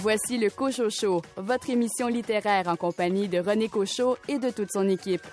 Voici 0.00 0.38
le 0.38 0.48
Cochot 0.48 0.90
Show, 0.90 1.22
votre 1.36 1.70
émission 1.70 2.06
littéraire 2.06 2.68
en 2.68 2.76
compagnie 2.76 3.26
de 3.26 3.40
René 3.40 3.68
Cochot 3.68 4.16
et 4.28 4.38
de 4.38 4.50
toute 4.50 4.70
son 4.70 4.88
équipe. 4.88 5.26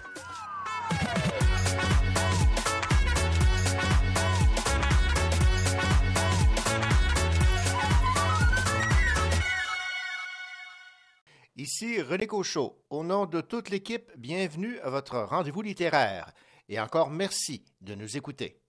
Ici 11.56 12.02
René 12.02 12.26
Cochot. 12.26 12.76
Au 12.90 13.04
nom 13.04 13.28
de 13.28 13.42
toute 13.42 13.70
l'équipe, 13.70 14.12
bienvenue 14.18 14.80
à 14.80 14.90
votre 14.90 15.20
rendez-vous 15.20 15.62
littéraire. 15.62 16.32
Et 16.70 16.80
encore 16.80 17.12
merci 17.12 17.64
de 17.82 17.94
nous 17.94 18.18
écouter. 18.18 18.60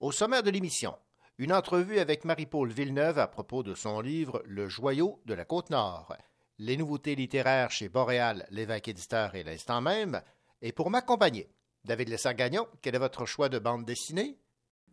Au 0.00 0.10
sommaire 0.10 0.42
de 0.42 0.50
l'émission, 0.50 0.96
une 1.38 1.52
entrevue 1.52 1.98
avec 1.98 2.24
Marie-Paul 2.24 2.70
Villeneuve 2.70 3.18
à 3.18 3.26
propos 3.26 3.62
de 3.62 3.74
son 3.74 4.00
livre 4.00 4.42
Le 4.46 4.68
joyau 4.68 5.20
de 5.26 5.34
la 5.34 5.44
Côte-Nord, 5.44 6.16
les 6.58 6.76
nouveautés 6.76 7.16
littéraires 7.16 7.72
chez 7.72 7.88
Boréal, 7.88 8.46
l'évêque 8.50 8.86
éditeur 8.86 9.34
et 9.34 9.42
l'instant 9.42 9.80
même. 9.80 10.20
Et 10.62 10.72
pour 10.72 10.90
m'accompagner, 10.90 11.48
David 11.84 12.10
Lessard-Gagnon, 12.10 12.66
quel 12.82 12.94
est 12.94 13.00
votre 13.00 13.26
choix 13.26 13.48
de 13.48 13.58
bande 13.58 13.84
dessinée? 13.84 14.38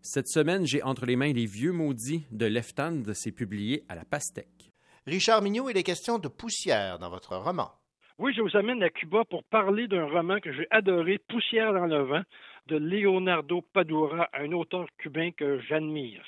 Cette 0.01 0.27
semaine, 0.27 0.65
j'ai 0.65 0.81
entre 0.81 1.05
les 1.05 1.15
mains 1.15 1.31
Les 1.31 1.45
Vieux 1.45 1.73
Maudits 1.73 2.25
de 2.31 2.47
Leftan, 2.47 3.03
c'est 3.13 3.31
publié 3.31 3.83
à 3.87 3.93
la 3.93 4.03
Pastèque. 4.03 4.71
Richard 5.05 5.43
Mignot, 5.43 5.69
il 5.69 5.77
est 5.77 5.83
question 5.83 6.17
de 6.17 6.27
poussière 6.27 6.97
dans 6.97 7.09
votre 7.11 7.35
roman. 7.35 7.71
Oui, 8.17 8.33
je 8.35 8.41
vous 8.41 8.57
amène 8.57 8.81
à 8.81 8.89
Cuba 8.89 9.25
pour 9.25 9.43
parler 9.43 9.87
d'un 9.87 10.05
roman 10.05 10.39
que 10.39 10.51
j'ai 10.51 10.67
adoré, 10.71 11.19
Poussière 11.27 11.73
dans 11.73 11.85
le 11.85 12.03
vent, 12.03 12.21
de 12.67 12.77
Leonardo 12.77 13.61
Padura, 13.61 14.29
un 14.33 14.51
auteur 14.51 14.87
cubain 14.97 15.31
que 15.31 15.59
j'admire. 15.61 16.23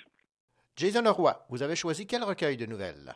Jason 0.76 1.02
Leroy, 1.04 1.36
vous 1.50 1.62
avez 1.62 1.76
choisi 1.76 2.08
quel 2.08 2.24
recueil 2.24 2.58
de 2.58 2.66
nouvelles? 2.66 3.14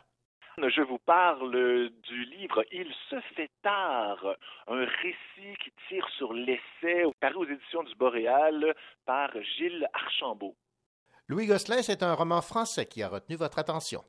Je 0.58 0.82
vous 0.82 0.98
parle 0.98 1.90
du 2.02 2.24
livre 2.24 2.64
Il 2.72 2.92
se 3.10 3.20
fait 3.36 3.50
tard, 3.62 4.18
un 4.66 4.84
récit 4.84 5.56
qui 5.62 5.70
tire 5.88 6.08
sur 6.16 6.32
l'essai, 6.32 7.04
paru 7.20 7.36
aux 7.36 7.48
éditions 7.48 7.84
du 7.84 7.94
Boréal 7.94 8.74
par 9.06 9.30
Gilles 9.42 9.86
Archambault. 9.92 10.56
Louis 11.28 11.46
Gosselin, 11.46 11.82
c'est 11.82 12.02
un 12.02 12.14
roman 12.14 12.40
français 12.42 12.86
qui 12.86 13.02
a 13.02 13.08
retenu 13.08 13.36
votre 13.36 13.58
attention. 13.58 14.02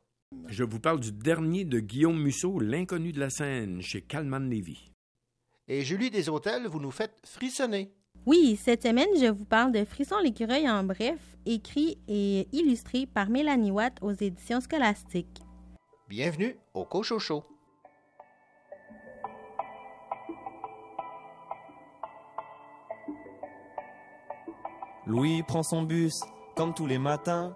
Je 0.47 0.63
vous 0.63 0.80
parle 0.80 0.99
du 0.99 1.11
dernier 1.11 1.65
de 1.65 1.80
Guillaume 1.80 2.19
Musso, 2.19 2.59
L'inconnu 2.59 3.11
de 3.11 3.19
la 3.19 3.30
scène, 3.30 3.81
chez 3.81 4.02
Calman 4.02 4.49
Lévy. 4.49 4.91
Et 5.67 5.81
Julie 5.81 6.11
Hôtels, 6.30 6.67
vous 6.67 6.80
nous 6.80 6.91
faites 6.91 7.19
frissonner. 7.25 7.91
Oui, 8.25 8.59
cette 8.61 8.83
semaine, 8.83 9.07
je 9.19 9.27
vous 9.27 9.45
parle 9.45 9.71
de 9.71 9.85
Frisson 9.85 10.17
l'écureuil 10.21 10.69
en 10.69 10.83
bref, 10.83 11.19
écrit 11.45 11.97
et 12.07 12.47
illustré 12.51 13.05
par 13.05 13.29
Mélanie 13.29 13.71
Watt 13.71 13.97
aux 14.01 14.11
éditions 14.11 14.59
scolastiques. 14.59 15.41
Bienvenue 16.07 16.57
au 16.73 16.85
Cochocho. 16.85 17.43
Louis 25.07 25.41
prend 25.43 25.63
son 25.63 25.83
bus, 25.83 26.21
comme 26.55 26.73
tous 26.73 26.85
les 26.85 26.99
matins, 26.99 27.55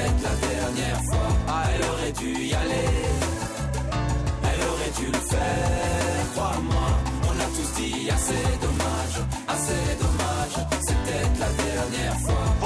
Peut-être 0.00 0.22
la 0.22 0.48
dernière 0.48 1.02
fois. 1.04 1.28
Ah, 1.48 1.64
elle 1.74 1.84
aurait 1.90 2.12
dû 2.12 2.44
y 2.44 2.54
aller. 2.54 2.88
Elle 4.44 4.68
aurait 4.68 4.92
dû 4.98 5.06
le 5.06 5.18
faire, 5.18 6.32
crois-moi. 6.34 6.88
On 7.24 7.40
a 7.40 7.44
tous 7.56 7.80
dit 7.80 8.10
assez 8.10 8.44
dommage, 8.62 9.16
assez 9.46 9.96
dommage. 10.00 10.66
C'est 10.86 10.96
peut-être 11.02 11.38
la 11.38 11.64
dernière 11.64 12.18
fois. 12.20 12.59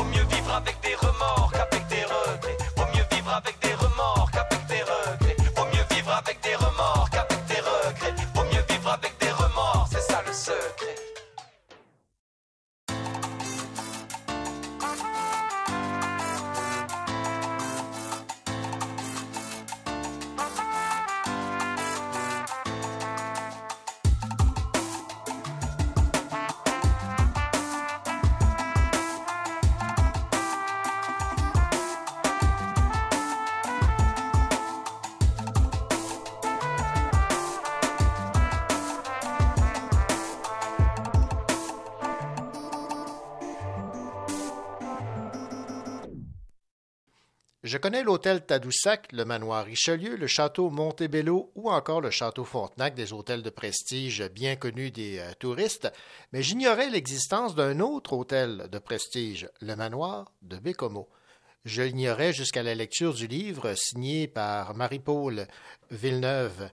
Je 47.84 47.90
connais 47.90 48.02
l'hôtel 48.02 48.40
Tadoussac, 48.40 49.12
le 49.12 49.26
manoir 49.26 49.66
Richelieu, 49.66 50.16
le 50.16 50.26
château 50.26 50.70
Montebello 50.70 51.52
ou 51.54 51.70
encore 51.70 52.00
le 52.00 52.08
château 52.08 52.42
Frontenac, 52.42 52.94
des 52.94 53.12
hôtels 53.12 53.42
de 53.42 53.50
prestige 53.50 54.26
bien 54.30 54.56
connus 54.56 54.90
des 54.90 55.18
euh, 55.18 55.32
touristes, 55.38 55.92
mais 56.32 56.42
j'ignorais 56.42 56.88
l'existence 56.88 57.54
d'un 57.54 57.80
autre 57.80 58.14
hôtel 58.14 58.70
de 58.72 58.78
prestige, 58.78 59.50
le 59.60 59.76
manoir 59.76 60.32
de 60.40 60.56
Bécomo. 60.56 61.10
Je 61.66 61.82
l'ignorais 61.82 62.32
jusqu'à 62.32 62.62
la 62.62 62.74
lecture 62.74 63.12
du 63.12 63.26
livre 63.26 63.74
signé 63.74 64.28
par 64.28 64.74
Marie-Paul 64.74 65.46
Villeneuve 65.90 66.70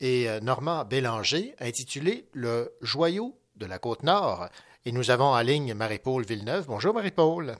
et 0.00 0.30
euh, 0.30 0.40
Normand 0.40 0.86
Bélanger, 0.86 1.54
intitulé 1.60 2.26
Le 2.32 2.72
joyau 2.80 3.38
de 3.56 3.66
la 3.66 3.78
Côte-Nord. 3.78 4.48
Et 4.86 4.92
nous 4.92 5.10
avons 5.10 5.26
en 5.26 5.40
ligne 5.40 5.74
Marie-Paul 5.74 6.24
Villeneuve. 6.24 6.64
Bonjour 6.68 6.94
Marie-Paul. 6.94 7.54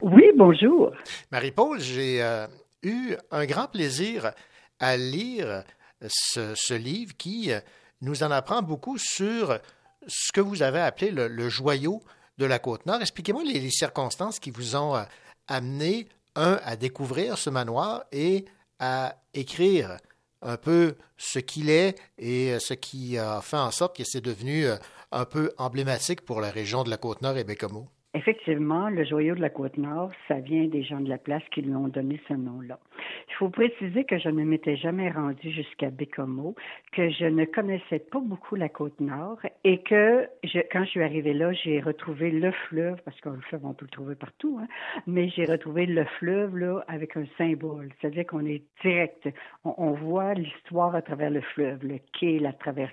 Oui, 0.00 0.24
bonjour. 0.34 0.92
Marie-Paul, 1.30 1.78
j'ai 1.80 2.22
euh, 2.22 2.46
eu 2.82 3.14
un 3.30 3.44
grand 3.46 3.66
plaisir 3.66 4.32
à 4.78 4.96
lire 4.96 5.62
ce, 6.00 6.74
livre 6.74 7.16
qui 7.16 7.52
euh, 7.52 7.60
nous 8.00 8.22
en 8.22 8.30
apprend 8.30 8.62
beaucoup 8.62 8.98
sur 8.98 9.58
ce 10.06 10.32
que 10.32 10.40
vous 10.40 10.62
avez 10.62 10.80
appelé 10.80 11.10
le, 11.10 11.48
joyau 11.48 12.02
de 12.38 12.46
la 12.46 12.58
Côte-Nord. 12.58 13.00
Expliquez-moi 13.00 13.42
les, 13.44 13.70
circonstances 13.70 14.40
qui 14.40 14.50
vous 14.50 14.74
ont 14.74 14.96
euh, 14.96 15.02
amené, 15.46 16.08
un, 16.34 16.58
à 16.64 16.76
découvrir 16.76 17.36
ce 17.36 17.50
manoir 17.50 18.04
et 18.12 18.46
à 18.78 19.16
écrire 19.34 19.98
un 20.42 20.56
peu 20.56 20.96
ce 21.18 21.38
qu'il 21.38 21.68
est 21.68 21.98
et 22.16 22.58
ce 22.60 22.72
qui 22.72 23.18
a 23.18 23.40
fait 23.42 23.58
en 23.58 23.70
sorte 23.70 23.96
que 23.96 24.04
c'est 24.04 24.22
devenu 24.22 24.66
un 25.12 25.24
peu 25.26 25.52
emblématique 25.58 26.22
pour 26.22 26.40
la 26.40 26.50
région 26.50 26.82
de 26.84 26.88
la 26.88 26.96
Côte-Nord 26.96 27.36
et 27.36 27.44
Bécomo. 27.44 27.88
Effectivement, 28.12 28.88
le 28.88 29.04
joyau 29.04 29.36
de 29.36 29.40
la 29.40 29.50
Côte-Nord, 29.50 30.10
ça 30.26 30.40
vient 30.40 30.64
des 30.64 30.82
gens 30.82 31.00
de 31.00 31.08
la 31.08 31.18
place 31.18 31.44
qui 31.52 31.62
lui 31.62 31.74
ont 31.76 31.86
donné 31.86 32.20
ce 32.26 32.34
nom-là. 32.34 32.80
Il 33.28 33.34
faut 33.34 33.50
préciser 33.50 34.02
que 34.02 34.18
je 34.18 34.28
ne 34.28 34.42
m'étais 34.42 34.76
jamais 34.76 35.10
rendue 35.10 35.50
jusqu'à 35.52 35.90
Bécomo, 35.90 36.56
que 36.90 37.08
je 37.08 37.26
ne 37.26 37.44
connaissais 37.44 38.00
pas 38.00 38.18
beaucoup 38.18 38.56
la 38.56 38.68
Côte-Nord 38.68 39.38
et 39.62 39.78
que 39.82 40.28
je, 40.42 40.58
quand 40.72 40.82
je 40.84 40.90
suis 40.90 41.02
arrivée 41.04 41.34
là, 41.34 41.52
j'ai 41.52 41.80
retrouvé 41.80 42.32
le 42.32 42.50
fleuve, 42.50 43.00
parce 43.04 43.16
le 43.24 43.40
fleuve, 43.42 43.64
on 43.64 43.74
peut 43.74 43.86
le 43.86 43.90
trouver 43.90 44.16
partout, 44.16 44.58
hein, 44.60 44.66
mais 45.06 45.28
j'ai 45.28 45.44
retrouvé 45.44 45.86
le 45.86 46.04
fleuve 46.18 46.56
là 46.56 46.84
avec 46.88 47.16
un 47.16 47.26
symbole. 47.38 47.90
C'est-à-dire 48.00 48.26
qu'on 48.26 48.44
est 48.44 48.64
direct. 48.82 49.28
On, 49.64 49.92
voit 49.92 50.34
l'histoire 50.34 50.94
à 50.96 51.02
travers 51.02 51.30
le 51.30 51.42
fleuve, 51.42 51.84
le 51.84 51.98
quai, 52.18 52.40
la 52.40 52.52
traversée 52.52 52.90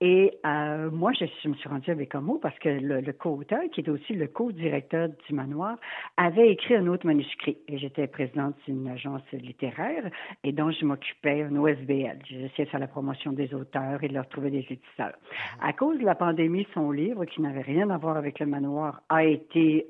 et 0.00 0.38
euh, 0.46 0.90
moi, 0.90 1.12
je, 1.12 1.48
me 1.48 1.54
suis 1.54 1.68
rendue 1.68 1.90
à 1.90 1.94
Bécomo 1.94 2.38
parce 2.38 2.58
que 2.58 2.68
le, 2.68 3.12
co-auteur, 3.12 3.60
qui 3.72 3.80
est 3.80 3.88
aussi 3.88 4.07
le 4.14 4.28
co-directeur 4.28 5.08
du 5.26 5.34
manoir, 5.34 5.76
avait 6.16 6.50
écrit 6.50 6.76
un 6.76 6.86
autre 6.86 7.06
manuscrit. 7.06 7.58
Et 7.68 7.78
j'étais 7.78 8.06
présidente 8.06 8.56
d'une 8.66 8.88
agence 8.88 9.22
littéraire 9.32 10.10
et 10.44 10.52
donc 10.52 10.72
je 10.72 10.84
m'occupais 10.84 11.44
d'un 11.44 11.56
OSBL. 11.56 12.18
J'essayais 12.28 12.64
de 12.64 12.70
faire 12.70 12.80
la 12.80 12.88
promotion 12.88 13.32
des 13.32 13.52
auteurs 13.54 14.02
et 14.02 14.08
de 14.08 14.14
leur 14.14 14.28
trouver 14.28 14.50
des 14.50 14.66
éditeurs. 14.68 15.16
À 15.60 15.72
cause 15.72 15.98
de 15.98 16.04
la 16.04 16.14
pandémie, 16.14 16.66
son 16.74 16.90
livre, 16.90 17.24
qui 17.24 17.40
n'avait 17.42 17.62
rien 17.62 17.90
à 17.90 17.98
voir 17.98 18.16
avec 18.16 18.38
le 18.38 18.46
manoir, 18.46 19.02
a 19.08 19.24
été 19.24 19.86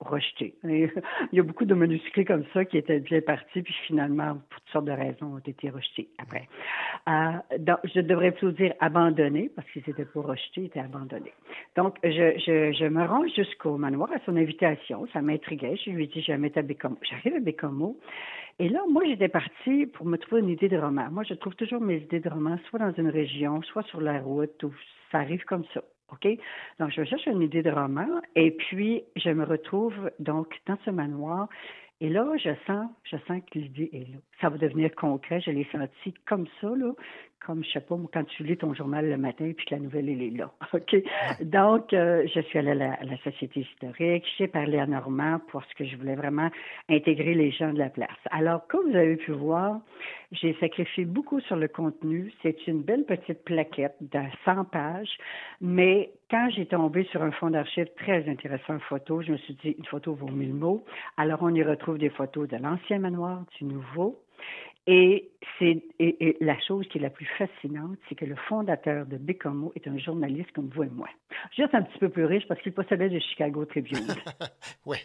rejeté. 0.00 0.54
Il 0.64 0.90
y 1.32 1.40
a 1.40 1.42
beaucoup 1.42 1.64
de 1.64 1.74
manuscrits 1.74 2.24
comme 2.24 2.44
ça 2.52 2.64
qui 2.64 2.76
étaient 2.78 3.00
bien 3.00 3.20
partis, 3.20 3.62
puis 3.62 3.74
finalement, 3.86 4.34
pour 4.48 4.60
toutes 4.60 4.72
sortes 4.72 4.84
de 4.84 4.92
raisons, 4.92 5.34
ont 5.34 5.38
été 5.38 5.70
rejetés 5.70 6.08
après. 6.18 6.48
Euh, 7.08 7.58
donc, 7.58 7.78
je 7.94 8.00
devrais 8.00 8.32
plutôt 8.32 8.52
dire 8.52 8.74
abandonnés, 8.80 9.50
parce 9.54 9.68
qu'ils 9.70 9.82
n'étaient 9.86 10.04
pas 10.04 10.20
rejetés, 10.20 10.62
ils 10.62 10.66
étaient 10.66 10.80
abandonnés. 10.80 11.32
Donc, 11.76 11.96
je, 12.04 12.10
je, 12.10 12.72
je 12.72 12.84
me 12.86 13.04
rends 13.04 13.26
jusqu'au 13.28 13.76
manoir 13.76 14.10
à 14.12 14.18
son 14.26 14.36
invitation. 14.36 15.06
Ça 15.12 15.22
m'intriguait. 15.22 15.76
Je 15.76 15.90
lui 15.90 16.04
ai 16.04 16.06
dit, 16.08 16.24
vais 16.26 16.58
à 16.58 16.62
Bécomo. 16.62 16.96
J'arrive 17.02 17.36
à 17.36 17.40
Bécomo. 17.40 17.98
Et 18.58 18.68
là, 18.68 18.80
moi, 18.90 19.02
j'étais 19.06 19.28
partie 19.28 19.86
pour 19.86 20.04
me 20.04 20.18
trouver 20.18 20.42
une 20.42 20.50
idée 20.50 20.68
de 20.68 20.76
roman. 20.76 21.08
Moi, 21.10 21.24
je 21.24 21.32
trouve 21.34 21.54
toujours 21.54 21.80
mes 21.80 21.96
idées 21.96 22.20
de 22.20 22.28
roman 22.28 22.58
soit 22.68 22.78
dans 22.78 22.92
une 22.92 23.08
région, 23.08 23.62
soit 23.62 23.84
sur 23.84 24.02
la 24.02 24.20
route, 24.20 24.62
ou 24.62 24.74
ça 25.10 25.18
arrive 25.20 25.44
comme 25.44 25.64
ça. 25.72 25.82
OK? 26.12 26.28
Donc, 26.78 26.90
je 26.90 27.04
cherche 27.04 27.26
une 27.26 27.42
idée 27.42 27.62
de 27.62 27.70
roman 27.70 28.20
et 28.34 28.50
puis 28.50 29.02
je 29.16 29.30
me 29.30 29.44
retrouve 29.44 30.10
donc 30.18 30.54
dans 30.66 30.78
ce 30.84 30.90
manoir. 30.90 31.48
Et 32.02 32.08
là, 32.08 32.26
je 32.38 32.50
sens, 32.66 32.88
je 33.04 33.16
sens 33.28 33.42
que 33.52 33.58
l'idée 33.58 33.90
est 33.92 34.10
là. 34.10 34.18
Ça 34.40 34.48
va 34.48 34.56
devenir 34.56 34.94
concret. 34.94 35.40
Je 35.40 35.50
l'ai 35.50 35.68
senti 35.70 36.14
comme 36.26 36.46
ça, 36.60 36.68
là, 36.68 36.92
comme, 37.44 37.64
je 37.64 37.70
sais 37.70 37.80
pas, 37.80 37.96
quand 38.12 38.24
tu 38.24 38.44
lis 38.44 38.56
ton 38.56 38.74
journal 38.74 39.08
le 39.08 39.16
matin 39.16 39.46
et 39.46 39.54
puis 39.54 39.66
que 39.66 39.74
la 39.74 39.80
nouvelle, 39.80 40.08
elle 40.08 40.22
est 40.22 40.30
là. 40.30 40.50
OK? 40.72 40.96
Donc, 41.40 41.92
euh, 41.92 42.26
je 42.34 42.40
suis 42.40 42.58
allée 42.58 42.70
à 42.70 42.74
la, 42.74 43.16
Société 43.24 43.60
historique. 43.60 44.24
J'ai 44.38 44.48
parlé 44.48 44.78
à 44.78 44.86
Normand 44.86 45.40
parce 45.52 45.72
que 45.74 45.84
je 45.84 45.96
voulais 45.96 46.14
vraiment 46.14 46.50
intégrer 46.88 47.34
les 47.34 47.50
gens 47.50 47.72
de 47.72 47.78
la 47.78 47.90
place. 47.90 48.08
Alors, 48.30 48.66
comme 48.68 48.90
vous 48.90 48.96
avez 48.96 49.16
pu 49.16 49.32
voir, 49.32 49.80
j'ai 50.32 50.54
sacrifié 50.60 51.04
beaucoup 51.04 51.40
sur 51.40 51.56
le 51.56 51.68
contenu. 51.68 52.32
C'est 52.42 52.66
une 52.66 52.82
belle 52.82 53.04
petite 53.04 53.44
plaquette 53.44 53.96
de 54.00 54.20
100 54.44 54.64
pages, 54.66 55.18
mais 55.60 56.10
quand 56.30 56.48
j'ai 56.54 56.66
tombé 56.66 57.04
sur 57.10 57.22
un 57.22 57.32
fond 57.32 57.50
d'archives 57.50 57.90
très 57.96 58.28
intéressant 58.28 58.78
photo, 58.88 59.22
je 59.22 59.32
me 59.32 59.36
suis 59.38 59.54
dit, 59.54 59.74
une 59.76 59.84
photo 59.86 60.14
vaut 60.14 60.28
mille 60.28 60.54
mots. 60.54 60.84
Alors, 61.16 61.40
on 61.42 61.54
y 61.54 61.62
retrouve 61.62 61.98
des 61.98 62.10
photos 62.10 62.48
de 62.48 62.56
l'ancien 62.56 62.98
manoir, 62.98 63.44
du 63.58 63.64
nouveau, 63.64 64.18
et, 64.92 65.30
c'est, 65.56 65.84
et, 66.00 66.36
la 66.40 66.58
chose 66.66 66.84
qui 66.88 66.98
est 66.98 67.00
la 67.00 67.10
plus 67.10 67.28
fascinante, 67.38 67.96
c'est 68.08 68.16
que 68.16 68.24
le 68.24 68.34
fondateur 68.48 69.06
de 69.06 69.18
Bécomo 69.18 69.72
est 69.76 69.86
un 69.86 69.96
journaliste 69.96 70.50
comme 70.52 70.68
vous 70.74 70.82
et 70.82 70.88
moi. 70.88 71.08
Juste 71.56 71.72
un 71.74 71.82
petit 71.82 71.98
peu 72.00 72.08
plus 72.08 72.24
riche 72.24 72.42
parce 72.48 72.60
qu'il 72.60 72.72
possédait 72.72 73.08
le 73.08 73.20
Chicago 73.20 73.64
Tribune. 73.66 74.08
oui, 74.86 74.96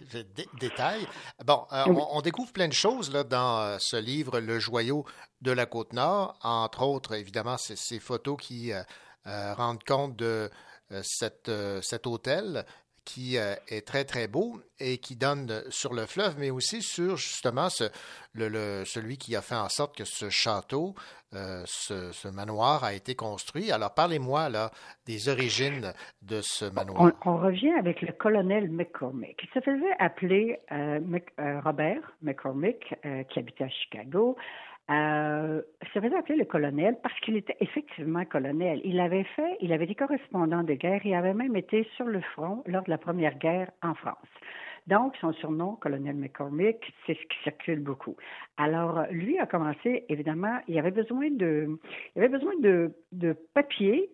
détail. 0.60 1.02
Bon, 1.46 1.66
euh, 1.72 1.84
on, 1.88 2.20
découvre 2.22 2.52
plein 2.52 2.68
de 2.68 2.74
choses 2.74 3.14
là, 3.14 3.24
dans 3.24 3.60
euh, 3.60 3.76
ce 3.80 3.98
livre, 3.98 4.40
Le 4.40 4.58
joyau 4.58 5.06
de 5.42 5.52
la 5.52 5.68
Côte-Nord. 5.68 6.36
Entre 6.42 6.82
autres, 6.82 7.14
évidemment, 7.14 7.58
c'est 7.58 7.78
ces 7.78 8.00
photos 8.00 8.38
qui 8.42 8.72
euh, 8.74 9.54
rendent 9.54 9.84
compte 9.84 10.16
de 10.16 10.50
cette, 11.04 11.52
cet 11.82 12.08
hôtel 12.08 12.66
qui 13.06 13.38
euh, 13.38 13.54
est 13.70 13.88
très, 13.88 14.04
très 14.04 14.28
beau 14.28 14.60
et 14.80 14.98
qui 14.98 15.16
donne 15.16 15.64
sur 15.70 15.94
le 15.94 16.06
fleuve, 16.06 16.36
mais 16.38 16.50
aussi 16.50 16.82
sur 16.82 17.16
justement 17.16 17.70
ce, 17.70 17.86
le, 18.34 18.84
celui 18.86 19.18
qui 19.18 19.36
a 19.36 19.42
fait 19.42 19.56
en 19.56 19.70
sorte 19.70 19.96
que 19.96 20.04
ce 20.04 20.30
château, 20.30 20.96
euh, 21.34 21.64
ce, 21.66 22.28
manoir 22.28 22.84
a 22.84 22.94
été 22.94 23.16
construit. 23.16 23.72
Alors, 23.72 23.94
parlez-moi 23.94 24.50
là 24.50 24.72
des 25.06 25.30
origines 25.30 25.94
de 26.22 26.42
ce 26.42 26.66
manoir. 26.66 27.14
On, 27.26 27.38
revient 27.38 27.74
avec 27.74 28.02
le 28.02 28.12
colonel 28.12 28.70
McCormick. 28.70 29.40
Il 29.44 29.50
se 29.54 29.60
faisait 29.60 29.96
appeler 30.00 30.60
euh, 30.72 31.00
Robert 31.64 32.02
McCormick, 32.22 32.96
qui 33.30 33.40
habitait 33.40 33.66
à 33.66 33.70
Chicago. 33.70 34.36
Euh, 34.92 35.64
se 35.94 36.00
faisait 36.00 36.16
appeler 36.16 36.38
le 36.38 36.46
colonel 36.46 36.96
parce 37.02 37.20
qu'il 37.22 37.36
était 37.36 37.58
effectivement 37.60 38.24
colonel. 38.26 38.82
Il 38.84 39.00
avait 39.00 39.24
fait, 39.36 39.58
il 39.60 39.74
avait 39.74 39.86
été 39.86 39.96
correspondant 39.96 40.62
de 40.62 40.74
guerre, 40.76 41.04
il 41.06 41.16
avait 41.16 41.34
même 41.34 41.56
été 41.56 41.88
sur 41.96 42.06
le 42.06 42.22
front 42.22 42.62
lors 42.68 42.84
de 42.84 42.92
la 42.92 43.00
première 43.00 43.36
guerre 43.40 43.72
en 43.82 43.96
France. 43.96 44.28
Donc, 44.86 45.16
son 45.18 45.34
surnom, 45.34 45.76
colonel 45.78 46.16
McCormick, 46.16 46.78
c'est 47.06 47.16
ce 47.16 47.22
qui 47.22 47.38
circule 47.44 47.80
beaucoup. 47.80 48.16
Alors, 48.58 49.08
lui 49.10 49.40
a 49.40 49.48
commencé, 49.48 50.06
évidemment, 50.10 50.60
il 50.68 50.78
avait 50.78 50.92
besoin 50.92 51.32
de, 51.32 51.80
il 52.16 52.20
avait 52.22 52.38
besoin 52.38 52.54
de, 52.60 52.94
de 53.12 53.36
papier 53.56 54.12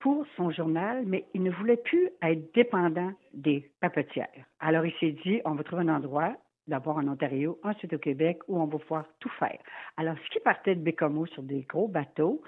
pour 0.00 0.26
son 0.36 0.50
journal, 0.50 1.04
mais 1.06 1.24
il 1.32 1.42
ne 1.42 1.50
voulait 1.50 1.78
plus 1.78 2.10
être 2.22 2.52
dépendant 2.52 3.12
des 3.32 3.70
papetières. 3.80 4.28
Alors, 4.60 4.84
il 4.84 4.92
s'est 5.00 5.16
dit, 5.24 5.40
on 5.46 5.52
va 5.52 5.64
trouver 5.64 5.82
un 5.82 5.96
endroit 5.96 6.36
d'abord 6.70 6.96
en 6.96 7.06
Ontario, 7.08 7.58
ensuite 7.62 7.92
au 7.92 7.98
Québec, 7.98 8.38
où 8.48 8.60
on 8.60 8.64
va 8.64 8.78
pouvoir 8.78 9.04
tout 9.18 9.30
faire. 9.38 9.58
Alors, 9.96 10.16
ce 10.24 10.30
qui 10.30 10.40
partait 10.40 10.74
de 10.74 10.80
Bécomo 10.80 11.26
sur 11.26 11.42
des 11.42 11.62
gros 11.62 11.88
bateaux, 11.88 12.40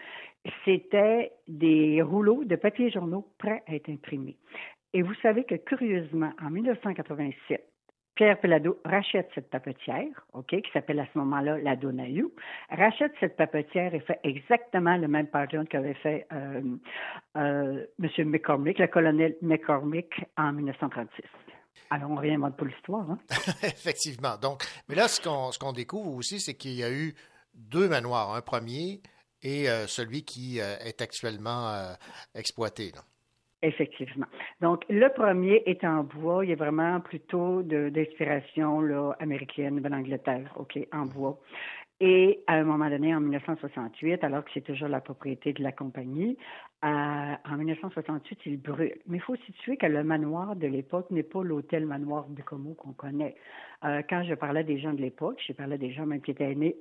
c'était 0.65 1.33
des 1.47 2.01
rouleaux 2.01 2.45
de 2.45 2.57
papier 2.57 2.91
journaux 2.91 3.27
prêts 3.39 3.63
à 3.69 3.75
être 3.75 3.91
imprimés. 3.91 4.37
Et 4.95 5.03
vous 5.03 5.15
savez 5.23 5.45
que, 5.45 5.55
curieusement, 5.55 6.33
en 6.43 6.51
1987, 6.51 7.67
Pierre 8.15 8.39
Pelado 8.39 8.79
rachète 8.85 9.31
cette 9.35 9.49
papetière, 9.49 10.27
OK, 10.35 10.49
qui 10.49 10.71
s'appelle 10.73 11.01
à 11.01 11.07
ce 11.13 11.19
moment-là 11.19 11.59
la 11.59 11.77
Donayou, 11.77 12.31
rachète 12.71 13.13
cette 13.21 13.37
papetière 13.37 13.95
et 13.95 14.01
fait 14.01 14.21
exactement 14.23 14.97
le 14.99 15.09
même 15.09 15.29
pattern 15.29 15.67
qu'avait 15.67 15.95
fait 15.95 16.27
euh, 16.33 16.61
euh, 17.39 17.87
M. 18.03 18.29
McCormick, 18.29 18.79
le 18.79 18.87
colonel 18.87 19.37
McCormick, 19.41 20.13
en 20.37 20.53
1936. 20.53 21.23
Alors, 21.91 22.11
on 22.11 22.17
réinvente 22.17 22.57
pas 22.57 22.65
l'histoire. 22.65 23.11
Hein? 23.11 23.19
Effectivement. 23.63 24.37
Donc, 24.41 24.65
mais 24.89 24.95
là, 24.95 25.09
ce 25.09 25.59
qu'on 25.59 25.73
découvre 25.73 26.15
aussi, 26.15 26.41
c'est 26.41 26.55
qu'il 26.55 26.73
y 26.73 26.83
a 26.83 26.91
eu 26.91 27.15
deux 27.55 27.89
manoirs. 27.89 28.35
Un 28.35 28.41
premier 28.41 29.01
et 29.43 29.69
euh, 29.69 29.87
celui 29.87 30.25
qui 30.25 30.61
euh, 30.61 30.77
est 30.85 31.03
actuellement 31.03 31.69
euh, 31.69 31.93
exploité. 32.35 32.93
Effectivement. 33.63 34.27
Donc, 34.61 34.85
le 34.89 35.09
premier 35.13 35.63
est 35.67 35.85
en 35.85 36.03
bois. 36.03 36.45
Il 36.45 36.51
est 36.51 36.57
vraiment 36.57 37.01
plutôt 37.01 37.63
d'inspiration 37.63 38.81
américaine, 39.21 39.81
de 39.81 39.89
l'Angleterre, 39.89 40.53
OK, 40.57 40.79
en 40.93 41.07
bois. 41.07 41.39
Et 42.05 42.43
à 42.49 42.55
un 42.55 42.65
moment 42.65 42.91
donné, 42.91 43.15
en 43.15 43.21
1968, 43.21 44.25
alors 44.25 44.45
que 44.45 44.51
c'est 44.53 44.63
toujours 44.63 44.89
la 44.89 45.01
propriété 45.01 45.53
de 45.53 45.63
la 45.63 45.71
compagnie, 45.71 46.37
euh, 46.85 46.89
en 46.89 47.57
1968, 47.57 48.41
il 48.47 48.61
brûle. 48.61 48.97
Mais 49.07 49.19
il 49.19 49.21
faut 49.21 49.37
situer 49.37 49.77
que 49.77 49.87
le 49.87 50.03
manoir 50.03 50.57
de 50.57 50.67
l'époque 50.67 51.09
n'est 51.13 51.23
pas 51.23 51.45
l'hôtel 51.45 51.87
manoir 51.87 52.27
de 52.29 52.43
Como 52.43 52.75
qu'on 52.75 52.93
connaît. 52.93 53.37
Euh, 53.85 54.03
quand 54.11 54.25
je 54.25 54.35
parlais 54.35 54.65
des 54.65 54.81
gens 54.81 54.93
de 54.93 55.01
l'époque, 55.01 55.41
je 55.47 55.53
parlais 55.53 55.79
des 55.79 55.93
gens 55.93 56.05
même 56.05 56.21
qui 56.23 56.33
étaient 56.33 56.53
nés 56.57 56.77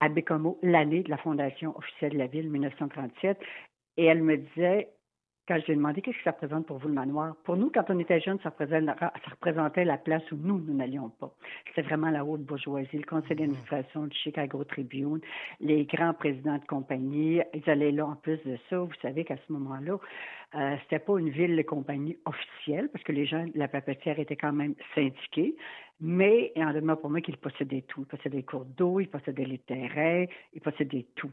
à 0.00 0.08
Bécomo 0.08 0.58
l'année 0.64 1.04
de 1.04 1.10
la 1.10 1.18
fondation 1.18 1.78
officielle 1.78 2.14
de 2.14 2.18
la 2.18 2.26
ville, 2.26 2.50
1937, 2.50 3.38
et 3.98 4.04
elle 4.04 4.24
me 4.24 4.36
disait, 4.36 4.88
quand 5.48 5.58
je 5.60 5.64
lui 5.64 5.72
ai 5.72 5.76
demandé 5.76 6.02
qu'est-ce 6.02 6.18
que 6.18 6.24
ça 6.24 6.32
représente 6.32 6.66
pour 6.66 6.76
vous 6.76 6.88
le 6.88 6.94
manoir, 6.94 7.34
pour 7.44 7.56
nous, 7.56 7.70
quand 7.74 7.84
on 7.88 7.98
était 7.98 8.20
jeunes, 8.20 8.38
ça 8.42 8.50
représentait, 8.50 9.84
la 9.84 9.96
place 9.96 10.22
où 10.30 10.36
nous, 10.36 10.58
nous 10.58 10.74
n'allions 10.74 11.08
pas. 11.08 11.32
C'était 11.68 11.82
vraiment 11.82 12.10
la 12.10 12.22
haute 12.22 12.42
bourgeoisie, 12.42 12.98
le 12.98 13.04
conseil 13.04 13.30
mm-hmm. 13.30 13.38
d'administration 13.38 14.06
du 14.06 14.16
Chicago 14.16 14.62
Tribune, 14.64 15.20
les 15.60 15.86
grands 15.86 16.12
présidents 16.12 16.58
de 16.58 16.66
compagnie, 16.66 17.40
ils 17.54 17.70
allaient 17.70 17.92
là 17.92 18.06
en 18.06 18.16
plus 18.16 18.38
de 18.44 18.58
ça. 18.68 18.78
Vous 18.78 18.92
savez 19.00 19.24
qu'à 19.24 19.36
ce 19.36 19.52
moment-là, 19.54 19.96
euh, 20.54 20.76
c'était 20.82 20.98
pas 20.98 21.18
une 21.18 21.30
ville 21.30 21.56
de 21.56 21.62
compagnie 21.62 22.18
officielle, 22.26 22.90
parce 22.92 23.04
que 23.04 23.12
les 23.12 23.24
gens 23.24 23.44
de 23.44 23.58
la 23.58 23.68
papetière 23.68 24.18
étaient 24.18 24.36
quand 24.36 24.52
même 24.52 24.74
syndiqués, 24.94 25.56
mais 26.00 26.52
il 26.56 26.64
en 26.64 26.72
demeure 26.72 27.00
pour 27.00 27.10
moi 27.10 27.20
qu'ils 27.20 27.36
possédaient 27.38 27.84
tout. 27.88 28.02
Ils 28.02 28.06
possédaient 28.06 28.36
des 28.38 28.42
cours 28.44 28.64
d'eau, 28.64 29.00
ils 29.00 29.08
possédaient 29.08 29.44
les 29.44 29.58
terrains, 29.58 30.26
ils 30.52 30.60
possédaient 30.60 31.06
tout. 31.16 31.30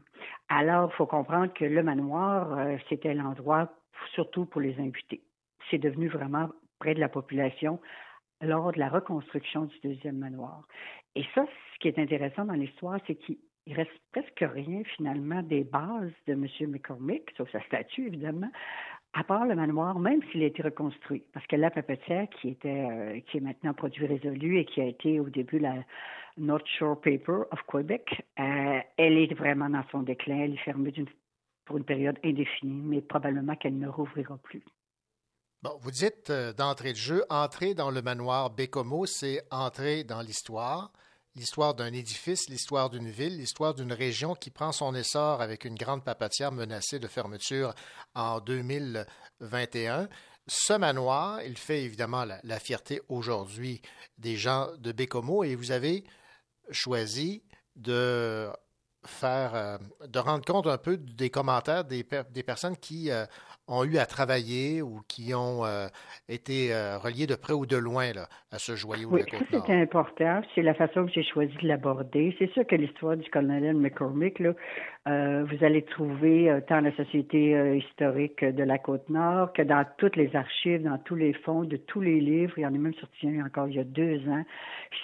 Alors, 0.48 0.90
il 0.92 0.96
faut 0.96 1.06
comprendre 1.06 1.52
que 1.52 1.64
le 1.64 1.82
manoir, 1.82 2.58
euh, 2.58 2.76
c'était 2.88 3.14
l'endroit 3.14 3.70
surtout 4.14 4.46
pour 4.46 4.60
les 4.60 4.78
invités. 4.78 5.22
C'est 5.70 5.78
devenu 5.78 6.08
vraiment 6.08 6.48
près 6.78 6.94
de 6.94 7.00
la 7.00 7.08
population 7.08 7.80
lors 8.42 8.72
de 8.72 8.78
la 8.78 8.88
reconstruction 8.88 9.64
du 9.64 9.78
deuxième 9.82 10.18
manoir. 10.18 10.62
Et 11.14 11.24
ça, 11.34 11.46
ce 11.74 11.78
qui 11.78 11.88
est 11.88 11.98
intéressant 11.98 12.44
dans 12.44 12.54
l'histoire, 12.54 13.00
c'est 13.06 13.14
qu'il 13.16 13.38
reste 13.68 13.90
presque 14.12 14.44
rien 14.52 14.82
finalement 14.96 15.42
des 15.42 15.64
bases 15.64 16.12
de 16.26 16.34
M. 16.34 16.46
McCormick, 16.70 17.30
sauf 17.36 17.50
sa 17.50 17.60
statue 17.62 18.08
évidemment, 18.08 18.50
à 19.14 19.24
part 19.24 19.46
le 19.46 19.54
manoir, 19.54 19.98
même 19.98 20.22
s'il 20.24 20.42
a 20.42 20.46
été 20.46 20.62
reconstruit. 20.62 21.24
Parce 21.32 21.46
que 21.46 21.56
la 21.56 21.70
papetière, 21.70 22.28
qui, 22.28 22.56
euh, 22.66 23.14
est 23.14 23.40
maintenant 23.40 23.72
produit 23.72 24.06
résolu 24.06 24.58
et 24.58 24.66
qui 24.66 24.82
a 24.82 24.84
été 24.84 25.20
au 25.20 25.30
début 25.30 25.58
la 25.58 25.76
North 26.36 26.66
Shore 26.66 27.00
Paper 27.00 27.44
of 27.50 27.62
Quebec, 27.66 28.22
euh, 28.38 28.80
elle 28.98 29.16
est 29.16 29.32
vraiment 29.32 29.70
dans 29.70 29.84
son 29.90 30.02
déclin. 30.02 30.40
Elle 30.40 30.52
est 30.52 30.64
fermée 30.64 30.92
pour 31.66 31.76
une 31.76 31.84
période 31.84 32.18
indéfinie, 32.24 32.82
mais 32.82 33.02
probablement 33.02 33.54
qu'elle 33.56 33.78
ne 33.78 33.88
rouvrira 33.88 34.38
plus. 34.38 34.62
Bon, 35.62 35.76
vous 35.80 35.90
dites 35.90 36.30
euh, 36.30 36.52
d'entrée 36.52 36.92
de 36.92 36.98
jeu, 36.98 37.24
entrer 37.28 37.74
dans 37.74 37.90
le 37.90 38.00
manoir 38.00 38.50
Bécomo, 38.50 39.04
c'est 39.04 39.42
entrer 39.50 40.04
dans 40.04 40.22
l'histoire 40.22 40.92
l'histoire 41.36 41.74
d'un 41.74 41.92
édifice, 41.92 42.48
l'histoire 42.48 42.90
d'une 42.90 43.10
ville, 43.10 43.36
l'histoire 43.36 43.74
d'une 43.74 43.92
région 43.92 44.34
qui 44.34 44.50
prend 44.50 44.72
son 44.72 44.94
essor 44.94 45.42
avec 45.42 45.64
une 45.64 45.74
grande 45.74 46.02
papetière 46.02 46.50
menacée 46.50 46.98
de 46.98 47.06
fermeture 47.06 47.74
en 48.14 48.40
2021. 48.40 50.08
Ce 50.48 50.72
manoir, 50.72 51.42
il 51.42 51.58
fait 51.58 51.82
évidemment 51.84 52.24
la, 52.24 52.58
fierté 52.58 53.02
aujourd'hui 53.08 53.82
des 54.18 54.36
gens 54.36 54.68
de 54.78 54.92
Bécomo 54.92 55.44
et 55.44 55.54
vous 55.54 55.72
avez 55.72 56.04
choisi 56.70 57.42
de 57.74 58.48
faire, 59.06 59.54
euh, 59.54 59.78
de 60.06 60.18
rendre 60.18 60.44
compte 60.44 60.66
un 60.66 60.78
peu 60.78 60.96
des 60.96 61.30
commentaires 61.30 61.84
des, 61.84 62.06
des 62.30 62.42
personnes 62.42 62.76
qui 62.76 63.10
euh, 63.10 63.26
ont 63.68 63.84
eu 63.84 63.98
à 63.98 64.06
travailler 64.06 64.82
ou 64.82 65.00
qui 65.08 65.34
ont 65.34 65.64
euh, 65.64 65.88
été 66.28 66.72
euh, 66.72 66.98
reliés 66.98 67.26
de 67.26 67.34
près 67.34 67.52
ou 67.52 67.66
de 67.66 67.76
loin 67.76 68.12
là, 68.12 68.28
à 68.52 68.58
ce 68.58 68.76
joyau 68.76 69.08
oui, 69.10 69.22
de 69.22 69.32
la 69.32 69.38
côte 69.38 69.64
c'est 69.66 69.82
important. 69.82 70.40
C'est 70.54 70.62
la 70.62 70.74
façon 70.74 71.06
que 71.06 71.12
j'ai 71.12 71.24
choisi 71.24 71.54
de 71.62 71.68
l'aborder. 71.68 72.34
C'est 72.38 72.50
sûr 72.52 72.66
que 72.66 72.76
l'histoire 72.76 73.16
du 73.16 73.28
colonel 73.30 73.76
McCormick, 73.76 74.38
là, 74.38 74.52
euh, 75.08 75.44
vous 75.44 75.64
allez 75.64 75.82
trouver 75.82 76.60
tant 76.68 76.80
la 76.80 76.94
Société 76.96 77.76
historique 77.76 78.44
de 78.44 78.62
la 78.62 78.78
Côte-Nord 78.78 79.52
que 79.52 79.62
dans 79.62 79.84
toutes 79.98 80.16
les 80.16 80.34
archives, 80.34 80.82
dans 80.82 80.98
tous 80.98 81.14
les 81.14 81.32
fonds, 81.32 81.64
de 81.64 81.76
tous 81.76 82.00
les 82.00 82.20
livres. 82.20 82.54
Il 82.56 82.62
y 82.62 82.66
en 82.66 82.74
a 82.74 82.78
même 82.78 82.94
sorti 82.94 83.28
un 83.28 83.46
encore 83.46 83.68
il 83.68 83.76
y 83.76 83.80
a 83.80 83.84
deux 83.84 84.18
ans. 84.28 84.44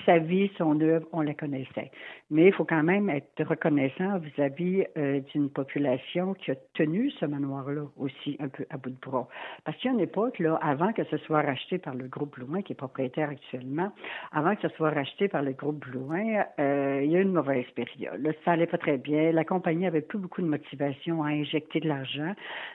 Sa 0.06 0.18
vie, 0.18 0.50
son 0.58 0.80
œuvre, 0.80 1.06
on 1.12 1.20
la 1.20 1.34
connaissait. 1.34 1.90
Mais 2.30 2.46
il 2.46 2.52
faut 2.52 2.64
quand 2.64 2.82
même 2.82 3.10
être 3.10 3.44
reconnaissant 3.44 4.18
vis-à-vis 4.18 4.84
d'une 5.32 5.50
population 5.50 6.34
qui 6.34 6.50
a 6.50 6.54
tenu 6.74 7.10
ce 7.20 7.26
manoir-là 7.26 7.82
aussi 7.96 8.36
un 8.40 8.48
à 8.70 8.76
bout 8.76 8.90
de 8.90 8.96
bras. 9.00 9.28
Parce 9.64 9.76
qu'il 9.78 9.90
y 9.90 9.94
a 9.94 9.94
une 9.94 10.00
époque, 10.00 10.38
là, 10.38 10.58
avant 10.62 10.92
que 10.92 11.04
ce 11.04 11.16
soit 11.18 11.42
racheté 11.42 11.78
par 11.78 11.94
le 11.94 12.08
groupe 12.08 12.36
Blouin, 12.36 12.62
qui 12.62 12.72
est 12.72 12.76
propriétaire 12.76 13.30
actuellement, 13.30 13.92
avant 14.32 14.54
que 14.56 14.68
ce 14.68 14.74
soit 14.76 14.90
racheté 14.90 15.28
par 15.28 15.42
le 15.42 15.52
groupe 15.52 15.84
Blouin, 15.86 16.44
il 16.58 17.10
y 17.10 17.16
a 17.16 17.18
eu 17.18 17.22
une 17.22 17.32
mauvaise 17.32 17.66
période. 17.74 18.34
ça 18.44 18.52
allait 18.52 18.66
pas 18.66 18.78
très 18.78 18.98
bien. 18.98 19.32
La 19.32 19.44
compagnie 19.44 19.86
avait 19.86 20.00
plus 20.00 20.18
beaucoup 20.18 20.42
de 20.42 20.46
motivation 20.46 21.22
à 21.22 21.28
injecter 21.28 21.80
de 21.80 21.88
l'argent, 21.88 22.34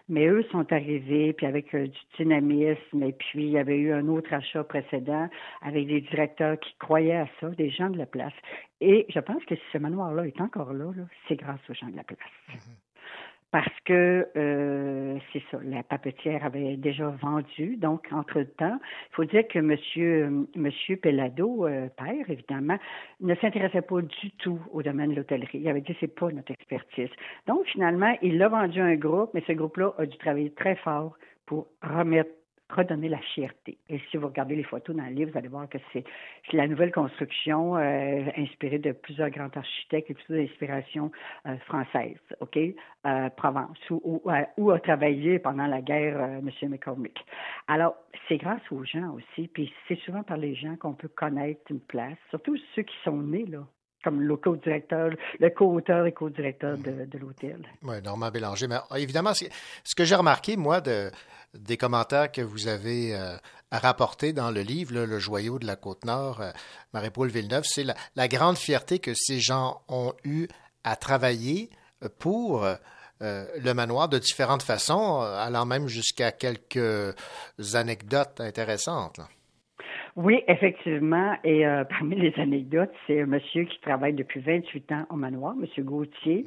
mais 0.09 0.27
eux 0.27 0.43
sont 0.51 0.71
arrivés, 0.71 1.33
puis 1.33 1.45
avec 1.45 1.73
euh, 1.73 1.87
du 1.87 1.99
dynamisme, 2.17 3.03
et 3.03 3.13
puis 3.13 3.43
il 3.43 3.49
y 3.49 3.57
avait 3.57 3.77
eu 3.77 3.91
un 3.93 4.07
autre 4.07 4.33
achat 4.33 4.63
précédent 4.63 5.29
avec 5.61 5.87
des 5.87 6.01
directeurs 6.01 6.59
qui 6.59 6.73
croyaient 6.79 7.17
à 7.17 7.27
ça, 7.39 7.49
des 7.49 7.69
gens 7.69 7.89
de 7.89 7.97
la 7.97 8.05
place. 8.05 8.33
Et 8.81 9.05
je 9.09 9.19
pense 9.19 9.43
que 9.45 9.55
si 9.55 9.61
ce 9.73 9.77
manoir-là 9.77 10.27
est 10.27 10.41
encore 10.41 10.73
là, 10.73 10.91
c'est 11.27 11.35
grâce 11.35 11.59
aux 11.69 11.73
gens 11.73 11.87
de 11.87 11.95
la 11.95 12.03
place. 12.03 12.19
Mm-hmm 12.49 12.86
parce 13.51 13.79
que 13.85 14.27
euh, 14.35 15.17
c'est 15.31 15.41
ça, 15.49 15.57
la 15.63 15.83
papetière 15.83 16.43
avait 16.45 16.75
déjà 16.75 17.07
vendu. 17.21 17.77
Donc, 17.77 18.07
entre-temps, 18.11 18.79
il 18.81 19.15
faut 19.15 19.25
dire 19.25 19.47
que 19.47 19.59
Monsieur, 19.59 20.47
Monsieur 20.55 20.97
Pellado, 20.97 21.65
euh, 21.65 21.87
père, 21.97 22.29
évidemment, 22.29 22.77
ne 23.21 23.35
s'intéressait 23.35 23.81
pas 23.81 24.01
du 24.01 24.31
tout 24.31 24.59
au 24.71 24.83
domaine 24.83 25.11
de 25.11 25.15
l'hôtellerie. 25.15 25.59
Il 25.59 25.67
avait 25.69 25.81
dit 25.81 25.95
c'est 25.99 26.13
pas 26.13 26.29
notre 26.31 26.51
expertise. 26.51 27.09
Donc, 27.47 27.65
finalement, 27.67 28.15
il 28.21 28.41
a 28.41 28.49
vendu 28.49 28.81
un 28.81 28.95
groupe, 28.95 29.31
mais 29.33 29.43
ce 29.47 29.53
groupe-là 29.53 29.93
a 29.97 30.05
dû 30.05 30.17
travailler 30.17 30.51
très 30.51 30.75
fort 30.75 31.17
pour 31.45 31.67
remettre 31.81 32.29
redonner 32.69 33.09
la 33.09 33.19
fierté. 33.19 33.77
Et 33.89 33.99
si 34.09 34.17
vous 34.17 34.27
regardez 34.27 34.55
les 34.55 34.63
photos 34.63 34.95
dans 34.95 35.05
le 35.05 35.11
livre, 35.11 35.31
vous 35.31 35.37
allez 35.37 35.47
voir 35.47 35.69
que 35.69 35.77
c'est 35.93 36.03
la 36.51 36.67
nouvelle 36.67 36.91
construction 36.91 37.77
euh, 37.77 38.25
inspirée 38.37 38.79
de 38.79 38.91
plusieurs 38.91 39.29
grands 39.29 39.49
architectes 39.55 40.11
et 40.11 40.13
plusieurs 40.13 40.43
inspirations 40.43 41.11
euh, 41.45 41.57
françaises, 41.59 42.17
OK, 42.39 42.57
euh, 42.57 43.29
Provence, 43.37 43.77
où, 43.89 44.21
où, 44.57 44.71
a 44.71 44.79
travaillé 44.79 45.39
pendant 45.39 45.67
la 45.67 45.81
guerre 45.81 46.19
M. 46.19 46.49
McCormick. 46.69 47.17
Alors, 47.67 47.95
c'est 48.27 48.37
grâce 48.37 48.61
aux 48.71 48.83
gens 48.83 49.13
aussi, 49.13 49.47
puis 49.47 49.71
c'est 49.87 49.99
souvent 49.99 50.23
par 50.23 50.37
les 50.37 50.55
gens 50.55 50.75
qu'on 50.75 50.93
peut 50.93 51.07
connaître 51.07 51.61
une 51.69 51.79
place, 51.79 52.17
surtout 52.29 52.57
ceux 52.75 52.83
qui 52.83 52.95
sont 53.03 53.21
nés 53.21 53.45
là 53.45 53.65
comme 54.03 54.21
le 54.21 54.37
co-directeur, 54.37 55.11
le 55.39 55.49
co-auteur 55.49 56.05
et 56.05 56.11
co-directeur 56.11 56.77
de, 56.77 57.05
de 57.05 57.17
l'hôtel. 57.17 57.67
Oui, 57.83 58.01
Normand 58.01 58.29
Bélanger. 58.29 58.67
Mais 58.67 58.77
évidemment, 58.97 59.33
ce 59.33 59.95
que 59.95 60.05
j'ai 60.05 60.15
remarqué, 60.15 60.55
moi, 60.55 60.81
de, 60.81 61.11
des 61.53 61.77
commentaires 61.77 62.31
que 62.31 62.41
vous 62.41 62.67
avez 62.67 63.15
euh, 63.15 63.35
rapportés 63.71 64.33
dans 64.33 64.51
le 64.51 64.61
livre, 64.61 64.93
Le 64.93 65.19
joyau 65.19 65.59
de 65.59 65.65
la 65.65 65.75
Côte-Nord, 65.75 66.41
euh, 66.41 66.51
Marie-Paul 66.93 67.29
Villeneuve, 67.29 67.63
c'est 67.65 67.85
la, 68.15 68.27
grande 68.27 68.57
fierté 68.57 68.99
que 68.99 69.13
ces 69.15 69.39
gens 69.39 69.81
ont 69.87 70.13
eu 70.23 70.47
à 70.83 70.95
travailler 70.95 71.69
pour 72.19 72.63
euh, 72.63 72.75
le 73.19 73.73
manoir 73.73 74.09
de 74.09 74.19
différentes 74.19 74.63
façons, 74.63 75.21
allant 75.21 75.65
même 75.65 75.87
jusqu'à 75.87 76.31
quelques 76.31 77.15
anecdotes 77.73 78.39
intéressantes. 78.39 79.19
Oui, 80.17 80.43
effectivement. 80.47 81.35
Et 81.43 81.63
parmi 81.89 82.15
les 82.15 82.33
anecdotes, 82.37 82.91
c'est 83.05 83.21
un 83.21 83.27
monsieur 83.27 83.63
qui 83.65 83.79
travaille 83.81 84.13
depuis 84.13 84.41
28 84.41 84.91
ans 84.91 85.05
au 85.09 85.15
manoir, 85.15 85.55
monsieur 85.55 85.83
Gauthier. 85.83 86.45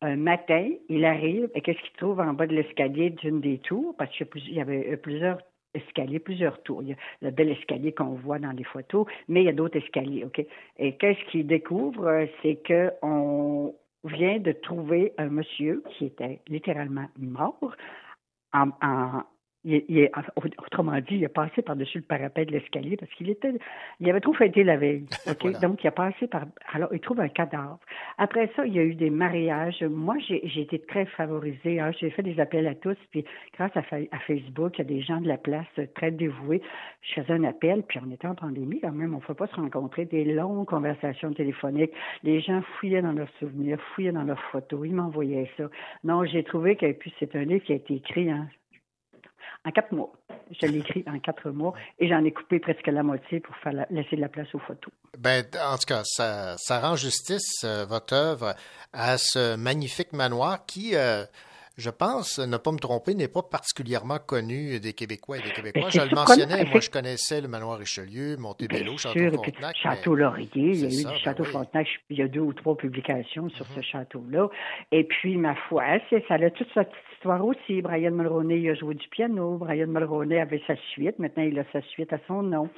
Un 0.00 0.16
matin, 0.16 0.70
il 0.88 1.04
arrive 1.04 1.50
et 1.54 1.60
qu'est-ce 1.60 1.80
qu'il 1.80 1.96
trouve 1.96 2.20
en 2.20 2.32
bas 2.32 2.46
de 2.46 2.54
l'escalier 2.54 3.10
d'une 3.10 3.40
des 3.40 3.58
tours? 3.58 3.96
Parce 3.98 4.16
qu'il 4.16 4.54
y 4.54 4.60
avait 4.60 4.96
plusieurs 4.96 5.38
escaliers, 5.74 6.20
plusieurs 6.20 6.62
tours. 6.62 6.82
Il 6.82 6.90
y 6.90 6.92
a 6.92 6.96
le 7.22 7.30
bel 7.32 7.50
escalier 7.50 7.92
qu'on 7.92 8.14
voit 8.14 8.38
dans 8.38 8.52
les 8.52 8.62
photos, 8.62 9.06
mais 9.26 9.42
il 9.42 9.46
y 9.46 9.48
a 9.48 9.52
d'autres 9.52 9.78
escaliers, 9.78 10.24
OK? 10.24 10.44
Et 10.78 10.96
qu'est-ce 10.96 11.22
qu'il 11.30 11.48
découvre? 11.48 12.26
C'est 12.42 12.62
qu'on 12.64 13.74
vient 14.04 14.38
de 14.38 14.52
trouver 14.52 15.12
un 15.18 15.28
monsieur 15.28 15.82
qui 15.90 16.06
était 16.06 16.40
littéralement 16.46 17.08
mort 17.18 17.74
en, 18.52 18.70
il, 19.68 20.10
autrement 20.58 20.98
dit, 21.00 21.16
il 21.16 21.24
a 21.24 21.28
passé 21.28 21.62
par-dessus 21.62 21.98
le 21.98 22.04
parapet 22.04 22.44
de 22.44 22.52
l'escalier 22.52 22.96
parce 22.96 23.12
qu'il 23.12 23.28
était, 23.30 23.52
il 24.00 24.08
avait 24.08 24.20
trop 24.20 24.32
fêté 24.32 24.64
la 24.64 24.76
veille. 24.76 25.06
Donc, 25.62 25.84
il 25.84 25.86
a 25.86 25.90
passé 25.90 26.26
par. 26.26 26.44
Alors, 26.72 26.88
il 26.92 27.00
trouve 27.00 27.20
un 27.20 27.28
cadavre. 27.28 27.78
Après 28.16 28.50
ça, 28.56 28.66
il 28.66 28.74
y 28.74 28.78
a 28.78 28.82
eu 28.82 28.94
des 28.94 29.10
mariages. 29.10 29.82
Moi, 29.82 30.16
j'ai 30.20 30.60
été 30.60 30.78
très 30.78 31.06
favorisée. 31.06 31.80
Hein. 31.80 31.92
J'ai 31.98 32.10
fait 32.10 32.22
des 32.22 32.40
appels 32.40 32.66
à 32.66 32.74
tous. 32.74 32.96
Puis, 33.10 33.24
grâce 33.54 33.76
à, 33.76 33.82
Facebook, 33.82 34.78
il 34.78 34.78
y 34.78 34.80
a 34.82 34.84
des 34.84 35.02
gens 35.02 35.20
de 35.20 35.28
la 35.28 35.38
place 35.38 35.66
très 35.94 36.10
dévoués. 36.10 36.62
Je 37.02 37.20
faisais 37.20 37.34
un 37.34 37.44
appel. 37.44 37.82
Puis, 37.82 38.00
on 38.04 38.10
était 38.10 38.26
en 38.26 38.34
pandémie 38.34 38.80
quand 38.80 38.92
même. 38.92 39.14
On 39.14 39.18
ne 39.18 39.22
peut 39.22 39.34
pas 39.34 39.46
se 39.46 39.56
rencontrer. 39.56 40.06
Des 40.06 40.24
longues 40.24 40.66
conversations 40.66 41.32
téléphoniques. 41.32 41.92
Les 42.22 42.40
gens 42.40 42.62
fouillaient 42.62 43.02
dans 43.02 43.12
leurs 43.12 43.30
souvenirs, 43.38 43.78
fouillaient 43.94 44.12
dans 44.12 44.24
leurs 44.24 44.42
photos. 44.50 44.80
Ils 44.84 44.94
m'envoyaient 44.94 45.50
ça. 45.56 45.64
Non, 46.04 46.24
j'ai 46.24 46.42
trouvé 46.42 46.76
que 46.76 46.90
puis 46.92 47.12
c'est 47.18 47.34
un 47.36 47.44
livre 47.44 47.64
qui 47.64 47.72
a 47.72 47.76
été 47.76 47.94
écrit 47.94 48.30
hein, 48.30 48.48
en 49.64 49.70
quatre 49.70 49.92
mois. 49.92 50.12
je 50.60 50.66
l'ai 50.66 50.78
écrit 50.78 51.04
en 51.06 51.18
quatre 51.18 51.50
mois 51.50 51.74
et 51.98 52.08
j'en 52.08 52.24
ai 52.24 52.32
coupé 52.32 52.58
presque 52.58 52.86
la 52.86 53.02
moitié 53.02 53.40
pour 53.40 53.54
faire 53.56 53.72
la- 53.72 53.86
laisser 53.90 54.16
de 54.16 54.20
la 54.22 54.28
place 54.30 54.48
aux 54.54 54.58
photos. 54.60 54.92
Ben, 55.18 55.44
en 55.62 55.76
tout 55.76 55.86
cas, 55.86 56.00
ça, 56.04 56.56
ça 56.56 56.80
rend 56.80 56.96
justice, 56.96 57.64
euh, 57.64 57.84
votre 57.86 58.14
œuvre, 58.14 58.54
à 58.92 59.18
ce 59.18 59.56
magnifique 59.56 60.12
manoir 60.14 60.64
qui, 60.64 60.94
euh, 60.96 61.24
je 61.76 61.90
pense, 61.90 62.38
ne 62.38 62.56
pas 62.56 62.72
me 62.72 62.78
tromper, 62.78 63.14
n'est 63.14 63.28
pas 63.28 63.42
particulièrement 63.42 64.18
connu 64.18 64.80
des 64.80 64.94
Québécois 64.94 65.38
et 65.38 65.42
des 65.42 65.50
Québécois. 65.50 65.82
Ben, 65.82 65.90
Je 65.90 65.98
c'est 66.00 66.06
le 66.08 66.14
mentionnais, 66.14 66.64
moi, 66.64 66.80
je 66.80 66.90
connaissais 66.90 67.40
le 67.40 67.48
manoir 67.48 67.78
Richelieu, 67.78 68.36
Montebello, 68.38 68.84
Bien 68.84 68.96
Château 68.96 69.18
sûr, 69.18 69.26
et 69.34 69.36
puis 69.38 69.52
Frontenac. 69.52 69.76
Château 69.76 70.14
mais- 70.14 70.22
Laurier, 70.22 70.48
il 70.54 70.80
y 70.80 70.84
a 70.84 70.88
eu 70.88 70.90
ça, 70.92 71.08
du 71.10 71.14
ben 71.14 71.18
Château 71.22 71.42
oui. 71.44 71.48
Frontenac, 71.50 71.86
il 72.10 72.18
y 72.18 72.22
a 72.22 72.28
deux 72.28 72.40
ou 72.40 72.52
trois 72.54 72.76
publications 72.76 73.48
sur 73.50 73.66
ce 73.66 73.80
château-là. 73.82 74.48
Et 74.92 75.04
puis, 75.04 75.36
ma 75.36 75.54
foi, 75.68 75.84
ça 76.10 76.34
a 76.34 76.50
toute 76.50 76.72
sa 76.74 76.84
petite 76.84 77.02
histoire 77.18 77.44
aussi. 77.44 77.82
Brian 77.82 78.12
Mulroney, 78.12 78.60
il 78.60 78.70
a 78.70 78.74
joué 78.74 78.94
du 78.94 79.08
piano. 79.08 79.56
Brian 79.58 79.88
Mulroney 79.88 80.40
avait 80.40 80.62
sa 80.66 80.76
suite. 80.92 81.18
Maintenant, 81.18 81.42
il 81.42 81.58
a 81.58 81.64
sa 81.72 81.80
suite 81.82 82.12
à 82.12 82.18
son 82.28 82.42
nom. 82.42 82.68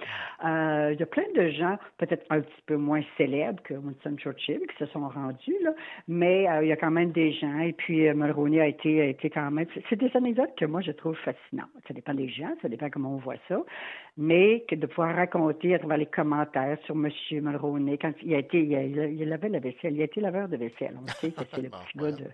Euh, 0.44 0.90
il 0.94 0.98
y 0.98 1.02
a 1.02 1.06
plein 1.06 1.24
de 1.34 1.48
gens, 1.50 1.76
peut-être 1.98 2.24
un 2.30 2.40
petit 2.40 2.62
peu 2.66 2.76
moins 2.76 3.02
célèbres 3.18 3.62
que 3.62 3.74
Winston 3.74 4.16
Churchill, 4.16 4.60
qui 4.60 4.76
se 4.78 4.86
sont 4.86 5.06
rendus, 5.08 5.56
là. 5.62 5.72
Mais 6.08 6.48
euh, 6.48 6.62
il 6.64 6.68
y 6.68 6.72
a 6.72 6.76
quand 6.76 6.90
même 6.90 7.12
des 7.12 7.32
gens. 7.32 7.58
Et 7.60 7.72
puis, 7.74 8.08
euh, 8.08 8.14
Mulroney 8.14 8.60
a 8.60 8.66
été, 8.66 9.00
a 9.02 9.04
été 9.06 9.28
quand 9.30 9.50
même... 9.50 9.66
C'est 9.88 9.96
des 9.96 10.10
anecdotes 10.16 10.54
que 10.56 10.64
moi, 10.64 10.80
je 10.80 10.92
trouve 10.92 11.16
fascinantes. 11.18 11.68
Ça 11.86 11.92
dépend 11.94 12.14
des 12.14 12.28
gens, 12.28 12.52
ça 12.62 12.68
dépend 12.68 12.88
comment 12.90 13.14
on 13.14 13.18
voit 13.18 13.36
ça. 13.48 13.60
Mais 14.16 14.64
que 14.68 14.74
de 14.74 14.86
pouvoir 14.86 15.14
raconter 15.14 15.74
à 15.74 15.78
travers 15.78 15.98
les 15.98 16.06
commentaires 16.06 16.78
sur 16.84 16.94
M. 16.94 17.08
Mulroney, 17.30 17.98
quand 17.98 18.12
il 18.22 18.34
a 18.34 18.38
été, 18.38 18.60
il, 18.62 18.74
a- 18.74 18.82
il 18.84 18.98
a- 19.00 19.06
il 19.06 19.28
lavait 19.28 19.48
la 19.48 19.60
vaisselle, 19.60 19.94
il 19.94 20.00
a 20.00 20.04
été 20.04 20.20
laveur 20.20 20.48
de 20.48 20.56
vaisselle. 20.56 20.96
On 21.02 21.06
sait 21.06 21.30
que 21.30 21.42
c'est 21.52 21.62
le 21.62 21.68
petit 21.70 21.98
gars 21.98 22.12
de, 22.12 22.24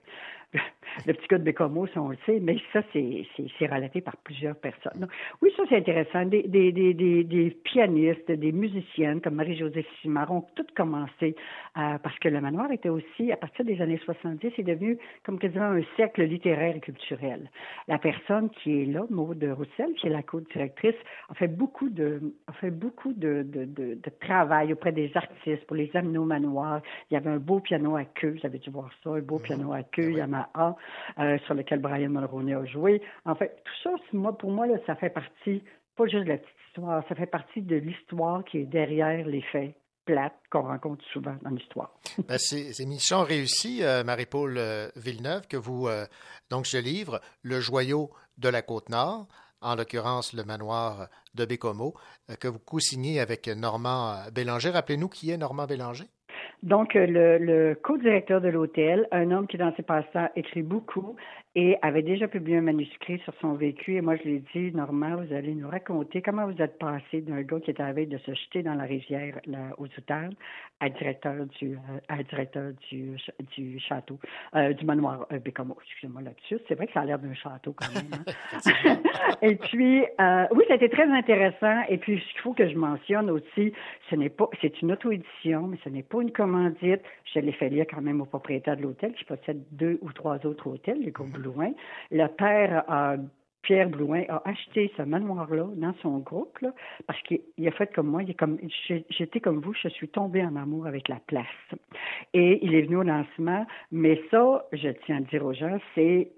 le 1.06 1.12
petit 1.12 1.26
gars 1.28 1.38
de 1.38 1.44
Bécomo, 1.44 1.86
ça 1.88 2.00
on 2.00 2.08
le 2.08 2.18
sait, 2.24 2.40
mais 2.40 2.56
ça, 2.72 2.82
c'est, 2.92 3.26
relaté 3.66 4.00
par 4.00 4.16
plusieurs 4.18 4.56
personnes. 4.56 5.00
Donc, 5.00 5.10
oui, 5.42 5.50
ça, 5.56 5.64
c'est 5.68 5.76
intéressant. 5.76 6.24
Des, 6.24 6.42
des, 6.44 6.72
des, 6.72 6.94
des, 6.94 7.50
pianistes, 7.64 8.30
des 8.30 8.52
musiciennes 8.52 9.20
comme 9.20 9.34
Marie-Josée 9.34 9.84
Simard 10.00 10.30
ont 10.30 10.44
toutes 10.54 10.72
commencé 10.72 11.34
euh, 11.76 11.98
parce 12.02 12.18
que 12.18 12.28
le 12.28 12.40
manoir 12.40 12.70
était 12.70 12.88
aussi, 12.88 13.32
à 13.32 13.36
partir 13.36 13.64
des 13.64 13.80
années 13.82 14.00
70, 14.04 14.52
c'est 14.56 14.62
devenu 14.62 14.98
comme 15.24 15.38
quasiment 15.38 15.64
un 15.64 15.82
cercle 15.96 16.22
littéraire 16.22 16.76
et 16.76 16.80
culturel. 16.80 17.50
La 17.88 17.98
personne 17.98 18.50
qui 18.50 18.82
est 18.82 18.86
là, 18.86 19.04
Maude 19.10 19.44
Roussel, 19.56 19.94
qui 19.96 20.06
est 20.06 20.10
la 20.10 20.22
co-directrice, 20.22 20.94
a 21.28 21.34
fait 21.34 21.48
beaucoup 21.48 21.88
de, 21.88 22.20
a 22.46 22.52
fait 22.52 22.70
beaucoup 22.70 23.12
de, 23.12 23.42
de, 23.42 23.64
de, 23.64 23.94
de 23.94 24.10
travail 24.20 24.72
auprès 24.72 24.92
des 24.92 25.10
artistes 25.14 25.66
pour 25.66 25.76
les 25.76 25.90
amener 25.94 26.18
au 26.18 26.24
manoir. 26.24 26.80
Il 27.10 27.14
y 27.14 27.16
avait 27.16 27.30
un 27.30 27.38
beau 27.38 27.60
piano 27.60 27.96
à 27.96 28.04
queue, 28.04 28.36
vous 28.40 28.46
avez 28.46 28.58
dû 28.58 28.70
voir 28.70 28.90
ça, 29.02 29.10
un 29.10 29.20
beau 29.20 29.38
piano 29.38 29.72
à 29.72 29.82
queue 29.82 30.20
Euh, 31.19 31.38
sur 31.47 31.55
lequel 31.55 31.81
Brian 31.81 32.11
Mulroney 32.11 32.55
a 32.55 32.64
joué. 32.64 33.00
En 33.25 33.35
fait, 33.35 33.62
tout 33.64 33.73
ça, 33.83 33.90
moi, 34.12 34.37
pour 34.37 34.50
moi, 34.50 34.66
ça 34.87 34.95
fait 34.97 35.11
partie, 35.11 35.62
pas 35.97 36.07
juste 36.07 36.25
de 36.25 36.28
la 36.28 36.38
petite 36.38 36.55
histoire, 36.69 37.02
ça 37.09 37.14
fait 37.14 37.26
partie 37.26 37.62
de 37.62 37.76
l'histoire 37.76 38.45
qui 38.45 38.59
est 38.59 38.64
derrière 38.64 39.26
les 39.26 39.43
faits 39.43 39.75
plates 40.05 40.38
qu'on 40.50 40.62
rencontre 40.62 41.05
souvent 41.12 41.37
dans 41.43 41.50
l'histoire. 41.50 41.93
Ben, 42.28 42.38
c'est 42.38 42.78
une 42.78 42.90
mission 42.90 43.26
euh, 43.28 44.05
Marie-Paul 44.05 44.57
euh, 44.59 44.88
Villeneuve, 44.97 45.47
que 45.49 45.57
vous, 45.57 45.88
donc, 46.50 46.66
ce 46.66 46.76
livre, 46.76 47.21
Le 47.43 47.61
joyau 47.61 48.11
de 48.38 48.49
la 48.49 48.62
Côte-Nord, 48.62 49.26
en 49.62 49.75
l'occurrence 49.75 50.33
le 50.33 50.45
manoir 50.45 51.09
de 51.35 51.45
Bécomo, 51.45 51.95
que 52.40 52.49
vous 52.49 52.59
co-signez 52.59 53.20
avec 53.20 53.49
Normand 53.49 54.16
Bélanger. 54.33 54.70
Rappelez-nous 54.70 55.09
qui 55.09 55.31
est 55.31 55.38
Normand 55.38 55.66
Bélanger? 55.66 56.07
Donc, 56.62 56.97
euh, 56.97 57.07
le, 57.07 57.38
le 57.38 57.75
co-directeur 57.75 58.40
de 58.40 58.49
l'hôtel, 58.49 59.07
un 59.12 59.31
homme 59.31 59.47
qui, 59.47 59.57
dans 59.57 59.75
ses 59.77 59.83
passe-temps, 59.83 60.29
écrit 60.37 60.62
beaucoup 60.62 61.16
et 61.57 61.79
avait 61.81 62.03
déjà 62.03 62.29
publié 62.29 62.59
un 62.59 62.61
manuscrit 62.61 63.19
sur 63.21 63.33
son 63.40 63.55
vécu. 63.55 63.97
Et 63.97 64.03
moi, 64.03 64.16
je 64.16 64.23
lui 64.25 64.35
ai 64.37 64.42
dit, 64.55 64.77
Normand, 64.77 65.16
vous 65.16 65.33
allez 65.33 65.55
nous 65.55 65.69
raconter 65.69 66.21
comment 66.21 66.47
vous 66.47 66.61
êtes 66.61 66.79
passé 66.79 67.23
d'un 67.23 67.40
gars 67.40 67.59
qui 67.61 67.71
était 67.71 67.83
à 67.83 67.87
la 67.87 67.92
veille 67.95 68.07
de 68.07 68.19
se 68.19 68.35
jeter 68.35 68.62
dans 68.62 68.75
la 68.75 68.85
rivière 68.85 69.40
là, 69.47 69.71
aux 69.79 69.87
Outardes 69.87 70.35
à 70.81 70.90
directeur 70.90 71.47
du, 71.59 71.73
euh, 71.73 71.99
à 72.09 72.23
directeur 72.23 72.73
du, 72.90 73.16
du 73.57 73.79
château, 73.81 74.19
euh, 74.55 74.75
du 74.75 74.85
manoir 74.85 75.27
euh, 75.33 75.38
Bécomo. 75.38 75.79
Excusez-moi 75.83 76.21
là-dessus. 76.21 76.59
C'est 76.69 76.75
vrai 76.75 76.87
que 76.88 76.92
ça 76.92 77.01
a 77.01 77.05
l'air 77.07 77.19
d'un 77.19 77.33
château 77.33 77.75
quand 77.75 77.88
même. 77.95 78.11
hein. 78.12 79.01
et 79.42 79.57
puis, 79.57 80.05
euh, 80.21 80.47
oui, 80.51 80.64
été 80.77 80.90
très 80.90 81.11
intéressant. 81.11 81.83
Et 81.88 81.97
puis, 81.97 82.19
ce 82.21 82.33
qu'il 82.33 82.40
faut 82.42 82.53
que 82.53 82.69
je 82.69 82.77
mentionne 82.77 83.31
aussi, 83.31 83.73
ce 84.11 84.14
n'est 84.14 84.29
pas, 84.29 84.49
c'est 84.61 84.83
une 84.83 84.92
auto-édition, 84.92 85.69
mais 85.69 85.79
ce 85.85 85.88
n'est 85.88 86.03
pas 86.03 86.21
une 86.21 86.33
commandite. 86.33 87.01
Je 87.35 87.40
l'ai 87.40 87.53
fait 87.53 87.71
lire 87.71 87.87
quand 87.90 88.03
même 88.03 88.21
au 88.21 88.27
propriétaire 88.27 88.77
de 88.77 88.83
l'hôtel, 88.83 89.14
qui 89.14 89.25
possède 89.25 89.62
deux 89.73 89.99
ou 90.03 90.12
trois 90.12 90.45
autres 90.45 90.66
hôtels, 90.66 91.01
les 91.01 91.11
groupes 91.11 91.38
Le 92.11 92.26
père 92.28 92.85
a 92.88 93.16
Pierre 93.66 93.88
Blouin 93.88 94.22
a 94.28 94.42
acheté 94.44 94.92
ce 94.96 95.02
manoir-là 95.02 95.66
dans 95.74 95.92
son 96.00 96.18
groupe, 96.18 96.56
là, 96.61 96.72
parce 97.09 97.20
qu'il 97.22 97.40
il 97.59 97.66
a 97.66 97.72
fait 97.72 97.92
comme 97.92 98.06
moi, 98.06 98.22
il 98.22 98.30
est 98.30 98.35
comme 98.35 98.59
j'étais 99.11 99.40
comme 99.40 99.61
vous, 99.61 99.74
je 99.74 99.88
suis 99.88 100.09
tombée 100.09 100.44
en 100.44 100.54
amour 100.54 100.87
avec 100.87 101.09
la 101.09 101.18
place. 101.26 101.46
Et 102.32 102.64
il 102.64 102.76
est 102.76 102.82
venu 102.82 102.98
au 102.98 103.02
lancement, 103.02 103.66
mais 103.90 104.22
ça, 104.30 104.64
je 104.72 104.90
tiens 105.04 105.16
à 105.16 105.20
dire 105.22 105.44
aux 105.44 105.52
gens, 105.52 105.78
c'est 105.96 106.30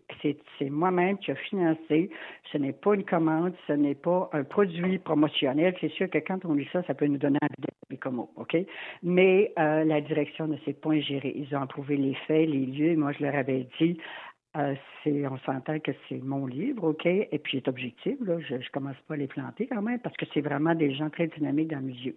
c'est 0.59 0.71
moi-même 0.71 1.19
qui 1.19 1.31
a 1.31 1.35
financé. 1.35 2.11
Ce 2.51 2.57
n'est 2.57 2.73
pas 2.73 2.95
une 2.95 3.05
commande, 3.05 3.53
ce 3.67 3.75
n'est 3.75 3.95
pas 3.95 4.31
un 4.33 4.43
produit 4.43 4.99
promotionnel. 4.99 5.75
C'est 5.83 5.91
sûr 5.93 6.09
que 6.09 6.19
quand 6.19 6.45
on 6.47 6.55
lit 6.55 6.69
ça, 6.73 6.83
ça 6.85 6.95
peut 6.95 7.07
nous 7.07 7.19
donner 7.19 7.39
d'être 7.59 8.01
comme 8.01 8.21
OK? 8.21 8.57
Mais 9.03 9.53
euh, 9.59 9.85
la 9.85 10.01
direction 10.01 10.47
ne 10.47 10.57
s'est 10.65 10.73
pas 10.73 10.93
ingérée. 10.93 11.35
Ils 11.37 11.55
ont 11.55 11.61
approuvé 11.61 11.99
les 11.99 12.15
faits, 12.27 12.49
les 12.49 12.65
lieux. 12.65 12.97
Moi, 12.97 13.13
je 13.13 13.23
leur 13.23 13.35
avais 13.35 13.67
dit, 13.79 13.99
euh, 14.59 14.75
c'est, 15.03 15.27
on 15.27 15.39
s'entend 15.39 15.79
que 15.79 15.93
c'est 16.09 16.23
mon 16.23 16.47
livre, 16.47 16.85
OK? 16.85 17.07
Et 17.07 17.39
puis, 17.43 17.59
est 17.59 17.69
objectif, 17.69 18.17
là. 18.25 18.39
Je, 18.41 18.61
je 18.61 18.71
commence 18.71 18.97
pas 19.07 19.15
à 19.15 19.17
les 19.17 19.27
planter 19.27 19.67
quand 19.67 19.83
même 19.83 20.01
parce 20.01 20.17
que 20.17 20.27
c'est 20.35 20.41
vraiment 20.41 20.75
des 20.75 20.95
gens 20.95 21.11
très 21.11 21.29
dynamiques 21.29 21.69
dans 21.69 21.79
le 21.79 21.85
milieu. 21.85 22.15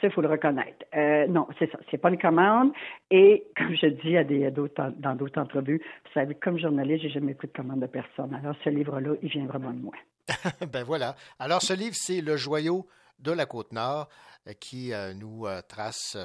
Ça, 0.00 0.08
il 0.08 0.10
faut 0.10 0.22
le 0.22 0.28
reconnaître. 0.28 0.84
Euh, 0.96 1.26
non, 1.28 1.46
c'est 1.58 1.70
ça. 1.70 1.78
C'est 1.90 1.98
pas 1.98 2.10
une 2.10 2.18
commande. 2.18 2.72
Et 3.10 3.44
comme 3.56 3.74
je 3.74 3.86
dis 3.86 4.16
à 4.16 4.24
des, 4.24 4.50
dans 4.50 5.14
d'autres 5.14 5.40
entrevues, 5.40 5.78
vous 5.78 6.12
savez, 6.12 6.34
comme 6.34 6.58
journaliste, 6.58 7.02
j'ai 7.02 7.10
jamais 7.10 7.34
pris 7.34 7.48
de 7.48 7.52
commande 7.52 7.80
de 7.80 7.86
personne. 7.86 8.34
Alors, 8.34 8.56
ce 8.64 8.70
livre-là, 8.70 9.14
il 9.22 9.28
vient 9.28 9.46
vraiment 9.46 9.72
de 9.72 9.80
moi. 9.80 9.94
ben 10.72 10.84
voilà. 10.84 11.14
Alors, 11.38 11.62
ce 11.62 11.74
livre, 11.74 11.94
c'est 11.94 12.20
Le 12.20 12.36
joyau 12.36 12.86
de 13.18 13.32
la 13.32 13.46
Côte-Nord 13.46 14.08
euh, 14.46 14.52
qui 14.58 14.92
euh, 14.92 15.14
nous 15.14 15.46
euh, 15.46 15.60
trace 15.66 16.16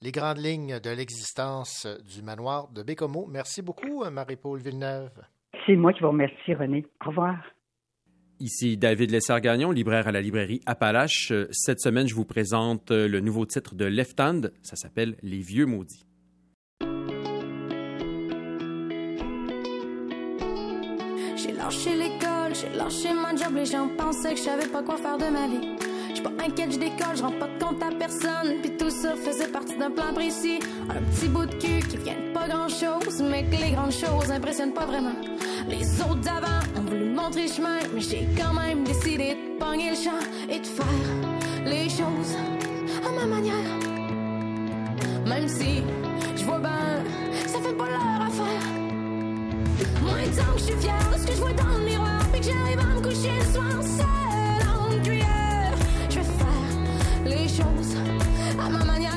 les 0.00 0.12
grandes 0.12 0.38
lignes 0.38 0.78
de 0.80 0.90
l'existence 0.90 1.86
du 2.14 2.22
manoir 2.22 2.68
de 2.68 2.82
Bécomo. 2.82 3.26
Merci 3.30 3.62
beaucoup, 3.62 4.04
Marie-Paul 4.10 4.60
Villeneuve. 4.60 5.12
C'est 5.66 5.76
moi 5.76 5.92
qui 5.92 6.00
vous 6.00 6.08
remercie, 6.08 6.54
René. 6.54 6.84
Au 7.04 7.10
revoir. 7.10 7.36
Ici 8.40 8.76
David 8.76 9.12
Lessard-Gagnon, 9.12 9.70
libraire 9.70 10.08
à 10.08 10.12
la 10.12 10.20
librairie 10.20 10.60
Appalache. 10.66 11.32
Cette 11.52 11.80
semaine, 11.80 12.08
je 12.08 12.14
vous 12.14 12.24
présente 12.24 12.90
le 12.90 13.20
nouveau 13.20 13.46
titre 13.46 13.76
de 13.76 13.84
Left 13.84 14.18
Hand. 14.18 14.52
Ça 14.62 14.74
s'appelle 14.74 15.16
Les 15.22 15.38
Vieux 15.38 15.66
Maudits. 15.66 16.04
J'ai 21.36 21.52
lâché 21.52 21.90
l'école, 21.94 22.54
j'ai 22.54 22.76
lâché 22.76 23.12
ma 23.14 23.36
job, 23.36 23.54
les 23.54 23.64
gens 23.64 23.88
pensaient 23.96 24.32
que 24.32 24.38
je 24.38 24.42
savais 24.42 24.68
pas 24.68 24.82
quoi 24.82 24.96
faire 24.96 25.18
de 25.18 25.28
ma 25.30 25.46
vie. 25.46 25.91
J'suis 26.12 26.22
pas 26.22 26.32
inquiète, 26.44 26.72
je 26.72 26.78
décolle, 26.78 27.16
je 27.16 27.22
rends 27.22 27.32
pas 27.32 27.48
compte 27.60 27.82
à 27.82 27.90
personne. 27.98 28.60
Puis 28.62 28.76
tout 28.76 28.90
ça 28.90 29.14
faisait 29.16 29.48
partie 29.48 29.76
d'un 29.76 29.90
plan 29.90 30.12
précis. 30.14 30.58
Un 30.90 31.02
petit 31.02 31.28
bout 31.28 31.46
de 31.46 31.54
cul 31.54 31.86
qui 31.88 31.96
vient 31.98 32.14
de 32.14 32.32
pas 32.32 32.48
grand 32.48 32.68
chose, 32.68 33.22
mais 33.22 33.44
que 33.44 33.56
les 33.56 33.72
grandes 33.72 33.92
choses 33.92 34.30
impressionnent 34.30 34.74
pas 34.74 34.86
vraiment. 34.86 35.14
Les 35.68 36.00
autres 36.00 36.20
d'avant 36.20 36.60
ont 36.76 36.82
voulu 36.82 37.10
montrer 37.10 37.48
chemin, 37.48 37.78
mais 37.94 38.00
j'ai 38.00 38.28
quand 38.36 38.52
même 38.54 38.84
décidé 38.84 39.34
de 39.34 39.58
pogner 39.58 39.90
le 39.90 39.96
champ 39.96 40.20
et 40.48 40.58
de 40.58 40.66
faire 40.66 40.86
les 41.64 41.88
choses 41.88 42.36
à 43.06 43.10
ma 43.10 43.26
manière. 43.26 43.54
Même 45.26 45.48
si 45.48 45.82
je 46.36 46.44
vois 46.44 46.58
ben, 46.58 47.04
ça 47.46 47.58
fait 47.60 47.72
pas 47.74 47.86
leur 47.88 48.26
affaire. 48.26 48.62
Moi, 50.02 50.18
tant 50.36 50.52
que 50.52 50.58
je 50.58 50.64
suis 50.64 50.80
fière 50.80 51.10
de 51.12 51.18
ce 51.18 51.26
que 51.26 51.32
je 51.32 51.38
vois 51.38 51.52
dans 51.52 51.78
le 51.78 51.84
miroir, 51.84 52.20
puis 52.32 52.40
que 52.40 52.46
j'arrive 52.46 52.78
à 52.80 52.94
me 52.94 53.00
coucher 53.00 53.30
le 53.38 53.44
soir 53.52 53.82
seule 53.82 54.68
en 54.68 55.02
cuillère, 55.02 55.21
à 57.60 58.68
ma 58.70 58.84
manière. 58.84 59.12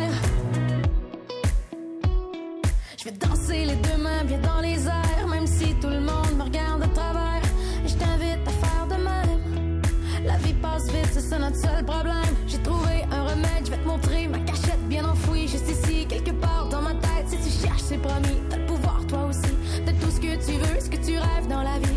Je 2.98 3.06
vais 3.06 3.12
danser 3.12 3.66
les 3.66 3.76
deux 3.76 4.02
mains 4.02 4.24
bien 4.26 4.40
dans 4.40 4.60
les 4.60 4.88
airs, 4.88 5.28
même 5.30 5.48
si 5.48 5.74
tout 5.76 5.88
le 5.88 6.02
monde 6.02 6.36
me 6.38 6.44
regarde 6.44 6.82
de 6.82 6.94
travers. 6.94 7.42
Je 7.86 7.94
t'invite 7.94 8.46
à 8.46 8.52
faire 8.52 8.88
de 8.88 8.96
même. 8.96 9.82
La 10.26 10.36
vie 10.38 10.54
passe 10.54 10.88
vite, 10.88 11.10
c'est 11.14 11.22
ça 11.22 11.40
notre 11.40 11.56
seul 11.56 11.86
problème. 11.86 12.36
J'ai 12.48 12.60
trouvé 12.60 13.06
un 13.10 13.24
remède, 13.24 13.66
je 13.66 13.72
vais 13.72 13.78
te 13.78 13.88
montrer 13.88 14.28
ma 14.28 14.40
cachette 14.40 14.86
bien 14.90 15.06
enfouie, 15.06 15.48
juste 15.48 15.70
ici, 15.70 16.06
quelque 16.06 16.32
part 16.32 16.68
dans 16.70 16.82
ma 16.82 16.94
tête. 16.96 17.28
Si 17.28 17.38
tu 17.38 17.68
cherches, 17.68 17.84
c'est 17.84 18.02
promis, 18.02 18.42
t'as 18.50 18.58
le 18.58 18.66
pouvoir 18.66 19.00
toi 19.08 19.28
aussi. 19.30 19.54
De 19.86 19.92
tout 19.92 20.12
ce 20.12 20.20
que 20.20 20.36
tu 20.46 20.58
veux, 20.58 20.80
ce 20.82 20.90
que 20.90 20.98
tu 20.98 21.18
rêves 21.18 21.48
dans 21.48 21.62
la 21.62 21.80
vie. 21.80 21.95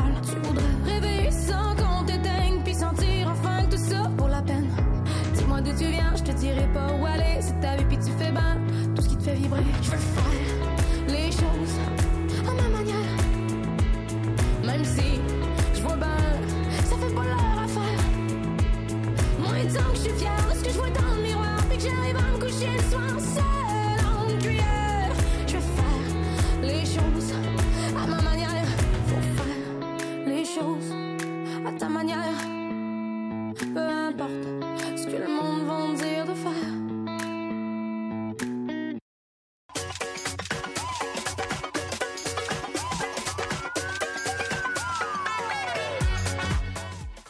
parle. 0.00 0.20
Tu 0.22 0.49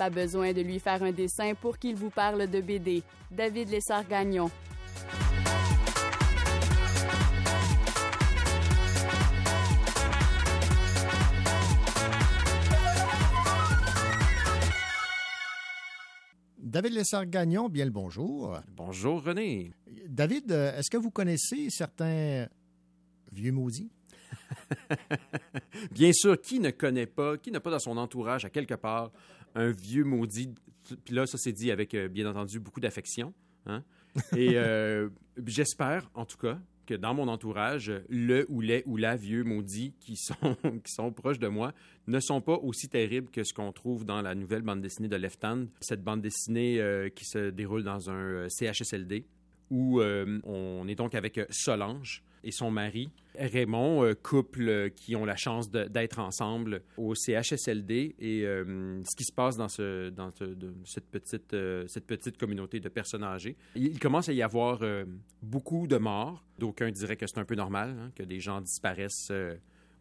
Pas 0.00 0.08
besoin 0.08 0.54
de 0.54 0.62
lui 0.62 0.78
faire 0.78 1.02
un 1.02 1.12
dessin 1.12 1.52
pour 1.54 1.76
qu'il 1.76 1.94
vous 1.94 2.08
parle 2.08 2.48
de 2.48 2.62
BD. 2.62 3.02
David 3.30 3.68
Lessard-Gagnon. 3.68 4.50
David 16.56 16.94
Lessard-Gagnon, 16.94 17.68
bien 17.68 17.84
le 17.84 17.90
bonjour. 17.90 18.58
Bonjour 18.74 19.22
René. 19.22 19.74
David, 20.08 20.50
euh, 20.50 20.78
est-ce 20.78 20.88
que 20.88 20.96
vous 20.96 21.10
connaissez 21.10 21.68
certains 21.68 22.46
vieux 23.30 23.52
maudits? 23.52 23.90
Bien 25.90 26.12
sûr, 26.12 26.40
qui 26.40 26.60
ne 26.60 26.70
connaît 26.70 27.06
pas, 27.06 27.36
qui 27.36 27.50
n'a 27.50 27.60
pas 27.60 27.70
dans 27.70 27.78
son 27.78 27.96
entourage, 27.96 28.44
à 28.44 28.50
quelque 28.50 28.74
part, 28.74 29.10
un 29.54 29.70
vieux 29.70 30.04
maudit. 30.04 30.54
Puis 31.04 31.14
là, 31.14 31.26
ça 31.26 31.38
s'est 31.38 31.52
dit 31.52 31.70
avec, 31.70 31.94
euh, 31.94 32.08
bien 32.08 32.28
entendu, 32.28 32.60
beaucoup 32.60 32.80
d'affection. 32.80 33.32
hein. 33.66 33.84
Et 34.36 34.52
euh, 34.56 35.08
j'espère, 35.46 36.10
en 36.14 36.24
tout 36.24 36.38
cas, 36.38 36.58
que 36.86 36.94
dans 36.94 37.14
mon 37.14 37.28
entourage, 37.28 37.92
le 38.08 38.46
ou 38.48 38.60
les 38.60 38.82
ou 38.86 38.96
la 38.96 39.16
vieux 39.16 39.44
maudits 39.44 39.94
qui 40.00 40.16
sont, 40.16 40.56
qui 40.84 40.92
sont 40.92 41.12
proches 41.12 41.38
de 41.38 41.48
moi 41.48 41.72
ne 42.08 42.18
sont 42.18 42.40
pas 42.40 42.56
aussi 42.56 42.88
terribles 42.88 43.30
que 43.30 43.44
ce 43.44 43.54
qu'on 43.54 43.72
trouve 43.72 44.04
dans 44.04 44.22
la 44.22 44.34
nouvelle 44.34 44.62
bande 44.62 44.80
dessinée 44.80 45.08
de 45.08 45.16
Left 45.16 45.44
Hand. 45.44 45.68
Cette 45.80 46.02
bande 46.02 46.22
dessinée 46.22 46.80
euh, 46.80 47.08
qui 47.08 47.24
se 47.24 47.50
déroule 47.50 47.84
dans 47.84 48.10
un 48.10 48.48
CHSLD 48.48 49.26
où 49.70 50.00
on 50.02 50.88
est 50.88 50.96
donc 50.96 51.14
avec 51.14 51.38
Solange 51.50 52.24
et 52.44 52.52
son 52.52 52.70
mari, 52.70 53.10
Raymond, 53.38 54.04
euh, 54.04 54.14
couple 54.14 54.68
euh, 54.68 54.88
qui 54.88 55.16
ont 55.16 55.24
la 55.24 55.36
chance 55.36 55.70
d'être 55.70 56.18
ensemble 56.18 56.82
au 56.96 57.14
CHSLD. 57.14 58.16
Et 58.18 58.44
euh, 58.44 59.00
ce 59.04 59.16
qui 59.16 59.24
se 59.24 59.32
passe 59.32 59.56
dans, 59.56 59.68
cette, 59.68 61.06
petite, 61.10 61.56
cette 61.86 62.06
petite 62.06 62.36
communauté 62.38 62.80
de 62.80 62.88
personnes 62.88 63.24
âgées, 63.24 63.56
il, 63.74 63.98
commence 63.98 64.28
à 64.28 64.32
y 64.32 64.42
avoir 64.42 64.80
beaucoup 65.42 65.86
de 65.86 65.96
morts. 65.96 66.44
D'aucuns 66.58 66.90
diraient 66.90 67.16
que 67.16 67.26
c'est 67.26 67.38
un 67.38 67.44
peu 67.44 67.54
normal, 67.54 67.96
hein, 67.98 68.10
que 68.14 68.22
des 68.22 68.40
gens 68.40 68.60
disparaissent 68.60 69.32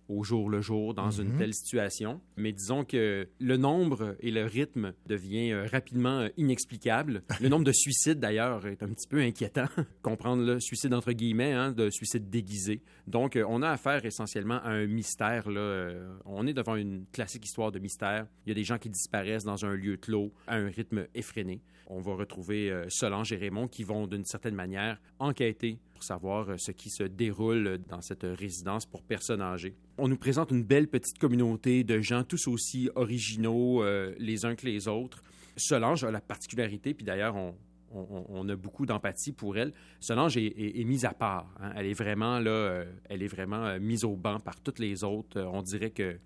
au 0.10 0.24
jour 0.24 0.50
le 0.50 0.60
jour 0.60 0.93
dans 0.93 1.12
une 1.12 1.30
Mhm. 1.30 1.38
telle 1.38 1.54
situation. 1.54 2.19
Mais 2.36 2.52
disons 2.52 2.84
que 2.84 3.28
le 3.39 3.58
nombre 3.58 4.15
et 4.19 4.32
le 4.32 4.43
rythme 4.45 4.93
devient 5.08 5.52
euh, 5.52 5.67
rapidement 5.72 6.19
euh, 6.22 6.30
inexplicable. 6.36 7.24
Le 7.39 7.48
nombre 7.48 7.63
de 7.63 7.72
suicides, 7.72 8.19
d'ailleurs, 8.19 8.65
est 8.67 8.84
un 8.84 8.89
petit 8.89 9.08
peu 9.08 9.19
inquiétant. 9.22 9.65
Comprendre 10.02 10.43
le 10.43 10.60
suicide 10.60 10.93
entre 10.93 11.12
guillemets, 11.13 11.54
hein, 11.54 11.72
de 11.72 11.89
suicide 11.89 12.30
déguisé. 12.30 12.82
Donc, 13.08 13.36
euh, 13.36 13.45
on 13.48 13.62
a 13.62 13.69
affaire 13.69 14.04
essentiellement 14.06 14.60
à 14.63 14.69
un 14.72 14.86
mystère. 14.88 15.50
Là. 15.50 15.93
On 16.26 16.45
est 16.48 16.54
devant 16.54 16.76
une 16.76 17.06
classique 17.13 17.45
histoire 17.45 17.72
de 17.72 17.80
mystère. 17.80 18.28
Il 18.45 18.50
y 18.50 18.52
a 18.52 18.56
des 18.56 18.63
gens 18.63 18.78
qui 18.78 18.89
disparaissent 18.89 19.43
dans 19.45 19.63
un 19.65 19.76
lieu 19.76 19.95
clos 19.98 20.34
à 20.48 20.56
un 20.58 20.67
rythme 20.67 21.06
effréné. 21.13 21.62
On 21.91 22.02
va 22.02 22.13
retrouver 22.13 22.69
euh, 22.71 22.86
Solange 22.89 23.34
et 23.34 23.36
Raymond 23.38 23.67
qui 23.67 23.84
vont, 23.84 24.06
d'une 24.06 24.23
certaine 24.23 24.54
manière, 24.56 24.99
enquêter 25.17 25.80
pour 25.91 26.04
savoir 26.04 26.49
euh, 26.49 26.58
ce 26.58 26.71
qui 26.71 26.89
se 26.91 27.04
déroule 27.04 27.80
dans 27.89 28.02
cette 28.02 28.23
résidence 28.23 28.86
pour 28.86 29.02
personnes 29.04 29.41
âgées. 29.41 29.75
On 29.97 30.08
nous 30.08 30.17
présente 30.17 30.52
une 30.52 30.63
belle 30.63 30.88
petite 30.88 31.17
communauté 31.17 31.84
de 31.84 31.99
gens 31.99 32.23
tous 32.23 32.47
aussi 32.47 32.89
originaux 32.95 33.84
euh, 33.84 34.13
les 34.19 34.45
uns 34.45 34.56
que 34.56 34.65
les 34.67 34.88
autres. 34.88 35.23
Solange 35.58 36.04
a 36.04 36.12
la 36.12 36.21
particularité, 36.21 36.93
puis 36.93 37.04
d'ailleurs, 37.06 37.36
on, 37.36 37.56
on- 37.91 38.47
a 38.49 38.56
beaucoup 38.56 38.86
d'empathie 38.86 39.32
pour 39.34 39.58
elle. 39.58 39.73
Solange 39.99 40.38
est, 40.38 40.84
mise 40.86 41.06
à 41.06 41.13
part. 41.13 41.54
hein. 41.60 41.73
Elle 41.75 41.88
est 41.88 41.93
vraiment 41.93 42.39
là, 42.39 42.84
elle 43.10 43.23
est 43.23 43.28
vraiment 43.28 43.80
mise 43.80 44.04
au 44.06 44.15
banc 44.15 44.39
par 44.39 44.62
toutes 44.62 44.78
les 44.80 45.04
autres. 45.04 45.41
On 45.41 45.63
dirait 45.63 45.89
que 45.89 46.19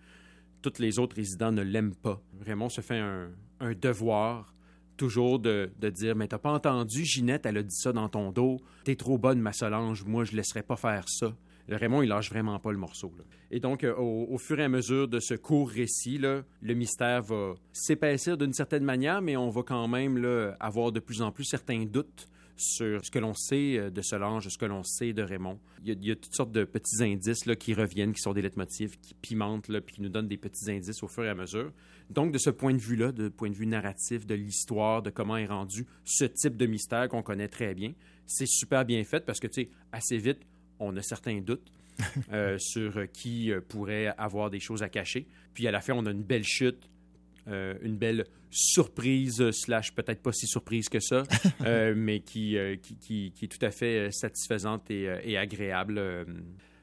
tous 0.61 0.79
les 0.79 0.99
autres 0.99 1.15
résidents 1.15 1.51
ne 1.53 1.61
l'aiment 1.61 1.95
pas. 1.95 2.21
Raymond 2.41 2.69
se 2.69 2.81
fait 2.81 2.99
un 2.99 3.73
devoir 3.81 4.52
toujours 4.97 5.39
de, 5.39 5.71
de 5.79 5.89
dire 5.89 6.15
mais 6.15 6.27
t'as 6.27 6.37
pas 6.37 6.51
entendu 6.51 7.03
Ginette 7.03 7.45
elle 7.45 7.57
a 7.57 7.63
dit 7.63 7.75
ça 7.75 7.93
dans 7.93 8.09
ton 8.09 8.31
dos 8.31 8.57
t'es 8.83 8.95
trop 8.95 9.17
bonne 9.17 9.39
ma 9.39 9.53
Solange 9.53 10.03
moi 10.05 10.23
je 10.23 10.35
laisserai 10.35 10.63
pas 10.63 10.75
faire 10.75 11.07
ça 11.07 11.33
Raymond 11.69 12.01
il 12.01 12.09
lâche 12.09 12.29
vraiment 12.29 12.59
pas 12.59 12.71
le 12.71 12.77
morceau 12.77 13.13
là. 13.17 13.23
et 13.49 13.59
donc 13.59 13.83
euh, 13.83 13.95
au, 13.95 14.37
fur 14.37 14.59
et 14.59 14.63
à 14.63 14.69
mesure 14.69 15.07
de 15.07 15.19
ce 15.19 15.33
court 15.33 15.69
récit 15.69 16.17
le 16.17 16.43
mystère 16.61 17.21
va 17.23 17.55
s'épaissir 17.71 18.37
d'une 18.37 18.53
certaine 18.53 18.83
manière 18.83 19.21
mais 19.21 19.37
on 19.37 19.49
va 19.49 19.63
quand 19.63 19.87
même 19.87 20.17
là, 20.17 20.55
avoir 20.59 20.91
de 20.91 20.99
plus 20.99 21.21
en 21.21 21.31
plus 21.31 21.45
certains 21.45 21.85
doutes 21.85 22.27
sur 22.55 23.03
ce 23.03 23.11
que 23.11 23.19
l'on 23.19 23.33
sait 23.33 23.77
euh, 23.77 23.89
de 23.89 24.01
Solange, 24.01 24.47
ce 24.47 24.57
que 24.57 24.65
l'on 24.65 24.83
sait 24.83 25.13
de 25.13 25.21
Raymond. 25.21 25.59
Il 25.83 25.89
y, 25.89 25.91
a, 25.91 25.95
il 25.99 26.07
y 26.07 26.11
a 26.11 26.15
toutes 26.15 26.35
sortes 26.35 26.51
de 26.51 26.63
petits 26.63 27.03
indices 27.03 27.45
là, 27.45 27.55
qui 27.55 27.73
reviennent, 27.73 28.13
qui 28.13 28.21
sont 28.21 28.33
des 28.33 28.41
leitmotifs, 28.41 28.99
qui 29.01 29.13
pimentent, 29.13 29.67
là, 29.67 29.81
puis 29.81 29.95
qui 29.95 30.01
nous 30.01 30.09
donnent 30.09 30.27
des 30.27 30.37
petits 30.37 30.69
indices 30.69 31.01
au 31.03 31.07
fur 31.07 31.25
et 31.25 31.29
à 31.29 31.35
mesure. 31.35 31.71
Donc, 32.13 32.31
de 32.31 32.37
ce 32.37 32.49
point 32.49 32.73
de 32.73 32.79
vue-là, 32.79 33.11
de 33.11 33.27
point 33.29 33.49
de 33.49 33.55
vue 33.55 33.65
narratif, 33.65 34.25
de 34.25 34.35
l'histoire, 34.35 35.01
de 35.01 35.09
comment 35.09 35.37
est 35.37 35.45
rendu 35.47 35.85
ce 36.05 36.25
type 36.25 36.55
de 36.57 36.65
mystère 36.65 37.09
qu'on 37.09 37.23
connaît 37.23 37.47
très 37.47 37.73
bien, 37.73 37.93
c'est 38.25 38.47
super 38.47 38.85
bien 38.85 39.03
fait 39.03 39.25
parce 39.25 39.39
que, 39.39 39.47
tu 39.47 39.63
sais, 39.63 39.69
assez 39.91 40.17
vite, 40.17 40.39
on 40.79 40.95
a 40.97 41.01
certains 41.01 41.41
doutes 41.41 41.71
euh, 42.31 42.57
sur 42.59 43.11
qui 43.11 43.51
euh, 43.51 43.61
pourrait 43.61 44.07
avoir 44.17 44.49
des 44.49 44.59
choses 44.59 44.83
à 44.83 44.89
cacher. 44.89 45.27
Puis 45.53 45.67
à 45.67 45.71
la 45.71 45.81
fin, 45.81 45.93
on 45.93 46.05
a 46.05 46.11
une 46.11 46.23
belle 46.23 46.43
chute 46.43 46.89
euh, 47.49 47.73
une 47.81 47.97
belle 47.97 48.25
surprise, 48.51 49.41
euh, 49.41 49.51
slash 49.51 49.93
peut-être 49.93 50.21
pas 50.21 50.31
si 50.31 50.47
surprise 50.47 50.87
que 50.87 51.01
ça, 51.01 51.23
euh, 51.65 51.93
mais 51.95 52.21
qui, 52.21 52.55
qui, 52.81 52.95
qui- 52.95 53.31
qui 53.35 53.45
est 53.45 53.47
tout 53.49 53.65
à 53.65 53.69
fait 53.71 54.09
satisfaisante 54.11 54.89
et, 54.89 55.13
et 55.25 55.37
agréable. 55.37 56.25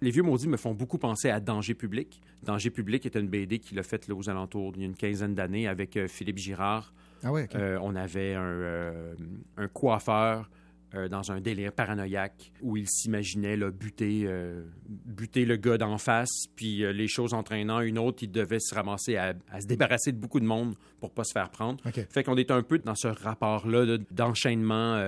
Les 0.02 0.10
Vieux 0.10 0.22
Maudits 0.22 0.48
me 0.48 0.56
font 0.56 0.72
beaucoup 0.72 0.96
penser 0.96 1.28
à 1.28 1.40
Danger 1.40 1.74
Public. 1.74 2.22
Danger 2.42 2.70
Public 2.70 3.04
est 3.04 3.16
une 3.16 3.28
BD 3.28 3.58
qu'il 3.58 3.78
a 3.78 3.82
faite 3.82 4.08
là, 4.08 4.14
aux 4.14 4.30
alentours 4.30 4.72
d'une 4.72 4.94
quinzaine 4.94 5.34
d'années 5.34 5.68
avec 5.68 5.96
euh, 5.96 6.08
Philippe 6.08 6.38
Girard. 6.38 6.94
Ah 7.22 7.30
ouais. 7.30 7.48
Euh, 7.54 7.78
on 7.82 7.94
avait 7.94 8.34
un, 8.34 8.40
euh, 8.40 9.14
un 9.58 9.68
coiffeur 9.68 10.48
euh, 10.94 11.08
dans 11.08 11.30
un 11.30 11.40
délire 11.40 11.72
paranoïaque 11.72 12.52
où 12.62 12.76
il 12.76 12.88
s'imaginait 12.88 13.56
buter, 13.70 14.24
euh, 14.24 14.62
buter 14.88 15.44
le 15.44 15.56
gars 15.56 15.78
d'en 15.78 15.98
face, 15.98 16.46
puis 16.56 16.84
euh, 16.84 16.92
les 16.92 17.08
choses 17.08 17.32
entraînant 17.34 17.80
une 17.80 17.98
autre, 17.98 18.22
il 18.22 18.30
devait 18.30 18.60
se 18.60 18.74
ramasser 18.74 19.16
à, 19.16 19.34
à 19.50 19.60
se 19.60 19.66
débarrasser 19.66 20.12
de 20.12 20.18
beaucoup 20.18 20.40
de 20.40 20.46
monde 20.46 20.74
pour 21.00 21.12
pas 21.12 21.24
se 21.24 21.32
faire 21.32 21.50
prendre. 21.50 21.78
Fait 22.10 22.24
qu'on 22.24 22.36
est 22.36 22.50
un 22.50 22.62
peu 22.62 22.78
dans 22.78 22.94
ce 22.94 23.08
rapport-là 23.08 23.84
là, 23.84 23.98
d'enchaînement 24.10 25.00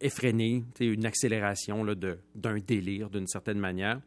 effréné, 0.00 0.64
une 0.80 1.06
accélération 1.06 1.84
d'un 2.34 2.58
délire 2.58 3.10
d'une 3.10 3.26
certaine 3.26 3.58
manière. 3.58 4.00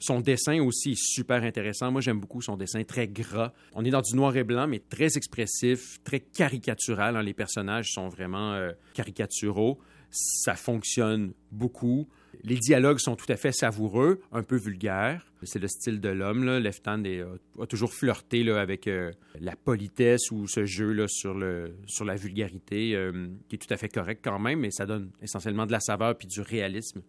Son 0.00 0.20
dessin 0.20 0.60
aussi 0.60 0.92
est 0.92 1.00
super 1.00 1.42
intéressant. 1.42 1.90
Moi, 1.90 2.00
j'aime 2.00 2.20
beaucoup 2.20 2.40
son 2.40 2.56
dessin 2.56 2.84
très 2.84 3.08
gras. 3.08 3.52
On 3.74 3.84
est 3.84 3.90
dans 3.90 4.00
du 4.00 4.14
noir 4.14 4.36
et 4.36 4.44
blanc, 4.44 4.68
mais 4.68 4.78
très 4.78 5.16
expressif, 5.16 6.00
très 6.04 6.20
caricatural. 6.20 7.16
hein. 7.16 7.22
Les 7.22 7.34
personnages 7.34 7.88
sont 7.90 8.08
vraiment 8.08 8.52
euh, 8.52 8.70
caricaturaux. 8.94 9.80
Ça 10.10 10.54
fonctionne 10.54 11.32
beaucoup. 11.52 12.08
Les 12.44 12.56
dialogues 12.56 12.98
sont 12.98 13.16
tout 13.16 13.30
à 13.30 13.36
fait 13.36 13.52
savoureux, 13.52 14.20
un 14.32 14.42
peu 14.42 14.56
vulgaires. 14.56 15.24
C'est 15.42 15.58
le 15.58 15.68
style 15.68 16.00
de 16.00 16.08
l'homme. 16.08 16.44
Left 16.44 16.86
Hand 16.88 17.06
est- 17.06 17.22
a, 17.22 17.66
toujours 17.66 17.92
flirté 17.92 18.48
avec 18.50 18.86
euh, 18.86 19.12
la 19.40 19.54
politesse 19.56 20.30
ou 20.30 20.46
ce 20.46 20.64
jeu 20.64 21.06
sur, 21.08 21.34
la 21.34 22.14
vulgarité, 22.16 22.94
euh, 22.94 23.28
qui 23.48 23.56
est 23.56 23.58
tout 23.58 23.72
à 23.72 23.76
fait 23.76 23.88
correct 23.88 24.20
quand 24.22 24.38
même, 24.38 24.60
mais 24.60 24.70
ça 24.70 24.86
donne 24.86 25.10
essentiellement 25.22 25.66
de 25.66 25.72
la 25.72 25.80
saveur 25.80 26.16
puis 26.16 26.28
du 26.28 26.40
réalisme 26.40 27.02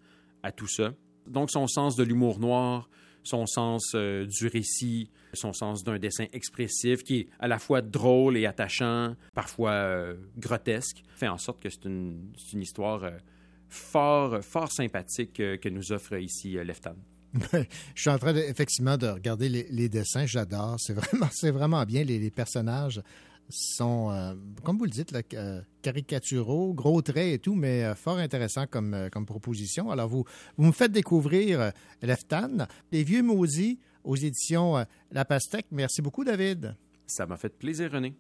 à 0.44 0.52
tout 0.52 0.68
ça. 0.68 0.94
Donc, 1.28 1.52
son 1.52 1.68
sens 1.68 1.96
de 1.96 2.04
l'humour 2.04 2.40
noir, 2.40 2.90
son 3.24 3.46
sens 3.46 3.92
euh, 3.96 4.26
du 4.26 4.48
récit, 4.48 5.10
son 5.34 5.54
sens 5.54 5.84
d'un 5.84 6.00
dessin 6.00 6.26
expressif 6.34 7.04
qui 7.04 7.20
est 7.20 7.28
à 7.40 7.48
la 7.48 7.60
fois 7.60 7.82
drôle 7.82 8.38
et 8.38 8.46
attachant, 8.46 9.16
parfois 9.34 9.72
euh, 9.72 10.16
grotesque, 10.38 11.04
fait 11.16 11.28
en 11.28 11.38
sorte 11.38 11.62
que 11.62 11.70
c'est 11.70 11.86
une, 11.86 12.34
histoire 12.54 13.04
euh, 13.04 13.12
fort, 13.68 14.44
fort 14.44 14.72
sympathique 14.72 15.40
euh, 15.40 15.58
que 15.58 15.70
nous 15.70 15.92
offre 15.92 16.18
ici 16.18 16.54
Left 16.54 16.88
Hand. 16.88 16.98
Je 17.96 18.02
suis 18.02 18.10
en 18.10 18.18
train 18.18 18.36
effectivement 18.36 18.98
de 18.98 19.08
regarder 19.08 19.50
les, 19.50 19.90
dessins. 19.90 20.26
J'adore. 20.26 20.78
C'est 20.80 20.94
vraiment, 20.94 21.28
c'est 21.32 21.52
vraiment 21.52 21.86
bien. 21.86 22.04
Les, 22.04 22.32
personnages 22.32 23.04
sont, 23.50 24.36
comme 24.64 24.80
vous 24.80 24.86
le 24.86 24.90
dites, 24.90 25.16
caricaturaux, 25.84 26.74
gros 26.74 27.04
traits 27.04 27.34
et 27.36 27.38
tout, 27.38 27.54
mais 27.54 27.94
fort 27.94 28.18
intéressant 28.18 28.66
comme, 28.66 29.10
comme 29.12 29.28
proposition. 29.28 29.92
Alors, 29.92 30.10
vous, 30.10 30.26
vous 30.58 30.66
me 30.66 30.72
faites 30.72 30.92
découvrir 30.92 31.72
Left 32.02 32.34
Hand, 32.34 32.68
Les 32.92 33.04
Vieux 33.04 33.22
Maudits 33.22 33.78
aux 34.04 34.16
éditions 34.16 34.78
euh, 34.78 34.84
La 35.12 35.26
Pastèque. 35.26 35.68
Merci 35.72 36.02
beaucoup, 36.02 36.24
David. 36.24 36.76
Ça 37.06 37.26
m'a 37.26 37.38
fait 37.38 37.58
plaisir, 37.58 37.92
René. 37.92 38.14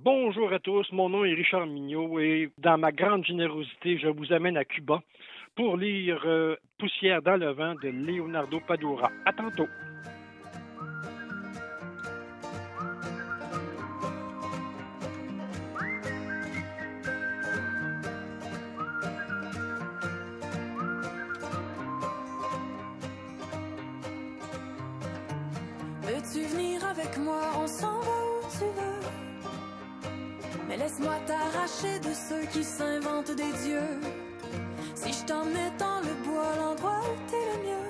Bonjour 0.00 0.52
à 0.52 0.60
tous, 0.60 0.86
mon 0.92 1.08
nom 1.08 1.24
est 1.24 1.34
Richard 1.34 1.66
Mignot 1.66 2.20
et 2.20 2.52
dans 2.58 2.78
ma 2.78 2.92
grande 2.92 3.24
générosité, 3.24 3.98
je 3.98 4.06
vous 4.06 4.32
amène 4.32 4.56
à 4.56 4.64
Cuba 4.64 5.02
pour 5.56 5.76
lire 5.76 6.22
euh, 6.24 6.54
Poussière 6.78 7.20
dans 7.20 7.36
le 7.36 7.50
vent 7.50 7.74
de 7.74 7.88
Leonardo 7.88 8.60
Padura. 8.60 9.10
À 9.26 9.32
tantôt. 9.32 9.66
Avec 27.08 27.18
moi? 27.18 27.40
On 27.62 27.66
s'en 27.66 27.98
va 28.00 28.18
où 28.32 28.46
tu 28.52 28.64
veux. 28.64 29.00
Mais 30.68 30.76
laisse-moi 30.76 31.14
t'arracher 31.26 31.98
de 32.00 32.12
ceux 32.14 32.46
qui 32.52 32.64
s'inventent 32.64 33.30
des 33.30 33.52
dieux. 33.64 34.00
Si 34.94 35.12
je 35.12 35.24
t'emmenais 35.24 35.72
dans 35.78 36.00
le 36.00 36.14
bois, 36.24 36.52
l'endroit 36.56 37.00
où 37.04 37.30
t'es 37.30 37.44
le 37.52 37.68
mieux. 37.68 37.88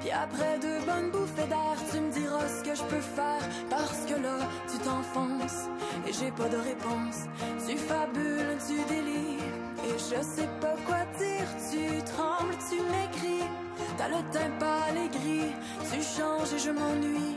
Puis 0.00 0.10
après 0.10 0.58
deux 0.60 0.80
bonnes 0.84 1.10
bouffées 1.10 1.48
d'air, 1.48 1.76
tu 1.90 2.00
me 2.00 2.10
diras 2.12 2.48
ce 2.48 2.62
que 2.62 2.74
je 2.74 2.82
peux 2.84 3.00
faire. 3.00 3.48
Parce 3.70 4.04
que 4.06 4.20
là, 4.20 4.38
tu 4.70 4.78
t'enfonces 4.78 5.68
et 6.06 6.12
j'ai 6.12 6.30
pas 6.30 6.48
de 6.48 6.56
réponse. 6.56 7.20
Tu 7.66 7.76
fabules, 7.76 8.58
tu 8.66 8.76
délires 8.92 9.54
et 9.86 9.98
je 9.98 10.22
sais 10.22 10.48
pas 10.60 10.74
quoi 10.86 11.04
dire. 11.18 11.48
Tu 11.70 12.02
trembles, 12.04 12.56
tu 12.68 12.76
m'écris. 12.92 13.48
T'as 13.96 14.08
le 14.08 14.22
teint 14.32 14.50
pâle 14.58 14.98
et 15.04 15.08
gris. 15.08 15.52
Tu 15.90 16.02
changes 16.02 16.52
et 16.52 16.58
je 16.58 16.70
m'ennuie 16.70 17.36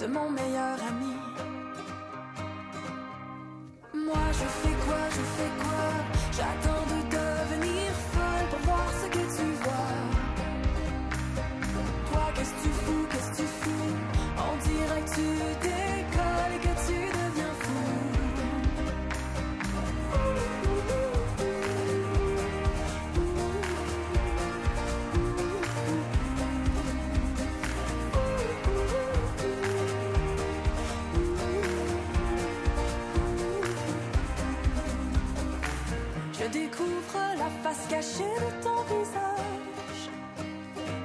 de 0.00 0.06
mon 0.06 0.30
meilleur 0.30 0.78
ami. 0.90 1.16
Moi 3.94 4.26
je 4.32 4.46
fais 4.60 4.76
quoi, 4.86 5.02
je 5.10 5.22
fais 5.36 5.52
quoi? 5.62 5.84
J'attends 6.36 6.84
de 6.92 7.01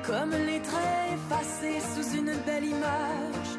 Comme 0.08 0.32
les 0.32 0.62
traits 0.62 1.12
effacés 1.16 1.82
sous 1.94 2.18
une 2.18 2.32
belle 2.46 2.64
image. 2.64 3.52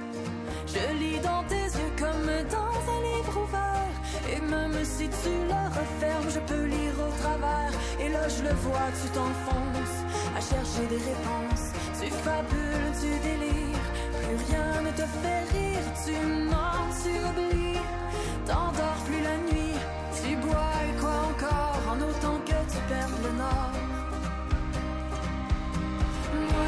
Je 0.67 0.95
lis 0.99 1.21
dans 1.21 1.45
tes 1.45 1.67
yeux 1.79 1.93
comme 1.99 2.31
dans 2.49 2.75
un 2.95 3.01
livre 3.03 3.43
ouvert. 3.45 3.95
Et 4.33 4.41
même 4.41 4.83
si 4.83 5.11
tu 5.11 5.29
le 5.29 5.63
refermes, 5.79 6.31
je 6.31 6.41
peux 6.41 6.65
lire 6.65 6.95
au 7.07 7.13
travers. 7.21 7.73
Et 8.01 8.09
là, 8.09 8.27
je 8.29 8.43
le 8.45 8.55
vois, 8.65 8.89
tu 9.03 9.09
t'enfonces 9.11 9.99
à 10.35 10.41
chercher 10.41 10.87
des 10.89 11.03
réponses. 11.11 11.69
Tu 12.01 12.11
fabules, 12.11 12.93
tu 12.99 13.11
délires. 13.29 13.87
Plus 14.17 14.37
rien 14.49 14.83
ne 14.87 14.91
te 14.93 15.07
fait 15.21 15.43
rire. 15.53 15.85
Tu 16.03 16.15
mens, 16.49 16.89
tu 17.03 17.13
oublies. 17.29 17.81
T'endors 18.47 19.03
plus 19.05 19.21
la 19.21 19.37
nuit. 19.53 19.79
Tu 20.17 20.35
bois 20.37 20.73
et 20.89 20.99
quoi 20.99 21.17
encore 21.31 21.81
en 21.93 22.01
autant 22.01 22.41
que 22.47 22.59
tu 22.73 22.79
perds 22.89 23.19
le 23.23 23.37
nord. 23.37 23.78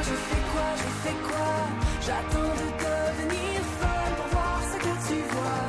Je 0.03 0.15
fais 0.29 0.43
quoi, 0.53 0.69
je 0.77 0.89
fais 1.03 1.17
quoi? 1.29 1.53
J'attends 2.07 2.55
de 2.61 2.69
devenir 2.85 3.61
folle 3.79 4.13
pour 4.17 4.29
voir 4.35 4.59
ce 4.73 4.77
que 4.79 4.93
tu 5.09 5.19
vois. 5.33 5.69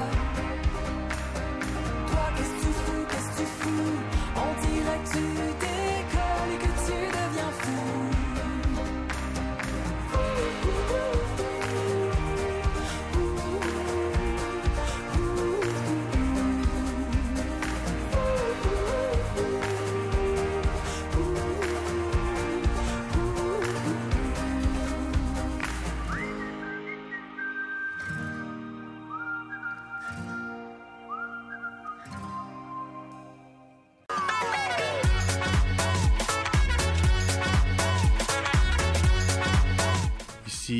Toi 2.07 2.25
qu'est-ce 2.35 2.53
que 2.55 2.61
tu 2.61 2.71
fous, 2.83 3.03
qu'est-ce 3.09 3.29
que 3.29 3.37
tu 3.39 3.47
fous? 3.59 3.95
On 4.37 4.51
dirait 4.65 4.99
que 5.03 5.09
tu 5.11 5.23
décolles 5.35 5.90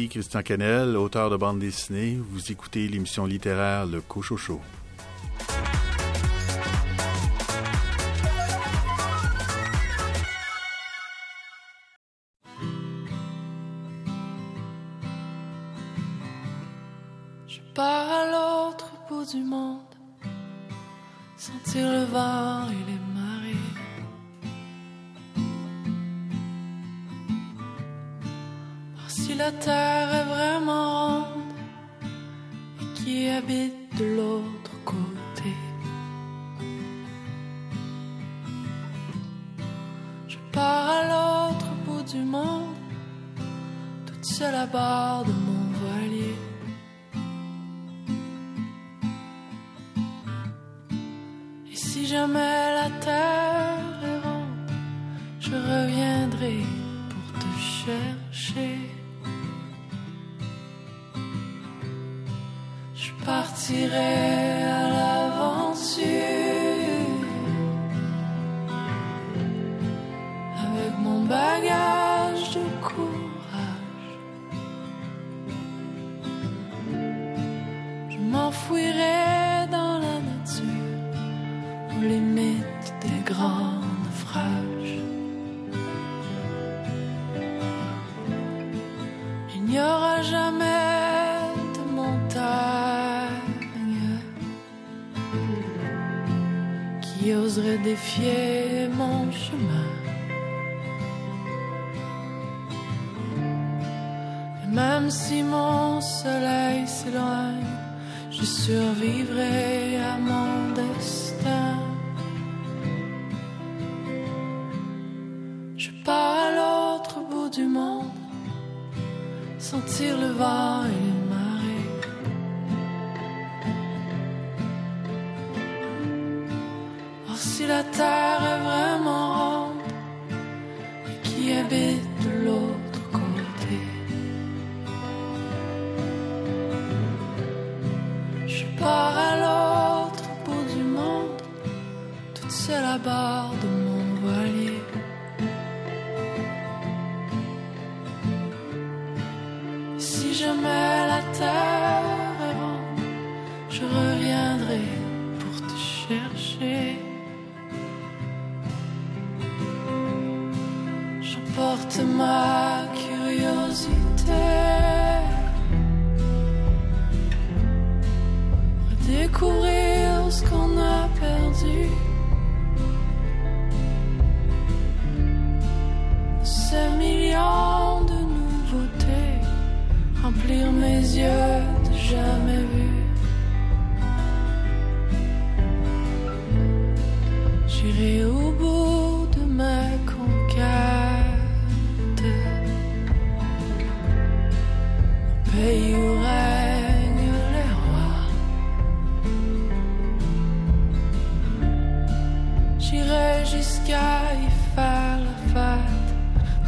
Christian 0.10 0.42
Canel, 0.42 0.96
auteur 0.96 1.30
de 1.30 1.36
bande 1.36 1.60
dessinée. 1.60 2.18
Vous 2.32 2.52
écoutez 2.52 2.88
l'émission 2.88 3.26
littéraire 3.26 3.86
Le 3.86 4.00
Cochocho. 4.00 4.62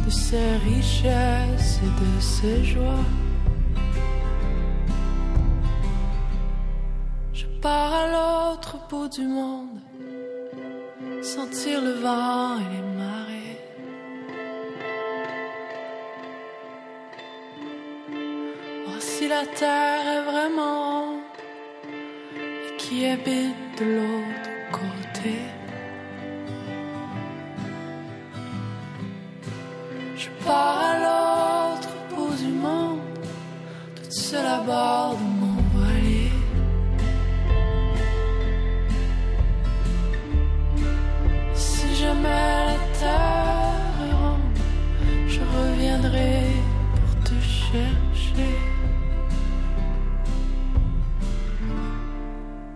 De 0.04 0.10
ses 0.10 0.56
richesses 0.58 1.80
et 1.82 1.92
de 2.04 2.20
ses 2.20 2.64
joies. 2.64 3.08
Je 7.32 7.46
pars 7.62 7.94
à 7.94 8.06
l'autre 8.12 8.76
bout 8.88 9.08
du 9.08 9.26
monde 9.26 9.80
sentir 11.22 11.80
le 11.80 11.92
vent 11.92 12.58
et 12.58 12.68
les 12.74 12.86
marées. 13.02 13.58
Voir 18.86 19.00
si 19.00 19.28
la 19.28 19.46
terre 19.46 20.06
est 20.16 20.24
vraiment 20.30 21.18
et 22.36 22.76
qui 22.76 23.06
habite 23.06 23.78
de 23.78 23.84
l'autre 23.96 24.50
côté. 24.70 25.53
Je 30.44 30.48
pars 30.50 30.78
à 30.78 30.94
l'autre 31.04 31.88
bout 32.10 32.36
du 32.36 32.52
monde, 32.52 33.00
toute 33.96 34.12
seule 34.12 34.44
à 34.44 34.60
bord 34.60 35.16
de 35.16 35.24
mon 35.40 35.56
voilier. 35.72 36.32
Si 41.54 41.94
jamais 41.94 42.66
la 42.68 42.78
terre 43.00 44.36
je 45.28 45.40
reviendrai 45.40 46.42
pour 46.92 47.24
te 47.24 47.40
chercher. 47.40 48.54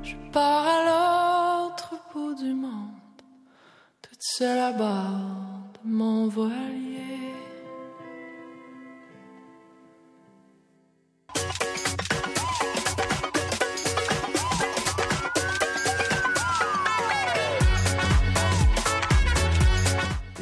Je 0.02 0.14
pars 0.32 0.66
à 0.66 0.78
l'autre 0.88 1.94
bout 2.14 2.34
du 2.34 2.54
monde, 2.54 3.20
toute 4.00 4.22
seule 4.22 4.58
à 4.58 4.72
bord 4.72 5.66
de 5.84 5.90
mon 5.90 6.28
voilier. 6.28 6.97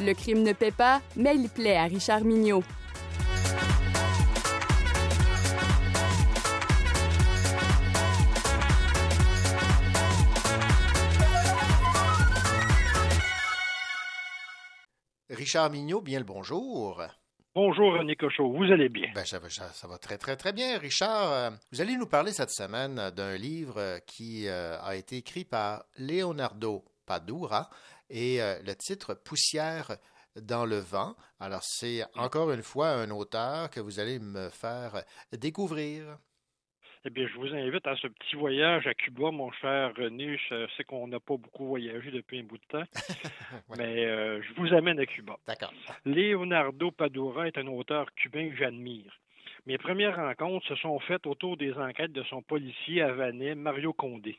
Le 0.07 0.13
crime 0.13 0.41
ne 0.41 0.53
paie 0.53 0.71
pas, 0.71 1.01
mais 1.17 1.35
il 1.35 1.49
plaît 1.49 1.75
à 1.75 1.83
Richard 1.83 2.23
Mignot. 2.23 2.63
Richard 15.29 15.69
Mignot, 15.71 15.99
bien 15.99 16.19
le 16.19 16.23
bonjour. 16.23 17.03
Bonjour 17.53 17.91
René 17.91 18.15
Cochot, 18.15 18.49
vous 18.53 18.63
allez 18.71 18.87
bien? 18.87 19.11
Ben, 19.13 19.25
ça, 19.25 19.39
va, 19.39 19.49
ça 19.49 19.87
va 19.89 19.97
très, 19.97 20.17
très, 20.17 20.37
très 20.37 20.53
bien. 20.53 20.77
Richard, 20.77 21.33
euh, 21.33 21.49
vous 21.73 21.81
allez 21.81 21.97
nous 21.97 22.07
parler 22.07 22.31
cette 22.31 22.51
semaine 22.51 23.11
d'un 23.13 23.35
livre 23.35 23.99
qui 24.07 24.47
euh, 24.47 24.79
a 24.81 24.95
été 24.95 25.17
écrit 25.17 25.43
par 25.43 25.83
Leonardo 25.97 26.85
Padura 27.05 27.69
et 28.09 28.41
euh, 28.41 28.61
le 28.63 28.75
titre 28.75 29.13
Poussière 29.13 29.97
dans 30.35 30.65
le 30.65 30.77
vent. 30.77 31.15
Alors, 31.39 31.63
c'est 31.63 32.03
encore 32.15 32.51
une 32.51 32.63
fois 32.63 32.89
un 32.89 33.09
auteur 33.09 33.69
que 33.69 33.79
vous 33.79 33.99
allez 33.99 34.19
me 34.19 34.49
faire 34.49 35.03
découvrir. 35.31 36.17
Eh 37.05 37.09
bien, 37.09 37.25
je 37.25 37.35
vous 37.35 37.53
invite 37.55 37.87
à 37.87 37.95
ce 37.95 38.07
petit 38.07 38.35
voyage 38.35 38.85
à 38.85 38.93
Cuba, 38.93 39.31
mon 39.31 39.49
cher 39.51 39.93
René. 39.95 40.37
Je 40.49 40.67
sais 40.75 40.83
qu'on 40.83 41.07
n'a 41.07 41.19
pas 41.19 41.37
beaucoup 41.37 41.67
voyagé 41.67 42.11
depuis 42.11 42.39
un 42.39 42.43
bout 42.43 42.57
de 42.57 42.65
temps, 42.67 42.83
mais 43.77 44.05
euh, 44.05 44.41
je 44.41 44.53
vous 44.59 44.73
amène 44.73 44.99
à 44.99 45.05
Cuba. 45.05 45.37
D'accord. 45.47 45.73
Leonardo 46.05 46.91
Padura 46.91 47.47
est 47.47 47.57
un 47.57 47.67
auteur 47.67 48.13
cubain 48.15 48.49
que 48.49 48.57
j'admire. 48.57 49.17
Mes 49.67 49.77
premières 49.77 50.15
rencontres 50.15 50.67
se 50.67 50.75
sont 50.75 50.99
faites 50.99 51.27
autour 51.27 51.55
des 51.55 51.73
enquêtes 51.73 52.11
de 52.13 52.23
son 52.23 52.41
policier 52.41 53.01
havanais, 53.01 53.55
Mario 53.55 53.93
Condé. 53.93 54.37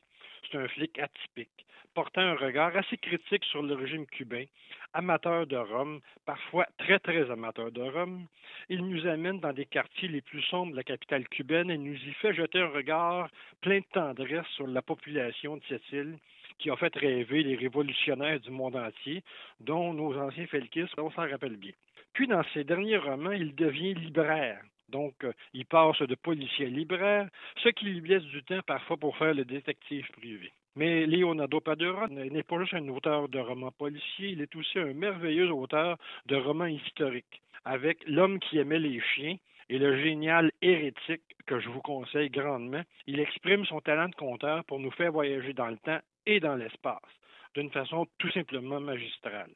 C'est 0.51 0.59
un 0.59 0.69
flic 0.69 0.99
atypique, 0.99 1.67
portant 1.95 2.23
un 2.23 2.35
regard 2.35 2.77
assez 2.77 2.97
critique 2.97 3.45
sur 3.45 3.63
le 3.63 3.75
régime 3.75 4.07
cubain, 4.07 4.45
amateur 4.93 5.47
de 5.47 5.57
Rome, 5.57 6.01
parfois 6.25 6.67
très 6.79 6.99
très 6.99 7.31
amateur 7.31 7.71
de 7.71 7.83
Rome. 7.83 8.27
Il 8.69 8.87
nous 8.87 9.07
amène 9.07 9.41
dans 9.41 9.53
des 9.53 9.67
quartiers 9.67 10.09
les 10.09 10.21
plus 10.21 10.43
sombres 10.43 10.73
de 10.73 10.77
la 10.77 10.83
capitale 10.83 11.29
cubaine 11.29 11.71
et 11.71 11.79
nous 11.79 11.95
y 11.95 12.13
fait 12.15 12.35
jeter 12.35 12.61
un 12.61 12.69
regard 12.69 13.29
plein 13.61 13.81
de 13.81 13.85
tendresse 13.93 14.47
sur 14.57 14.67
la 14.67 14.83
population 14.83 15.57
de 15.57 15.63
cette 15.69 15.93
île 15.93 16.19
qui 16.59 16.71
a 16.71 16.77
fait 16.77 16.95
rêver 16.97 17.43
les 17.43 17.57
révolutionnaires 17.57 18.41
du 18.41 18.51
monde 18.51 18.77
entier, 18.77 19.23
dont 19.61 19.95
nos 19.95 20.17
anciens 20.19 20.47
felkistes, 20.47 20.99
on 20.99 21.11
s'en 21.11 21.29
rappelle 21.29 21.57
bien. 21.57 21.73
Puis 22.13 22.27
dans 22.27 22.43
ses 22.53 22.65
derniers 22.65 22.99
romans, 22.99 23.33
il 23.33 23.55
devient 23.55 23.95
libraire. 23.95 24.61
Donc, 24.89 25.15
il 25.53 25.67
passe 25.67 26.01
de 26.01 26.15
policier 26.15 26.67
libraire, 26.67 27.29
ce 27.63 27.69
qui 27.69 27.85
lui 27.85 28.09
laisse 28.09 28.25
du 28.25 28.43
temps 28.43 28.63
parfois 28.67 28.97
pour 28.97 29.17
faire 29.19 29.35
le 29.35 29.45
détective 29.45 30.09
privé. 30.13 30.51
Mais 30.77 31.07
Leonardo 31.07 31.61
Padura 31.61 32.07
n'est 32.09 32.43
pas 32.43 32.61
juste 32.61 32.75
un 32.75 32.89
auteur 32.89 33.29
de 33.29 33.39
romans 33.39 33.73
policiers, 33.73 34.31
il 34.31 34.41
est 34.43 34.55
aussi 34.55 34.79
un 34.79 34.93
merveilleux 34.93 35.53
auteur 35.53 35.97
de 36.27 36.37
romans 36.37 36.67
historiques, 36.67 37.43
avec 37.65 37.99
L'homme 38.07 38.39
qui 38.39 38.59
aimait 38.59 38.79
les 38.79 39.01
chiens 39.01 39.37
et 39.69 39.79
le 39.79 40.01
génial 40.03 40.51
hérétique 40.63 41.23
que 41.47 41.61
je 41.61 41.69
vous 41.69 41.81
conseille 41.81 42.31
grandement. 42.31 42.83
Il 43.07 43.21
exprime 43.21 43.65
son 43.67 43.81
talent 43.81 44.09
de 44.09 44.15
conteur 44.15 44.65
pour 44.65 44.79
nous 44.79 44.91
faire 44.93 45.13
voyager 45.13 45.53
dans 45.53 45.69
le 45.69 45.79
temps 45.79 46.01
et 46.27 46.41
dans 46.41 46.55
l'espace, 46.55 47.13
d'une 47.55 47.71
façon 47.71 48.07
tout 48.19 48.31
simplement 48.31 48.81
magistrale. 48.81 49.51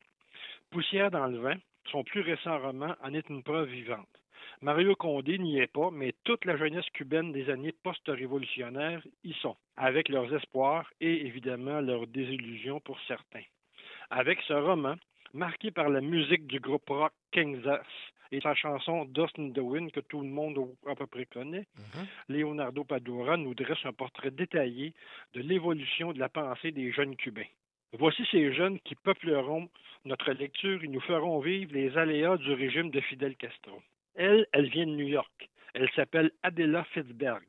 Poussière 0.70 1.10
dans 1.10 1.26
le 1.26 1.38
vent, 1.38 1.56
son 1.90 2.04
plus 2.04 2.20
récent 2.20 2.58
roman 2.58 2.94
en 3.02 3.14
est 3.14 3.28
une 3.28 3.42
preuve 3.42 3.68
vivante. 3.68 4.21
Mario 4.60 4.94
Condé 4.94 5.38
n'y 5.38 5.58
est 5.58 5.72
pas, 5.72 5.90
mais 5.90 6.14
toute 6.24 6.44
la 6.44 6.56
jeunesse 6.56 6.88
cubaine 6.90 7.32
des 7.32 7.50
années 7.50 7.74
post-révolutionnaires 7.82 9.02
y 9.24 9.32
sont, 9.34 9.56
avec 9.76 10.08
leurs 10.08 10.32
espoirs 10.34 10.90
et 11.00 11.26
évidemment 11.26 11.80
leurs 11.80 12.06
désillusions 12.06 12.80
pour 12.80 12.98
certains. 13.08 13.44
Avec 14.10 14.40
ce 14.42 14.52
roman, 14.52 14.96
marqué 15.32 15.70
par 15.70 15.88
la 15.88 16.00
musique 16.00 16.46
du 16.46 16.60
groupe 16.60 16.88
rock 16.88 17.12
Kansas 17.32 17.86
et 18.30 18.40
sa 18.40 18.54
chanson 18.54 19.04
Dust 19.04 19.38
in 19.38 19.50
the 19.50 19.58
Wind 19.58 19.90
que 19.90 20.00
tout 20.00 20.20
le 20.20 20.28
monde 20.28 20.58
à 20.86 20.94
peu 20.94 21.06
près 21.06 21.26
connaît, 21.26 21.66
Leonardo 22.28 22.84
Padura 22.84 23.36
nous 23.36 23.54
dresse 23.54 23.84
un 23.84 23.92
portrait 23.92 24.30
détaillé 24.30 24.94
de 25.34 25.40
l'évolution 25.40 26.12
de 26.12 26.18
la 26.18 26.28
pensée 26.28 26.72
des 26.72 26.92
jeunes 26.92 27.16
cubains. 27.16 27.50
Voici 27.98 28.22
ces 28.30 28.54
jeunes 28.54 28.80
qui 28.80 28.94
peupleront 28.94 29.68
notre 30.06 30.32
lecture 30.32 30.82
et 30.82 30.88
nous 30.88 31.00
feront 31.00 31.40
vivre 31.40 31.74
les 31.74 31.96
aléas 31.98 32.38
du 32.38 32.52
régime 32.54 32.90
de 32.90 33.00
Fidel 33.00 33.36
Castro. 33.36 33.82
Elle, 34.14 34.46
elle 34.52 34.68
vient 34.68 34.86
de 34.86 34.92
New 34.92 35.08
York. 35.08 35.48
Elle 35.74 35.90
s'appelle 35.96 36.30
Adela 36.42 36.84
Fitzberg 36.84 37.44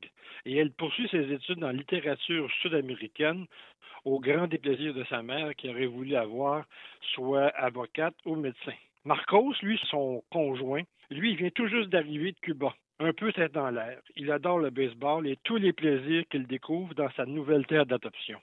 et 0.45 0.57
elle 0.57 0.71
poursuit 0.71 1.07
ses 1.09 1.31
études 1.31 1.63
en 1.63 1.71
littérature 1.71 2.49
sud-américaine 2.61 3.45
au 4.05 4.19
grand 4.19 4.47
déplaisir 4.47 4.93
de 4.93 5.03
sa 5.05 5.21
mère 5.21 5.55
qui 5.55 5.69
aurait 5.69 5.85
voulu 5.85 6.15
avoir 6.15 6.65
soit 7.13 7.47
avocate 7.49 8.15
ou 8.25 8.35
médecin. 8.35 8.73
Marcos, 9.05 9.53
lui, 9.61 9.79
son 9.89 10.23
conjoint, 10.31 10.83
lui, 11.09 11.35
vient 11.35 11.49
tout 11.49 11.67
juste 11.67 11.89
d'arriver 11.89 12.31
de 12.31 12.39
Cuba, 12.39 12.73
un 12.99 13.13
peu 13.13 13.31
tête 13.33 13.51
dans 13.53 13.69
l'air. 13.69 13.99
Il 14.15 14.31
adore 14.31 14.59
le 14.59 14.69
baseball 14.69 15.27
et 15.27 15.37
tous 15.43 15.57
les 15.57 15.73
plaisirs 15.73 16.23
qu'il 16.29 16.47
découvre 16.47 16.93
dans 16.93 17.11
sa 17.11 17.25
nouvelle 17.25 17.65
terre 17.65 17.85
d'adoption. 17.85 18.39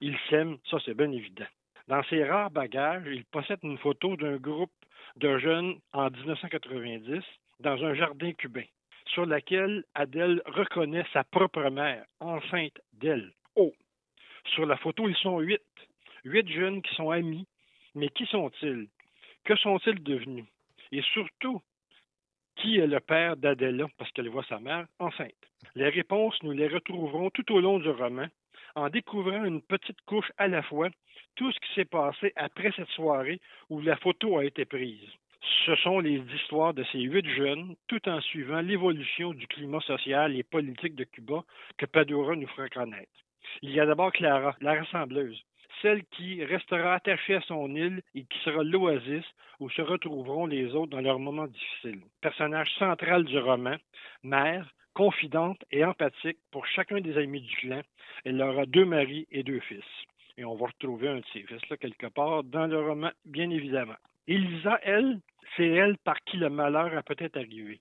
Il 0.00 0.16
s'aime, 0.28 0.58
ça 0.70 0.78
c'est 0.84 0.94
bien 0.94 1.10
évident. 1.10 1.46
Dans 1.88 2.02
ses 2.04 2.22
rares 2.22 2.50
bagages, 2.50 3.06
il 3.06 3.24
possède 3.24 3.60
une 3.62 3.78
photo 3.78 4.16
d'un 4.16 4.36
groupe 4.36 4.70
de 5.18 5.38
jeunes 5.38 5.74
en 5.92 6.10
1990 6.10 7.22
dans 7.60 7.84
un 7.84 7.94
jardin 7.94 8.32
cubain, 8.32 8.64
sur 9.06 9.26
laquelle 9.26 9.84
Adèle 9.94 10.42
reconnaît 10.46 11.04
sa 11.12 11.24
propre 11.24 11.68
mère, 11.70 12.04
enceinte 12.20 12.78
d'elle. 12.92 13.32
Oh! 13.56 13.72
Sur 14.54 14.66
la 14.66 14.76
photo, 14.76 15.08
ils 15.08 15.16
sont 15.16 15.40
huit. 15.40 15.60
Huit 16.24 16.48
jeunes 16.48 16.82
qui 16.82 16.94
sont 16.94 17.10
amis. 17.10 17.46
Mais 17.94 18.08
qui 18.10 18.26
sont-ils? 18.26 18.88
Que 19.44 19.56
sont-ils 19.56 20.02
devenus? 20.02 20.44
Et 20.92 21.02
surtout, 21.02 21.60
qui 22.56 22.78
est 22.78 22.86
le 22.86 23.00
père 23.00 23.36
d'Adela, 23.36 23.86
parce 23.96 24.10
qu'elle 24.12 24.28
voit 24.28 24.44
sa 24.44 24.60
mère 24.60 24.86
enceinte? 24.98 25.32
Les 25.74 25.88
réponses, 25.88 26.40
nous 26.42 26.52
les 26.52 26.68
retrouverons 26.68 27.30
tout 27.30 27.52
au 27.52 27.60
long 27.60 27.78
du 27.78 27.90
roman, 27.90 28.26
en 28.78 28.88
découvrant 28.88 29.44
une 29.44 29.62
petite 29.62 30.00
couche 30.06 30.30
à 30.38 30.48
la 30.48 30.62
fois 30.62 30.88
tout 31.36 31.50
ce 31.52 31.58
qui 31.60 31.74
s'est 31.74 31.84
passé 31.84 32.32
après 32.36 32.72
cette 32.76 32.88
soirée 32.88 33.40
où 33.70 33.80
la 33.80 33.96
photo 33.96 34.38
a 34.38 34.44
été 34.44 34.64
prise. 34.64 35.08
Ce 35.66 35.74
sont 35.76 36.00
les 36.00 36.20
histoires 36.34 36.74
de 36.74 36.84
ces 36.90 37.00
huit 37.00 37.28
jeunes, 37.28 37.76
tout 37.86 38.08
en 38.08 38.20
suivant 38.20 38.60
l'évolution 38.60 39.32
du 39.32 39.46
climat 39.46 39.80
social 39.80 40.36
et 40.36 40.42
politique 40.42 40.94
de 40.94 41.04
Cuba 41.04 41.44
que 41.76 41.86
Padura 41.86 42.34
nous 42.34 42.48
fera 42.48 42.68
connaître. 42.68 43.10
Il 43.62 43.70
y 43.70 43.80
a 43.80 43.86
d'abord 43.86 44.12
Clara, 44.12 44.56
la 44.60 44.74
rassembleuse, 44.74 45.40
celle 45.80 46.04
qui 46.06 46.44
restera 46.44 46.94
attachée 46.94 47.36
à 47.36 47.40
son 47.42 47.74
île 47.74 48.02
et 48.14 48.24
qui 48.24 48.38
sera 48.40 48.62
l'oasis 48.62 49.24
où 49.60 49.70
se 49.70 49.82
retrouveront 49.82 50.46
les 50.46 50.74
autres 50.74 50.90
dans 50.90 51.00
leurs 51.00 51.18
moments 51.18 51.46
difficiles. 51.46 52.02
Personnage 52.20 52.70
central 52.78 53.24
du 53.24 53.38
roman, 53.38 53.76
mère, 54.22 54.68
confidente 54.94 55.62
et 55.70 55.84
empathique 55.84 56.38
pour 56.50 56.66
chacun 56.66 57.00
des 57.00 57.16
amis 57.16 57.40
du 57.40 57.56
clan, 57.56 57.82
elle 58.24 58.42
aura 58.42 58.66
deux 58.66 58.84
maris 58.84 59.26
et 59.30 59.42
deux 59.42 59.60
fils. 59.60 59.84
Et 60.36 60.44
on 60.44 60.54
va 60.54 60.66
retrouver 60.66 61.08
un 61.08 61.16
de 61.16 61.24
ces 61.32 61.42
fils-là 61.42 61.76
quelque 61.76 62.06
part 62.06 62.44
dans 62.44 62.66
le 62.66 62.80
roman, 62.80 63.10
bien 63.24 63.50
évidemment. 63.50 63.96
Elisa, 64.26 64.78
elle, 64.82 65.20
c'est 65.56 65.68
elle 65.68 65.96
par 65.98 66.20
qui 66.24 66.36
le 66.36 66.50
malheur 66.50 66.96
a 66.96 67.02
peut-être 67.02 67.36
arrivé. 67.36 67.80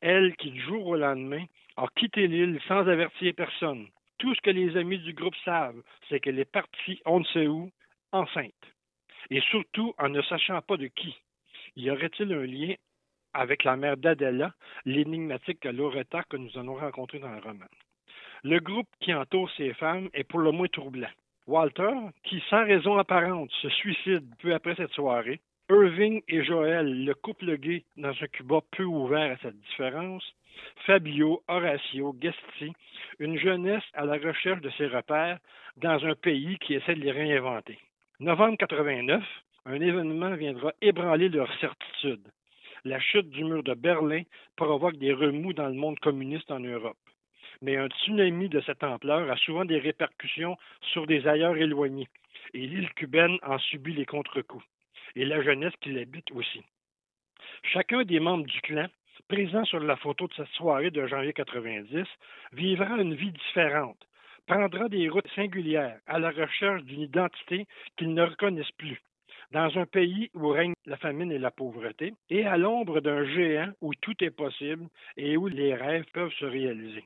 Elle 0.00 0.36
qui, 0.36 0.50
du 0.50 0.60
jour 0.60 0.86
au 0.86 0.96
lendemain, 0.96 1.44
a 1.76 1.86
quitté 1.94 2.26
l'île 2.26 2.60
sans 2.68 2.86
avertir 2.88 3.32
personne. 3.34 3.88
Tout 4.18 4.34
ce 4.34 4.40
que 4.40 4.50
les 4.50 4.76
amis 4.76 4.98
du 4.98 5.12
groupe 5.12 5.36
savent, 5.44 5.82
c'est 6.08 6.20
qu'elle 6.20 6.38
est 6.38 6.50
partie, 6.50 7.00
on 7.04 7.20
ne 7.20 7.24
sait 7.24 7.46
où, 7.46 7.70
enceinte. 8.12 8.52
Et 9.30 9.40
surtout 9.40 9.94
en 9.98 10.08
ne 10.08 10.22
sachant 10.22 10.60
pas 10.62 10.76
de 10.76 10.86
qui. 10.86 11.16
Y 11.76 11.90
aurait-il 11.90 12.32
un 12.32 12.46
lien 12.46 12.74
avec 13.36 13.64
la 13.64 13.76
mère 13.76 13.96
d'Adela, 13.96 14.52
l'énigmatique 14.84 15.64
Loretta 15.64 16.22
que 16.28 16.36
nous 16.36 16.50
allons 16.58 16.76
rencontrer 16.76 17.18
dans 17.18 17.32
le 17.32 17.40
roman? 17.40 17.66
Le 18.44 18.58
groupe 18.60 18.88
qui 19.00 19.12
entoure 19.14 19.50
ces 19.56 19.74
femmes 19.74 20.08
est 20.14 20.24
pour 20.24 20.40
le 20.40 20.52
moins 20.52 20.68
troublant. 20.68 21.10
Walter, 21.46 21.92
qui 22.24 22.42
sans 22.50 22.64
raison 22.64 22.98
apparente 22.98 23.50
se 23.62 23.68
suicide 23.68 24.24
peu 24.40 24.54
après 24.54 24.74
cette 24.74 24.92
soirée, 24.92 25.40
Irving 25.70 26.22
et 26.28 26.44
Joël, 26.44 27.04
le 27.04 27.14
couple 27.14 27.56
gay 27.58 27.84
dans 27.96 28.10
un 28.10 28.26
Cuba 28.26 28.60
peu 28.76 28.84
ouvert 28.84 29.32
à 29.32 29.36
cette 29.38 29.58
différence, 29.60 30.24
Fabio, 30.86 31.42
Horacio, 31.48 32.16
Gesti, 32.20 32.72
une 33.18 33.38
jeunesse 33.38 33.84
à 33.94 34.04
la 34.04 34.14
recherche 34.14 34.60
de 34.60 34.70
ses 34.70 34.86
repères 34.86 35.38
dans 35.76 36.04
un 36.04 36.14
pays 36.14 36.58
qui 36.58 36.74
essaie 36.74 36.94
de 36.94 37.00
les 37.00 37.12
réinventer. 37.12 37.78
Novembre 38.20 38.56
89, 38.58 39.22
un 39.66 39.80
événement 39.80 40.34
viendra 40.36 40.72
ébranler 40.80 41.28
leur 41.28 41.52
certitude. 41.58 42.26
La 42.86 43.00
chute 43.00 43.30
du 43.30 43.42
mur 43.42 43.64
de 43.64 43.74
Berlin 43.74 44.22
provoque 44.54 44.96
des 44.98 45.12
remous 45.12 45.52
dans 45.52 45.66
le 45.66 45.74
monde 45.74 45.98
communiste 45.98 46.52
en 46.52 46.60
Europe. 46.60 46.96
Mais 47.60 47.76
un 47.76 47.88
tsunami 47.88 48.48
de 48.48 48.60
cette 48.60 48.84
ampleur 48.84 49.28
a 49.28 49.36
souvent 49.38 49.64
des 49.64 49.80
répercussions 49.80 50.56
sur 50.92 51.04
des 51.08 51.26
ailleurs 51.26 51.56
éloignés, 51.56 52.06
et 52.54 52.64
l'île 52.64 52.92
cubaine 52.94 53.38
en 53.42 53.58
subit 53.58 53.92
les 53.92 54.06
contre-coups, 54.06 54.64
et 55.16 55.24
la 55.24 55.42
jeunesse 55.42 55.72
qui 55.80 55.90
l'habite 55.90 56.30
aussi. 56.30 56.62
Chacun 57.64 58.04
des 58.04 58.20
membres 58.20 58.46
du 58.46 58.60
clan, 58.60 58.86
présent 59.26 59.64
sur 59.64 59.80
la 59.80 59.96
photo 59.96 60.28
de 60.28 60.34
cette 60.34 60.50
soirée 60.50 60.92
de 60.92 61.08
janvier 61.08 61.32
90, 61.32 62.06
vivra 62.52 63.02
une 63.02 63.16
vie 63.16 63.32
différente, 63.32 64.06
prendra 64.46 64.88
des 64.88 65.08
routes 65.08 65.32
singulières 65.34 65.98
à 66.06 66.20
la 66.20 66.30
recherche 66.30 66.84
d'une 66.84 67.00
identité 67.00 67.66
qu'ils 67.96 68.14
ne 68.14 68.22
reconnaissent 68.22 68.78
plus, 68.78 69.02
dans 69.52 69.78
un 69.78 69.86
pays 69.86 70.30
où 70.34 70.48
règne 70.48 70.74
la 70.86 70.96
famine 70.96 71.32
et 71.32 71.38
la 71.38 71.50
pauvreté, 71.50 72.14
et 72.30 72.46
à 72.46 72.56
l'ombre 72.56 73.00
d'un 73.00 73.24
géant 73.24 73.72
où 73.80 73.94
tout 73.94 74.22
est 74.22 74.30
possible 74.30 74.86
et 75.16 75.36
où 75.36 75.46
les 75.48 75.74
rêves 75.74 76.06
peuvent 76.12 76.32
se 76.38 76.44
réaliser. 76.44 77.04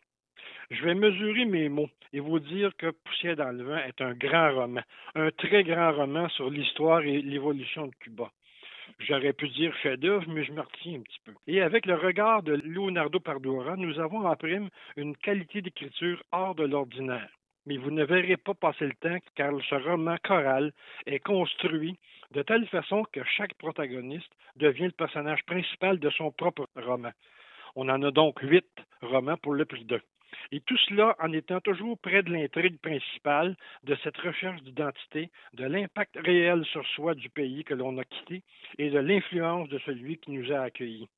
Je 0.70 0.84
vais 0.84 0.95
mesurer 0.95 1.47
mes 1.47 1.68
mots 1.68 1.91
et 2.12 2.20
vous 2.20 2.38
dire 2.38 2.70
que 2.76 2.91
Poussière 2.91 3.36
dans 3.36 3.51
le 3.51 3.64
vent 3.64 3.78
est 3.78 4.01
un 4.01 4.14
grand 4.14 4.55
roman, 4.55 4.82
un 5.16 5.30
très 5.32 5.64
grand 5.64 5.93
roman 5.93 6.28
sur 6.28 6.49
l'histoire 6.49 7.01
et 7.03 7.20
l'évolution 7.22 7.88
de 7.88 7.95
Cuba. 7.97 8.30
J'aurais 9.01 9.32
pu 9.32 9.49
dire 9.49 9.74
chef-d'œuvre, 9.82 10.26
mais 10.28 10.45
je 10.45 10.53
me 10.53 10.61
retiens 10.61 10.99
un 10.99 11.03
petit 11.03 11.20
peu. 11.24 11.32
Et 11.47 11.62
avec 11.62 11.86
le 11.86 11.95
regard 11.95 12.43
de 12.43 12.53
Leonardo 12.53 13.18
Pardura, 13.18 13.76
nous 13.76 13.99
avons 13.99 14.26
en 14.26 14.36
prime 14.36 14.68
une 14.97 15.16
qualité 15.16 15.62
d'écriture 15.62 16.22
hors 16.32 16.55
de 16.55 16.64
l'ordinaire. 16.64 17.30
Mais 17.67 17.77
vous 17.77 17.91
ne 17.91 18.05
verrez 18.05 18.37
pas 18.37 18.55
passer 18.55 18.87
le 18.87 18.95
temps 18.95 19.19
car 19.35 19.53
ce 19.69 19.75
roman 19.75 20.17
choral 20.25 20.73
est 21.07 21.21
construit 21.21 21.99
de 22.33 22.43
telle 22.43 22.67
façon 22.69 23.05
que 23.13 23.23
chaque 23.25 23.55
protagoniste 23.55 24.33
devient 24.57 24.87
le 24.87 24.93
personnage 24.93 25.45
principal 25.45 25.99
de 25.99 26.11
son 26.11 26.31
propre 26.33 26.69
roman. 26.77 27.13
On 27.77 27.89
en 27.89 28.03
a 28.03 28.11
donc 28.11 28.41
huit 28.41 28.67
romans 29.03 29.37
pour 29.37 29.55
le 29.55 29.65
prix 29.65 29.85
d'un. 29.85 30.01
Et 30.53 30.61
tout 30.61 30.77
cela 30.89 31.17
en 31.21 31.33
étant 31.33 31.61
toujours 31.61 31.99
près 31.99 32.23
de 32.23 32.33
l'intrigue 32.33 32.79
principale 32.81 33.57
de 33.85 33.97
cette 34.03 34.17
recherche 34.19 34.63
d'identité, 34.63 35.31
de 35.55 35.65
l'impact 35.65 36.17
réel 36.17 36.65
sur 36.67 36.87
soi 36.89 37.15
du 37.15 37.31
pays 37.31 37.65
que 37.65 37.75
l'on 37.75 37.99
a 37.99 38.05
quitté 38.05 38.43
et 38.79 38.91
de 38.91 38.99
l'influence 38.99 39.69
de 39.69 39.79
celui 39.81 40.19
qui 40.19 40.33
nous 40.33 40.53
a 40.53 40.61
accueillis. 40.61 41.09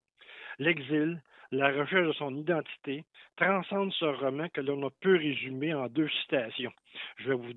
L'exil, 0.59 1.23
la 1.53 1.69
recherche 1.69 2.07
de 2.07 2.13
son 2.15 2.35
identité, 2.35 3.05
transcende 3.37 3.93
ce 3.93 4.07
roman 4.07 4.49
que 4.49 4.63
l'on 4.63 4.87
a 4.87 4.91
peu 4.91 5.17
résumé 5.17 5.75
en 5.75 5.87
deux 5.87 6.09
citations. 6.23 6.73
Je 7.19 7.29
vais 7.29 7.35
vous 7.35 7.53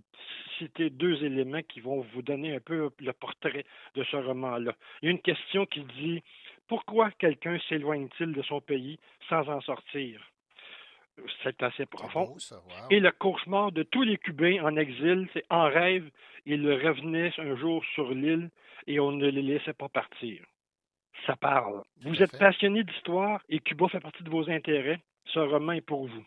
citer 0.60 0.90
deux 0.90 1.24
éléments 1.24 1.64
qui 1.64 1.80
vont 1.80 2.06
vous 2.14 2.22
donner 2.22 2.56
un 2.56 2.60
peu 2.60 2.90
le 3.00 3.14
portrait 3.14 3.66
de 3.96 4.04
ce 4.04 4.18
roman-là. 4.18 4.74
Il 5.02 5.06
y 5.06 5.08
a 5.08 5.12
une 5.12 5.22
question 5.22 5.66
qui 5.66 5.82
dit 6.00 6.24
Pourquoi 6.68 7.10
quelqu'un 7.12 7.58
s'éloigne-t-il 7.70 8.34
de 8.34 8.42
son 8.44 8.60
pays 8.62 9.00
sans 9.30 9.48
en 9.48 9.62
sortir 9.62 10.22
c'est 11.44 11.64
assez 11.64 11.86
profond. 11.86 12.26
Beau, 12.26 12.40
ça, 12.40 12.58
wow. 12.58 12.88
Et 12.90 13.00
le 13.00 13.10
cauchemar 13.10 13.72
de 13.72 13.84
tous 13.84 14.04
les 14.04 14.18
Cubains 14.18 14.62
en 14.64 14.76
exil, 14.76 15.30
c'est 15.32 15.46
en 15.50 15.64
rêve, 15.64 16.10
ils 16.46 16.70
revenaient 16.70 17.32
un 17.38 17.56
jour 17.56 17.84
sur 17.94 18.12
l'île 18.12 18.50
et 18.86 19.00
on 19.00 19.14
ne 19.14 19.28
les 19.30 19.42
laissait 19.42 19.72
pas 19.72 19.88
partir. 19.88 20.46
Ça 21.26 21.36
parle. 21.36 21.82
Vous 22.04 22.22
êtes 22.22 22.38
passionné 22.38 22.84
d'histoire 22.84 23.42
et 23.50 23.60
Cuba 23.60 23.88
fait 23.88 24.00
partie 24.00 24.24
de 24.24 24.30
vos 24.30 24.50
intérêts. 24.50 25.00
Ce 25.26 25.40
roman 25.40 25.74
est 25.74 25.82
pour 25.82 26.08
vous. 26.08 26.26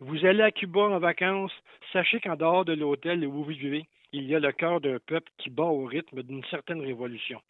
Vous 0.00 0.24
allez 0.24 0.42
à 0.42 0.50
Cuba 0.50 0.80
en 0.80 0.98
vacances, 0.98 1.52
sachez 1.92 2.20
qu'en 2.20 2.34
dehors 2.34 2.64
de 2.64 2.72
l'hôtel 2.72 3.24
où 3.26 3.32
vous 3.32 3.44
vivez, 3.44 3.86
il 4.12 4.24
y 4.24 4.34
a 4.34 4.40
le 4.40 4.50
cœur 4.50 4.80
d'un 4.80 4.98
peuple 4.98 5.30
qui 5.38 5.50
bat 5.50 5.64
au 5.64 5.84
rythme 5.84 6.22
d'une 6.22 6.44
certaine 6.44 6.80
révolution. 6.80 7.40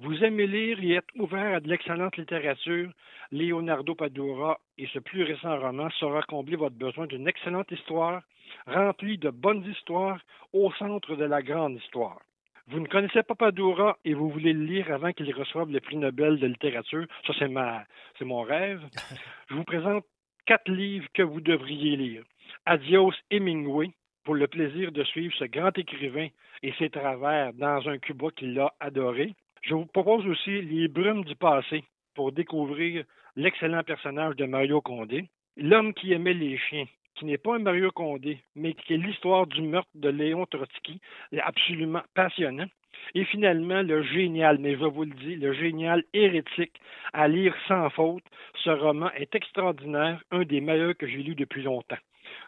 Vous 0.00 0.22
aimez 0.24 0.46
lire 0.46 0.82
et 0.82 0.92
être 0.94 1.14
ouvert 1.14 1.54
à 1.54 1.60
de 1.60 1.68
l'excellente 1.68 2.18
littérature, 2.18 2.90
Leonardo 3.32 3.94
Padura 3.94 4.58
et 4.76 4.86
ce 4.88 4.98
plus 4.98 5.22
récent 5.22 5.58
roman 5.58 5.88
saura 5.98 6.20
combler 6.22 6.56
votre 6.56 6.76
besoin 6.76 7.06
d'une 7.06 7.26
excellente 7.26 7.70
histoire, 7.70 8.22
remplie 8.66 9.16
de 9.16 9.30
bonnes 9.30 9.64
histoires 9.64 10.20
au 10.52 10.70
centre 10.72 11.16
de 11.16 11.24
la 11.24 11.40
grande 11.40 11.76
histoire. 11.76 12.20
Vous 12.68 12.80
ne 12.80 12.88
connaissez 12.88 13.22
pas 13.22 13.36
Padura 13.36 13.96
et 14.04 14.12
vous 14.12 14.28
voulez 14.28 14.52
le 14.52 14.64
lire 14.64 14.92
avant 14.92 15.12
qu'il 15.12 15.32
reçoive 15.32 15.70
le 15.70 15.80
prix 15.80 15.96
Nobel 15.96 16.40
de 16.40 16.48
littérature. 16.48 17.06
Ça, 17.24 17.32
c'est 17.38 17.48
ma, 17.48 17.84
c'est 18.18 18.24
mon 18.24 18.42
rêve. 18.42 18.82
Je 19.48 19.54
vous 19.54 19.62
présente 19.62 20.04
quatre 20.46 20.68
livres 20.68 21.06
que 21.14 21.22
vous 21.22 21.40
devriez 21.40 21.96
lire. 21.96 22.24
Adios 22.64 23.12
Hemingway, 23.30 23.92
pour 24.24 24.34
le 24.34 24.48
plaisir 24.48 24.90
de 24.90 25.04
suivre 25.04 25.32
ce 25.38 25.44
grand 25.44 25.76
écrivain 25.78 26.26
et 26.64 26.72
ses 26.72 26.90
travers 26.90 27.52
dans 27.52 27.88
un 27.88 27.98
Cuba 27.98 28.28
qui 28.34 28.46
l'a 28.46 28.72
adoré. 28.80 29.34
Je 29.62 29.74
vous 29.74 29.86
propose 29.86 30.26
aussi 30.26 30.62
Les 30.62 30.88
Brumes 30.88 31.24
du 31.24 31.36
passé 31.36 31.84
pour 32.16 32.32
découvrir 32.32 33.04
l'excellent 33.36 33.84
personnage 33.84 34.34
de 34.34 34.44
Mario 34.44 34.80
Condé. 34.80 35.28
L'homme 35.56 35.94
qui 35.94 36.12
aimait 36.12 36.34
les 36.34 36.58
chiens, 36.58 36.86
qui 37.16 37.24
n'est 37.24 37.38
pas 37.38 37.56
un 37.56 37.58
Mario 37.58 37.90
Condé, 37.90 38.38
mais 38.54 38.74
qui 38.74 38.94
est 38.94 38.98
l'histoire 38.98 39.46
du 39.46 39.62
meurtre 39.62 39.90
de 39.94 40.08
Léon 40.08 40.46
Trotsky, 40.46 41.00
absolument 41.42 42.02
passionnant. 42.14 42.66
Et 43.14 43.24
finalement, 43.24 43.82
le 43.82 44.02
génial, 44.02 44.58
mais 44.58 44.72
je 44.72 44.84
vous 44.84 45.04
le 45.04 45.14
dis, 45.14 45.36
le 45.36 45.52
génial 45.52 46.02
hérétique 46.12 46.80
à 47.12 47.28
lire 47.28 47.54
sans 47.68 47.88
faute. 47.90 48.24
Ce 48.64 48.70
roman 48.70 49.10
est 49.12 49.34
extraordinaire, 49.34 50.22
un 50.30 50.42
des 50.42 50.60
meilleurs 50.60 50.96
que 50.96 51.06
j'ai 51.06 51.22
lu 51.22 51.34
depuis 51.34 51.62
longtemps. 51.62 51.96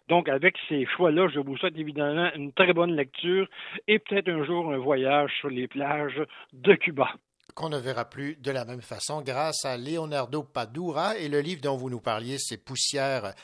Donc, 0.08 0.28
avec 0.28 0.56
ces 0.68 0.86
choix-là, 0.86 1.28
je 1.28 1.38
vous 1.38 1.56
souhaite 1.56 1.76
évidemment 1.76 2.30
une 2.34 2.52
très 2.52 2.72
bonne 2.72 2.94
lecture 2.94 3.46
et 3.86 3.98
peut-être 3.98 4.28
un 4.28 4.44
jour 4.44 4.72
un 4.72 4.78
voyage 4.78 5.30
sur 5.38 5.50
les 5.50 5.68
plages 5.68 6.20
de 6.52 6.74
Cuba. 6.74 7.10
Qu'on 7.54 7.68
ne 7.68 7.78
verra 7.78 8.04
plus 8.04 8.36
de 8.36 8.50
la 8.50 8.64
même 8.64 8.82
façon 8.82 9.22
grâce 9.22 9.64
à 9.64 9.76
Leonardo 9.76 10.42
Padura 10.42 11.16
et 11.18 11.28
le 11.28 11.40
livre 11.40 11.60
dont 11.60 11.76
vous 11.76 11.90
nous 11.90 12.00
parliez, 12.00 12.36
c'est 12.38 12.62
Poussière 12.64 13.34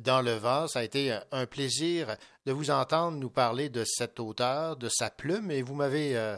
dans 0.00 0.20
le 0.22 0.32
vent. 0.32 0.66
Ça 0.68 0.80
a 0.80 0.82
été 0.82 1.18
un 1.32 1.46
plaisir 1.46 2.16
de 2.46 2.52
vous 2.52 2.70
entendre 2.70 3.18
nous 3.18 3.30
parler 3.30 3.68
de 3.68 3.84
cet 3.84 4.20
auteur, 4.20 4.76
de 4.76 4.88
sa 4.88 5.10
plume 5.10 5.50
et 5.50 5.62
vous 5.62 5.74
m'avez 5.74 6.16
euh, 6.16 6.36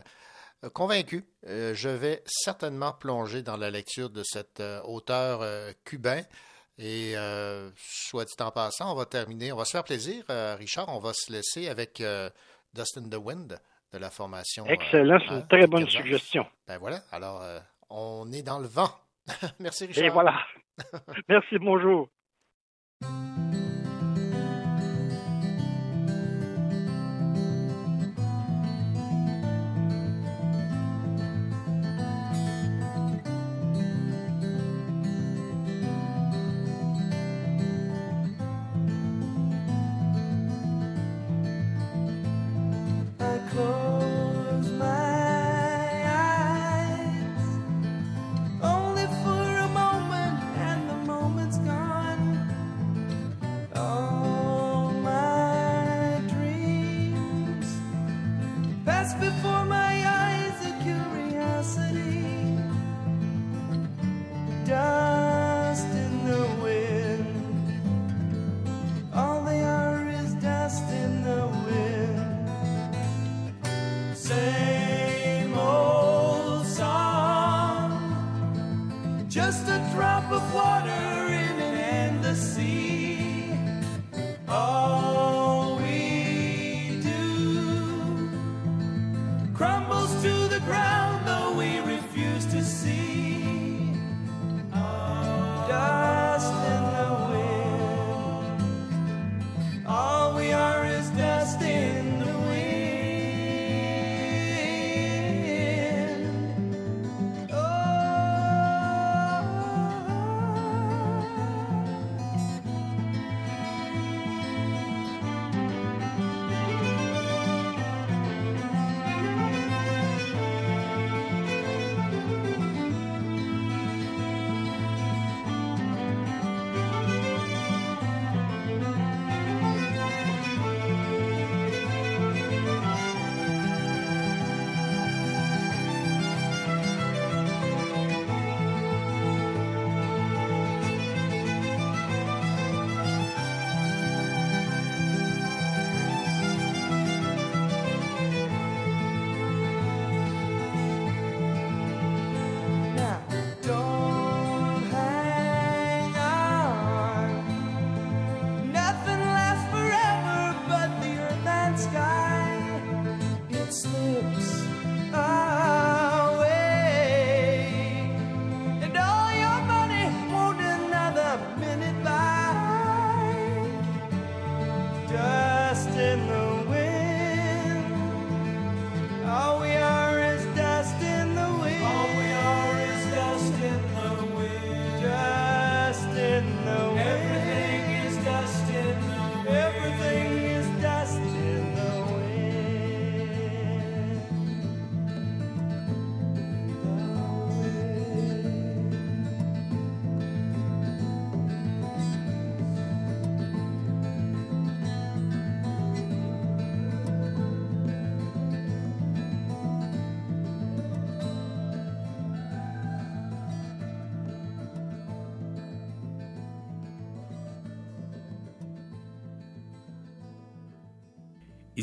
convaincu. 0.74 1.24
Euh, 1.46 1.74
je 1.74 1.88
vais 1.88 2.22
certainement 2.26 2.92
plonger 2.92 3.42
dans 3.42 3.56
la 3.56 3.70
lecture 3.70 4.10
de 4.10 4.22
cet 4.22 4.60
euh, 4.60 4.80
auteur 4.82 5.40
euh, 5.42 5.72
cubain. 5.84 6.22
Et 6.78 7.14
euh, 7.16 7.70
soit 7.78 8.26
dit 8.26 8.34
en 8.40 8.50
passant, 8.50 8.92
on 8.92 8.94
va 8.94 9.06
terminer. 9.06 9.50
On 9.52 9.56
va 9.56 9.64
se 9.64 9.70
faire 9.70 9.84
plaisir, 9.84 10.22
euh, 10.28 10.54
Richard. 10.56 10.88
On 10.94 10.98
va 10.98 11.12
se 11.14 11.32
laisser 11.32 11.68
avec 11.68 12.02
euh, 12.02 12.28
Dust 12.74 12.98
in 12.98 13.08
the 13.08 13.14
Wind 13.16 13.58
de 13.92 13.98
la 13.98 14.10
formation. 14.10 14.66
euh, 14.66 14.70
Excellent, 14.72 15.18
c'est 15.26 15.32
hein, 15.32 15.38
une 15.40 15.48
très 15.48 15.66
bonne 15.66 15.88
suggestion. 15.88 16.46
Ben 16.68 16.76
voilà, 16.76 17.00
alors 17.12 17.40
euh, 17.42 17.58
on 17.88 18.30
est 18.30 18.42
dans 18.42 18.58
le 18.58 18.68
vent. 18.68 18.90
Merci 19.58 19.86
Richard. 19.86 20.04
Et 20.04 20.10
voilà. 20.10 20.38
Merci, 21.30 21.58
bonjour. 21.58 22.08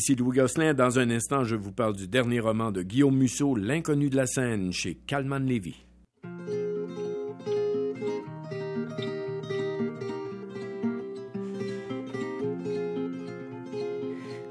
Ici 0.03 0.15
Louis 0.15 0.35
Gosselin. 0.35 0.73
Dans 0.73 0.99
un 0.99 1.09
instant, 1.11 1.45
je 1.45 1.55
vous 1.55 1.71
parle 1.71 1.95
du 1.95 2.09
dernier 2.09 2.41
roman 2.41 2.73
de 2.73 2.81
Guillaume 2.81 3.15
Musso, 3.15 3.55
L'inconnu 3.55 4.09
de 4.09 4.17
la 4.17 4.27
scène, 4.27 4.73
chez 4.73 4.95
Calman 4.95 5.39
Levy. 5.39 5.85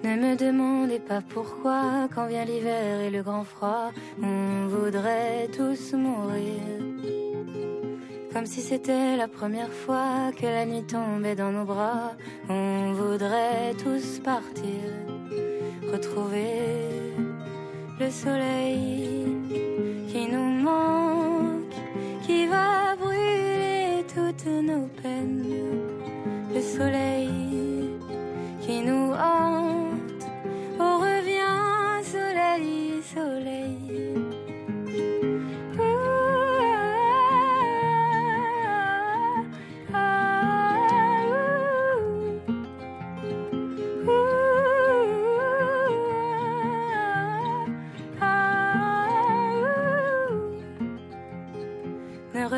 Ne 0.02 0.16
me 0.16 0.36
demandez 0.38 1.00
pas 1.00 1.20
pourquoi, 1.20 2.08
quand 2.14 2.28
vient 2.28 2.46
l'hiver 2.46 3.02
et 3.02 3.10
le 3.10 3.22
grand 3.22 3.44
froid, 3.44 3.92
on 4.22 4.68
voudrait 4.68 5.48
tous 5.54 5.92
mourir. 5.92 6.62
Comme 8.32 8.46
si 8.46 8.62
c'était 8.62 9.18
la 9.18 9.28
première 9.28 9.70
fois 9.70 10.32
que 10.34 10.46
la 10.46 10.64
nuit 10.64 10.84
tombait 10.84 11.34
dans 11.34 11.52
nos 11.52 11.66
bras, 11.66 12.12
on 12.48 12.94
voudrait 12.94 13.74
tous 13.84 14.18
partir, 14.20 14.80
retrouver 15.92 17.12
le 18.00 18.10
soleil 18.10 19.26
qui 20.08 20.26
nous 20.26 20.50
manque, 20.68 21.76
qui 22.26 22.46
va 22.46 22.96
brûler 22.96 24.04
toutes 24.14 24.46
nos 24.46 24.86
peines. 25.02 25.44
Le 26.54 26.60
soleil 26.60 27.11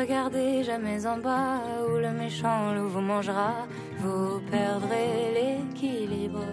regardez 0.05 0.63
jamais 0.63 1.07
en 1.07 1.17
bas 1.17 1.61
où 1.87 1.97
le 1.97 2.11
méchant 2.11 2.73
loup 2.75 2.89
vous 2.89 3.01
mangera, 3.01 3.53
vous 3.97 4.39
perdrez 4.51 5.33
l'équilibre. 5.37 6.45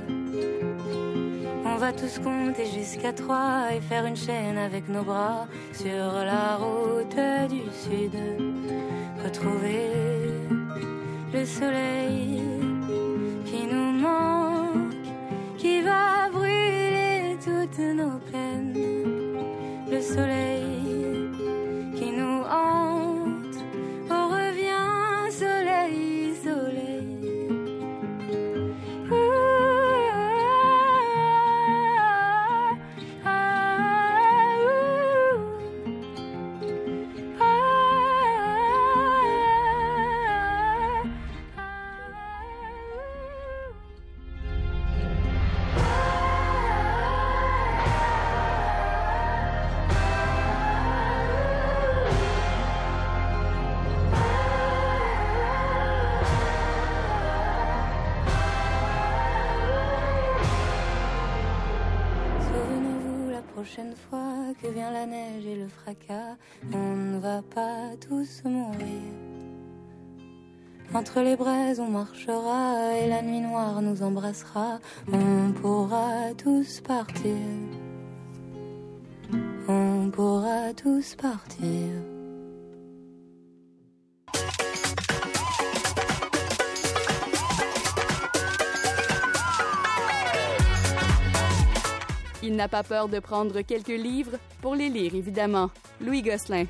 On 1.67 1.77
va 1.77 1.93
tous 1.93 2.19
compter 2.19 2.65
jusqu'à 2.65 3.13
trois 3.13 3.67
et 3.75 3.81
faire 3.83 4.07
une 4.07 4.17
chaîne 4.17 4.57
avec 4.57 4.89
nos 4.89 5.03
bras 5.03 5.47
sur 5.75 6.07
la 6.33 6.57
route 6.57 7.23
du 7.51 7.65
sud. 7.83 8.17
Retrouver 9.23 9.91
le 11.35 11.45
soleil 11.45 12.41
qui 13.45 13.67
nous 13.67 13.93
manque, 14.07 15.07
qui 15.59 15.83
va 15.83 16.31
brûler 16.33 17.37
toutes 17.45 17.85
nos 18.01 18.19
peines. 18.31 18.73
Le 19.91 20.01
soleil 20.01 20.73
qui 21.97 22.11
nous 22.13 22.41
hante, 22.51 22.82
prochaine 63.63 63.95
fois 64.11 64.53
que 64.61 64.67
vient 64.67 64.91
la 64.91 65.07
neige 65.07 65.47
et 65.47 65.55
le 65.55 65.69
fracas, 65.69 66.37
on 66.73 66.97
ne 66.97 67.19
va 67.21 67.43
pas 67.43 67.91
tous 68.01 68.43
mourir. 68.45 69.03
Entre 70.93 71.21
les 71.21 71.37
braises, 71.37 71.79
on 71.79 71.87
marchera 71.87 72.97
et 72.97 73.09
la 73.09 73.23
nuit 73.23 73.39
noire 73.39 73.81
nous 73.81 74.03
embrassera. 74.03 74.81
On 75.13 75.53
pourra 75.53 76.35
tous 76.37 76.81
partir. 76.81 77.37
On 79.69 80.11
pourra 80.11 80.75
tous 80.75 81.15
partir. 81.15 82.12
Il 92.45 92.57
n'a 92.57 92.67
pas 92.67 92.83
peur 92.83 93.09
de 93.09 93.21
prendre 93.21 93.61
quelques 93.61 93.87
livres 93.87 94.37
pour 94.61 94.75
les 94.75 94.89
lire, 94.89 95.15
évidemment. 95.15 95.71
Louis 96.01 96.23
Gosselin. 96.23 96.65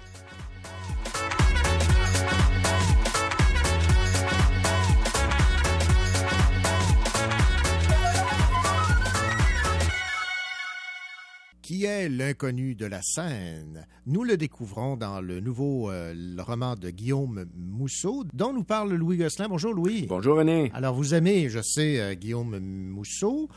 Qui 11.62 11.87
est 11.87 12.11
l'inconnu 12.11 12.75
de 12.75 12.85
la 12.85 13.01
scène? 13.01 13.87
Nous 14.05 14.25
le 14.25 14.37
découvrons 14.37 14.99
dans 14.99 15.23
le 15.23 15.41
nouveau 15.41 15.91
euh, 15.91 16.12
le 16.14 16.43
roman 16.43 16.75
de 16.75 16.91
Guillaume 16.91 17.47
Mousseau, 17.57 18.25
dont 18.35 18.53
nous 18.53 18.64
parle 18.64 18.93
Louis 18.93 19.16
Gosselin. 19.16 19.49
Bonjour 19.49 19.73
Louis. 19.73 20.05
Bonjour 20.07 20.37
René. 20.37 20.70
Alors 20.75 20.95
vous 20.95 21.14
aimez, 21.14 21.49
je 21.49 21.62
sais, 21.62 21.99
euh, 21.99 22.12
Guillaume 22.12 22.59
Mousseau. 22.59 23.49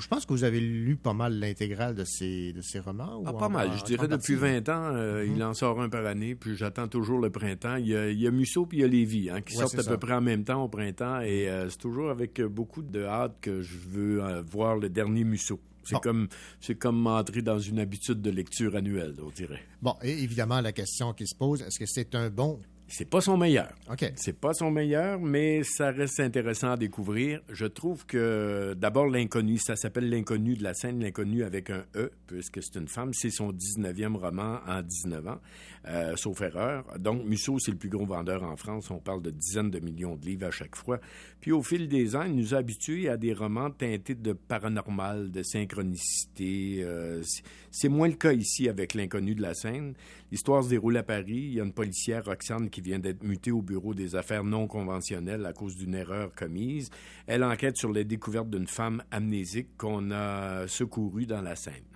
Je 0.00 0.08
pense 0.08 0.26
que 0.26 0.32
vous 0.32 0.44
avez 0.44 0.60
lu 0.60 0.96
pas 0.96 1.12
mal 1.12 1.38
l'intégrale 1.38 1.94
de 1.94 2.04
ses, 2.04 2.52
de 2.52 2.60
ses 2.62 2.80
romans. 2.80 3.18
ou 3.20 3.24
Ah, 3.26 3.32
pas 3.32 3.48
mal. 3.48 3.68
en- 3.68 3.76
Je 3.76 3.84
dirais 3.84 4.08
depuis 4.08 4.36
partie? 4.36 4.60
20 4.62 4.68
ans, 4.68 4.92
euh, 4.94 5.24
Mhm. 5.26 5.36
il 5.36 5.44
en 5.44 5.54
sort 5.54 5.80
un 5.80 5.88
par 5.88 6.04
année, 6.06 6.34
puis 6.34 6.56
j'attends 6.56 6.88
toujours 6.88 7.20
le 7.20 7.30
printemps. 7.30 7.76
Il 7.76 7.86
y 7.88 7.96
a, 7.96 8.10
il 8.10 8.18
y 8.20 8.26
a 8.26 8.30
Musso 8.30 8.66
puis 8.66 8.78
il 8.78 8.80
y 8.80 8.84
a 8.84 8.88
Lévis, 8.88 9.30
hein, 9.30 9.40
qui 9.40 9.54
Ouais, 9.54 9.60
sortent 9.60 9.78
à 9.78 9.82
ça. 9.82 9.90
peu 9.90 9.98
près 9.98 10.14
en 10.14 10.20
même 10.20 10.44
temps 10.44 10.64
au 10.64 10.68
printemps, 10.68 11.20
et 11.20 11.48
euh, 11.48 11.68
c'est 11.70 11.78
toujours 11.78 12.10
avec 12.10 12.40
euh, 12.40 12.48
beaucoup 12.48 12.82
de 12.82 13.04
hâte 13.04 13.36
que 13.40 13.62
je 13.62 13.76
veux 13.88 14.22
euh, 14.22 14.42
voir 14.42 14.76
le 14.76 14.88
dernier 14.88 15.24
Musso. 15.24 15.60
C'est 15.84 15.94
Bon. 15.94 16.00
comme 16.00 16.28
c'est 16.60 16.74
comme 16.74 17.00
m'entrer 17.00 17.40
dans 17.40 17.58
une 17.58 17.78
habitude 17.78 18.20
de 18.20 18.30
lecture 18.30 18.76
annuelle, 18.76 19.14
on 19.24 19.30
dirait. 19.30 19.62
Bon, 19.80 19.94
et 20.02 20.22
évidemment, 20.22 20.60
la 20.60 20.72
question 20.72 21.14
qui 21.14 21.26
se 21.26 21.34
pose, 21.34 21.62
est-ce 21.62 21.78
que 21.78 21.86
c'est 21.86 22.14
un 22.14 22.28
bon... 22.30 22.58
C'est 22.90 23.08
pas 23.08 23.20
son 23.20 23.36
meilleur. 23.36 23.68
OK. 23.90 24.12
C'est 24.16 24.38
pas 24.38 24.54
son 24.54 24.70
meilleur, 24.70 25.20
mais 25.20 25.62
ça 25.62 25.90
reste 25.90 26.20
intéressant 26.20 26.72
à 26.72 26.76
découvrir. 26.76 27.40
Je 27.50 27.66
trouve 27.66 28.06
que 28.06 28.74
d'abord 28.74 29.06
l'inconnu, 29.06 29.58
ça 29.58 29.76
s'appelle 29.76 30.08
l'inconnu 30.08 30.54
de 30.54 30.62
la 30.62 30.72
scène, 30.72 31.00
l'inconnu 31.00 31.44
avec 31.44 31.68
un 31.68 31.84
E, 31.94 32.10
puisque 32.26 32.62
c'est 32.62 32.78
une 32.78 32.88
femme. 32.88 33.12
C'est 33.12 33.30
son 33.30 33.52
19e 33.52 34.16
roman 34.16 34.60
en 34.66 34.80
19 34.80 35.28
ans, 35.28 35.38
euh, 35.86 36.16
sauf 36.16 36.40
erreur. 36.42 36.84
Donc 36.98 37.24
Musso, 37.24 37.58
c'est 37.58 37.70
le 37.70 37.76
plus 37.78 37.88
gros 37.88 38.06
vendeur 38.06 38.42
en 38.42 38.56
France. 38.56 38.90
On 38.90 38.98
parle 38.98 39.22
de 39.22 39.30
dizaines 39.30 39.70
de 39.70 39.78
millions 39.80 40.16
de 40.16 40.24
livres 40.26 40.46
à 40.46 40.50
chaque 40.50 40.76
fois. 40.76 40.98
Puis 41.40 41.52
au 41.52 41.62
fil 41.62 41.88
des 41.88 42.16
ans, 42.16 42.24
il 42.24 42.34
nous 42.34 42.54
a 42.54 42.58
habitués 42.58 43.08
à 43.08 43.16
des 43.16 43.32
romans 43.32 43.70
teintés 43.70 44.14
de 44.14 44.32
paranormal, 44.32 45.30
de 45.30 45.42
synchronicité. 45.42 46.82
Euh, 46.82 47.22
c'est- 47.70 47.88
moins 47.88 48.08
le 48.08 48.14
cas 48.14 48.32
ici 48.32 48.68
avec 48.68 48.94
l'inconnu 48.94 49.34
de 49.34 49.42
la 49.42 49.54
scène. 49.54 49.94
L'histoire 50.30 50.62
se 50.62 50.68
déroule 50.68 50.96
à 50.96 51.02
Paris. 51.02 51.24
Il 51.48 51.54
y 51.54 51.60
a 51.60 51.64
une 51.64 51.72
policière, 51.72 52.24
Roxane, 52.24 52.68
qui 52.70 52.80
vient 52.80 52.98
d'être 52.98 53.22
mutée 53.22 53.50
au 53.52 53.62
bureau 53.62 53.94
des 53.94 54.14
affaires 54.14 54.44
non 54.44 54.66
conventionnelles 54.66 55.46
à 55.46 55.52
cause 55.52 55.76
d'une 55.76 55.94
erreur 55.94 56.34
commise. 56.34 56.90
Elle 57.26 57.44
enquête 57.44 57.76
sur 57.76 57.92
les 57.92 58.04
découvertes 58.04 58.50
d'une 58.50 58.66
femme 58.66 59.02
amnésique 59.10 59.68
qu'on 59.78 60.10
a 60.10 60.66
secourue 60.68 61.24
dans 61.26 61.40
la 61.40 61.56
Seine. 61.56 61.87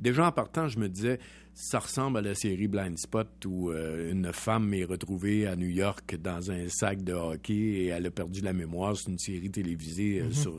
Déjà 0.00 0.26
en 0.26 0.32
partant, 0.32 0.68
je 0.68 0.78
me 0.78 0.88
disais, 0.88 1.18
ça 1.54 1.80
ressemble 1.80 2.18
à 2.18 2.20
la 2.22 2.34
série 2.34 2.68
Blind 2.68 2.96
Spot 2.98 3.28
où 3.46 3.70
euh, 3.70 4.12
une 4.12 4.32
femme 4.32 4.72
est 4.74 4.84
retrouvée 4.84 5.46
à 5.46 5.56
New 5.56 5.66
York 5.68 6.16
dans 6.22 6.50
un 6.52 6.68
sac 6.68 7.02
de 7.02 7.12
hockey 7.12 7.54
et 7.54 7.86
elle 7.86 8.06
a 8.06 8.10
perdu 8.10 8.40
la 8.42 8.52
mémoire. 8.52 8.96
C'est 8.96 9.10
une 9.10 9.18
série 9.18 9.50
télévisée 9.50 10.20
euh, 10.20 10.24
Mhm. 10.26 10.32
sur 10.32 10.58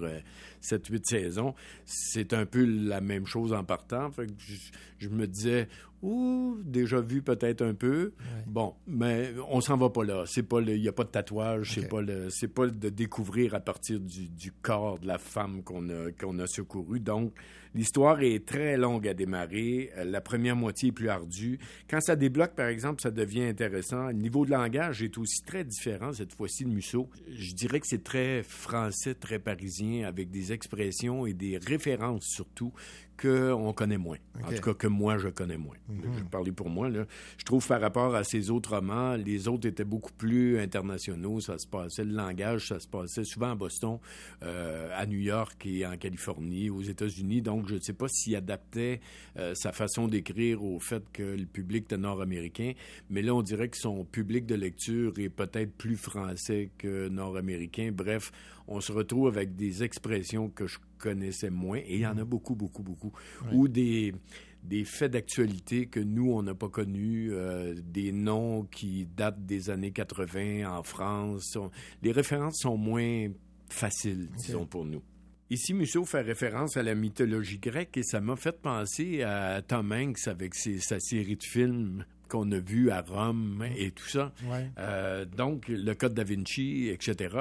7-8 0.62 1.06
saisons. 1.06 1.54
C'est 1.86 2.34
un 2.34 2.46
peu 2.46 2.66
la 2.66 3.00
même 3.02 3.26
chose 3.26 3.54
en 3.54 3.64
partant. 3.64 4.12
Fait 4.12 4.28
que 4.28 4.34
je, 4.40 4.56
je 5.00 5.08
me 5.10 5.26
disais, 5.28 5.68
ouh, 6.02 6.58
déjà 6.64 7.02
vu 7.02 7.22
peut-être 7.22 7.62
un 7.62 7.74
peu. 7.74 8.14
Bon, 8.48 8.74
mais 8.88 9.32
on 9.50 9.62
s'en 9.62 9.78
va 9.78 9.90
pas 9.90 10.04
là. 10.04 10.24
C'est 10.26 10.44
pas 10.44 10.62
il 10.62 10.78
y 10.82 10.88
a 10.88 10.94
pas 10.94 11.04
de 11.04 11.10
tatouage. 11.10 11.74
C'est 11.76 11.88
pas 11.88 12.02
le, 12.02 12.30
c'est 12.30 12.48
pas 12.48 12.68
de 12.68 12.90
découvrir 12.90 13.56
à 13.56 13.60
partir 13.60 14.00
du, 14.00 14.30
du 14.30 14.52
corps 14.52 15.00
de 15.00 15.08
la 15.08 15.18
femme 15.18 15.64
qu'on 15.64 15.90
a, 15.90 16.12
qu'on 16.12 16.40
a 16.40 16.48
secouru. 16.48 17.00
Donc, 17.00 17.34
l'histoire 17.76 18.22
est 18.22 18.46
très 18.46 18.78
longue 18.78 19.08
à 19.08 19.14
démarrer. 19.14 19.92
Euh, 19.98 20.04
La 20.04 20.22
première 20.22 20.56
moitié 20.56 20.90
est 20.90 20.92
plus 20.94 21.10
ardue. 21.10 21.60
Quand 21.90 22.02
ça 22.02 22.16
débloque, 22.16 22.56
par 22.56 22.68
exemple, 22.68 23.02
ça 23.02 23.12
devient 23.12 23.44
intéressant. 23.44 24.08
Le 24.08 24.14
niveau 24.14 24.46
de 24.46 24.52
langage 24.52 25.04
est 25.04 25.18
aussi 25.18 25.44
très 25.44 25.64
différent 25.64 26.14
cette 26.14 26.34
fois-ci 26.34 26.66
de 26.66 26.70
Musso. 26.70 27.10
Je 27.32 27.54
dirais 27.54 27.80
que 27.80 27.88
c'est 27.88 28.04
très 28.04 28.44
français, 28.44 29.14
très 29.14 29.40
parisien, 29.40 30.08
avec 30.08 30.32
des 30.32 30.52
expressions 30.52 31.26
et 31.26 31.34
des 31.34 31.58
références 31.58 32.26
surtout 32.26 32.74
qu'on 33.22 33.74
connaît 33.74 33.98
moins. 33.98 34.18
En 34.44 34.52
tout 34.52 34.62
cas, 34.62 34.74
que 34.74 34.88
moi, 34.88 35.18
je 35.18 35.28
connais 35.28 35.58
moins. 35.58 35.76
Mhm. 35.88 36.02
Je 36.14 36.20
vais 36.20 36.30
parler 36.30 36.52
pour 36.52 36.70
moi. 36.70 36.90
Là. 36.90 37.06
Je 37.38 37.44
trouve 37.44 37.66
par 37.68 37.82
rapport 37.82 38.16
à 38.16 38.24
ces 38.24 38.50
autres 38.50 38.76
romans, 38.76 39.16
les 39.16 39.48
autres 39.48 39.68
étaient 39.68 39.84
beaucoup 39.84 40.14
plus 40.14 40.60
internationaux. 40.60 41.40
Ça 41.42 41.58
se 41.58 41.68
passait, 41.68 42.04
le 42.04 42.14
langage, 42.14 42.68
ça 42.68 42.80
se 42.80 42.88
passait 42.88 43.24
souvent 43.24 43.52
à 43.52 43.56
Boston, 43.56 44.00
euh, 44.44 44.90
à 44.96 45.06
New 45.06 45.20
York 45.20 45.66
et 45.66 45.86
en 45.86 45.98
Californie, 45.98 46.70
aux 46.70 46.82
États-Unis. 46.82 47.42
Donc, 47.42 47.68
je 47.68 47.76
ne 47.76 47.80
sais 47.80 47.94
pas 47.94 48.08
s'il 48.08 48.36
adaptait 48.36 49.02
euh, 49.38 49.54
sa 49.56 49.72
façon 49.72 50.08
d'écrire 50.08 50.64
au 50.64 50.80
fait 50.80 51.04
que 51.12 51.24
le 51.24 51.46
public 51.46 51.86
était 51.86 51.98
nord-américain. 51.98 52.74
Mais 53.10 53.22
là, 53.22 53.34
on 53.36 53.42
dirait 53.42 53.70
que 53.70 53.78
son 53.78 54.06
public 54.06 54.46
de 54.46 54.56
lecture 54.56 55.14
est 55.20 55.30
peut-être 55.30 55.74
plus 55.74 55.98
français 55.98 56.70
que 56.78 57.10
nord-américain. 57.10 57.92
Bref, 57.94 58.32
on 58.72 58.80
se 58.82 58.92
retrouve 58.92 59.28
avec 59.28 59.56
des 59.56 59.84
expressions 59.84 60.50
que 60.50 60.68
je 60.68 60.78
connaissais 60.98 61.50
moins, 61.50 61.80
et 61.80 61.96
il 61.96 62.00
y 62.02 62.08
en 62.08 62.18
a 62.18 62.24
beaucoup, 62.24 62.56
beaucoup, 62.56 62.84
beaucoup, 62.84 63.12
Ouais. 63.46 63.50
ou 63.54 63.68
des, 63.68 64.14
des 64.64 64.84
faits 64.86 65.12
d'actualité 65.12 65.88
que 65.88 66.00
nous, 66.00 66.32
on 66.32 66.44
n'a 66.44 66.54
pas 66.54 66.70
connus, 66.70 67.30
euh, 67.32 67.74
des 67.84 68.12
noms 68.12 68.64
qui 68.64 69.06
datent 69.18 69.46
des 69.46 69.70
années 69.70 69.92
80 69.92 70.70
en 70.70 70.84
France. 70.84 71.56
On- 71.56 71.72
les 72.04 72.12
références 72.12 72.60
sont 72.60 72.78
moins 72.78 73.28
faciles, 73.70 74.28
disons, 74.38 74.66
pour 74.66 74.86
nous. 74.86 75.02
Ici, 75.52 75.74
Musso 75.74 76.06
fait 76.06 76.22
référence 76.22 76.78
à 76.78 76.84
la 76.84 76.94
mythologie 76.94 77.58
grecque 77.58 77.98
et 77.98 78.04
ça 78.04 78.22
m'a 78.22 78.36
fait 78.36 78.62
penser 78.62 79.24
à 79.24 79.62
Tom 79.64 79.92
Hanks 79.92 80.28
avec 80.28 80.54
ses- 80.54 80.80
sa 80.80 81.00
série 81.00 81.38
de 81.38 81.44
films 81.44 82.06
qu'on 82.28 82.52
a 82.52 82.60
vu 82.60 82.92
à 82.92 83.02
Rome 83.02 83.66
et 83.76 83.90
tout 83.90 84.06
ça. 84.08 84.32
Ouais. 84.48 84.70
Euh, 84.78 85.26
donc, 85.26 85.68
le 85.68 85.92
Code 85.96 86.14
da 86.14 86.24
Vinci, 86.24 86.90
etc. 86.90 87.36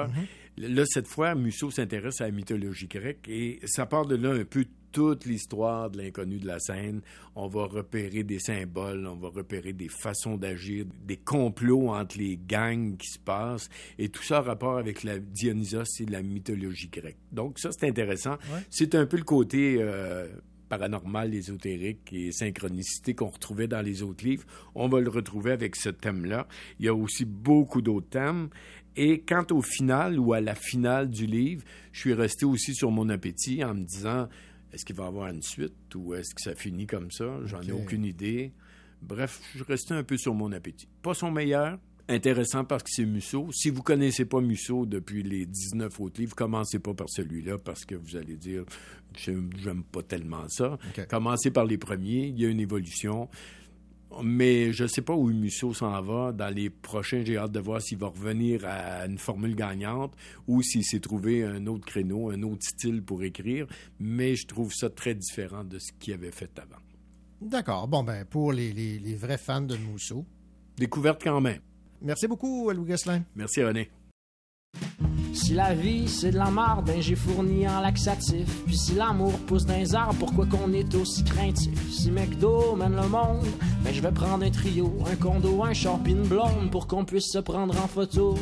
Là, 0.59 0.83
cette 0.85 1.07
fois, 1.07 1.35
Musso 1.35 1.71
s'intéresse 1.71 2.19
à 2.19 2.25
la 2.25 2.31
mythologie 2.31 2.87
grecque 2.87 3.29
et 3.29 3.59
ça 3.65 3.85
part 3.85 4.05
de 4.05 4.15
là 4.15 4.31
un 4.31 4.43
peu 4.43 4.65
toute 4.91 5.25
l'histoire 5.25 5.89
de 5.89 5.99
l'inconnu 5.99 6.37
de 6.37 6.47
la 6.47 6.59
scène. 6.59 6.99
On 7.35 7.47
va 7.47 7.65
repérer 7.65 8.23
des 8.23 8.39
symboles, 8.39 9.07
on 9.07 9.15
va 9.15 9.29
repérer 9.29 9.71
des 9.71 9.87
façons 9.87 10.35
d'agir, 10.35 10.85
des 11.05 11.15
complots 11.15 11.89
entre 11.89 12.17
les 12.17 12.37
gangs 12.37 12.97
qui 12.97 13.07
se 13.07 13.19
passent 13.19 13.69
et 13.97 14.09
tout 14.09 14.23
ça 14.23 14.41
en 14.41 14.43
rapport 14.43 14.77
avec 14.77 15.03
la 15.03 15.19
Dionysos 15.19 16.01
et 16.01 16.05
la 16.05 16.21
mythologie 16.21 16.89
grecque. 16.89 17.19
Donc, 17.31 17.57
ça, 17.57 17.69
c'est 17.71 17.87
intéressant. 17.87 18.33
Ouais. 18.51 18.65
C'est 18.69 18.95
un 18.95 19.05
peu 19.05 19.15
le 19.15 19.23
côté... 19.23 19.77
euh, 19.79 20.27
paranormal, 20.69 21.33
ésotérique 21.33 22.13
et 22.13 22.31
synchronicité 22.31 23.15
qu'on 23.15 23.29
retrouvait 23.29 23.67
dans 23.67 23.81
les 23.81 24.03
autres 24.03 24.23
livres. 24.23 24.45
On 24.75 24.87
va 24.87 25.01
le 25.01 25.09
retrouver 25.09 25.51
avec 25.51 25.75
ce 25.75 25.89
thème-là. 25.89 26.47
Il 26.79 26.85
y 26.85 26.89
a 26.89 26.93
aussi 26.93 27.25
beaucoup 27.25 27.81
d'autres 27.81 28.09
thèmes. 28.09 28.49
Et 28.95 29.21
quant 29.21 29.45
au 29.51 29.61
final 29.61 30.19
ou 30.19 30.33
à 30.33 30.41
la 30.41 30.55
finale 30.55 31.09
du 31.09 31.25
livre, 31.25 31.63
je 31.91 31.99
suis 31.99 32.13
resté 32.13 32.45
aussi 32.45 32.73
sur 32.75 32.91
mon 32.91 33.09
appétit 33.09 33.63
en 33.63 33.73
me 33.73 33.83
disant 33.83 34.27
Est-ce 34.73 34.85
qu'il 34.85 34.95
va 34.95 35.05
y 35.05 35.07
avoir 35.07 35.29
une 35.29 35.41
suite 35.41 35.95
ou 35.95 36.13
est-ce 36.13 36.33
que 36.35 36.41
ça 36.41 36.55
finit 36.55 36.87
comme 36.87 37.11
ça? 37.11 37.39
J'en 37.45 37.61
ai 37.61 37.71
aucune 37.71 38.05
idée. 38.05 38.51
Bref, 39.01 39.41
je 39.55 39.63
restais 39.63 39.93
un 39.93 40.03
peu 40.03 40.17
sur 40.17 40.33
mon 40.33 40.51
appétit. 40.51 40.87
Pas 41.01 41.13
son 41.13 41.31
meilleur. 41.31 41.79
Intéressant 42.11 42.65
parce 42.65 42.81
que 42.81 42.89
c'est 42.91 43.05
Musso. 43.05 43.49
Si 43.51 43.69
vous 43.69 43.83
connaissez 43.83 44.25
pas 44.25 44.41
Musso 44.41 44.87
depuis 44.87 45.21
les 45.21 45.45
19 45.45 45.99
autres 45.99 46.19
livres, 46.19 46.35
commencez 46.35 46.79
pas 46.79 46.95
par 46.95 47.07
celui-là 47.07 47.59
parce 47.59 47.85
que 47.85 47.93
vous 47.93 48.17
allez 48.17 48.35
dire 48.35 48.63
j'aime 49.15 49.51
j'aime 49.59 49.83
pas 49.83 50.01
tellement 50.01 50.47
ça. 50.49 50.79
Commencez 51.07 51.51
par 51.51 51.65
les 51.65 51.77
premiers, 51.77 52.27
il 52.27 52.39
y 52.39 52.45
a 52.45 52.49
une 52.49 52.59
évolution. 52.59 53.29
Mais 54.23 54.73
je 54.73 54.87
sais 54.87 55.01
pas 55.03 55.13
où 55.13 55.29
Musso 55.31 55.73
s'en 55.73 56.01
va. 56.01 56.31
Dans 56.31 56.53
les 56.53 56.69
prochains, 56.69 57.23
j'ai 57.23 57.37
hâte 57.37 57.51
de 57.51 57.59
voir 57.59 57.81
s'il 57.81 57.99
va 57.99 58.07
revenir 58.07 58.65
à 58.65 59.05
une 59.05 59.17
formule 59.19 59.55
gagnante 59.55 60.13
ou 60.47 60.61
s'il 60.63 60.83
s'est 60.83 60.99
trouvé 60.99 61.43
un 61.43 61.67
autre 61.67 61.85
créneau, 61.85 62.31
un 62.31 62.41
autre 62.43 62.63
style 62.63 63.03
pour 63.03 63.21
écrire. 63.23 63.67
Mais 63.99 64.35
je 64.35 64.47
trouve 64.47 64.73
ça 64.73 64.89
très 64.89 65.13
différent 65.13 65.63
de 65.63 65.77
ce 65.77 65.91
qu'il 65.99 66.13
avait 66.13 66.31
fait 66.31 66.49
avant. 66.57 66.81
D'accord. 67.41 67.87
Bon, 67.87 68.03
ben, 68.03 68.25
pour 68.25 68.51
les, 68.51 68.73
les- 68.73 68.97
les 68.99 69.15
vrais 69.15 69.37
fans 69.37 69.61
de 69.61 69.77
Mousseau. 69.77 70.25
Découverte 70.75 71.21
quand 71.23 71.39
même. 71.39 71.59
Merci 72.01 72.27
beaucoup, 72.27 72.71
Louis 72.71 72.87
Gosselin. 72.89 73.23
Merci, 73.35 73.63
René. 73.63 73.89
Si 75.33 75.53
la 75.53 75.73
vie 75.73 76.07
c'est 76.07 76.31
de 76.31 76.37
la 76.37 76.51
merde, 76.51 76.85
ben 76.85 77.01
j'ai 77.01 77.15
fourni 77.15 77.67
en 77.67 77.81
laxatif. 77.81 78.47
Puis 78.65 78.77
si 78.77 78.95
l'amour 78.95 79.33
pousse 79.47 79.65
dans 79.65 79.75
les 79.75 79.95
arbres, 79.95 80.15
pourquoi 80.19 80.45
qu'on 80.45 80.73
est 80.73 80.93
aussi 80.95 81.23
craintif? 81.23 81.91
Si 81.91 82.11
McDo 82.11 82.75
mène 82.75 82.95
le 82.95 83.07
monde, 83.07 83.47
ben 83.83 83.93
je 83.93 84.01
vais 84.01 84.11
prendre 84.11 84.43
un 84.45 84.49
trio, 84.49 84.93
un 85.11 85.15
condo, 85.15 85.63
un 85.63 85.73
une 86.05 86.23
blonde 86.23 86.71
pour 86.71 86.87
qu'on 86.87 87.05
puisse 87.05 87.31
se 87.31 87.39
prendre 87.39 87.75
en 87.81 87.87
photo. 87.87 88.35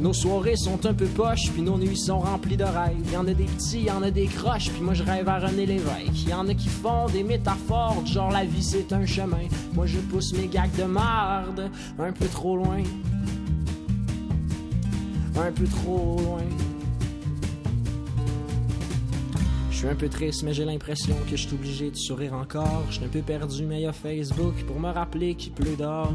Nos 0.00 0.12
soirées 0.12 0.54
sont 0.56 0.86
un 0.86 0.94
peu 0.94 1.06
poches, 1.06 1.50
puis 1.50 1.62
nos 1.62 1.76
nuits 1.76 1.96
sont 1.96 2.20
remplies 2.20 2.56
de 2.56 2.64
rêves. 2.64 3.12
Y 3.12 3.16
en 3.16 3.26
a 3.26 3.34
des 3.34 3.44
petits, 3.44 3.82
y 3.82 3.90
en 3.90 4.02
a 4.02 4.10
des 4.10 4.26
croches, 4.26 4.70
puis 4.70 4.80
moi 4.80 4.94
je 4.94 5.02
rêve 5.02 5.28
à 5.28 5.40
René 5.40 5.66
Lévesque. 5.66 6.26
Y 6.28 6.34
en 6.34 6.46
a 6.46 6.54
qui 6.54 6.68
font 6.68 7.06
des 7.06 7.24
métaphores, 7.24 8.06
genre 8.06 8.30
la 8.30 8.44
vie 8.44 8.62
c'est 8.62 8.92
un 8.92 9.04
chemin. 9.04 9.48
Moi 9.74 9.86
je 9.86 9.98
pousse 9.98 10.32
mes 10.34 10.46
gags 10.46 10.74
de 10.78 10.84
marde 10.84 11.70
un 11.98 12.12
peu 12.12 12.26
trop 12.26 12.56
loin. 12.56 12.82
Un 15.36 15.52
peu 15.52 15.66
trop 15.66 16.16
loin. 16.20 16.42
Je 19.70 19.76
suis 19.76 19.88
un 19.88 19.94
peu 19.94 20.08
triste, 20.08 20.42
mais 20.42 20.52
j'ai 20.52 20.64
l'impression 20.64 21.14
que 21.30 21.36
je 21.36 21.46
suis 21.46 21.54
obligé 21.54 21.90
de 21.90 21.96
sourire 21.96 22.34
encore. 22.34 22.84
Je 22.88 22.96
suis 22.96 23.04
un 23.04 23.08
peu 23.08 23.20
perdu, 23.20 23.64
mais 23.64 23.82
y 23.82 23.86
a 23.86 23.92
Facebook 23.92 24.54
pour 24.66 24.80
me 24.80 24.90
rappeler 24.90 25.36
qu'il 25.36 25.52
pleut 25.52 25.76
dehors. 25.76 26.12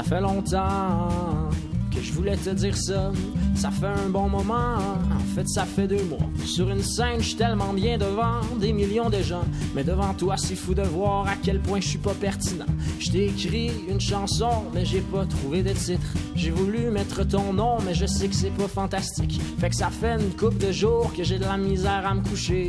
Ça 0.00 0.08
fait 0.16 0.20
longtemps 0.22 1.50
que 1.94 2.00
je 2.00 2.10
voulais 2.14 2.38
te 2.38 2.48
dire 2.48 2.74
ça. 2.74 3.12
Ça 3.54 3.70
fait 3.70 3.84
un 3.84 4.08
bon 4.08 4.30
moment, 4.30 4.76
en 4.76 5.34
fait 5.34 5.46
ça 5.46 5.66
fait 5.66 5.86
deux 5.86 6.02
mois. 6.04 6.26
Sur 6.46 6.70
une 6.70 6.82
scène, 6.82 7.18
je 7.18 7.26
suis 7.26 7.36
tellement 7.36 7.74
bien 7.74 7.98
devant 7.98 8.40
des 8.58 8.72
millions 8.72 9.10
de 9.10 9.20
gens. 9.20 9.44
Mais 9.74 9.84
devant 9.84 10.14
toi, 10.14 10.38
c'est 10.38 10.54
fou 10.54 10.72
de 10.72 10.80
voir 10.80 11.28
à 11.28 11.34
quel 11.42 11.60
point 11.60 11.80
je 11.82 11.88
suis 11.88 11.98
pas 11.98 12.14
pertinent. 12.14 12.64
Je 12.98 13.10
t'ai 13.10 13.26
écrit 13.26 13.72
une 13.90 14.00
chanson, 14.00 14.64
mais 14.72 14.86
j'ai 14.86 15.02
pas 15.02 15.26
trouvé 15.26 15.62
de 15.62 15.74
titre. 15.74 16.06
J'ai 16.34 16.50
voulu 16.50 16.90
mettre 16.90 17.22
ton 17.24 17.52
nom, 17.52 17.76
mais 17.84 17.92
je 17.92 18.06
sais 18.06 18.28
que 18.28 18.34
c'est 18.34 18.56
pas 18.56 18.68
fantastique. 18.68 19.38
Fait 19.58 19.68
que 19.68 19.76
ça 19.76 19.90
fait 19.90 20.14
une 20.14 20.30
couple 20.30 20.66
de 20.66 20.72
jours 20.72 21.12
que 21.14 21.24
j'ai 21.24 21.38
de 21.38 21.44
la 21.44 21.58
misère 21.58 22.06
à 22.06 22.14
me 22.14 22.22
coucher. 22.22 22.68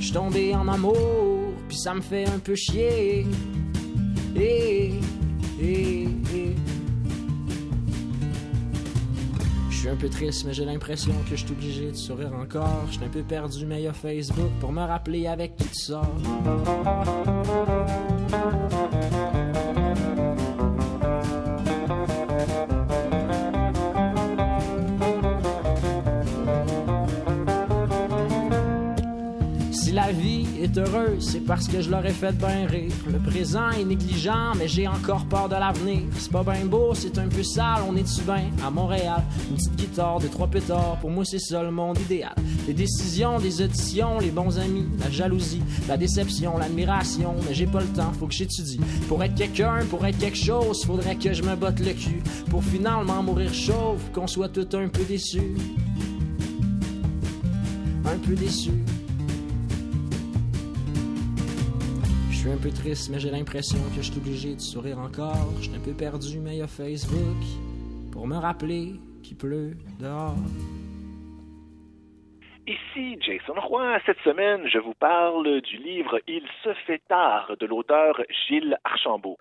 Je 0.00 0.14
tombé 0.14 0.54
en 0.54 0.66
amour, 0.66 1.52
puis 1.68 1.76
ça 1.76 1.92
me 1.92 2.00
fait 2.00 2.24
un 2.26 2.38
peu 2.38 2.54
chier. 2.54 3.26
Et, 4.34 4.92
Je 5.60 6.16
suis 9.76 9.88
un 9.88 9.96
peu 9.96 10.08
triste, 10.08 10.44
mais 10.46 10.54
j'ai 10.54 10.64
l'impression 10.64 11.12
que 11.28 11.36
je 11.36 11.44
suis 11.44 11.52
obligé 11.52 11.90
de 11.90 11.96
sourire 11.96 12.32
encore. 12.34 12.86
Je 12.90 12.98
un 13.04 13.08
peu 13.08 13.22
perdu, 13.22 13.66
mais 13.66 13.82
y 13.82 13.86
a 13.86 13.92
Facebook 13.92 14.50
pour 14.58 14.72
me 14.72 14.80
rappeler 14.80 15.26
avec 15.26 15.56
qui 15.56 15.64
tu 15.64 15.74
sors. 15.74 16.14
Est 30.60 30.76
heureuse, 30.78 31.30
c'est 31.32 31.40
parce 31.40 31.66
que 31.66 31.80
je 31.80 31.90
l'aurais 31.90 32.12
fait 32.12 32.36
bien 32.36 32.66
rire. 32.66 32.92
Le 33.10 33.18
présent 33.18 33.70
est 33.70 33.84
négligent, 33.84 34.54
mais 34.58 34.68
j'ai 34.68 34.86
encore 34.86 35.24
peur 35.26 35.48
de 35.48 35.54
l'avenir. 35.54 36.02
C'est 36.18 36.30
pas 36.30 36.42
bien 36.42 36.66
beau, 36.66 36.94
c'est 36.94 37.18
un 37.18 37.28
peu 37.28 37.42
sale, 37.42 37.82
on 37.88 37.96
est-tu 37.96 38.22
bien 38.22 38.50
à 38.64 38.70
Montréal? 38.70 39.22
Une 39.50 39.56
petite 39.56 39.76
guitare, 39.76 40.20
deux, 40.20 40.28
trois 40.28 40.46
pétards, 40.46 40.98
pour 41.00 41.10
moi 41.10 41.24
c'est 41.24 41.38
ça 41.38 41.62
le 41.62 41.70
monde 41.70 41.98
idéal. 41.98 42.34
Les 42.66 42.74
décisions, 42.74 43.38
des 43.38 43.62
auditions, 43.62 44.18
les 44.18 44.30
bons 44.30 44.58
amis, 44.58 44.86
la 44.98 45.10
jalousie, 45.10 45.62
la 45.88 45.96
déception, 45.96 46.58
l'admiration, 46.58 47.34
mais 47.46 47.54
j'ai 47.54 47.66
pas 47.66 47.80
le 47.80 47.86
temps, 47.88 48.12
faut 48.18 48.26
que 48.26 48.34
j'étudie. 48.34 48.80
Pour 49.08 49.22
être 49.24 49.34
quelqu'un, 49.34 49.80
pour 49.88 50.04
être 50.06 50.18
quelque 50.18 50.38
chose, 50.38 50.84
faudrait 50.84 51.16
que 51.16 51.32
je 51.32 51.42
me 51.42 51.56
botte 51.56 51.80
le 51.80 51.92
cul. 51.92 52.22
Pour 52.48 52.62
finalement 52.62 53.22
mourir 53.22 53.52
chauve, 53.52 54.00
qu'on 54.12 54.26
soit 54.26 54.48
tout 54.48 54.68
un 54.76 54.88
peu 54.88 55.04
déçus. 55.04 55.54
Un 58.04 58.18
peu 58.18 58.34
déçus. 58.34 58.72
Suis 62.50 62.58
un 62.58 62.70
peu 62.70 62.74
triste, 62.74 63.10
mais 63.10 63.20
j'ai 63.20 63.30
l'impression 63.30 63.78
que 63.94 64.02
je 64.02 64.10
suis 64.10 64.18
obligé 64.18 64.54
de 64.54 64.60
sourire 64.60 64.98
encore. 64.98 65.52
Je 65.58 65.68
suis 65.68 65.76
un 65.76 65.80
peu 65.80 65.92
perdu, 65.92 66.40
mais 66.40 66.56
il 66.56 66.58
y 66.58 66.62
a 66.62 66.66
Facebook 66.66 67.42
pour 68.12 68.26
me 68.26 68.36
rappeler 68.36 68.94
qu'il 69.22 69.36
pleut 69.36 69.76
dehors. 70.00 70.34
Ici 72.66 73.18
Jason 73.20 73.60
Roy. 73.60 73.98
Cette 74.06 74.20
semaine, 74.24 74.66
je 74.66 74.78
vous 74.78 74.94
parle 74.94 75.60
du 75.60 75.76
livre 75.76 76.18
Il 76.26 76.42
se 76.64 76.72
fait 76.86 77.02
tard 77.08 77.52
de 77.58 77.66
l'auteur 77.66 78.20
Gilles 78.48 78.76
Archambault. 78.84 79.36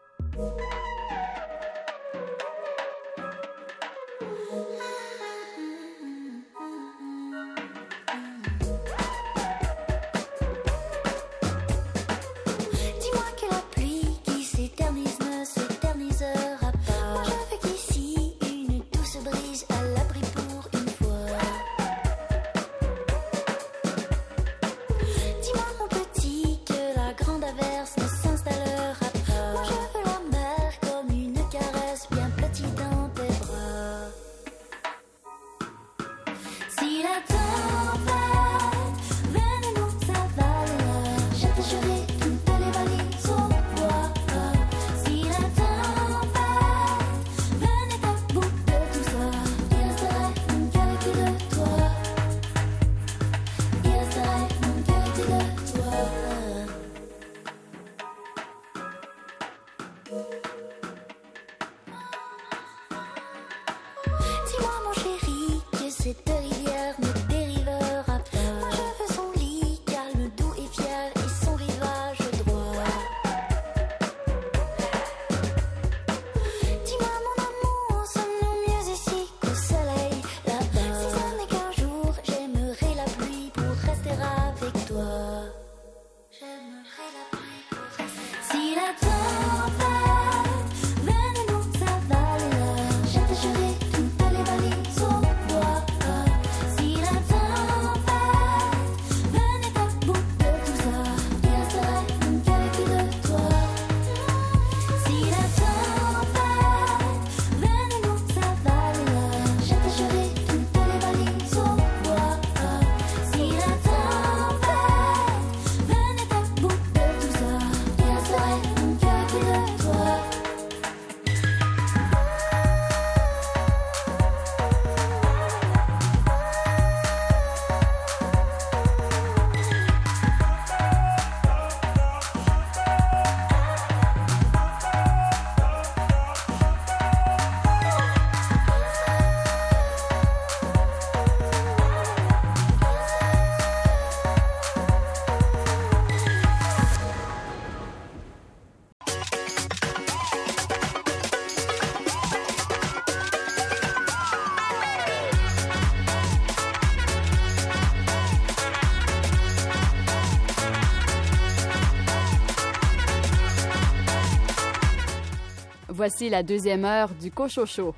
Voici 166.10 166.28
la 166.28 166.42
deuxième 166.42 166.86
heure 166.86 167.10
du 167.14 167.30
Cochocho. 167.30 167.94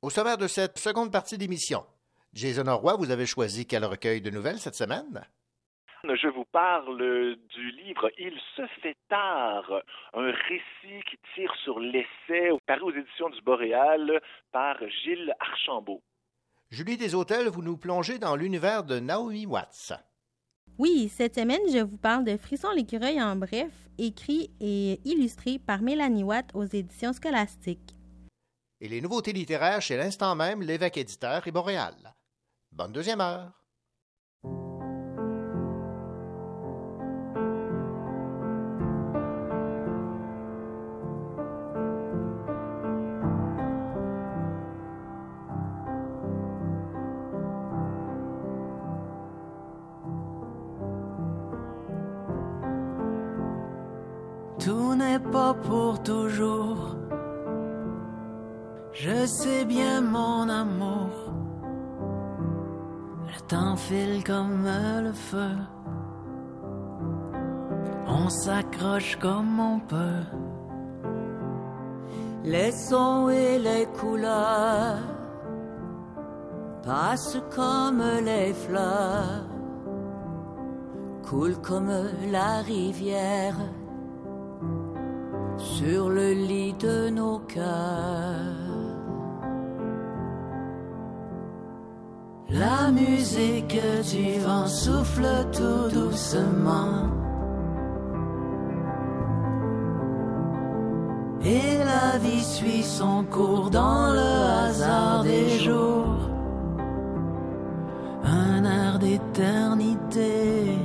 Au 0.00 0.08
sommaire 0.08 0.38
de 0.38 0.46
cette 0.46 0.78
seconde 0.78 1.12
partie 1.12 1.36
d'émission, 1.36 1.84
Jason 2.32 2.74
Roy, 2.74 2.96
vous 2.96 3.10
avez 3.10 3.26
choisi 3.26 3.66
quel 3.66 3.84
recueil 3.84 4.22
de 4.22 4.30
nouvelles 4.30 4.56
cette 4.56 4.76
semaine? 4.76 5.26
Je 6.04 6.28
vous 6.28 6.46
parle 6.46 7.36
du 7.54 7.70
livre 7.72 8.10
Il 8.16 8.40
se 8.56 8.66
fait 8.80 8.96
tard, 9.10 9.70
un 10.14 10.32
récit 10.32 11.04
qui 11.10 11.18
tire 11.34 11.54
sur 11.64 11.78
l'essai, 11.78 12.48
paru 12.66 12.80
aux 12.80 12.96
éditions 12.96 13.28
du 13.28 13.42
Boréal 13.42 14.22
par 14.52 14.78
Gilles 14.88 15.34
Archambault. 15.38 16.00
Julie 16.70 16.96
Deshôtels, 16.96 17.48
vous 17.48 17.62
nous 17.62 17.76
plongez 17.76 18.18
dans 18.18 18.36
l'univers 18.36 18.84
de 18.84 19.00
Naomi 19.00 19.44
Watts. 19.44 19.92
Oui, 20.76 21.08
cette 21.14 21.36
semaine, 21.36 21.60
je 21.72 21.78
vous 21.78 21.96
parle 21.96 22.24
de 22.24 22.36
Frisson 22.36 22.70
l'écureuil 22.74 23.22
en 23.22 23.36
bref, 23.36 23.70
écrit 23.96 24.50
et 24.60 25.00
illustré 25.04 25.60
par 25.60 25.82
Mélanie 25.82 26.24
Watt 26.24 26.50
aux 26.52 26.64
éditions 26.64 27.12
scolastiques. 27.12 27.94
Et 28.80 28.88
les 28.88 29.00
nouveautés 29.00 29.32
littéraires 29.32 29.80
chez 29.80 29.96
l'instant 29.96 30.34
même, 30.34 30.62
l'évêque 30.62 30.96
éditeur 30.96 31.46
et 31.46 31.52
Boréal. 31.52 31.94
Bonne 32.72 32.92
deuxième 32.92 33.20
heure. 33.20 33.63
Pour 55.52 56.02
toujours. 56.02 56.96
Je 58.92 59.26
sais 59.26 59.66
bien 59.66 60.00
mon 60.00 60.48
amour. 60.48 61.10
Le 63.26 63.40
temps 63.46 63.76
file 63.76 64.24
comme 64.24 64.66
le 65.02 65.12
feu. 65.12 65.56
On 68.06 68.30
s'accroche 68.30 69.16
comme 69.16 69.60
on 69.60 69.80
peut. 69.80 70.24
Les 72.44 72.72
sons 72.72 73.28
et 73.28 73.58
les 73.58 73.86
couleurs 74.00 74.98
passent 76.82 77.38
comme 77.54 78.02
les 78.24 78.54
fleurs, 78.54 79.44
coulent 81.22 81.60
comme 81.60 81.92
la 82.30 82.62
rivière 82.62 83.56
sur 85.58 86.08
le 86.08 86.32
lit 86.32 86.74
de 86.74 87.10
nos 87.10 87.38
cœurs. 87.38 87.64
La 92.50 92.90
musique 92.90 93.80
du 94.12 94.38
vent 94.40 94.66
souffle 94.66 95.26
tout 95.52 95.88
doucement. 95.92 97.10
Et 101.44 101.78
la 101.78 102.18
vie 102.18 102.42
suit 102.42 102.82
son 102.82 103.24
cours 103.24 103.70
dans 103.70 104.10
le 104.10 104.68
hasard 104.68 105.24
des 105.24 105.58
jours. 105.58 106.30
Un 108.24 108.64
air 108.64 108.98
d'éternité 108.98 110.78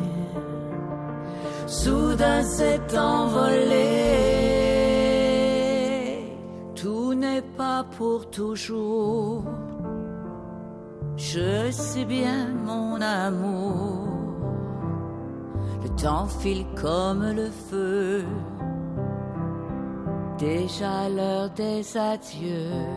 soudain 1.69 2.43
s'est 2.43 2.97
envolé. 2.97 4.28
Pas 7.59 7.83
pour 7.97 8.29
toujours. 8.29 9.43
Je 11.17 11.69
sais 11.71 12.05
bien 12.05 12.41
mon 12.69 13.01
amour. 13.01 14.07
Le 15.83 15.89
temps 16.01 16.27
file 16.39 16.65
comme 16.81 17.25
le 17.41 17.49
feu. 17.67 18.23
Déjà 20.37 21.09
l'heure 21.09 21.49
des 21.49 21.81
adieux. 21.97 22.87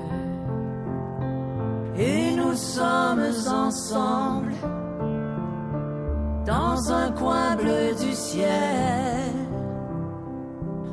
Et 1.97 2.37
nous 2.37 2.55
sommes 2.55 3.35
ensemble 3.67 4.55
dans 6.47 6.93
un 6.93 7.11
coin 7.11 7.57
bleu 7.57 7.87
du 8.05 8.13
ciel. 8.13 9.33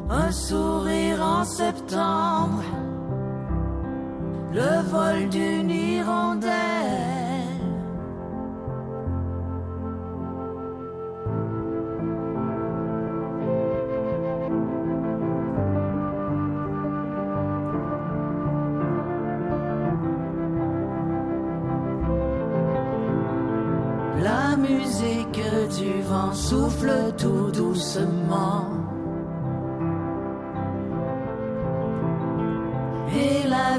Un 0.09 0.31
sourire 0.31 1.21
en 1.21 1.43
septembre, 1.43 2.63
le 4.51 4.81
vol 4.89 5.29
d'une 5.29 5.69
hirondelle. 5.69 6.49
La 24.21 24.57
musique 24.57 25.41
du 25.77 26.01
vent 26.01 26.33
souffle 26.33 26.91
tout 27.17 27.51
doucement. 27.51 28.78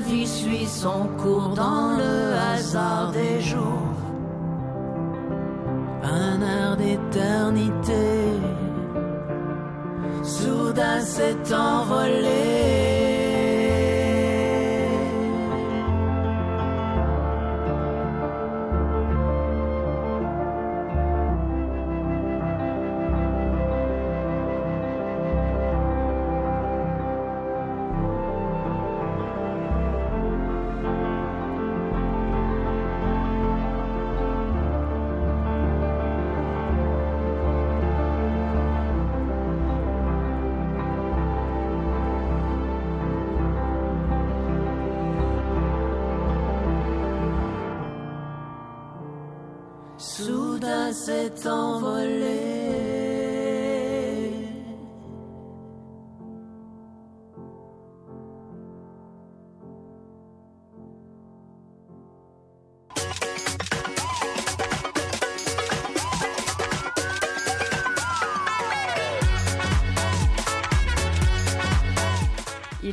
Vie 0.01 0.27
suit 0.27 0.67
son 0.67 1.09
cours 1.19 1.51
dans 1.51 1.97
le 1.97 2.35
hasard 2.55 3.13
des 3.13 3.41
jours. 3.41 3.97
Un 6.03 6.41
air 6.43 6.77
d'éternité 6.77 8.41
soudain 10.23 11.01
s'est 11.01 11.55
envolé. 11.55 12.80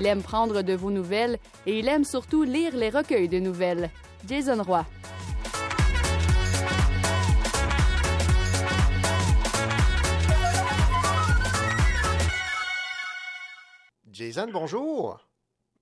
Aime 0.07 0.23
prendre 0.23 0.61
de 0.63 0.73
vos 0.73 0.91
nouvelles 0.91 1.37
et 1.65 1.77
il 1.79 1.87
aime 1.87 2.03
surtout 2.03 2.43
lire 2.43 2.75
les 2.75 2.89
recueils 2.89 3.29
de 3.29 3.39
nouvelles. 3.39 3.89
Jason 4.27 4.61
Roy. 4.63 4.85
Jason, 14.11 14.47
bonjour. 14.51 15.19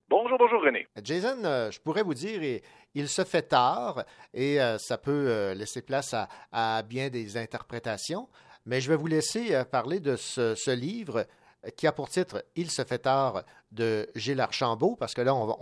Bonjour, 0.09 0.37
bonjour 0.37 0.61
René. 0.61 0.87
Jason, 1.03 1.43
euh, 1.45 1.71
je 1.71 1.79
pourrais 1.79 2.03
vous 2.03 2.13
dire, 2.13 2.41
et- 2.43 2.63
il 2.93 3.09
se 3.09 3.23
fait 3.25 3.41
tard 3.43 4.03
et 4.33 4.61
euh, 4.61 4.77
ça 4.77 4.97
peut 4.97 5.11
euh, 5.27 5.53
laisser 5.53 5.81
place 5.81 6.13
à, 6.13 6.29
à 6.51 6.81
bien 6.83 7.09
des 7.09 7.37
interprétations, 7.37 8.29
mais 8.65 8.79
je 8.81 8.89
vais 8.89 8.95
vous 8.95 9.07
laisser 9.07 9.53
euh, 9.53 9.63
parler 9.65 9.99
de 9.99 10.15
ce, 10.15 10.55
ce 10.55 10.71
livre 10.71 11.25
qui 11.71 11.87
a 11.87 11.91
pour 11.91 12.09
titre 12.09 12.43
Il 12.55 12.69
se 12.69 12.83
fait 12.83 12.99
tard 12.99 13.43
de 13.71 14.09
Gilles 14.15 14.41
Archambault, 14.41 14.95
parce 14.95 15.13
que 15.13 15.21
là, 15.21 15.33
on 15.35 15.45
va, 15.45 15.55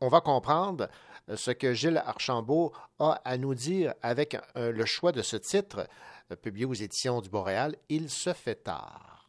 on 0.00 0.08
va, 0.08 0.20
comprendre 0.20 0.88
ce 1.34 1.50
que 1.50 1.72
Gilles 1.72 2.02
Archambault 2.04 2.72
a 2.98 3.20
à 3.24 3.36
nous 3.36 3.54
dire 3.54 3.94
avec 4.02 4.36
euh, 4.56 4.72
le 4.72 4.84
choix 4.84 5.12
de 5.12 5.22
ce 5.22 5.36
titre, 5.36 5.88
euh, 6.30 6.36
publié 6.36 6.66
aux 6.66 6.74
éditions 6.74 7.20
du 7.20 7.28
Boréal, 7.28 7.76
Il 7.88 8.08
se 8.08 8.32
fait 8.32 8.62
tard. 8.64 9.24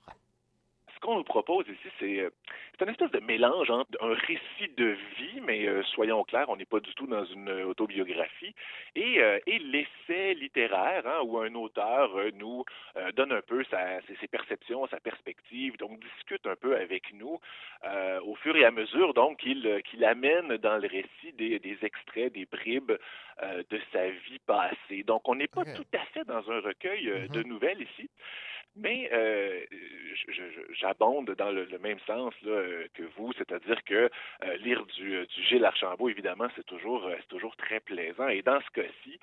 ce 0.94 1.00
qu'on 1.00 1.16
nous 1.18 1.24
propose 1.24 1.66
ici, 1.68 1.90
c'est 2.00 2.20
euh, 2.20 2.30
c'est 2.78 2.86
une 2.86 2.92
espèce 2.92 3.12
de 3.12 3.20
mélange 3.20 3.70
entre 3.72 3.90
un 4.02 4.14
récit 4.14 4.70
de 4.78 4.96
vie, 5.18 5.42
mais 5.42 5.66
euh, 5.68 5.82
soyons 5.84 6.24
clairs, 6.24 6.50
on 6.50 6.56
n'est 6.58 6.66
pas 6.66 6.80
du 6.80 6.94
tout 6.96 7.08
dans 7.08 7.26
une 7.26 7.50
autobiographie, 7.64 8.54
et, 8.96 9.20
euh, 9.20 9.40
et 9.48 9.60
l'essai 9.60 10.36
littéraire, 10.36 11.04
hein, 11.08 11.22
où 11.24 11.40
un 11.40 11.54
auteur 11.56 12.16
euh, 12.18 12.30
nous 12.36 12.64
euh, 12.98 13.12
donne 13.14 13.32
un 13.32 13.42
peu 13.42 13.64
sa- 13.66 14.02
ses, 14.04 14.16
ses 14.18 14.28
perceptions, 14.28 14.86
sa 14.88 15.00
perspective, 15.00 15.78
donc 15.78 16.00
discute 16.00 16.46
un 16.46 16.56
peu 16.56 16.76
avec 16.76 17.14
nous 17.14 17.40
au 18.24 18.36
fur 18.36 18.56
et 18.58 18.66
à 18.66 18.72
mesure, 18.72 19.14
donc 19.14 19.38
qu'il 19.38 20.04
amène 20.04 20.58
dans 20.58 20.78
le 20.78 20.88
récit 20.88 21.32
des, 21.34 21.60
des 21.60 21.78
extraits, 21.84 22.34
des 22.34 22.46
bribes 22.46 22.92
de 23.70 23.80
sa 23.94 24.10
vie 24.10 24.40
passée. 24.46 25.04
Donc 25.04 25.28
on 25.30 25.36
n'est 25.36 25.48
pas 25.48 25.64
tout 25.76 25.86
à 25.94 26.00
fait 26.14 26.26
dans 26.26 26.50
un 26.52 26.60
recueil 26.60 27.28
de 27.30 27.44
nouvelles 27.44 27.82
ici. 27.82 28.10
Mais 28.78 29.10
euh, 29.12 29.60
j'abonde 30.80 31.34
dans 31.38 31.52
le, 31.52 31.68
même 31.80 32.00
sens 32.06 32.34
là, 32.44 32.62
que 32.94 33.04
vous, 33.18 33.34
c'est-à-dire 33.34 33.84
que 33.86 34.10
euh, 34.44 34.58
lire 34.58 34.86
du, 34.98 35.16
euh, 35.16 35.26
du 35.26 35.44
Gilles 35.44 35.66
Archambault, 35.66 36.10
évidemment, 36.10 36.48
c'est 36.56 36.66
toujours, 36.66 37.06
euh, 37.06 37.16
c'est 37.20 37.28
toujours 37.28 37.56
très 37.56 37.80
plaisant. 37.80 38.28
Et 38.28 38.42
dans 38.44 38.60
ce 38.62 38.82
cas-ci, 38.82 39.20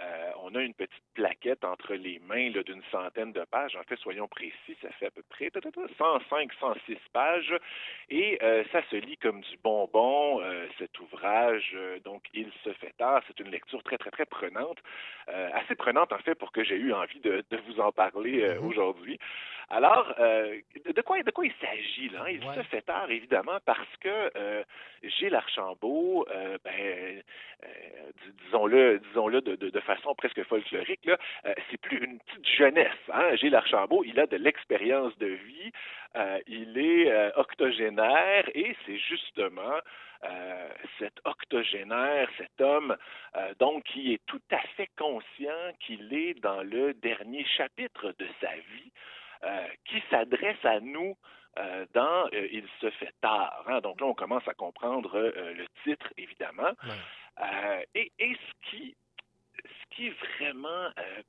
euh, 0.00 0.30
on 0.42 0.54
a 0.54 0.60
une 0.62 0.74
petite 0.74 1.02
plaquette 1.14 1.64
entre 1.64 1.94
les 1.94 2.18
mains 2.20 2.50
d'une 2.50 2.82
centaine 2.90 3.32
de 3.32 3.44
pages. 3.44 3.76
En 3.76 3.82
fait, 3.82 3.96
soyons 3.96 4.28
précis, 4.28 4.76
ça 4.82 4.90
fait 4.92 5.06
à 5.06 5.10
peu 5.10 5.22
près 5.28 5.50
105, 5.98 6.52
106 6.60 6.96
pages. 7.12 7.54
Et 8.08 8.38
euh, 8.42 8.64
ça 8.72 8.82
se 8.90 8.96
lit 8.96 9.16
comme 9.18 9.40
du 9.40 9.56
bonbon, 9.62 10.40
euh, 10.40 10.66
cet 10.78 10.98
ouvrage. 11.00 11.76
donc, 12.04 12.24
Il 12.34 12.50
se 12.64 12.72
fait 12.74 12.94
tard. 12.98 13.22
C'est 13.26 13.40
une 13.40 13.50
lecture 13.50 13.82
très, 13.82 13.98
très, 13.98 14.10
très 14.10 14.26
prenante. 14.26 14.78
Assez 15.26 15.74
prenante, 15.74 16.12
en 16.12 16.18
fait, 16.18 16.34
pour 16.36 16.52
que 16.52 16.64
j'ai 16.64 16.76
eu 16.76 16.92
envie 16.92 17.20
de, 17.20 17.44
de 17.50 17.56
vous 17.66 17.80
en 17.80 17.92
parler 17.92 18.42
euh, 18.42 18.60
aujourd'hui. 18.60 19.18
Alors, 19.70 20.14
de 20.16 21.02
quoi, 21.02 21.22
de 21.22 21.30
quoi 21.30 21.44
il 21.44 21.52
s'agit 21.60 22.08
là? 22.08 22.30
Il 22.30 22.40
se 22.54 22.62
fait 22.70 22.80
tard, 22.80 23.10
évidemment, 23.10 23.58
parce 23.66 23.96
que 24.00 24.64
Gilles 25.02 25.34
Archambault, 25.34 26.26
ben, 26.64 27.22
dis- 27.62 28.32
disons-le, 28.44 28.98
disons-le 29.00 29.42
de, 29.42 29.56
de, 29.56 29.77
de 29.78 29.84
façon 29.84 30.14
presque 30.14 30.42
folklorique, 30.44 31.04
là, 31.04 31.16
euh, 31.46 31.54
c'est 31.70 31.80
plus 31.80 31.98
une 32.04 32.18
petite 32.18 32.48
jeunesse. 32.56 33.02
Hein? 33.12 33.36
Gilles 33.36 33.54
Archambault, 33.54 34.02
il 34.04 34.18
a 34.18 34.26
de 34.26 34.36
l'expérience 34.36 35.16
de 35.18 35.26
vie, 35.26 35.72
euh, 36.16 36.38
il 36.46 36.76
est 36.78 37.10
euh, 37.10 37.30
octogénaire 37.36 38.44
et 38.54 38.76
c'est 38.84 38.98
justement 38.98 39.76
cet 40.98 41.12
octogénaire, 41.24 42.28
cet 42.38 42.60
homme, 42.60 42.96
donc 43.60 43.84
qui 43.84 44.14
est 44.14 44.20
tout 44.26 44.42
à 44.50 44.58
fait 44.76 44.88
conscient 44.98 45.72
qu'il 45.78 46.12
est 46.12 46.34
dans 46.40 46.60
le 46.64 46.92
dernier 46.94 47.44
chapitre 47.56 48.12
de 48.18 48.26
sa 48.40 48.52
vie, 48.52 48.90
qui 49.84 50.02
s'adresse 50.10 50.64
à 50.64 50.80
nous 50.80 51.16
euh, 51.58 51.86
dans 51.94 52.26
euh, 52.34 52.48
Il 52.52 52.66
se 52.80 52.90
fait 52.90 53.12
tard. 53.20 53.64
hein. 53.68 53.80
Donc 53.80 54.00
là, 54.00 54.06
on 54.06 54.14
commence 54.14 54.46
à 54.46 54.54
comprendre 54.54 55.16
euh, 55.16 55.54
le 55.54 55.66
titre, 55.84 56.08
évidemment. 56.16 56.72
Et, 57.94 58.10
et 58.18 58.34
ce 58.34 58.70
qui 58.70 58.96
ce 59.64 59.96
qui 59.96 60.06
est 60.08 60.14
vraiment 60.38 60.86
euh, 60.98 61.22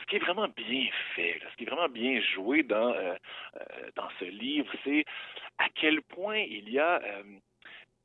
ce 0.00 0.06
qui 0.06 0.16
est 0.16 0.20
vraiment 0.20 0.48
bien 0.48 0.86
fait, 1.14 1.40
ce 1.50 1.56
qui 1.56 1.64
est 1.64 1.66
vraiment 1.66 1.88
bien 1.88 2.20
joué 2.34 2.62
dans 2.62 2.92
euh, 2.92 3.14
euh, 3.56 3.90
dans 3.96 4.08
ce 4.18 4.24
livre, 4.24 4.72
c'est 4.84 5.04
à 5.58 5.68
quel 5.74 6.02
point 6.02 6.38
il 6.38 6.68
y 6.70 6.78
a 6.78 7.00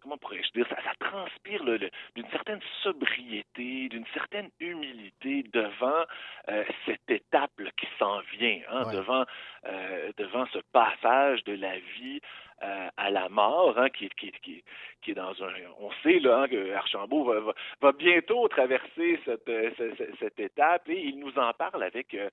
comment 0.08 0.18
pourrais-je 0.20 0.52
dire, 0.54 0.66
ça, 0.70 0.78
ça 0.84 0.94
transpire 1.00 1.66
d'une 1.66 2.30
certaine 2.32 2.62
sobriété, 2.82 3.90
d'une 3.90 4.06
certaine 4.14 4.50
humilité 4.62 5.44
devant 5.52 6.06
euh, 6.48 6.64
cette 6.86 7.10
étape 7.10 7.52
là, 7.60 7.70
qui 7.78 7.88
s'en 8.00 8.20
vient, 8.38 8.62
hein, 8.70 8.84
devant, 8.94 9.26
euh, 9.66 10.12
devant 10.16 10.46
ce 10.54 10.60
passage 10.72 11.44
de 11.44 11.54
la 11.56 11.78
vie 11.80 12.22
euh, 12.64 12.88
à 12.96 13.12
la 13.12 13.28
mort, 13.28 13.78
hein, 13.78 13.90
qui, 13.90 14.06
est- 14.06 14.16
qui, 14.16 14.32
qui, 14.42 14.54
est- 14.60 14.64
qui 15.02 15.12
est 15.12 15.16
dans 15.16 15.44
un... 15.44 15.52
On 15.80 15.92
sait 16.04 16.20
là, 16.20 16.44
hein, 16.44 16.48
que 16.48 16.72
Archambault 16.74 17.26
va, 17.26 17.40
va, 17.42 17.54
va 17.82 17.92
bientôt 17.92 18.48
traverser 18.48 19.20
cette, 19.26 19.50
euh, 19.50 19.72
ce- 19.78 19.94
ce- 19.96 20.16
cette 20.22 20.40
étape 20.40 20.88
et 20.88 21.00
il 21.02 21.20
nous 21.20 21.38
en 21.38 21.52
parle 21.54 21.84
avec 21.84 22.14
euh, 22.14 22.30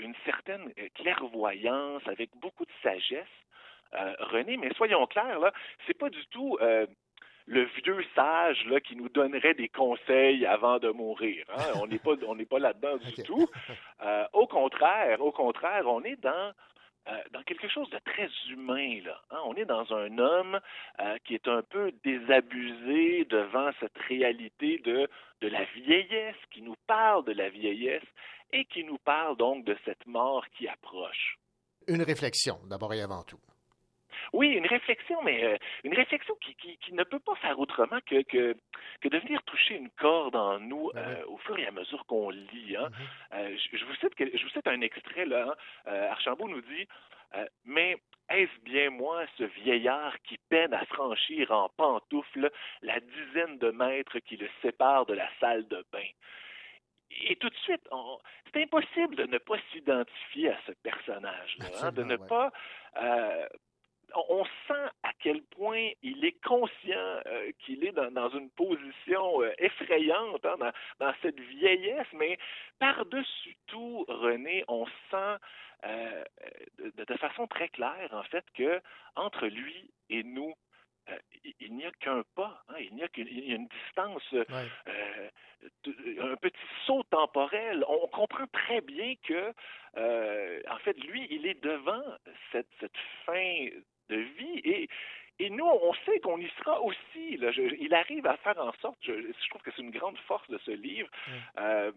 une 0.00 0.14
certaine 0.24 0.72
clairvoyance, 0.96 2.02
avec 2.08 2.30
beaucoup 2.40 2.64
de 2.64 2.72
sagesse. 2.82 3.28
René, 4.18 4.56
mais 4.56 4.70
soyons 4.74 5.06
clairs, 5.06 5.38
là, 5.38 5.52
c'est 5.86 5.96
pas 5.96 6.10
du 6.10 6.26
tout 6.26 6.58
le 7.46 7.64
vieux 7.84 8.02
sage 8.14 8.64
là, 8.66 8.80
qui 8.80 8.96
nous 8.96 9.08
donnerait 9.08 9.54
des 9.54 9.68
conseils 9.68 10.46
avant 10.46 10.78
de 10.78 10.88
mourir. 10.90 11.44
hein. 11.56 11.72
On 11.82 11.86
n'est 11.86 11.98
pas, 11.98 12.12
on 12.26 12.34
n'est 12.34 12.46
pas 12.46 12.58
là-dedans 12.58 12.96
du 12.96 13.22
tout. 13.24 13.46
Euh, 14.02 14.24
au 14.32 14.46
contraire, 14.46 15.20
au 15.20 15.32
contraire, 15.32 15.84
on 15.86 16.02
est 16.04 16.20
dans 16.22 16.52
euh, 17.06 17.12
dans 17.32 17.42
quelque 17.42 17.68
chose 17.68 17.90
de 17.90 17.98
très 17.98 18.30
humain 18.50 19.00
là. 19.04 19.20
hein. 19.30 19.38
On 19.44 19.54
est 19.56 19.66
dans 19.66 19.92
un 19.92 20.16
homme 20.16 20.58
euh, 21.00 21.18
qui 21.24 21.34
est 21.34 21.46
un 21.48 21.60
peu 21.62 21.92
désabusé 22.02 23.24
devant 23.26 23.70
cette 23.80 23.98
réalité 24.08 24.78
de 24.78 25.08
de 25.42 25.48
la 25.48 25.64
vieillesse, 25.74 26.36
qui 26.50 26.62
nous 26.62 26.76
parle 26.86 27.24
de 27.26 27.32
la 27.32 27.50
vieillesse 27.50 28.02
et 28.52 28.64
qui 28.64 28.84
nous 28.84 28.98
parle 28.98 29.36
donc 29.36 29.64
de 29.64 29.76
cette 29.84 30.06
mort 30.06 30.46
qui 30.56 30.66
approche. 30.68 31.36
Une 31.88 32.02
réflexion, 32.02 32.58
d'abord 32.70 32.94
et 32.94 33.02
avant 33.02 33.22
tout. 33.24 33.38
Oui, 34.32 34.48
une 34.48 34.66
réflexion, 34.66 35.22
mais 35.22 35.44
euh, 35.44 35.56
une 35.84 35.94
réflexion 35.94 36.34
qui, 36.40 36.54
qui, 36.56 36.76
qui 36.78 36.92
ne 36.94 37.04
peut 37.04 37.18
pas 37.20 37.34
faire 37.36 37.58
autrement 37.58 37.98
que, 38.06 38.22
que, 38.22 38.56
que 39.00 39.08
de 39.08 39.18
venir 39.18 39.42
toucher 39.44 39.74
une 39.76 39.90
corde 39.90 40.36
en 40.36 40.58
nous 40.58 40.90
euh, 40.96 41.24
au 41.26 41.36
fur 41.38 41.58
et 41.58 41.66
à 41.66 41.70
mesure 41.70 42.04
qu'on 42.06 42.30
lit. 42.30 42.76
Hein. 42.76 42.88
Euh, 43.34 43.56
je, 43.72 43.76
je 43.76 43.84
vous 43.84 43.94
cite, 43.96 44.14
que- 44.14 44.36
je 44.36 44.42
vous 44.42 44.50
cite 44.50 44.66
un 44.66 44.80
extrait, 44.80 45.26
là. 45.26 45.54
hein. 45.86 45.92
Archambault 46.10 46.48
nous 46.48 46.62
dit 46.62 46.86
Mais 47.64 47.96
est-ce 48.30 48.60
bien 48.62 48.90
moi, 48.90 49.24
ce 49.36 49.44
vieillard 49.44 50.14
qui 50.22 50.38
peine 50.48 50.72
à 50.72 50.84
franchir 50.86 51.50
en 51.50 51.68
pantoufles 51.70 52.50
la 52.82 53.00
dizaine 53.00 53.58
de 53.58 53.70
mètres 53.70 54.18
qui 54.20 54.36
le 54.36 54.48
séparent 54.62 55.06
de 55.06 55.14
la 55.14 55.28
salle 55.40 55.66
de 55.68 55.84
bain 55.92 56.08
et 57.28 57.36
tout 57.36 57.48
de 57.48 57.54
suite, 57.56 57.86
on- 57.92 58.18
c'est 58.52 58.62
impossible 58.64 59.14
de 59.14 59.24
ne 59.26 59.38
pas 59.38 59.54
s'identifier 59.70 60.48
à 60.50 60.58
ce 60.66 60.72
personnage-là, 60.82 61.66
hein, 61.88 61.92
de 61.92 62.02
ne 62.02 62.16
pas. 62.28 62.50
euh, 62.96 63.46
on 64.28 64.44
sent 64.68 64.88
à 65.02 65.12
quel 65.20 65.42
point 65.42 65.90
il 66.02 66.24
est 66.24 66.40
conscient 66.44 67.20
euh, 67.26 67.50
qu'il 67.60 67.84
est 67.84 67.92
dans, 67.92 68.10
dans 68.10 68.30
une 68.30 68.50
position 68.50 69.42
euh, 69.42 69.52
effrayante, 69.58 70.44
hein, 70.44 70.56
dans, 70.58 70.72
dans 70.98 71.14
cette 71.22 71.40
vieillesse, 71.40 72.06
mais 72.14 72.38
par-dessus 72.78 73.56
tout, 73.66 74.04
René, 74.08 74.64
on 74.68 74.86
sent 75.10 75.36
euh, 75.84 76.24
de, 76.78 77.04
de 77.04 77.14
façon 77.14 77.46
très 77.46 77.68
claire, 77.68 78.08
en 78.12 78.22
fait, 78.24 78.44
que 78.54 78.80
entre 79.16 79.46
lui 79.46 79.90
et 80.10 80.22
nous, 80.22 80.54
il, 81.60 81.74
n'y 81.74 81.84
a 81.84 81.90
qu'un 82.00 82.22
pas, 82.34 82.62
hein, 82.68 82.76
il 82.80 82.94
n'y 82.94 83.02
a 83.02 83.08
qu'une 83.08 83.28
une 83.28 83.68
distance, 83.68 84.22
un 84.32 86.36
petit 86.36 86.56
saut 86.86 87.02
temporel. 87.10 87.84
On 87.88 88.06
comprend 88.08 88.46
très 88.46 88.80
bien 88.80 89.14
que, 89.22 89.52
en 90.70 90.78
fait, 90.78 90.96
lui, 91.04 91.26
il 91.30 91.46
est 91.46 91.62
devant 91.62 92.02
cette, 92.52 92.70
cette 92.80 92.96
fin 93.26 93.68
de 94.08 94.16
vie 94.16 94.60
et 94.64 94.88
et 95.40 95.50
nous, 95.50 95.64
on 95.66 95.92
sait 96.06 96.20
qu'on 96.20 96.38
y 96.38 96.48
sera 96.58 96.80
aussi. 96.80 97.36
là. 97.38 97.50
Je- 97.50 97.74
il 97.80 97.92
arrive 97.92 98.24
à 98.24 98.36
faire 98.36 98.56
en 98.58 98.72
sorte, 98.74 98.96
je, 99.02 99.12
je 99.12 99.48
trouve 99.50 99.62
que 99.62 99.72
c'est 99.74 99.82
une 99.82 99.90
grande 99.90 100.16
force 100.28 100.48
de 100.48 100.58
ce 100.58 100.70
livre, 100.70 101.08
euh, 101.58 101.90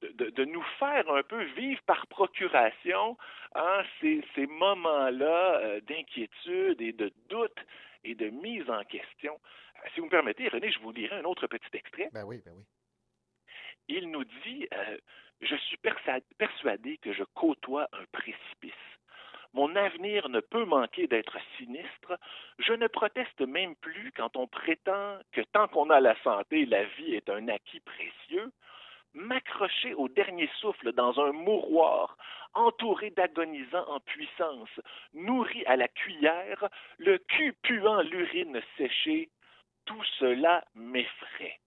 de, 0.00 0.30
de- 0.30 0.44
nous 0.46 0.62
faire 0.78 1.06
un 1.10 1.22
peu 1.22 1.42
vivre 1.52 1.82
par 1.82 2.06
procuration 2.06 3.18
hein, 3.54 3.82
ces, 4.00 4.24
ces 4.34 4.46
moments-là 4.46 5.58
euh, 5.60 5.80
d'inquiétude 5.82 6.80
et 6.80 6.92
de 6.94 7.12
doute 7.28 7.58
et 8.04 8.14
de 8.14 8.30
mise 8.30 8.68
en 8.70 8.82
question. 8.84 9.38
Euh, 9.84 9.88
Si 9.92 10.00
vous 10.00 10.06
me 10.06 10.10
permettez, 10.10 10.48
René, 10.48 10.70
je 10.72 10.78
vous 10.78 10.90
lirai 10.92 11.16
un 11.16 11.24
autre 11.24 11.46
petit 11.46 11.68
extrait. 11.74 12.08
Ben 12.12 12.24
oui, 12.24 12.40
ben 12.42 12.54
oui. 12.56 12.64
Il 13.88 14.10
nous 14.10 14.24
dit 14.24 14.66
euh, 14.72 14.96
Je 15.42 15.56
suis 15.56 15.78
persuadé 16.38 16.96
que 16.98 17.12
je 17.12 17.24
côtoie 17.34 17.86
un 17.92 18.04
précipice. 18.12 18.72
Mon 19.54 19.74
avenir 19.76 20.28
ne 20.28 20.40
peut 20.40 20.64
manquer 20.64 21.06
d'être 21.06 21.38
sinistre. 21.56 22.18
Je 22.58 22.72
ne 22.74 22.86
proteste 22.86 23.40
même 23.40 23.74
plus 23.76 24.12
quand 24.12 24.36
on 24.36 24.46
prétend 24.46 25.18
que 25.32 25.40
tant 25.40 25.68
qu'on 25.68 25.90
a 25.90 26.00
la 26.00 26.14
santé, 26.22 26.66
la 26.66 26.84
vie 26.84 27.14
est 27.14 27.30
un 27.30 27.48
acquis 27.48 27.80
précieux. 27.80 28.52
M'accrocher 29.14 29.94
au 29.94 30.08
dernier 30.08 30.50
souffle 30.60 30.92
dans 30.92 31.18
un 31.18 31.32
mouroir, 31.32 32.16
entouré 32.54 33.10
d'agonisants 33.10 33.88
en 33.88 34.00
puissance, 34.00 34.80
nourri 35.14 35.64
à 35.64 35.76
la 35.76 35.88
cuillère, 35.88 36.68
le 36.98 37.18
cul 37.18 37.54
puant 37.62 38.02
l'urine 38.02 38.60
séchée, 38.76 39.30
tout 39.86 40.04
cela 40.18 40.62
m'effraie. 40.74 41.58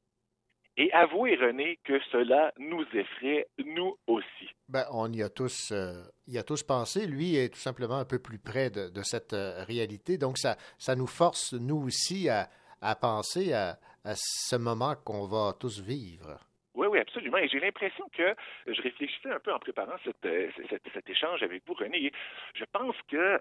Et 0.77 0.91
avouez, 0.93 1.35
René, 1.35 1.79
que 1.83 1.99
cela 2.11 2.53
nous 2.57 2.85
effraie, 2.93 3.47
nous 3.63 3.97
aussi. 4.07 4.49
Ben, 4.69 4.85
on 4.91 5.11
y 5.11 5.21
a 5.21 5.29
tous, 5.29 5.71
euh, 5.71 6.03
y 6.27 6.37
a 6.37 6.43
tous 6.43 6.63
pensé. 6.63 7.05
Lui 7.05 7.35
est 7.35 7.49
tout 7.49 7.59
simplement 7.59 7.97
un 7.97 8.05
peu 8.05 8.19
plus 8.19 8.39
près 8.39 8.69
de, 8.69 9.01
cette 9.03 9.33
euh, 9.33 9.63
réalité. 9.65 10.17
Donc, 10.17 10.37
ça, 10.37 10.55
nous 10.95 11.07
force, 11.07 11.53
nous 11.53 11.83
aussi, 11.87 12.29
à, 12.29 12.47
penser 12.95 13.53
à 13.53 13.77
ce 14.15 14.55
moment 14.55 14.95
qu'on 14.95 15.27
va 15.27 15.53
tous 15.59 15.81
vivre. 15.81 16.39
Oui, 16.73 16.87
oui, 16.89 16.99
absolument. 16.99 17.37
Et 17.37 17.49
j'ai 17.49 17.59
l'impression 17.59 18.05
que 18.15 18.33
je 18.65 18.81
réfléchissais 18.81 19.29
un 19.29 19.39
peu 19.39 19.51
en 19.53 19.59
préparant 19.59 19.97
cette, 20.05 20.25
euh, 20.25 20.49
cet, 20.69 20.81
cet 20.93 21.09
échange 21.09 21.43
avec 21.43 21.63
vous, 21.67 21.73
René. 21.73 22.11
Je 22.53 22.63
pense 22.71 22.95
que 23.09 23.17
euh, 23.17 23.39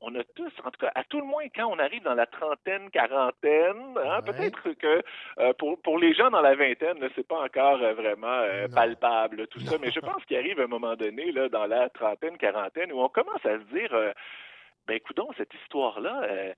on 0.00 0.14
a 0.16 0.24
tous, 0.34 0.52
en 0.64 0.70
tout 0.70 0.80
cas, 0.80 0.90
à 0.94 1.04
tout 1.04 1.20
le 1.20 1.26
moins, 1.26 1.44
quand 1.54 1.66
on 1.66 1.78
arrive 1.78 2.02
dans 2.02 2.14
la 2.14 2.26
trentaine, 2.26 2.90
quarantaine, 2.90 3.96
hein, 4.04 4.20
peut-être 4.22 4.72
que 4.72 5.02
euh, 5.38 5.52
pour, 5.58 5.80
pour 5.80 5.98
les 5.98 6.12
gens 6.12 6.30
dans 6.30 6.40
la 6.40 6.56
vingtaine, 6.56 7.08
c'est 7.14 7.26
pas 7.26 7.40
encore 7.40 7.80
euh, 7.82 7.94
vraiment 7.94 8.42
palpable 8.74 9.46
tout 9.48 9.60
ça, 9.60 9.76
mais 9.80 9.90
je 9.90 10.00
pense 10.00 10.24
qu'il 10.24 10.36
arrive 10.36 10.60
un 10.60 10.66
moment 10.66 10.96
donné, 10.96 11.30
là, 11.30 11.48
dans 11.48 11.66
la 11.66 11.88
trentaine, 11.90 12.36
quarantaine, 12.36 12.92
où 12.92 13.00
on 13.00 13.08
commence 13.08 13.44
à 13.44 13.58
se 13.58 13.64
dire. 13.74 14.12
Ben, 14.86 14.96
écoutons, 14.96 15.28
cette 15.36 15.54
histoire-là, 15.54 16.22
euh, 16.24 16.54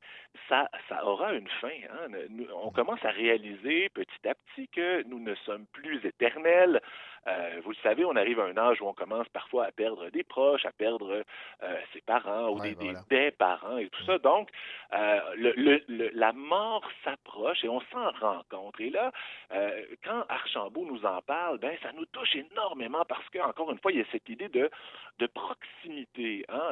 ça, 0.49 0.69
ça 0.89 1.05
aura 1.05 1.35
une 1.35 1.49
fin. 1.61 1.69
hein. 1.69 2.09
On 2.55 2.71
commence 2.71 3.05
à 3.05 3.11
réaliser 3.11 3.89
petit 3.91 4.29
à 4.29 4.35
petit 4.35 4.69
que 4.69 5.03
nous 5.05 5.19
ne 5.19 5.35
sommes 5.35 5.67
plus 5.73 6.05
éternels. 6.07 6.81
Euh, 7.27 7.61
vous 7.65 7.71
le 7.71 7.77
savez, 7.83 8.05
on 8.05 8.17
arrive 8.17 8.39
à 8.41 8.45
un 8.45 8.57
âge 8.57 8.81
où 8.83 8.87
on 8.87 8.93
commence 8.95 9.29
parfois 9.31 9.65
à 9.67 9.73
perdre 9.73 10.11
des 10.11 10.23
proches, 10.25 10.65
à 10.67 10.73
perdre 10.73 11.23
euh, 11.63 11.81
ses 11.93 12.01
parents 12.03 12.49
ou 12.51 12.61
des, 12.61 12.75
des- 12.75 12.93
des 13.09 13.31
parents 13.31 13.79
et 13.79 13.89
tout 13.89 14.03
ça. 14.05 14.19
Donc, 14.19 14.51
euh, 14.93 15.21
le, 15.37 15.53
le- 15.57 15.83
le- 15.89 16.11
la 16.13 16.33
mort 16.33 16.85
s'approche 17.03 17.65
et 17.65 17.69
on 17.69 17.81
s'en 17.93 18.11
rend 18.21 18.43
compte. 18.51 18.79
Et 18.81 18.91
là, 18.91 19.11
euh, 19.53 19.85
quand 20.05 20.25
Archambault 20.29 20.85
nous 20.85 21.05
en 21.07 21.23
parle, 21.23 21.59
ben 21.59 21.77
ça 21.83 21.93
nous 21.93 22.05
touche 22.07 22.35
énormément 22.37 23.05
parce 23.09 23.29
que, 23.31 23.39
encore 23.39 23.71
une 23.71 23.79
fois, 23.79 23.93
il 23.93 23.99
y 23.99 24.03
a 24.03 24.07
cette 24.13 24.29
idée 24.29 24.49
de, 24.49 24.71
de 25.19 25.27
proximité 25.27 26.45
hein, 26.49 26.71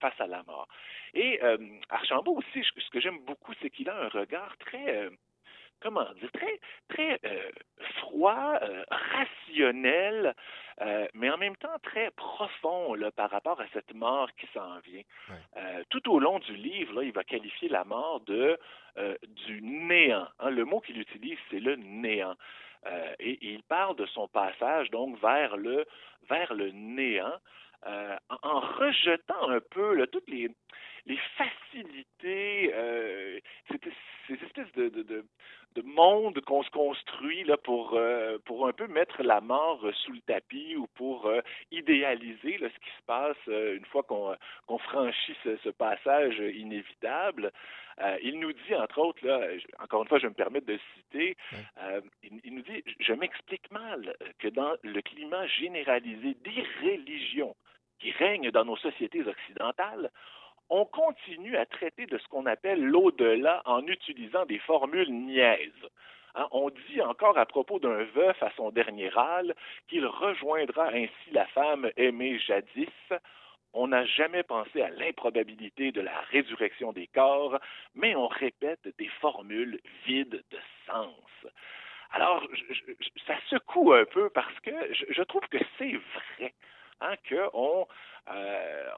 face 0.00 0.20
à 0.20 0.26
la 0.26 0.42
mort. 0.42 0.68
Et 1.14 1.40
Archambault 1.88 2.36
aussi, 2.38 2.62
ce 2.62 2.90
que 2.90 3.00
j'aime 3.00 3.20
beaucoup, 3.20 3.52
c'est 3.62 3.70
qu'il 3.70 3.88
a 3.88 3.96
un 3.96 4.08
regard 4.08 4.56
très 4.58 5.08
comment 5.80 6.06
dire, 6.20 6.30
très, 6.32 6.60
très 6.88 7.20
euh, 7.24 7.50
froid, 8.00 8.58
euh, 8.62 8.84
rationnel, 8.90 10.34
euh, 10.80 11.06
mais 11.14 11.30
en 11.30 11.36
même 11.38 11.56
temps 11.56 11.78
très 11.82 12.10
profond 12.12 12.94
là, 12.94 13.10
par 13.10 13.30
rapport 13.30 13.60
à 13.60 13.66
cette 13.72 13.92
mort 13.94 14.28
qui 14.38 14.46
s'en 14.54 14.78
vient. 14.80 15.02
Tout 15.90 16.10
au 16.10 16.18
long 16.20 16.38
du 16.38 16.54
livre, 16.54 16.94
là, 16.94 17.02
il 17.02 17.12
va 17.12 17.24
qualifier 17.24 17.68
la 17.68 17.84
mort 17.84 18.20
de 18.20 18.58
du 19.46 19.60
néant. 19.62 20.28
hein. 20.38 20.50
Le 20.50 20.64
mot 20.64 20.80
qu'il 20.80 20.98
utilise, 21.00 21.38
c'est 21.50 21.60
le 21.60 21.76
néant. 21.76 22.34
Et, 23.18 23.32
et 23.32 23.52
il 23.54 23.62
parle 23.64 23.96
de 23.96 24.06
son 24.06 24.28
passage 24.28 24.90
donc 24.90 25.20
vers 25.20 25.56
le 25.56 25.84
vers 26.28 26.54
le 26.54 26.70
néant, 26.70 27.36
euh, 27.86 28.16
en, 28.28 28.38
en 28.48 28.60
rejetant 28.60 29.48
un 29.50 29.60
peu 29.60 29.94
là, 29.94 30.06
toutes 30.06 30.28
les 30.28 30.48
les 31.06 31.18
facilités, 31.36 32.70
euh, 32.74 33.38
ces, 33.70 33.78
ces 34.26 34.44
espèces 34.44 34.72
de, 34.72 34.88
de, 34.88 35.02
de, 35.02 35.24
de 35.74 35.82
monde 35.82 36.40
qu'on 36.42 36.62
se 36.62 36.70
construit 36.70 37.44
là, 37.44 37.56
pour, 37.56 37.94
euh, 37.94 38.38
pour 38.44 38.66
un 38.66 38.72
peu 38.72 38.86
mettre 38.86 39.22
la 39.22 39.40
mort 39.40 39.84
euh, 39.84 39.92
sous 39.92 40.12
le 40.12 40.20
tapis 40.20 40.76
ou 40.76 40.86
pour 40.94 41.26
euh, 41.26 41.40
idéaliser 41.70 42.58
là, 42.58 42.68
ce 42.68 42.78
qui 42.78 42.90
se 42.96 43.02
passe 43.06 43.36
une 43.46 43.84
fois 43.86 44.02
qu'on 44.02 44.34
qu'on 44.66 44.78
franchit 44.78 45.36
ce, 45.44 45.56
ce 45.58 45.70
passage 45.70 46.38
inévitable. 46.38 47.52
Il 48.22 48.38
nous 48.38 48.52
dit, 48.52 48.74
entre 48.76 48.98
autres, 48.98 49.26
là, 49.26 49.40
encore 49.80 50.02
une 50.02 50.08
fois, 50.08 50.20
je 50.20 50.28
me 50.28 50.32
permets 50.32 50.60
de 50.60 50.78
citer, 50.94 51.36
il, 52.22 52.40
il 52.44 52.54
nous 52.54 52.62
dit, 52.62 52.84
je 53.00 53.12
m'explique 53.12 53.68
mal 53.72 54.14
que 54.38 54.46
dans 54.46 54.74
le 54.82 55.00
climat 55.02 55.46
généralisé 55.48 56.34
d'irréligion 56.44 57.56
qui 57.98 58.12
règne 58.12 58.52
dans 58.52 58.64
nos 58.64 58.76
sociétés 58.76 59.22
occidentales, 59.26 60.10
on 60.70 60.84
continue 60.84 61.56
à 61.56 61.66
traiter 61.66 62.06
de 62.06 62.18
ce 62.18 62.28
qu'on 62.28 62.46
appelle 62.46 62.84
l'au-delà 62.84 63.62
en 63.64 63.86
utilisant 63.86 64.44
des 64.46 64.58
formules 64.58 65.10
niaises. 65.10 65.88
Hein, 66.34 66.46
on 66.52 66.70
dit 66.70 67.00
encore 67.00 67.38
à 67.38 67.46
propos 67.46 67.78
d'un 67.78 68.04
veuf 68.04 68.42
à 68.42 68.50
son 68.56 68.70
dernier 68.70 69.08
râle 69.08 69.54
qu'il 69.88 70.06
rejoindra 70.06 70.88
ainsi 70.88 71.30
la 71.32 71.46
femme 71.46 71.90
aimée 71.96 72.38
jadis. 72.38 72.88
On 73.72 73.88
n'a 73.88 74.04
jamais 74.04 74.42
pensé 74.42 74.82
à 74.82 74.90
l'improbabilité 74.90 75.92
de 75.92 76.00
la 76.00 76.20
résurrection 76.30 76.92
des 76.92 77.06
corps, 77.06 77.58
mais 77.94 78.14
on 78.14 78.28
répète 78.28 78.88
des 78.98 79.08
formules 79.20 79.80
vides 80.06 80.42
de 80.50 80.58
sens. 80.86 81.52
Alors, 82.10 82.46
ça 83.26 83.34
secoue 83.50 83.92
un 83.92 84.06
peu 84.06 84.30
parce 84.30 84.58
que 84.60 84.70
je 84.92 85.22
trouve 85.22 85.46
que 85.50 85.58
c'est 85.76 85.92
vrai. 86.38 86.54
Hein, 87.00 87.14
que 87.28 87.48
on, 87.52 87.86
euh, 88.34 88.90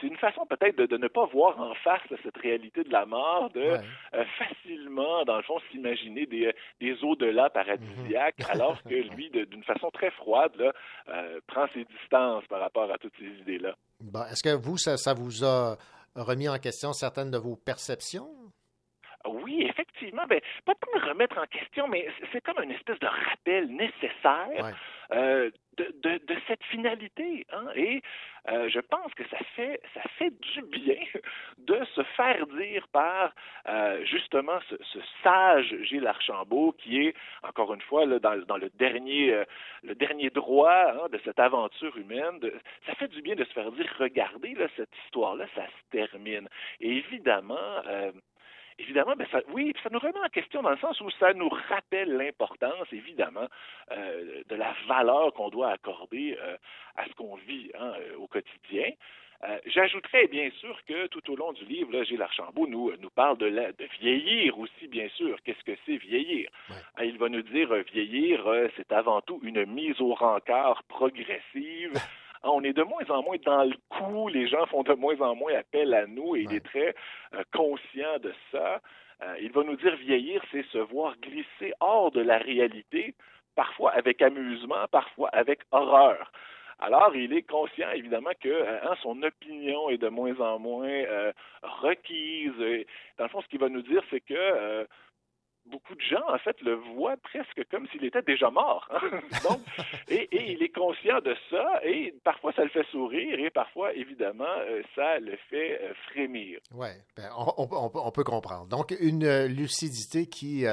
c'est 0.00 0.06
une 0.06 0.16
façon 0.16 0.44
peut-être 0.46 0.76
de, 0.76 0.86
de 0.86 0.96
ne 0.96 1.08
pas 1.08 1.26
voir 1.26 1.58
en 1.60 1.74
face 1.74 2.02
cette 2.22 2.36
réalité 2.36 2.84
de 2.84 2.90
la 2.90 3.06
mort, 3.06 3.50
de 3.50 3.60
euh, 3.60 4.24
facilement, 4.38 5.24
dans 5.24 5.36
le 5.36 5.42
fond, 5.42 5.58
s'imaginer 5.70 6.26
des, 6.26 6.52
des 6.80 6.96
au-delà 7.02 7.50
paradisiaques, 7.50 8.42
alors 8.50 8.82
que 8.82 8.94
lui, 9.14 9.30
d'une 9.30 9.64
façon 9.64 9.90
très 9.90 10.10
froide, 10.10 10.52
là, 10.56 10.72
euh, 11.08 11.40
prend 11.46 11.66
ses 11.72 11.84
distances 11.84 12.44
par 12.48 12.60
rapport 12.60 12.90
à 12.90 12.98
toutes 12.98 13.14
ces 13.18 13.40
idées-là. 13.42 13.74
Bon, 14.00 14.24
Est-ce 14.24 14.42
que 14.42 14.54
vous, 14.54 14.76
ça, 14.76 14.96
ça 14.96 15.14
vous 15.14 15.44
a 15.44 15.76
remis 16.14 16.48
en 16.48 16.58
question 16.58 16.92
certaines 16.92 17.30
de 17.30 17.38
vos 17.38 17.56
perceptions? 17.56 18.28
Oui, 19.26 19.62
effectivement, 19.68 20.24
ben, 20.28 20.40
pas 20.64 20.72
de 20.74 20.98
me 21.00 21.08
remettre 21.08 21.38
en 21.38 21.46
question, 21.46 21.88
mais 21.88 22.06
c'est- 22.32 22.40
comme 22.42 22.62
une 22.62 22.72
espèce 22.72 22.98
de 22.98 23.06
rappel 23.06 23.66
nécessaire 23.68 24.64
euh, 25.12 25.50
de, 25.76 25.94
de, 26.02 26.18
de 26.24 26.36
cette 26.46 26.62
finalité. 26.64 27.46
Hein? 27.52 27.66
Et 27.74 28.00
euh, 28.48 28.68
je 28.68 28.80
pense 28.80 29.12
que 29.14 29.22
ça 29.28 29.38
fait, 29.56 29.80
ça 29.94 30.00
fait 30.18 30.30
du 30.30 30.62
bien 30.62 30.96
de 31.58 31.84
se 31.94 32.02
faire 32.16 32.46
dire 32.46 32.86
par 32.88 33.32
euh, 33.68 34.04
justement 34.04 34.58
ce, 34.70 34.76
ce 34.82 34.98
sage 35.22 35.74
Gilles 35.82 36.06
Archambault 36.06 36.72
qui 36.78 37.06
est, 37.06 37.14
encore 37.42 37.74
une 37.74 37.80
fois, 37.82 38.06
là, 38.06 38.18
dans, 38.18 38.36
dans 38.46 38.56
le, 38.56 38.70
dernier, 38.70 39.32
euh, 39.32 39.44
le 39.82 39.94
dernier 39.94 40.30
droit 40.30 40.72
hein, 40.92 41.08
de 41.10 41.20
cette 41.24 41.38
aventure 41.38 41.96
humaine. 41.96 42.38
de- 42.40 42.54
ça 42.86 42.94
fait 42.94 43.08
du 43.08 43.20
bien 43.22 43.34
de 43.34 43.44
se 43.44 43.52
faire 43.52 43.70
dire, 43.72 43.90
regardez, 43.98 44.54
là, 44.54 44.66
cette 44.76 44.94
histoire-là, 45.06 45.46
ça 45.54 45.66
se 45.66 45.90
termine. 45.90 46.48
Et 46.80 46.96
évidemment, 46.98 47.54
Évidemment, 48.78 49.14
ben 49.16 49.26
ça, 49.30 49.40
oui, 49.50 49.72
ça 49.82 49.88
nous 49.90 50.00
remet 50.00 50.18
en 50.18 50.28
question 50.28 50.62
dans 50.62 50.70
le 50.70 50.78
sens 50.78 51.00
où 51.00 51.08
ça 51.20 51.32
nous 51.32 51.48
rappelle 51.48 52.16
l'importance, 52.16 52.88
évidemment, 52.92 53.46
euh, 53.92 54.42
de 54.48 54.54
la 54.56 54.74
valeur 54.88 55.32
qu'on 55.34 55.48
doit 55.48 55.70
accorder 55.70 56.36
euh, 56.40 56.56
à 56.96 57.06
ce 57.06 57.12
qu'on 57.14 57.36
vit 57.36 57.70
hein, 57.78 57.92
euh, 58.00 58.16
au 58.16 58.26
quotidien. 58.26 58.90
Euh, 59.44 59.58
J'ajouterais 59.66 60.26
bien 60.26 60.50
sûr 60.58 60.76
que 60.86 61.06
tout 61.06 61.30
au 61.30 61.36
long 61.36 61.52
du 61.52 61.64
livre, 61.66 61.92
là, 61.92 62.02
Gilles 62.02 62.22
Archambault 62.22 62.66
nous, 62.66 62.90
nous 63.00 63.10
parle 63.10 63.38
de, 63.38 63.46
la, 63.46 63.70
de 63.72 63.88
vieillir 64.00 64.58
aussi, 64.58 64.88
bien 64.88 65.08
sûr. 65.10 65.36
Qu'est-ce 65.44 65.62
que 65.64 65.78
c'est 65.86 65.96
vieillir? 65.96 66.48
Hein, 66.70 67.04
Il 67.04 67.18
va 67.18 67.28
nous 67.28 67.42
dire 67.42 67.72
vieillir, 67.92 68.44
c'est 68.76 68.90
avant 68.90 69.20
tout 69.20 69.38
une 69.44 69.66
mise 69.66 70.00
au 70.00 70.14
rencard 70.14 70.82
progressive. 70.84 71.92
On 72.44 72.62
est 72.62 72.74
de 72.74 72.82
moins 72.82 73.04
en 73.08 73.22
moins 73.22 73.36
dans 73.44 73.64
le 73.64 73.76
coup, 73.88 74.28
les 74.28 74.46
gens 74.48 74.66
font 74.66 74.82
de 74.82 74.92
moins 74.92 75.18
en 75.20 75.34
moins 75.34 75.54
appel 75.54 75.94
à 75.94 76.06
nous 76.06 76.36
et 76.36 76.42
il 76.42 76.54
est 76.54 76.64
très 76.64 76.94
euh, 77.34 77.42
conscient 77.52 78.18
de 78.20 78.32
ça. 78.52 78.80
Euh, 79.22 79.36
il 79.40 79.50
va 79.52 79.62
nous 79.62 79.76
dire 79.76 79.96
vieillir, 79.96 80.42
c'est 80.52 80.64
se 80.66 80.78
voir 80.78 81.16
glisser 81.22 81.72
hors 81.80 82.10
de 82.10 82.20
la 82.20 82.38
réalité, 82.38 83.14
parfois 83.54 83.92
avec 83.92 84.20
amusement, 84.20 84.86
parfois 84.90 85.30
avec 85.30 85.60
horreur. 85.72 86.30
Alors, 86.80 87.14
il 87.14 87.32
est 87.32 87.48
conscient, 87.48 87.90
évidemment, 87.92 88.32
que 88.40 88.48
euh, 88.48 88.78
hein, 88.82 88.94
son 89.02 89.22
opinion 89.22 89.88
est 89.90 89.98
de 89.98 90.08
moins 90.08 90.38
en 90.40 90.58
moins 90.58 90.88
euh, 90.88 91.32
requise. 91.62 92.60
Et, 92.60 92.86
dans 93.16 93.24
le 93.24 93.30
fond, 93.30 93.40
ce 93.40 93.48
qu'il 93.48 93.60
va 93.60 93.68
nous 93.68 93.82
dire, 93.82 94.02
c'est 94.10 94.20
que 94.20 94.86
beaucoup 95.66 95.94
de 95.94 96.00
gens, 96.00 96.22
en 96.28 96.38
fait, 96.38 96.60
le 96.62 96.74
voient 96.74 97.16
presque 97.16 97.62
comme 97.70 97.86
s'il 97.88 98.04
était 98.04 98.22
déjà 98.22 98.50
mort. 98.50 98.88
hein. 98.90 99.20
Donc, 99.48 99.60
et, 100.08 100.28
il 100.52 100.62
est 100.62 100.68
conscient 100.74 101.20
de 101.20 101.34
ça, 101.50 101.80
et 101.84 102.14
parfois 102.24 102.52
ça 102.52 102.62
le 102.64 102.70
fait 102.70 102.86
sourire, 102.90 103.38
et 103.38 103.50
parfois, 103.50 103.92
évidemment, 103.94 104.44
euh, 104.58 104.82
ça 104.94 105.18
le 105.18 105.36
fait 105.50 105.80
euh, 105.82 105.92
frémir. 106.10 106.60
Oui, 106.72 106.88
on, 107.36 107.66
on- 107.70 108.10
peut- 108.10 108.24
comprendre. 108.24 108.66
Donc, 108.68 108.94
une 109.00 109.24
euh, 109.24 109.48
lucidité 109.48 110.26
qui 110.26 110.64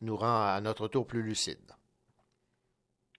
nous 0.00 0.16
rend 0.16 0.44
à 0.54 0.60
notre 0.60 0.88
tour 0.88 1.06
plus 1.06 1.22
lucide. 1.22 1.58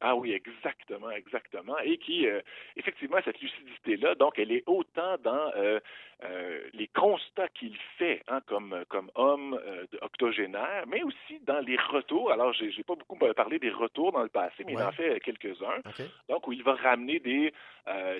Ah 0.02 0.16
oui, 0.16 0.32
exactement, 0.32 1.12
exactement. 1.12 1.78
Et 1.80 1.98
qui, 1.98 2.26
euh, 2.26 2.40
effectivement, 2.78 3.18
cette 3.26 3.42
lucidité-là, 3.42 4.16
donc, 4.16 4.40
elle 4.40 4.52
est 4.52 4.64
autant 4.66 5.18
dans 5.22 5.52
euh, 5.58 5.80
euh, 6.24 6.62
les 6.74 6.88
constats 6.88 7.50
qu'il 7.50 7.76
fait 7.98 8.24
hein, 8.30 8.40
comme, 8.48 8.86
comme 8.88 9.12
homme 9.16 9.60
euh, 9.62 9.86
octogénaire, 10.02 10.86
mais 10.88 11.04
aussi 11.04 11.40
dans 11.42 11.60
les 11.60 11.76
retours. 11.76 12.32
Alors, 12.32 12.54
j'ai 12.54 12.72
j'ai 12.72 12.84
pas 12.84 12.96
beaucoup 12.96 13.18
parlé 13.34 13.60
des 13.60 13.72
retours 13.72 14.14
dans 14.14 14.24
le 14.24 14.30
passé, 14.30 14.64
mais 14.66 14.74
il 14.74 14.82
en 14.82 14.92
fait 14.92 15.20
quelques-uns. 15.20 15.82
Donc, 16.30 16.48
où 16.48 16.54
il 16.54 16.64
va 16.64 16.76
ramener 16.76 17.20
des, 17.20 17.54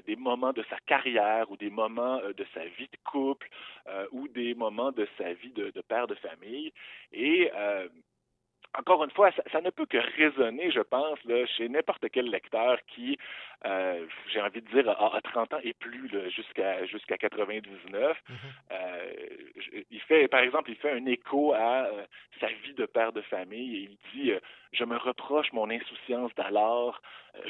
des 0.06 0.16
moments 0.18 0.52
de 0.52 0.64
sa 0.70 0.78
carrière 0.86 1.50
ou 1.50 1.56
des 1.56 1.70
moments 1.70 2.20
de 2.20 2.46
sa 2.54 2.66
vie 2.66 2.90
de 2.92 2.98
couple 3.10 3.48
ou 4.12 4.28
des 4.28 4.54
moments 4.54 4.92
de 4.92 5.08
sa 5.18 5.34
vie 5.34 5.52
de, 5.52 5.70
de 5.72 5.82
père 5.82 6.08
de 6.08 6.16
famille. 6.16 6.74
Et 7.14 7.52
euh, 7.56 7.88
encore 8.78 9.04
une 9.04 9.12
fois, 9.12 9.32
ça, 9.32 9.44
ça, 9.52 9.62
ne 9.62 9.70
peut 9.72 9.86
que 9.86 9.98
résonner, 10.18 10.72
je 10.72 10.82
pense, 10.82 11.18
là, 11.26 11.46
chez 11.48 11.68
n'importe 11.70 12.06
quel 12.12 12.30
lecteur 12.30 12.78
qui, 12.88 13.18
euh, 13.66 14.06
j'ai 14.32 14.42
envie 14.42 14.62
de 14.62 14.70
dire, 14.70 14.88
a, 14.90 15.16
a 15.16 15.22
30 15.22 15.54
ans 15.54 15.60
et 15.64 15.74
plus 15.74 16.10
jusqu'à 16.30 16.86
jusqu'à 16.86 17.18
99. 17.18 18.18
Mm 18.30 18.34
-hmm. 18.34 18.38
euh, 18.72 19.14
il 19.92 20.02
fait, 20.02 20.28
par 20.28 20.42
exemple, 20.42 20.70
il 20.70 20.78
fait 20.78 20.92
un 20.92 21.06
écho 21.06 21.54
à 21.54 21.86
euh, 21.86 22.06
sa 22.40 22.48
vie 22.64 22.74
de 22.74 22.86
père 22.86 23.12
de 23.12 23.22
famille 23.22 23.76
et 23.78 23.82
il 23.90 23.98
dit 24.14 24.32
Je 24.72 24.86
me 24.86 24.98
reproche 24.98 25.52
mon 25.54 25.70
insouciance 25.70 26.32
d'alors. 26.36 27.02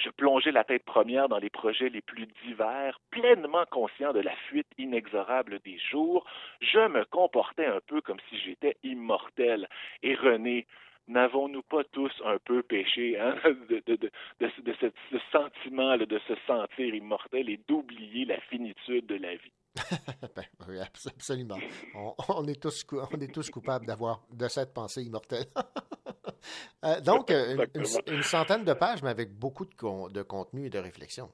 Je 0.04 0.10
plongeais 0.10 0.52
la 0.52 0.64
tête 0.64 0.86
première 0.86 1.28
dans 1.30 1.42
les 1.46 1.50
projets 1.50 1.90
les 1.90 2.02
plus 2.12 2.28
divers, 2.46 3.00
pleinement 3.12 3.66
conscient 3.78 4.14
de 4.14 4.22
la 4.30 4.36
fuite 4.48 4.72
inexorable 4.78 5.60
des 5.60 5.78
jours. 5.92 6.22
Je 6.62 6.84
me 6.96 7.04
comportais 7.06 7.70
un 7.78 7.82
peu 7.88 8.00
comme 8.02 8.22
si 8.30 8.36
j'étais 8.44 8.76
immortel. 8.84 9.68
Et 10.04 10.16
René, 10.16 10.66
n'avons-nous 11.10 11.64
pas 11.64 11.84
tous 11.92 12.12
un 12.24 12.38
peu 12.46 12.64
péché 12.64 13.20
hein, 13.20 13.36
de, 13.70 13.82
de, 13.86 13.96
de, 13.96 14.12
de, 14.40 14.74
ce, 14.80 14.86
ce 15.12 15.18
sentiment 15.32 15.96
là, 15.96 16.06
de 16.06 16.20
se 16.20 16.34
sentir 16.48 16.94
immortel 16.94 17.50
et 17.50 17.60
d'oublier 17.68 18.26
la 18.26 18.40
finitude 18.42 19.08
de 19.08 19.16
la 19.16 19.36
vie? 19.36 19.52
ben, 20.36 20.44
oui, 20.68 20.80
absolument. 20.80 21.58
On, 21.96 22.14
on, 22.30 22.48
est 22.48 22.62
tous, 22.62 22.86
on 22.92 23.20
est 23.20 23.34
tous 23.34 23.50
coupables 23.50 23.86
d'avoir 23.86 24.22
de 24.32 24.48
cette 24.48 24.74
pensée 24.74 25.04
immortelle. 25.04 25.46
euh, 26.86 27.02
donc, 27.02 27.30
une, 27.30 27.66
une, 27.76 27.86
une, 28.08 28.24
centaine 28.24 28.64
de 28.64 28.74
pages, 28.74 29.02
mais 29.04 29.10
avec 29.10 29.32
beaucoup 29.34 29.66
de, 29.66 29.74
con, 29.74 30.10
de 30.10 30.22
contenu 30.22 30.66
et 30.66 30.70
de 30.70 30.80
réflexion. 30.80 31.32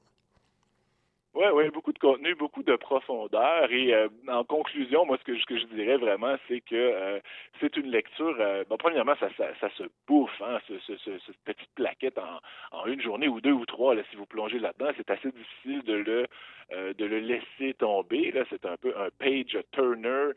Oui, 1.36 1.44
oui, 1.52 1.68
beaucoup 1.68 1.92
de 1.92 1.98
contenu, 1.98 2.34
beaucoup 2.34 2.62
de 2.62 2.76
profondeur. 2.76 3.70
Et 3.70 3.92
euh, 3.92 4.08
en 4.26 4.42
conclusion, 4.42 5.04
moi, 5.04 5.18
ce 5.18 5.24
que, 5.24 5.38
ce 5.38 5.44
que 5.44 5.58
je 5.58 5.66
dirais 5.66 5.98
vraiment, 5.98 6.34
c'est 6.48 6.62
que 6.62 6.74
euh, 6.74 7.20
c'est 7.60 7.76
une 7.76 7.90
lecture. 7.90 8.34
Euh, 8.40 8.64
bon, 8.70 8.78
premièrement, 8.78 9.14
ça, 9.20 9.28
ça, 9.36 9.48
ça, 9.60 9.68
se 9.76 9.82
bouffe, 10.08 10.40
hein, 10.40 10.58
ce, 10.66 10.78
ce, 10.78 10.96
ce, 10.96 11.10
cette 11.26 11.36
petite 11.44 11.68
plaquette 11.74 12.16
en, 12.18 12.40
en, 12.72 12.86
une 12.86 13.02
journée 13.02 13.28
ou 13.28 13.42
deux 13.42 13.52
ou 13.52 13.66
trois. 13.66 13.94
Là, 13.94 14.00
si 14.10 14.16
vous 14.16 14.24
plongez 14.24 14.58
là-dedans, 14.58 14.92
c'est 14.96 15.10
assez 15.10 15.30
difficile 15.30 15.82
de 15.82 15.92
le 15.92 16.26
de 16.68 17.04
le 17.04 17.20
laisser 17.20 17.74
tomber. 17.74 18.32
Là, 18.32 18.42
c'est 18.50 18.66
un 18.66 18.76
peu 18.76 18.92
un 18.98 19.08
page 19.20 19.56
turner. 19.70 20.30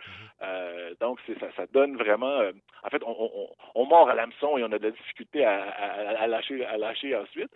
Euh, 0.43 0.93
donc, 0.99 1.17
c'est 1.25 1.39
ça, 1.39 1.47
ça 1.55 1.65
donne 1.73 1.97
vraiment. 1.97 2.41
En 2.83 2.89
fait, 2.91 3.01
on, 3.03 3.15
on, 3.19 3.49
on 3.73 3.85
mord 3.85 4.07
à 4.09 4.13
l'hameçon 4.13 4.55
et 4.55 4.63
on 4.63 4.71
a 4.71 4.77
de 4.77 4.83
la 4.83 4.91
difficulté 4.91 5.43
à, 5.43 5.63
à, 5.63 6.21
à 6.21 6.27
lâcher, 6.27 6.63
à 6.65 6.77
lâcher 6.77 7.15
ensuite. 7.15 7.49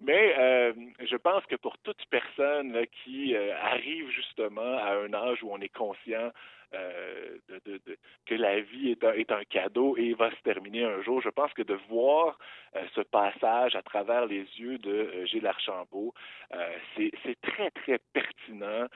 Mais 0.00 0.34
euh, 0.38 0.72
je 1.00 1.16
pense 1.16 1.44
que 1.46 1.56
pour 1.56 1.78
toute 1.78 2.04
personne 2.10 2.76
qui 3.02 3.34
euh, 3.34 3.56
arrive 3.62 4.10
justement 4.10 4.76
à 4.78 4.92
un 4.92 5.12
âge 5.14 5.42
où 5.42 5.50
on 5.50 5.60
est 5.60 5.74
conscient 5.74 6.30
euh, 6.74 7.38
que 8.26 8.34
la 8.34 8.60
vie 8.60 8.90
est 8.90 9.04
un, 9.04 9.12
est 9.12 9.30
un, 9.30 9.44
cadeau 9.44 9.96
et 9.96 10.14
va 10.14 10.30
se 10.30 10.42
terminer 10.42 10.84
un 10.84 11.00
jour. 11.02 11.20
Je 11.22 11.28
pense 11.28 11.52
que 11.52 11.62
de 11.62 11.78
voir 11.88 12.38
euh, 12.74 12.82
ce 12.94 13.02
passage 13.02 13.76
à 13.76 13.82
travers 13.82 14.26
les 14.26 14.44
yeux 14.58 14.78
de 14.78 14.90
euh, 14.90 15.26
Gilles 15.26 15.46
Archambault, 15.46 16.12
c'est 16.96 17.40
très, 17.42 17.70
très 17.70 17.98
pertinent. 18.12 18.86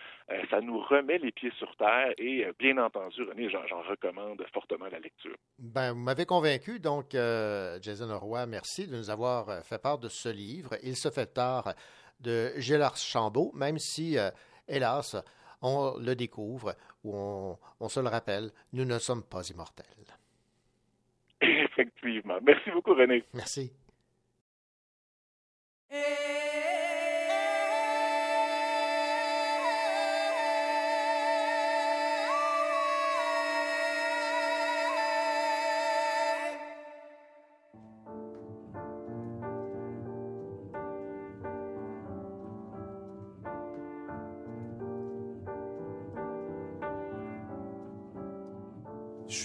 ça 0.50 0.60
nous 0.60 0.80
remet 0.80 1.18
les 1.18 1.30
pieds 1.30 1.52
sur 1.58 1.74
terre 1.76 2.12
et, 2.18 2.46
bien 2.58 2.78
entendu, 2.78 3.22
René, 3.22 3.48
j'en 3.50 3.82
recommande 3.82 4.44
fortement 4.52 4.86
la 4.86 4.98
lecture. 4.98 5.36
Ben, 5.58 5.92
vous 5.92 6.00
m'avez 6.00 6.26
convaincu, 6.26 6.80
donc, 6.80 7.12
Jason 7.12 8.18
Roy, 8.18 8.46
merci 8.46 8.86
de 8.86 8.96
nous 8.96 9.10
avoir 9.10 9.64
fait 9.64 9.80
part 9.80 9.98
de 9.98 10.08
ce 10.08 10.28
livre. 10.28 10.76
Il 10.82 10.96
se 10.96 11.10
fait 11.10 11.32
tard 11.34 11.74
de 12.20 12.50
Gilles 12.56 12.82
Archambault, 12.82 13.52
même 13.54 13.78
si, 13.78 14.16
hélas, 14.68 15.16
on 15.62 15.96
le 15.98 16.14
découvre 16.14 16.74
ou 17.04 17.16
on, 17.16 17.58
on, 17.80 17.88
se 17.88 18.00
le 18.00 18.08
rappelle, 18.08 18.50
nous 18.72 18.84
ne 18.84 18.98
sommes 18.98 19.22
pas 19.22 19.48
immortels. 19.48 19.86
Effectivement. 21.40 22.38
Merci 22.42 22.70
beaucoup, 22.70 22.94
René. 22.94 23.24
Merci. 23.34 23.72
Je 25.90 26.79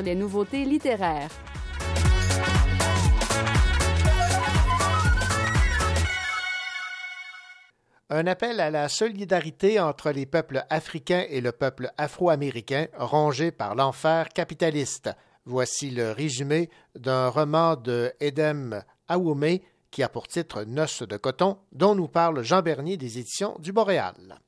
Les 0.00 0.14
nouveautés 0.14 0.64
littéraires. 0.64 1.30
Un 8.12 8.26
appel 8.26 8.58
à 8.58 8.70
la 8.70 8.88
solidarité 8.88 9.78
entre 9.78 10.10
les 10.10 10.26
peuples 10.26 10.64
africains 10.68 11.24
et 11.28 11.40
le 11.40 11.52
peuple 11.52 11.92
afro-américain 11.96 12.88
rongé 12.98 13.52
par 13.52 13.76
l'enfer 13.76 14.30
capitaliste. 14.30 15.10
Voici 15.44 15.90
le 15.90 16.10
résumé 16.10 16.70
d'un 16.96 17.28
roman 17.28 17.76
de 17.76 18.12
Edem 18.18 18.82
Awome 19.06 19.60
qui 19.92 20.02
a 20.02 20.08
pour 20.08 20.26
titre 20.26 20.64
Noces 20.64 21.02
de 21.02 21.16
coton, 21.16 21.58
dont 21.72 21.94
nous 21.94 22.08
parle 22.08 22.42
Jean 22.42 22.62
Bernier 22.62 22.96
des 22.96 23.18
éditions 23.18 23.56
du 23.60 23.72
Boréal. 23.72 24.40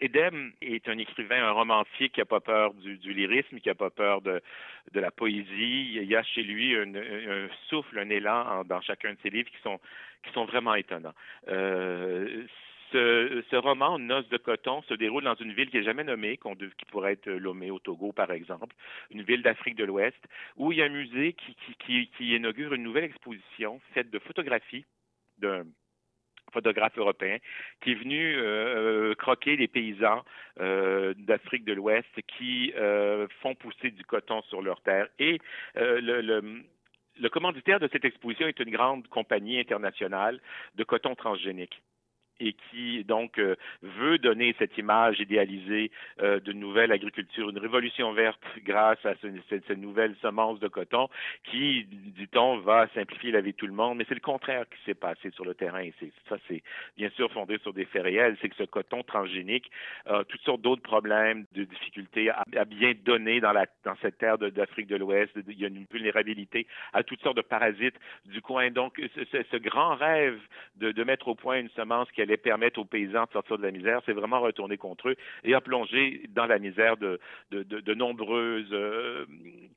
Edem 0.00 0.52
est 0.60 0.88
un 0.88 0.98
écrivain, 0.98 1.42
un 1.42 1.52
romancier 1.52 2.10
qui 2.10 2.20
n'a 2.20 2.26
pas 2.26 2.40
peur 2.40 2.74
du, 2.74 3.12
lyrisme, 3.12 3.58
qui 3.60 3.68
n'a 3.68 3.74
pas 3.74 3.90
peur 3.90 4.20
de, 4.20 4.42
la 4.94 5.10
poésie. 5.10 5.94
Il 5.94 6.04
y 6.04 6.16
a 6.16 6.22
chez 6.22 6.42
lui 6.42 6.76
un, 6.76 7.48
souffle, 7.68 7.98
un 7.98 8.10
élan 8.10 8.46
en, 8.46 8.64
dans 8.64 8.80
chacun 8.80 9.12
de 9.12 9.18
ses 9.22 9.30
livres 9.30 9.50
qui 9.50 9.60
sont, 9.62 9.80
qui 10.24 10.32
sont 10.32 10.44
vraiment 10.44 10.74
étonnants. 10.74 11.14
Euh, 11.48 12.46
ce, 12.92 13.56
roman, 13.56 13.98
Noces 13.98 14.28
de 14.28 14.36
coton, 14.36 14.82
se 14.82 14.94
déroule 14.94 15.24
dans 15.24 15.34
une 15.34 15.52
ville 15.52 15.70
qui 15.70 15.78
n'est 15.78 15.84
jamais 15.84 16.04
nommée, 16.04 16.36
qu 16.36 16.48
qui 16.78 16.84
pourrait 16.86 17.12
être 17.12 17.30
Lomé 17.30 17.70
au 17.70 17.78
Togo, 17.78 18.12
par 18.12 18.30
exemple, 18.30 18.74
une 19.10 19.22
ville 19.22 19.42
d'Afrique 19.42 19.76
de 19.76 19.84
l'Ouest, 19.84 20.18
où 20.56 20.72
il 20.72 20.78
y 20.78 20.82
a 20.82 20.86
un 20.86 20.90
musée 20.90 21.32
qui, 21.32 21.54
qui, 21.54 21.74
qui, 21.74 22.10
qui 22.16 22.36
inaugure 22.36 22.74
une 22.74 22.82
nouvelle 22.82 23.04
exposition 23.04 23.80
faite 23.92 24.10
de 24.10 24.18
photographies 24.18 24.84
d'un 25.38 25.64
photographe 26.52 26.96
européen 26.98 27.38
qui 27.80 27.92
est 27.92 27.94
venu 27.94 28.36
euh, 28.36 29.14
croquer 29.14 29.56
les 29.56 29.68
paysans 29.68 30.24
euh, 30.60 31.14
d'Afrique 31.18 31.64
de 31.64 31.72
l'Ouest 31.72 32.08
qui 32.36 32.72
euh, 32.76 33.26
font 33.40 33.54
pousser 33.54 33.90
du 33.90 34.04
coton 34.04 34.42
sur 34.42 34.62
leurs 34.62 34.80
terres. 34.82 35.08
Et 35.18 35.40
le 35.74 37.28
commanditaire 37.28 37.80
de 37.80 37.88
cette 37.92 38.04
exposition 38.04 38.46
est 38.46 38.60
une 38.60 38.70
grande 38.70 39.06
compagnie 39.08 39.58
internationale 39.58 40.40
de 40.74 40.84
coton 40.84 41.14
transgénique 41.14 41.82
et 42.40 42.54
qui 42.70 43.04
donc 43.04 43.38
euh, 43.38 43.56
veut 43.82 44.18
donner 44.18 44.54
cette 44.58 44.76
image 44.78 45.20
idéalisée 45.20 45.90
euh, 46.20 46.40
d'une 46.40 46.60
nouvelle 46.60 46.92
agriculture, 46.92 47.50
une 47.50 47.58
révolution 47.58 48.12
verte 48.12 48.40
grâce 48.64 49.04
à 49.04 49.14
ce, 49.22 49.28
cette, 49.48 49.70
nouvelle 49.70 50.14
semence 50.22 50.60
de 50.60 50.68
coton 50.68 51.08
qui, 51.44 51.84
dit-on, 51.84 52.58
va 52.58 52.88
simplifier 52.94 53.30
la 53.30 53.40
vie 53.40 53.52
de 53.52 53.56
tout 53.56 53.66
le 53.66 53.72
monde. 53.72 53.98
Mais 53.98 54.04
c'est 54.08 54.14
le 54.14 54.20
contraire 54.20 54.64
qui 54.68 54.82
s'est 54.84 54.94
passé 54.94 55.30
sur 55.30 55.44
le 55.44 55.54
terrain. 55.54 55.88
Ça, 56.28 56.36
c'est 56.48 56.62
bien 56.96 57.10
sûr 57.10 57.30
fondé 57.32 57.58
sur 57.58 57.72
des 57.72 57.84
faits 57.84 58.02
réels. 58.02 58.36
C'est 58.40 58.48
que 58.48 58.56
ce 58.56 58.64
coton 58.64 59.02
transgénique 59.02 59.70
a 60.06 60.24
toutes 60.24 60.40
sortes 60.42 60.60
d'autres 60.60 60.82
problèmes, 60.82 61.44
de 61.54 61.64
difficultés 61.64 62.30
à, 62.30 62.64
bien 62.64 62.92
donner 63.04 63.40
dans, 63.40 63.54
cette 64.00 64.18
terre 64.18 64.38
d'Afrique 64.38 64.86
de, 64.86 64.96
l'Ouest. 64.96 65.32
Il 65.48 65.58
y 65.58 65.64
a 65.64 65.68
une 65.68 65.86
vulnérabilité 65.90 66.66
à 66.92 67.02
toutes 67.02 67.22
sortes 67.22 67.36
de 67.36 67.42
parasites 67.42 67.96
du 68.26 68.40
coin. 68.40 68.70
Donc, 68.70 69.00
ce, 69.14 69.56
grand 69.56 69.94
rêve 69.94 70.38
de, 70.76 70.92
de 70.92 71.04
mettre 71.04 71.28
au 71.28 71.34
point 71.34 71.58
une 71.58 71.70
semence 71.70 72.10
qui 72.12 72.22
allait 72.26 72.36
permettre 72.36 72.78
aux 72.78 72.84
paysans 72.84 73.24
de 73.24 73.32
sortir 73.32 73.58
de 73.58 73.62
la 73.62 73.70
misère, 73.70 74.00
c'est 74.06 74.12
vraiment 74.12 74.40
retourné 74.40 74.76
contre 74.76 75.10
eux 75.10 75.16
et 75.44 75.54
a 75.54 75.60
plongé 75.60 76.22
dans 76.28 76.46
la 76.46 76.58
misère 76.58 76.96
de, 76.96 77.18
de, 77.50 77.94
nombreuses 77.94 78.68
euh, 78.72 79.24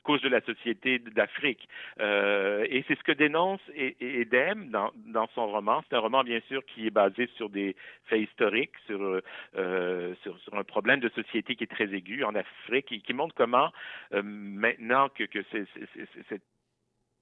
couches 0.03 0.21
de 0.21 0.30
la 0.30 0.41
société 0.41 0.99
d'Afrique. 0.99 1.67
Euh, 1.99 2.65
et 2.69 2.84
c'est 2.88 2.97
ce 2.97 3.03
que 3.03 3.11
dénonce 3.11 3.61
Edem 3.76 4.69
dans, 4.69 5.27
son 5.35 5.47
roman. 5.47 5.84
C'est 5.89 5.95
un 5.95 5.99
roman, 5.99 6.23
bien 6.23 6.41
sûr, 6.47 6.65
qui 6.65 6.88
est 6.88 6.91
basé 6.91 7.30
sur 7.35 7.49
des 7.49 7.76
faits 8.05 8.21
historiques, 8.21 8.76
sur, 8.88 9.21
euh, 9.55 10.15
sur, 10.23 10.38
un 10.53 10.63
problème 10.63 10.99
de 10.99 11.09
société 11.09 11.55
qui 11.55 11.63
est 11.63 11.67
très 11.67 11.93
aigu 11.93 12.23
en 12.23 12.35
Afrique 12.35 12.91
et 12.91 12.99
qui 12.99 13.13
montre 13.13 13.35
comment, 13.35 13.71
euh, 14.13 14.21
maintenant 14.23 15.09
que, 15.09 15.23
que 15.23 15.39
cette 15.51 16.43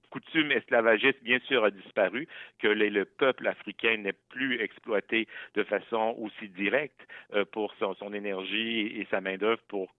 coutume 0.09 0.51
esclavagiste, 0.51 1.23
bien 1.23 1.39
sûr, 1.47 1.63
a 1.63 1.71
disparu, 1.71 2.27
que 2.59 2.67
le 2.67 3.05
peuple 3.05 3.47
africain 3.47 3.97
n'est 3.97 4.17
plus 4.29 4.59
exploité 4.61 5.27
de 5.55 5.63
façon 5.63 6.15
aussi 6.19 6.49
directe 6.49 7.07
euh, 7.33 7.45
pour 7.45 7.73
son, 7.79 8.13
énergie 8.13 8.87
et 8.99 9.07
sa 9.11 9.21
main-d'œuvre 9.21 9.61
pour 9.67 9.93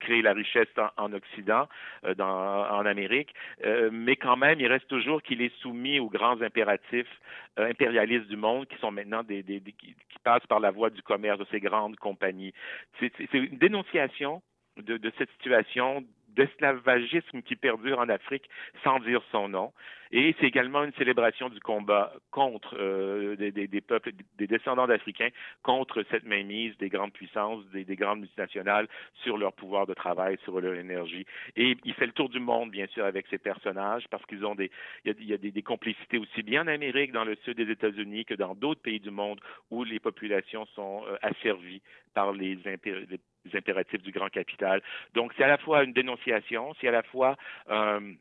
créer 0.00 0.22
la 0.22 0.32
richesse 0.32 0.68
en, 0.76 1.04
en 1.04 1.12
Occident, 1.12 1.68
euh, 2.04 2.14
en 2.18 2.84
Amérique, 2.86 3.34
euh, 3.64 3.90
mais 3.92 4.16
quand 4.16 4.36
même, 4.36 4.58
il 4.58 4.66
reste 4.66 4.88
toujours 4.88 5.22
qu'il 5.22 5.42
est 5.42 5.54
soumis 5.60 6.00
aux 6.00 6.08
grands 6.08 6.40
impératifs 6.42 7.20
impérialistes 7.56 8.28
du 8.28 8.36
monde 8.36 8.66
qui 8.66 8.76
sont 8.78 8.90
maintenant 8.90 9.22
des, 9.22 9.44
qui, 9.44 9.94
passent 10.24 10.46
par 10.46 10.60
la 10.60 10.70
voie 10.70 10.90
du 10.90 11.02
commerce 11.02 11.38
de 11.38 11.46
ces 11.50 11.60
grandes 11.60 11.96
compagnies. 11.96 12.52
C'est 13.00 13.34
une 13.34 13.58
dénonciation 13.58 14.40
de 14.76 15.12
cette 15.18 15.30
situation 15.32 16.04
d'esclavagisme 16.34 17.42
qui 17.42 17.56
perdure 17.56 17.98
en 17.98 18.08
Afrique 18.08 18.48
sans 18.84 19.00
dire 19.00 19.22
son 19.30 19.48
nom. 19.48 19.72
Et 20.14 20.36
c'est 20.38 20.46
également 20.46 20.84
une 20.84 20.92
célébration 20.92 21.48
du 21.48 21.58
combat 21.60 22.12
contre 22.30 22.76
euh, 22.78 23.34
des, 23.36 23.80
peuples, 23.80 24.12
des 24.36 24.46
descendants 24.46 24.86
d'Africains, 24.86 25.30
contre 25.62 26.04
cette 26.10 26.24
mainmise 26.24 26.76
des 26.76 26.90
grandes 26.90 27.14
puissances, 27.14 27.64
des, 27.72 27.84
des, 27.84 27.96
grandes 27.96 28.20
multinationales 28.20 28.88
sur 29.22 29.38
leur 29.38 29.54
pouvoir 29.54 29.86
de 29.86 29.94
travail, 29.94 30.36
sur 30.44 30.60
leur 30.60 30.74
énergie. 30.74 31.24
Et 31.56 31.78
il 31.84 31.94
fait 31.94 32.04
le 32.04 32.12
tour 32.12 32.28
du 32.28 32.40
monde, 32.40 32.70
bien 32.70 32.86
sûr, 32.88 33.06
avec 33.06 33.26
ces 33.30 33.38
personnages, 33.38 34.04
parce 34.10 34.24
qu'ils 34.26 34.44
ont 34.44 34.54
des, 34.54 34.70
il 35.06 35.24
y 35.24 35.32
a, 35.32 35.38
des, 35.38 35.62
complicités 35.62 36.18
aussi 36.18 36.42
bien 36.42 36.64
en 36.64 36.66
Amérique, 36.66 37.12
dans 37.12 37.24
le 37.24 37.36
sud 37.36 37.56
des 37.56 37.70
États-Unis, 37.70 38.26
que 38.26 38.34
dans 38.34 38.54
d'autres 38.54 38.82
pays 38.82 39.00
du 39.00 39.10
monde 39.10 39.40
où 39.70 39.82
les 39.82 39.98
populations 39.98 40.66
sont 40.74 41.04
euh, 41.06 41.16
asservies 41.22 41.80
par 42.12 42.32
les 42.32 42.56
les 42.56 43.18
impératifs 43.54 44.02
du 44.02 44.12
grand 44.12 44.28
capital. 44.28 44.82
Donc, 45.14 45.32
c'est 45.36 45.44
à 45.44 45.48
la 45.48 45.58
fois 45.58 45.84
une 45.84 45.92
dénonciation, 45.92 46.74
c'est 46.80 46.88
à 46.88 46.92
la 46.92 47.02
fois 47.02 47.36
euh, 47.70 48.14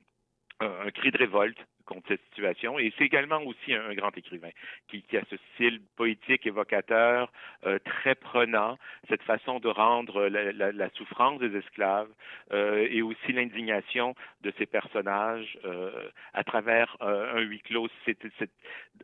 un 0.59 0.91
cri 0.91 1.11
de 1.11 1.17
révolte 1.17 1.57
contre 1.91 2.07
cette 2.07 2.23
situation. 2.29 2.79
Et 2.79 2.93
c'est 2.97 3.03
également 3.03 3.41
aussi 3.43 3.73
un, 3.73 3.93
grand 3.93 4.15
écrivain 4.17 4.49
qui, 4.87 5.03
a 5.17 5.21
ce 5.29 5.35
style 5.53 5.81
poétique 5.97 6.47
évocateur 6.47 7.31
euh, 7.65 7.79
très 7.83 8.15
prenant, 8.15 8.77
cette 9.09 9.23
façon 9.23 9.59
de 9.59 9.67
rendre 9.67 10.27
la, 10.27 10.89
souffrance 10.91 11.39
des 11.39 11.55
esclaves 11.57 12.09
euh, 12.53 12.87
et 12.89 13.01
aussi 13.01 13.33
l'indignation 13.33 14.15
de 14.41 14.53
ces 14.57 14.65
personnages 14.65 15.57
euh, 15.65 15.91
à 16.33 16.43
travers 16.43 16.95
un 17.01 17.41
huis 17.41 17.61
clos. 17.61 17.89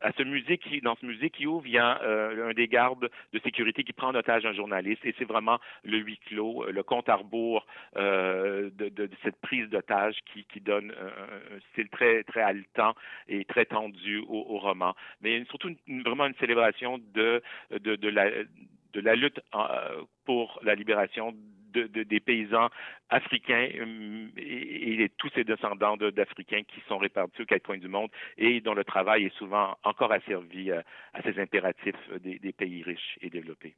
À 0.02 0.12
ce 0.14 0.24
musée 0.24 0.58
qui, 0.58 0.80
dans 0.82 0.96
ce 0.96 1.06
musée 1.06 1.30
qui 1.30 1.46
ouvre, 1.46 1.68
il 1.68 1.74
y 1.74 1.78
a 1.78 2.00
un 2.02 2.54
des 2.54 2.68
gardes 2.68 3.10
de 3.34 3.40
sécurité 3.40 3.84
qui 3.84 3.94
prend 3.94 4.10
en 4.10 4.16
otage 4.16 4.46
un 4.46 4.54
journaliste 4.54 5.04
et 5.06 5.14
c'est 5.18 5.26
vraiment 5.26 5.60
le 5.84 5.98
huis 5.98 6.20
clos, 6.28 6.66
le 6.72 6.84
compte 6.84 7.10
à 7.10 7.16
rebours 7.16 7.66
de, 7.96 9.10
cette 9.24 9.40
prise 9.42 9.70
d'otage 9.70 10.18
qui, 10.26 10.62
donne 10.62 10.92
un, 10.92 11.56
un 11.56 11.60
style 11.72 11.90
très, 11.90 12.24
très 12.24 12.42
haletant 12.42 12.77
et 13.28 13.46
très 13.46 13.66
tendu 13.66 14.24
au, 14.28 14.58
roman. 14.60 14.96
Mais 15.22 15.44
surtout 15.46 15.70
vraiment 15.88 16.26
une 16.26 16.36
célébration 16.36 17.00
de, 17.14 17.42
la, 17.72 19.16
lutte 19.16 19.40
euh, 19.56 20.04
pour 20.26 20.60
la 20.64 20.76
libération 20.76 21.34
de, 21.74 21.88
de, 21.88 22.04
des 22.04 22.20
paysans 22.20 22.70
africains 23.10 23.70
et, 24.38 25.04
et 25.04 25.10
tous 25.18 25.30
ces 25.36 25.44
descendants 25.44 25.98
d'Africains 25.98 26.64
qui 26.64 26.82
sont 26.88 26.98
répartis 26.98 27.42
aux 27.42 27.46
quatre 27.46 27.64
coins 27.64 27.78
du 27.78 27.88
monde 27.88 28.10
et 28.38 28.62
dont 28.62 28.74
le 28.74 28.84
travail 28.84 29.26
est 29.26 29.38
souvent 29.38 29.78
encore 29.84 30.12
asservi 30.12 30.72
à, 30.72 30.84
à 31.14 31.22
ces 31.22 31.40
impératifs 31.40 31.96
des, 32.22 32.40
des 32.40 32.54
pays 32.54 32.84
riches 32.84 33.18
et 33.22 33.30
développés. 33.30 33.76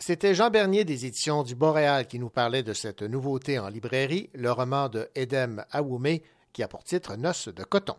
C'était 0.00 0.32
Jean 0.32 0.48
Bernier 0.48 0.84
des 0.84 1.06
éditions 1.06 1.42
du 1.42 1.56
Boréal 1.56 2.06
qui 2.06 2.20
nous 2.20 2.30
parlait 2.30 2.62
de 2.62 2.72
cette 2.72 3.02
nouveauté 3.02 3.58
en 3.58 3.68
librairie, 3.68 4.30
le 4.32 4.52
roman 4.52 4.88
de 4.88 5.08
Edem 5.16 5.64
Awoumé 5.72 6.22
qui 6.52 6.62
a 6.62 6.68
pour 6.68 6.84
titre 6.84 7.16
Noces 7.16 7.48
de 7.48 7.64
coton. 7.64 7.96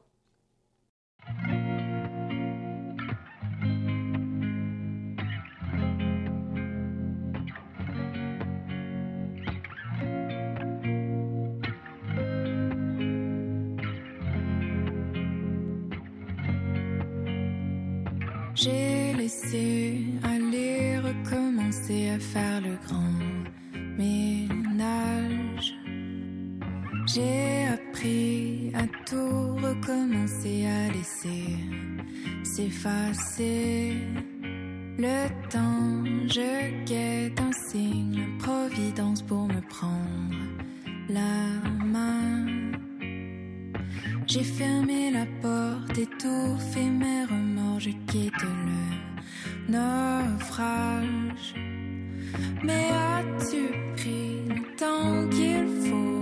Laissé 19.29 20.07
aller 20.23 20.97
recommencer 20.97 22.09
à 22.09 22.17
faire 22.17 22.61
le 22.61 22.75
grand 22.87 23.13
ménage. 23.95 25.75
J'ai 27.05 27.67
appris 27.67 28.71
à 28.73 28.87
tout 29.05 29.55
recommencer, 29.57 30.65
à 30.65 30.91
laisser 30.91 31.45
s'effacer 32.43 33.97
le 34.97 35.27
temps. 35.51 36.03
Je 36.25 36.85
guette 36.85 37.39
un 37.39 37.51
signe, 37.51 38.25
providence 38.39 39.21
pour 39.21 39.45
me 39.45 39.61
prendre 39.61 40.39
la 41.07 41.85
main. 41.85 42.47
J'ai 44.25 44.43
fermé 44.43 45.11
la 45.11 45.27
porte, 45.39 45.99
étouffé 45.99 46.81
mes 46.81 47.25
remords, 47.25 47.79
je 47.79 47.91
quitte 48.07 48.41
le 48.41 49.08
naufrage. 49.69 51.55
Mais 52.63 52.87
as-tu 53.15 53.63
pris 53.95 54.41
le 54.47 54.61
temps 54.77 55.27
qu'il 55.29 55.67
faut 55.89 56.18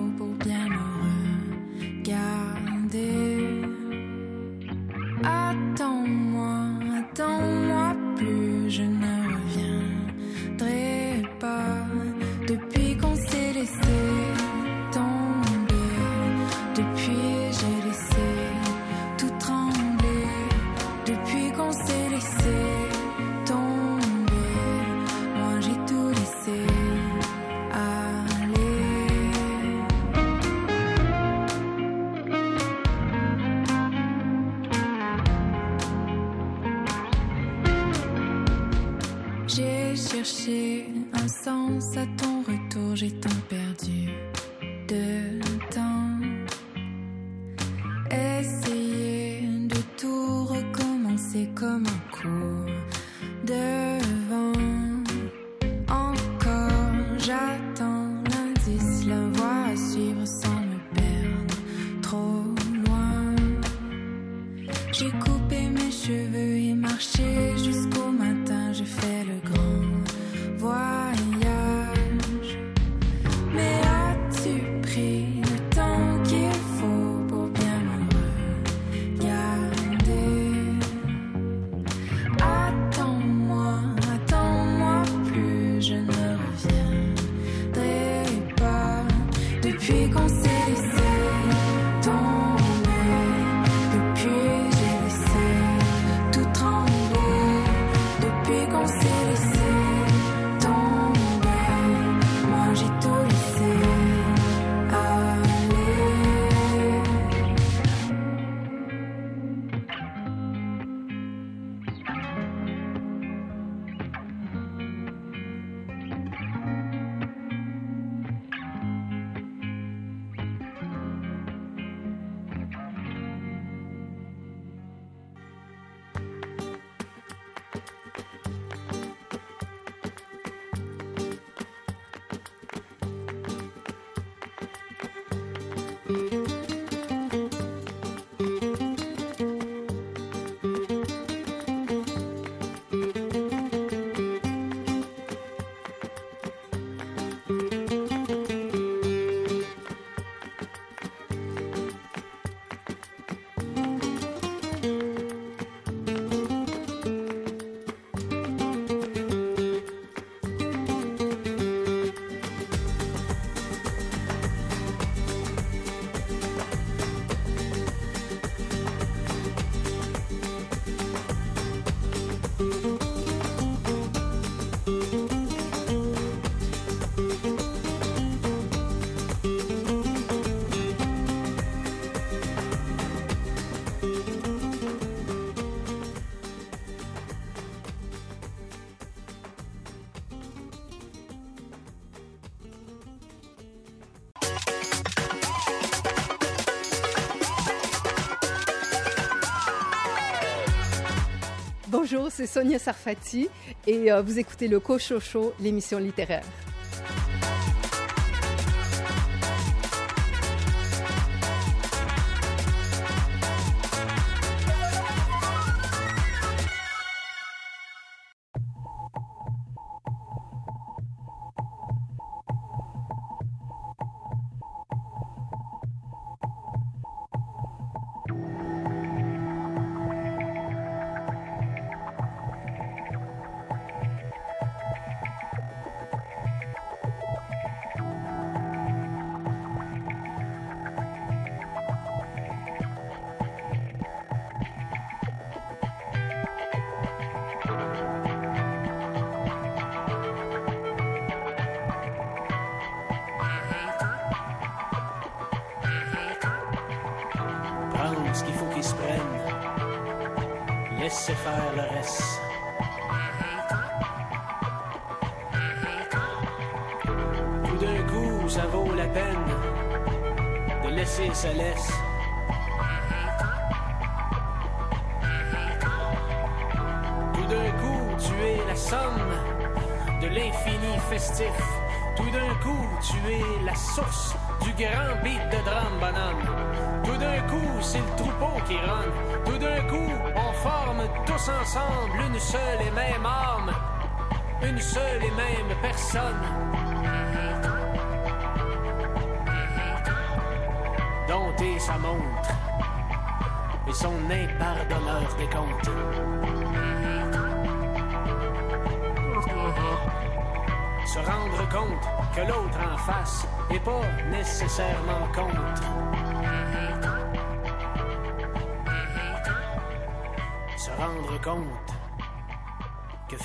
Bonjour, 202.09 202.29
c'est 202.31 202.47
Sonia 202.47 202.79
Sarfati 202.79 203.49
et 203.85 204.13
euh, 204.13 204.21
vous 204.21 204.39
écoutez 204.39 204.69
le 204.69 204.79
Cochocho, 204.79 205.53
l'émission 205.59 205.99
littéraire. 205.99 206.45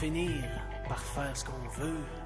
Finir 0.03 0.43
par 0.89 0.99
faire 0.99 1.37
ce 1.37 1.45
qu'on 1.45 1.69
veut. 1.81 2.22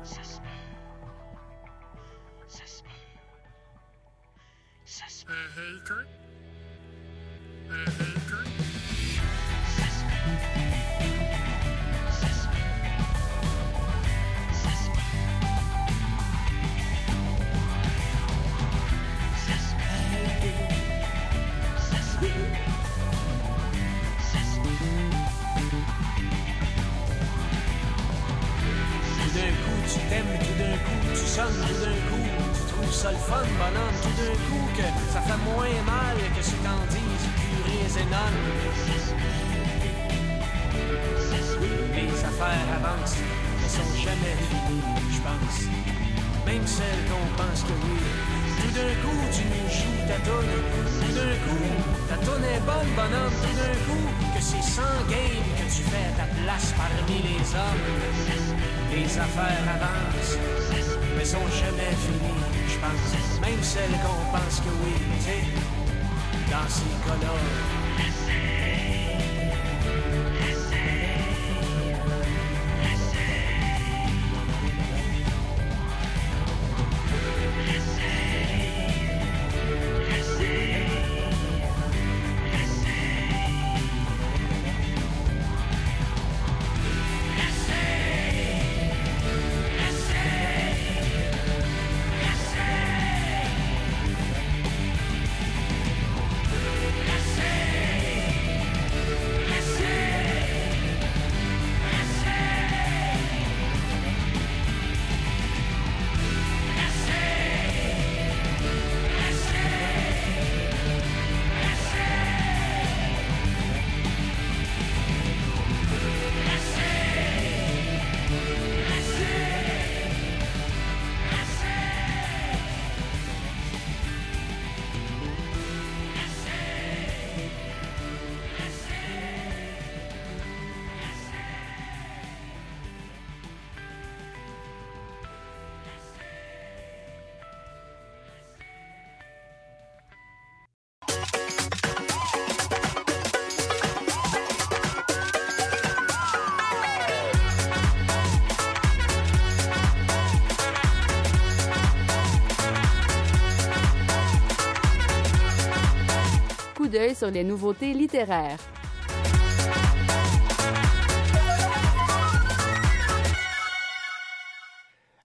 Sur 157.15 157.31
les 157.31 157.45
nouveautés 157.45 157.93
littéraires. 157.93 158.59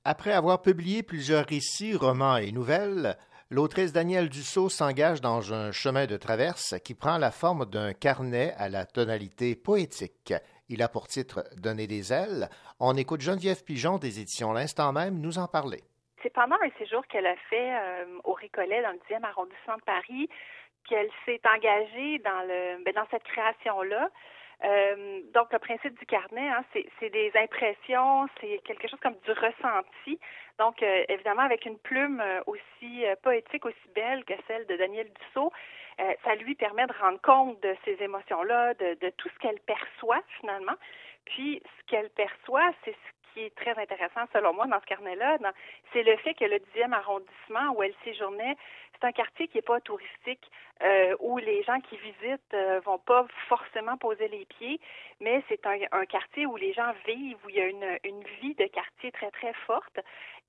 Après 0.06 0.32
avoir 0.32 0.62
publié 0.62 1.02
plusieurs 1.02 1.46
récits, 1.46 1.96
romans 1.96 2.38
et 2.38 2.52
nouvelles, 2.52 3.18
l'autrice 3.50 3.94
Danielle 3.94 4.30
Dussault 4.30 4.70
s'engage 4.70 5.22
dans 5.22 5.54
un 5.54 5.72
chemin 5.72 6.06
de 6.06 6.18
traverse 6.18 6.76
qui 6.84 6.94
prend 6.94 7.18
la 7.18 7.32
forme 7.32 7.66
d'un 7.66 7.94
carnet 7.94 8.54
à 8.58 8.70
la 8.70 8.86
tonalité 8.86 9.56
poétique. 9.56 10.34
Il 10.70 10.84
a 10.84 10.88
pour 10.88 11.08
titre 11.08 11.46
Donner 11.58 11.88
des 11.88 12.14
ailes. 12.14 12.50
On 12.80 12.96
écoute 12.96 13.22
Geneviève 13.22 13.64
Pigeon 13.64 13.98
des 13.98 14.20
éditions 14.20 14.54
L'Instant 14.54 14.94
même 14.94 15.20
nous 15.20 15.40
en 15.40 15.48
parler. 15.48 15.82
C'est 16.22 16.34
pendant 16.34 16.58
un 16.58 16.70
séjour 16.78 17.06
qu'elle 17.08 17.26
a 17.26 17.36
fait 17.50 17.74
euh, 17.74 18.06
au 18.26 18.34
Récollet, 18.34 18.84
dans 18.84 18.92
le 18.92 19.00
10e 19.10 19.24
arrondissement 19.24 19.78
de 19.78 19.82
Paris, 19.82 20.30
qu'elle 20.92 21.10
s'est 21.26 21.42
engagée 21.48 22.20
dans, 22.20 22.42
le, 22.46 22.84
ben, 22.84 22.94
dans 22.94 23.08
cette 23.10 23.24
création-là. 23.24 24.10
Euh, 24.64 25.22
donc, 25.34 25.52
le 25.54 25.60
principe 25.60 25.98
du 25.98 26.06
carnet, 26.06 26.50
hein, 26.50 26.64
c'est, 26.74 27.10
des 27.10 27.32
impressions, 27.36 28.28
c'est 28.40 28.60
quelque 28.66 28.90
chose 28.90 29.00
comme 29.02 29.16
du 29.26 29.32
ressenti. 29.32 30.20
Donc, 30.60 30.84
euh, 30.84 31.06
évidemment, 31.08 31.44
avec 31.44 31.66
une 31.66 31.80
plume 31.80 32.20
euh, 32.20 32.42
aussi 32.46 33.06
poétique, 33.24 33.66
aussi 33.66 33.88
belle 33.96 34.26
que 34.26 34.34
celle 34.48 34.68
de 34.68 34.76
Daniel 34.76 35.08
Dussault, 35.14 35.52
ça 36.24 36.34
lui 36.34 36.56
permet 36.56 36.88
de 36.88 36.94
rendre 37.00 37.22
compte 37.22 37.62
de 37.62 37.76
ces 37.86 37.96
émotions-là, 38.02 38.74
de, 38.74 38.96
de 39.00 39.10
tout 39.18 39.30
ce 39.30 39.40
qu'elle 39.40 39.60
perçoit 39.60 40.22
finalement. 40.40 40.74
Puis, 41.26 41.62
ce 41.64 41.92
qu'elle 41.92 42.10
perçoit, 42.10 42.72
c'est 42.84 42.92
ce 42.92 43.21
qui 43.34 43.42
est 43.42 43.56
très 43.56 43.78
intéressant 43.78 44.26
selon 44.34 44.54
moi 44.54 44.68
dans 44.68 44.80
ce 44.80 44.86
carnet-là, 44.86 45.38
c'est 45.94 46.04
le 46.04 46.16
fait 46.18 46.34
que 46.34 46.46
le 46.46 46.58
10e 46.58 46.94
arrondissement 46.94 47.74
où 47.76 47.84
elle 47.84 47.94
séjournait, 48.04 48.58
c'est 48.94 49.08
un 49.08 49.12
quartier 49.12 49.48
qui 49.48 49.58
n'est 49.58 49.64
pas 49.64 49.82
touristique, 49.82 50.52
euh, 50.84 51.16
où 51.20 51.38
les 51.38 51.64
gens 51.64 51.80
qui 51.82 51.98
visitent 51.98 52.54
euh, 52.54 52.80
vont 52.86 53.00
pas 53.00 53.26
forcément 53.48 53.98
poser 53.98 54.28
les 54.28 54.46
pieds, 54.46 54.80
mais 55.20 55.44
c'est 55.48 55.66
un, 55.66 55.78
un 55.92 56.06
quartier 56.06 56.46
où 56.46 56.56
les 56.56 56.74
gens 56.74 56.92
vivent, 57.06 57.38
où 57.46 57.50
il 57.50 57.56
y 57.56 57.62
a 57.62 57.68
une, 57.68 58.00
une 58.04 58.24
vie 58.42 58.56
de 58.56 58.66
quartier 58.66 59.12
très, 59.12 59.32
très 59.32 59.54
forte. 59.66 60.00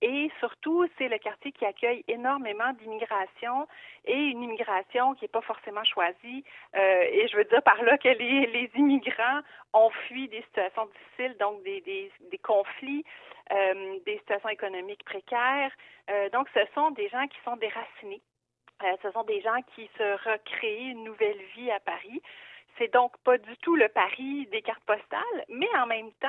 Et 0.05 0.33
surtout, 0.41 0.85
c'est 0.99 1.07
le 1.07 1.19
quartier 1.19 1.53
qui 1.53 1.65
accueille 1.65 2.05
énormément 2.09 2.73
d'immigration 2.73 3.69
et 4.05 4.17
une 4.17 4.43
immigration 4.43 5.15
qui 5.15 5.25
n'est 5.25 5.29
pas 5.29 5.41
forcément 5.43 5.85
choisie. 5.85 6.43
Euh, 6.75 7.03
et 7.09 7.29
je 7.29 7.37
veux 7.37 7.45
dire 7.45 7.63
par 7.63 7.81
là 7.85 7.97
que 7.99 8.09
les, 8.09 8.47
les 8.49 8.71
immigrants 8.75 9.41
ont 9.73 9.91
fui 10.09 10.27
des 10.27 10.43
situations 10.43 10.87
difficiles, 10.87 11.37
donc 11.39 11.63
des, 11.63 11.81
des, 11.83 12.11
des 12.33 12.39
conflits, 12.39 13.05
euh, 13.53 13.99
des 14.05 14.19
situations 14.19 14.49
économiques 14.49 15.05
précaires. 15.05 15.71
Euh, 16.11 16.29
donc, 16.31 16.49
ce 16.53 16.61
sont 16.75 16.91
des 16.91 17.09
gens 17.09 17.29
qui 17.29 17.39
sont 17.45 17.57
déracinés. 17.57 18.23
Ce 19.05 19.13
sont 19.13 19.23
des 19.23 19.41
gens 19.41 19.63
qui 19.77 19.89
se 19.97 20.29
recréent 20.29 20.91
une 20.91 21.05
nouvelle 21.05 21.41
vie 21.55 21.71
à 21.71 21.79
Paris. 21.79 22.21
C'est 22.79 22.93
donc 22.93 23.17
pas 23.19 23.39
du 23.39 23.57
tout 23.59 23.77
le 23.77 23.89
Paris 23.89 24.49
des 24.51 24.63
cartes 24.63 24.85
postales, 24.85 25.45
mais 25.49 25.69
en 25.77 25.87
même 25.87 26.11
temps, 26.21 26.29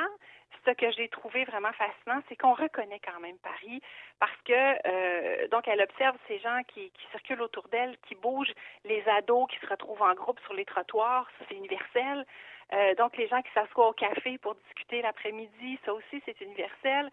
ce 0.66 0.72
que 0.72 0.92
j'ai 0.92 1.10
trouvé 1.10 1.44
vraiment 1.46 1.72
fascinant, 1.74 2.22
c'est 2.30 2.36
qu'on 2.36 2.54
reconnaît 2.54 3.00
quand 3.00 3.20
même 3.20 3.38
Paris 3.40 3.82
parce 4.20 4.36
que 4.46 4.54
euh, 4.54 5.48
donc 5.50 5.68
elle 5.68 5.82
observe 5.82 6.16
ces 6.28 6.40
gens 6.40 6.62
qui, 6.68 6.92
qui 6.92 7.08
circulent 7.12 7.42
autour 7.42 7.68
d'elle, 7.70 7.98
qui 8.08 8.16
bougent, 8.16 8.54
les 8.86 9.04
ados 9.08 9.48
qui 9.50 9.60
se 9.60 9.68
retrouvent 9.68 10.02
en 10.02 10.14
groupe 10.14 10.40
sur 10.42 10.54
les 10.54 10.66
trottoirs, 10.66 11.28
c'est 11.48 11.56
universel. 11.56 12.26
Euh, 12.72 12.96
donc 12.96 13.18
les 13.18 13.28
gens 13.28 13.42
qui 13.42 13.52
s'assoient 13.54 13.90
au 13.90 13.94
café 13.94 14.38
pour 14.38 14.56
discuter 14.56 15.02
l'après-midi, 15.02 15.80
ça 15.86 15.94
aussi 15.94 16.22
c'est 16.26 16.40
universel. 16.42 17.10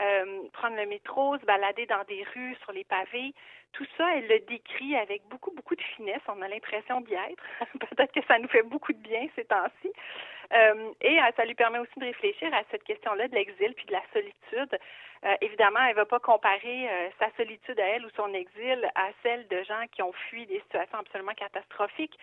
Euh, 0.00 0.42
prendre 0.52 0.76
le 0.76 0.86
métro, 0.86 1.38
se 1.38 1.44
balader 1.44 1.86
dans 1.86 2.02
des 2.08 2.24
rues, 2.34 2.56
sur 2.62 2.72
les 2.72 2.84
pavés, 2.84 3.32
tout 3.72 3.86
ça, 3.96 4.16
elle 4.16 4.26
le 4.26 4.40
décrit 4.40 4.96
avec 4.96 5.22
beaucoup, 5.28 5.52
beaucoup 5.52 5.76
de 5.76 5.82
finesse. 5.82 6.22
On 6.28 6.42
a 6.42 6.48
l'impression 6.48 7.00
d'y 7.02 7.14
être. 7.14 7.44
Peut-être 7.78 8.12
que 8.12 8.24
ça 8.26 8.38
nous 8.38 8.48
fait 8.48 8.62
beaucoup 8.62 8.92
de 8.92 8.98
bien 8.98 9.28
ces 9.36 9.44
temps-ci. 9.44 9.92
Euh, 10.52 10.92
et 11.00 11.18
ça 11.36 11.44
lui 11.44 11.54
permet 11.54 11.78
aussi 11.78 11.98
de 11.98 12.04
réfléchir 12.04 12.52
à 12.54 12.62
cette 12.70 12.84
question-là 12.84 13.28
de 13.28 13.34
l'exil 13.34 13.72
puis 13.74 13.86
de 13.86 13.92
la 13.92 14.02
solitude. 14.12 14.78
Évidemment, 15.40 15.80
elle 15.80 15.92
ne 15.92 15.94
va 15.94 16.04
pas 16.04 16.20
comparer 16.20 16.86
sa 17.18 17.30
solitude 17.38 17.80
à 17.80 17.86
elle 17.86 18.04
ou 18.04 18.10
son 18.14 18.34
exil 18.34 18.90
à 18.94 19.08
celle 19.22 19.48
de 19.48 19.62
gens 19.62 19.82
qui 19.90 20.02
ont 20.02 20.12
fui 20.12 20.44
des 20.44 20.60
situations 20.60 20.98
absolument 20.98 21.32
catastrophiques. 21.32 22.18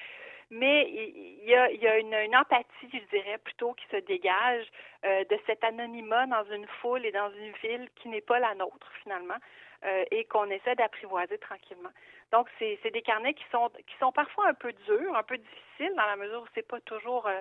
Mais 0.54 0.86
il 0.90 1.46
y 1.46 1.56
a, 1.56 1.72
y 1.72 1.88
a 1.88 1.98
une, 1.98 2.36
empathie, 2.36 2.90
je 2.92 3.18
dirais, 3.18 3.38
plutôt 3.38 3.74
qui 3.74 3.86
se 3.88 3.96
dégage 3.96 4.66
euh, 5.06 5.24
de 5.24 5.40
cet 5.46 5.64
anonymat 5.64 6.28
dans 6.28 6.44
une 6.52 6.68
foule 6.82 7.06
et 7.06 7.12
dans 7.14 7.32
une 7.32 7.54
ville 7.64 7.90
qui 7.96 8.10
n'est 8.10 8.20
pas 8.20 8.38
la 8.38 8.54
nôtre 8.56 8.92
finalement 9.02 9.38
euh, 9.86 10.04
et 10.12 10.26
qu'on 10.26 10.50
essaie 10.50 10.76
d'apprivoiser 10.76 11.38
tranquillement. 11.38 11.92
Donc, 12.34 12.50
c'est 12.60 12.92
des 12.92 13.02
carnets 13.02 13.34
qui 13.34 13.46
sont 13.50 13.70
qui 13.88 13.96
sont 13.98 14.12
parfois 14.12 14.50
un 14.50 14.54
peu 14.54 14.74
durs, 14.74 15.16
un 15.16 15.24
peu 15.24 15.38
difficiles 15.38 15.96
dans 15.96 16.06
la 16.06 16.18
mesure 16.18 16.42
où 16.42 16.48
c'est 16.54 16.68
pas 16.68 16.82
toujours 16.82 17.28
euh, 17.28 17.40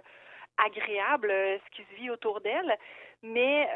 agréable 0.65 1.31
ce 1.31 1.71
qui 1.73 1.83
se 1.83 1.95
vit 1.97 2.11
autour 2.11 2.41
d'elle, 2.41 2.77
mais 3.23 3.69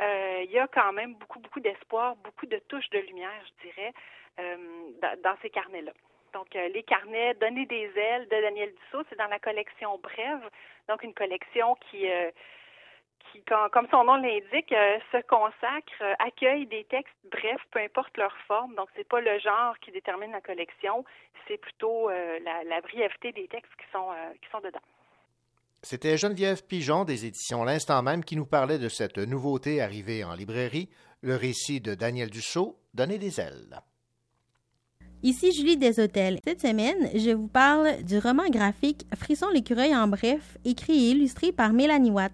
il 0.45 0.51
y 0.51 0.59
a 0.59 0.69
quand 0.69 0.93
même 0.93 1.15
beaucoup 1.15 1.41
beaucoup 1.41 1.61
d'espoir, 1.61 2.15
beaucoup 2.17 2.47
de 2.47 2.59
touches 2.69 2.91
de 2.91 2.99
lumière, 2.99 3.43
je 3.47 3.69
dirais, 3.69 3.93
dans 5.23 5.37
ces 5.41 5.51
carnets-là. 5.51 5.93
Donc, 6.35 6.55
euh, 6.57 6.69
les 6.75 6.83
carnets 6.83 7.35
Donner 7.35 7.65
des 7.67 7.91
ailes 7.97 8.25
de 8.25 8.43
Daniel 8.43 8.71
Dussault, 8.71 9.05
c'est 9.09 9.19
dans 9.19 9.29
la 9.29 9.39
collection 9.39 9.99
Brève, 9.99 10.51
donc 10.89 11.03
une 11.03 11.15
collection 11.15 11.77
qui 11.91 12.11
euh, 12.11 12.31
comme 13.73 13.89
son 13.91 14.05
nom 14.05 14.17
l'indique, 14.17 14.73
euh, 14.73 14.99
se 15.11 15.21
consacre, 15.27 16.05
accueille 16.21 16.67
des 16.67 16.85
textes 16.85 17.15
brefs, 17.25 17.65
peu 17.73 17.81
importe 17.81 18.17
leur 18.17 18.37
forme. 18.47 18.75
Donc, 18.77 18.89
c'est 18.95 19.09
pas 19.09 19.21
le 19.21 19.39
genre 19.41 19.77
qui 19.81 19.91
détermine 19.91 20.31
la 20.31 20.41
collection, 20.41 21.05
c'est 21.49 21.57
plutôt 21.57 22.11
la, 22.11 22.81
brièveté 22.81 23.33
des 23.33 23.49
textes 23.49 23.73
qui 23.77 23.91
sont 23.93 24.11
qui 24.41 24.51
sont 24.51 24.61
dedans. 24.61 24.81
C'était 25.83 26.17
Geneviève 26.17 26.65
Pigeon 26.67 27.05
des 27.05 27.27
éditions 27.27 27.65
L'Instant 27.65 28.03
même 28.03 28.25
qui 28.25 28.37
nous 28.37 28.47
parlait 28.47 28.79
de 28.79 28.89
cette 28.89 29.19
nouveauté 29.19 29.83
arrivée 29.83 30.25
en 30.25 30.35
librairie, 30.35 30.89
le 31.21 31.37
récit 31.37 31.81
de 31.81 31.95
Daniel 31.95 32.31
Dussault, 32.31 32.77
Donner 32.95 33.19
des 33.19 33.41
ailes. 33.41 33.83
Ici 35.27 35.53
Julie 35.53 35.79
Deshôtels. 35.79 36.39
Cette 36.47 36.61
semaine, 36.61 37.09
je 37.15 37.31
vous 37.31 37.47
parle 37.47 38.03
du 38.03 38.19
roman 38.19 38.43
graphique 38.51 39.07
Frisson 39.17 39.47
l'écureuil 39.55 39.97
en 39.97 40.07
bref, 40.07 40.59
écrit 40.67 40.93
et 40.93 41.11
illustré 41.13 41.51
par 41.51 41.73
Mélanie 41.73 42.11
Watt. 42.11 42.31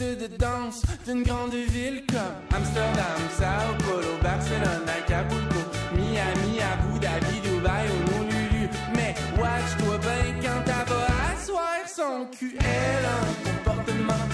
De 0.00 0.26
danse 0.26 0.82
d'une 1.06 1.22
grande 1.22 1.54
ville 1.54 2.02
comme 2.08 2.18
Amsterdam, 2.52 3.20
Sao 3.38 3.76
Paulo, 3.78 4.18
Barcelone, 4.20 4.88
Acapulco, 4.88 5.60
Miami, 5.94 6.58
Abu 6.60 6.98
Dhabi, 6.98 7.40
Dubaï, 7.44 7.86
Honolulu. 8.08 8.68
Mais 8.96 9.14
watch-toi 9.38 9.98
bien 9.98 10.42
quand 10.42 10.64
elle 10.66 10.92
va 10.92 11.06
asseoir 11.32 11.86
son 11.86 12.26
cul. 12.36 12.56
Elle 12.58 13.04
a 13.04 13.18
un 13.20 13.34
comportement 13.48 14.24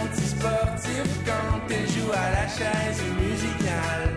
antisportif 0.00 1.08
quand 1.26 1.68
elle 1.68 1.88
joue 1.88 2.12
à 2.12 2.30
la 2.30 2.46
chaise 2.46 3.02
musicale. 3.20 4.14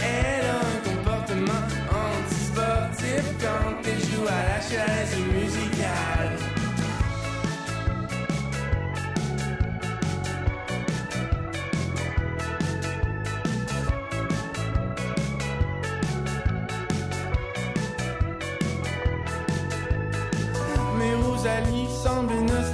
Elle 0.00 0.46
a 0.46 0.60
un 0.60 0.78
comportement 0.88 1.62
antisportif 1.92 3.22
quand 3.38 3.76
elle 3.84 4.00
joue 4.00 4.26
à 4.26 4.42
la 4.48 4.60
chaise 4.62 5.18
musicale. 5.30 5.67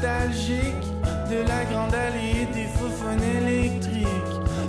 De 0.05 1.49
la 1.49 1.65
grande 1.65 1.95
allée 1.95 2.47
des 2.53 2.67
faux 2.77 2.91
électriques. 3.11 4.07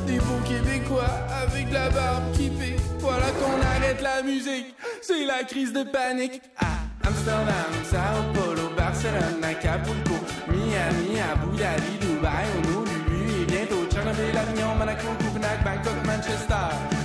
Des 0.08 0.18
beaux 0.20 0.42
Québécois 0.48 1.12
avec 1.44 1.72
la 1.74 1.90
barbe 1.90 2.32
qui 2.34 2.50
pique. 2.50 2.80
Voilà 3.00 3.26
qu'on 3.32 3.62
arrête 3.62 4.02
la 4.02 4.24
musique, 4.24 4.74
c'est 5.02 5.26
la 5.26 5.44
crise 5.44 5.74
de 5.74 5.84
panique. 5.84 6.42
À 6.58 7.08
Amsterdam, 7.08 7.72
Sao 7.84 8.24
Paulo, 8.34 8.70
Barcelone, 8.78 9.44
Acapulco, 9.44 10.16
Miami, 10.48 11.20
Abu 11.20 11.58
Dhabi, 11.58 11.98
Dubaï, 12.00 12.46
Honolulu 12.58 13.42
et 13.42 13.46
bientôt 13.46 13.86
Tchernobyl, 13.92 14.38
Avignon, 14.38 14.76
Monaco, 14.80 15.08
Copenhague, 15.20 15.64
Bangkok, 15.66 16.06
Manchester. 16.06 17.05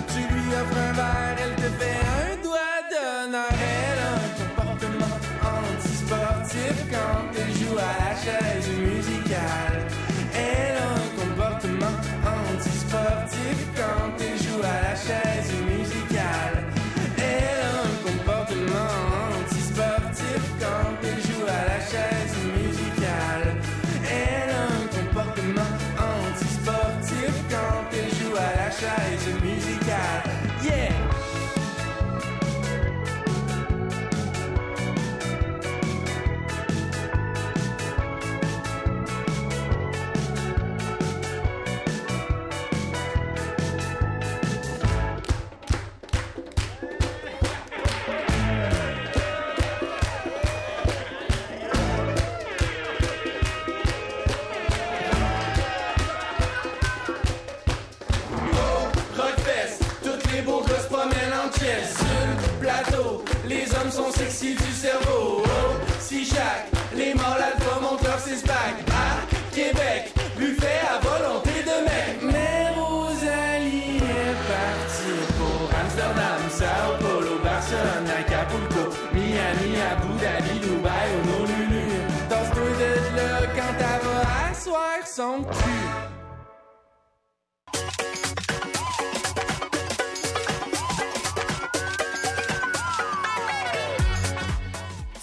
Gosses 60.71 60.87
promènent 60.87 61.35
en 61.35 61.51
sur 61.53 62.07
le 62.31 62.61
plateau. 62.61 63.25
Les 63.47 63.67
hommes 63.75 63.91
sont 63.91 64.11
sexy 64.13 64.55
du 64.55 64.73
cerveau. 64.73 65.43
Oh, 65.45 65.75
si 65.99 66.25
chaque, 66.25 66.69
les 66.95 67.15
mâles 67.15 67.45
alpha 67.53 67.81
montent 67.81 68.03
leur 68.05 68.19
six-pack. 68.19 68.77
À 68.91 69.55
Québec, 69.55 70.15
buffet 70.37 70.81
à 70.89 70.99
volonté 71.01 71.63
de 71.71 71.77
mec. 71.89 72.33
Mais 72.33 72.71
Rosalie 72.77 73.97
est 73.99 74.39
partie 74.55 75.21
pour 75.39 75.69
Amsterdam, 75.83 76.41
Sao 76.51 76.97
Paulo, 77.01 77.39
Barcelone, 77.43 78.09
Acapulco, 78.21 78.97
Miami, 79.13 79.73
Abu 79.91 80.13
Dhabi, 80.23 80.59
Dubaï, 80.61 81.09
Honolulu. 81.19 81.87
Danse-toi 82.29 82.71
de 82.81 83.17
là 83.17 83.41
quand 83.57 83.75
elle 83.79 84.07
va 84.07 84.51
asseoir 84.51 84.99
son 85.05 85.43
cul. 85.43 86.10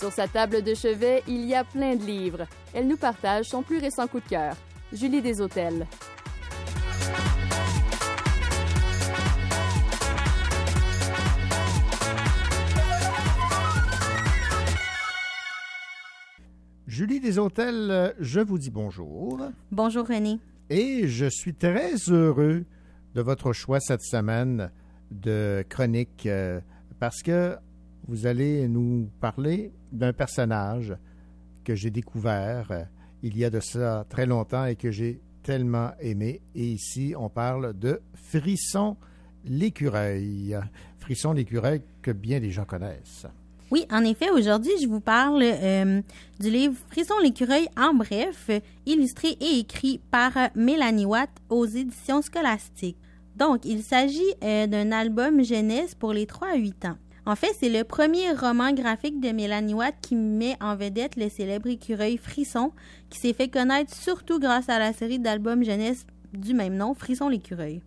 Sur 0.08 0.14
sa 0.14 0.28
table 0.30 0.62
de 0.64 0.74
chevet, 0.74 1.22
il 1.28 1.44
y 1.44 1.54
a 1.54 1.66
plein 1.66 1.98
de 1.98 2.06
livres. 2.06 2.48
Elle 2.74 2.88
nous 2.88 2.96
partage 2.96 3.50
son 3.50 3.62
plus 3.62 3.78
récent 3.78 4.08
coup 4.08 4.22
de 4.22 4.30
cœur. 4.30 4.56
Julie 4.94 5.22
des 5.22 5.42
Hôtels. 5.42 5.86
Julie 16.88 17.20
des 17.20 17.38
Hôtels, 17.38 18.16
je 18.18 18.40
vous 18.40 18.58
dis 18.58 18.72
bonjour. 18.72 19.42
Bonjour 19.74 20.08
René. 20.08 20.40
Et 20.70 21.10
je 21.10 21.26
suis 21.26 21.54
très 21.54 21.96
heureux 22.08 22.64
de 23.14 23.22
votre 23.22 23.52
choix 23.52 23.82
cette 23.82 24.04
semaine 24.04 24.72
de 25.12 25.66
chronique 25.68 26.26
euh, 26.28 26.62
parce 26.98 27.22
que 27.22 27.58
vous 28.08 28.26
allez 28.26 28.68
nous 28.68 29.10
parler 29.20 29.72
d'un 29.92 30.14
personnage 30.14 30.96
que 31.64 31.76
j'ai 31.76 31.92
découvert 31.92 32.72
euh, 32.72 32.84
il 33.24 33.38
y 33.38 33.44
a 33.44 33.50
de 33.50 33.60
ça 33.60 34.06
très 34.10 34.26
longtemps 34.26 34.66
et 34.66 34.76
que 34.76 34.92
j'ai 34.92 35.20
tellement 35.44 35.92
aimé. 36.00 36.42
Et 36.56 36.66
ici, 36.66 37.14
on 37.18 37.30
parle 37.30 37.78
de 37.78 38.02
Frisson 38.14 38.96
l'écureuil. 39.46 40.58
Frisson 41.00 41.34
l'écureuil 41.34 41.82
que 42.02 42.12
bien 42.12 42.40
des 42.40 42.52
gens 42.52 42.66
connaissent. 42.66 43.26
Oui, 43.72 43.86
en 43.92 44.04
effet, 44.06 44.30
aujourd'hui, 44.30 44.72
je 44.82 44.88
vous 44.88 45.02
parle 45.02 45.42
euh, 45.44 46.02
du 46.40 46.50
livre 46.50 46.76
Frisson 46.90 47.16
l'écureuil 47.22 47.68
en 47.76 47.94
bref, 47.94 48.50
illustré 48.86 49.30
et 49.42 49.60
écrit 49.60 50.00
par 50.10 50.32
Mélanie 50.56 51.06
Watt 51.06 51.30
aux 51.50 51.66
éditions 51.66 52.22
scolastiques. 52.22 52.98
Donc, 53.36 53.66
il 53.66 53.84
s'agit 53.84 54.34
euh, 54.44 54.68
d'un 54.68 54.92
album 54.92 55.44
jeunesse 55.44 55.96
pour 55.96 56.14
les 56.14 56.26
3 56.26 56.50
à 56.54 56.56
8 56.56 56.86
ans. 56.86 56.98
En 57.28 57.36
fait, 57.36 57.54
c'est 57.60 57.68
le 57.68 57.84
premier 57.84 58.32
roman 58.32 58.72
graphique 58.72 59.20
de 59.20 59.32
Mélanie 59.32 59.74
Watt 59.74 59.96
qui 60.02 60.16
met 60.16 60.56
en 60.62 60.78
vedette 60.78 61.18
le 61.18 61.28
célèbre 61.28 61.68
écureuil 61.68 62.16
Frisson, 62.16 62.72
qui 63.10 63.20
s'est 63.20 63.34
fait 63.34 63.50
connaître 63.50 63.94
surtout 63.94 64.40
grâce 64.40 64.70
à 64.70 64.80
la 64.80 64.94
série 64.94 65.20
d'albums 65.20 65.62
jeunesse 65.62 66.08
du 66.32 66.54
même 66.54 66.78
nom, 66.78 66.94
Frisson 66.94 67.28
l'écureuil. 67.28 67.82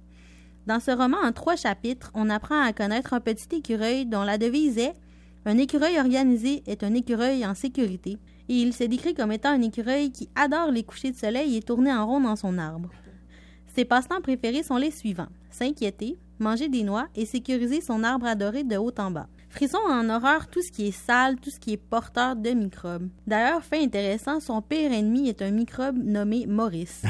Dans 0.66 0.78
ce 0.78 0.90
roman 0.90 1.16
en 1.24 1.32
trois 1.32 1.56
chapitres, 1.56 2.10
on 2.12 2.28
apprend 2.28 2.60
à 2.60 2.74
connaître 2.74 3.14
un 3.14 3.20
petit 3.20 3.56
écureuil 3.56 4.04
dont 4.04 4.24
la 4.24 4.36
devise 4.36 4.76
est 4.76 4.94
Un 5.46 5.56
écureuil 5.56 5.98
organisé 5.98 6.62
est 6.66 6.84
un 6.84 6.92
écureuil 6.92 7.46
en 7.46 7.54
sécurité, 7.54 8.18
et 8.50 8.54
il 8.54 8.74
se 8.74 8.84
décrit 8.84 9.14
comme 9.14 9.32
étant 9.32 9.52
un 9.52 9.62
écureuil 9.62 10.12
qui 10.12 10.28
adore 10.34 10.70
les 10.70 10.84
couchers 10.84 11.12
de 11.12 11.16
soleil 11.16 11.56
et 11.56 11.62
tourner 11.62 11.94
en 11.94 12.06
rond 12.06 12.20
dans 12.20 12.36
son 12.36 12.58
arbre. 12.58 12.90
Ses 13.74 13.84
passe-temps 13.84 14.20
préférés 14.20 14.62
sont 14.62 14.76
les 14.76 14.90
suivants 14.90 15.28
s'inquiéter, 15.50 16.18
manger 16.38 16.68
des 16.68 16.82
noix 16.82 17.08
et 17.14 17.26
sécuriser 17.26 17.80
son 17.80 18.02
arbre 18.04 18.26
adoré 18.26 18.64
de 18.64 18.76
haut 18.76 18.94
en 18.98 19.10
bas. 19.10 19.28
Frisson 19.48 19.78
a 19.88 19.94
en 19.94 20.08
horreur 20.08 20.46
tout 20.46 20.62
ce 20.62 20.70
qui 20.70 20.88
est 20.88 20.92
sale, 20.92 21.36
tout 21.36 21.50
ce 21.50 21.58
qui 21.58 21.72
est 21.72 21.76
porteur 21.76 22.36
de 22.36 22.50
microbes. 22.50 23.08
D'ailleurs, 23.26 23.64
fait 23.64 23.82
intéressant, 23.82 24.38
son 24.38 24.62
pire 24.62 24.92
ennemi 24.92 25.28
est 25.28 25.42
un 25.42 25.50
microbe 25.50 25.98
nommé 25.98 26.46
Maurice. 26.46 27.02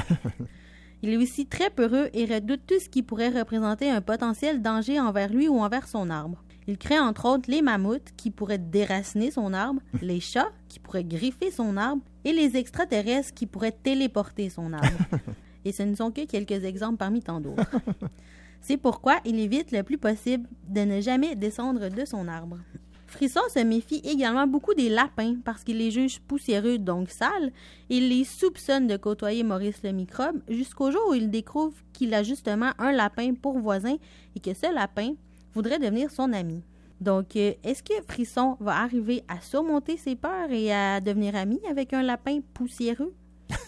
Il 1.03 1.11
est 1.11 1.17
aussi 1.17 1.47
très 1.47 1.71
peureux 1.71 2.09
et 2.13 2.25
redoute 2.27 2.63
tout 2.67 2.79
ce 2.79 2.89
qui 2.89 3.03
pourrait 3.03 3.31
représenter 3.31 3.91
un 3.91 4.01
potentiel 4.01 4.61
danger 4.61 5.01
envers 5.01 5.31
lui 5.31 5.49
ou 5.49 5.59
envers 5.59 5.87
son 5.87 6.11
arbre. 6.11 6.43
Il 6.67 6.77
craint 6.77 7.07
entre 7.07 7.27
autres 7.27 7.51
les 7.51 7.63
mammouths 7.63 8.13
qui 8.17 8.31
pourraient 8.31 8.59
déraciner 8.59 9.31
son 9.31 9.53
arbre, 9.53 9.81
les 10.03 10.21
chats 10.21 10.51
qui 10.69 10.79
pourraient 10.79 11.05
griffer 11.05 11.51
son 11.51 11.77
arbre 11.77 12.03
et 12.25 12.33
les 12.33 12.57
extraterrestres 12.57 13.35
qui 13.35 13.47
pourraient 13.47 13.77
téléporter 13.83 14.51
son 14.51 14.73
arbre. 14.73 14.99
Et 15.65 15.73
ce 15.73 15.83
ne 15.83 15.95
sont 15.95 16.11
que 16.11 16.25
quelques 16.25 16.65
exemples 16.65 16.97
parmi 16.97 17.23
tant 17.23 17.41
d'autres. 17.41 17.65
C'est 18.61 18.77
pourquoi 18.77 19.21
il 19.25 19.39
évite 19.39 19.73
le 19.73 19.83
plus 19.83 19.99
possible 19.99 20.49
de 20.69 20.81
ne 20.83 21.01
jamais 21.01 21.35
descendre 21.35 21.89
de 21.89 22.05
son 22.05 22.29
arbre. 22.29 22.59
Frisson 23.07 23.41
se 23.53 23.59
méfie 23.59 24.01
également 24.05 24.47
beaucoup 24.47 24.73
des 24.73 24.89
lapins 24.89 25.35
parce 25.45 25.65
qu'il 25.65 25.79
les 25.79 25.91
juge 25.91 26.21
poussiéreux, 26.21 26.79
donc 26.79 27.11
sales, 27.11 27.51
et 27.89 27.97
il 27.97 28.09
les 28.09 28.25
soupçonne 28.25 28.87
de 28.87 28.97
côtoyer 28.97 29.43
Maurice 29.43 29.83
le 29.83 29.91
microbe 29.91 30.41
jusqu'au 30.49 30.93
jour 30.93 31.03
où 31.11 31.15
il 31.15 31.29
découvre 31.29 31.75
qu'il 31.93 32.15
a 32.15 32.23
justement 32.23 32.71
un 32.79 32.93
lapin 32.93 33.35
pour 33.35 33.59
voisin 33.59 33.97
et 34.37 34.41
que 34.41 34.55
ce 34.55 34.73
lapin 34.73 35.15
voudrait 35.55 35.81
devenir 35.81 36.11
son 36.13 36.33
ami. 36.33 36.63
Donc, 37.01 37.35
euh, 37.35 37.55
est-ce 37.65 37.83
que 37.83 37.95
Frisson 38.07 38.57
va 38.61 38.77
arriver 38.77 39.25
à 39.27 39.41
surmonter 39.41 39.97
ses 39.97 40.15
peurs 40.15 40.53
et 40.53 40.73
à 40.73 41.01
devenir 41.01 41.35
ami 41.35 41.59
avec 41.69 41.93
un 41.93 42.03
lapin 42.03 42.41
poussiéreux? 42.55 43.13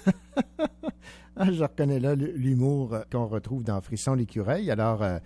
Ah, 1.37 1.51
je 1.51 1.63
reconnais 1.63 2.01
là 2.01 2.15
l'humour 2.15 2.97
qu'on 3.11 3.27
retrouve 3.27 3.63
dans 3.65 3.81
Frisson 3.81 4.15
l'écureuil. 4.15 4.71
Alors, 4.71 5.03
euh, 5.03 5.19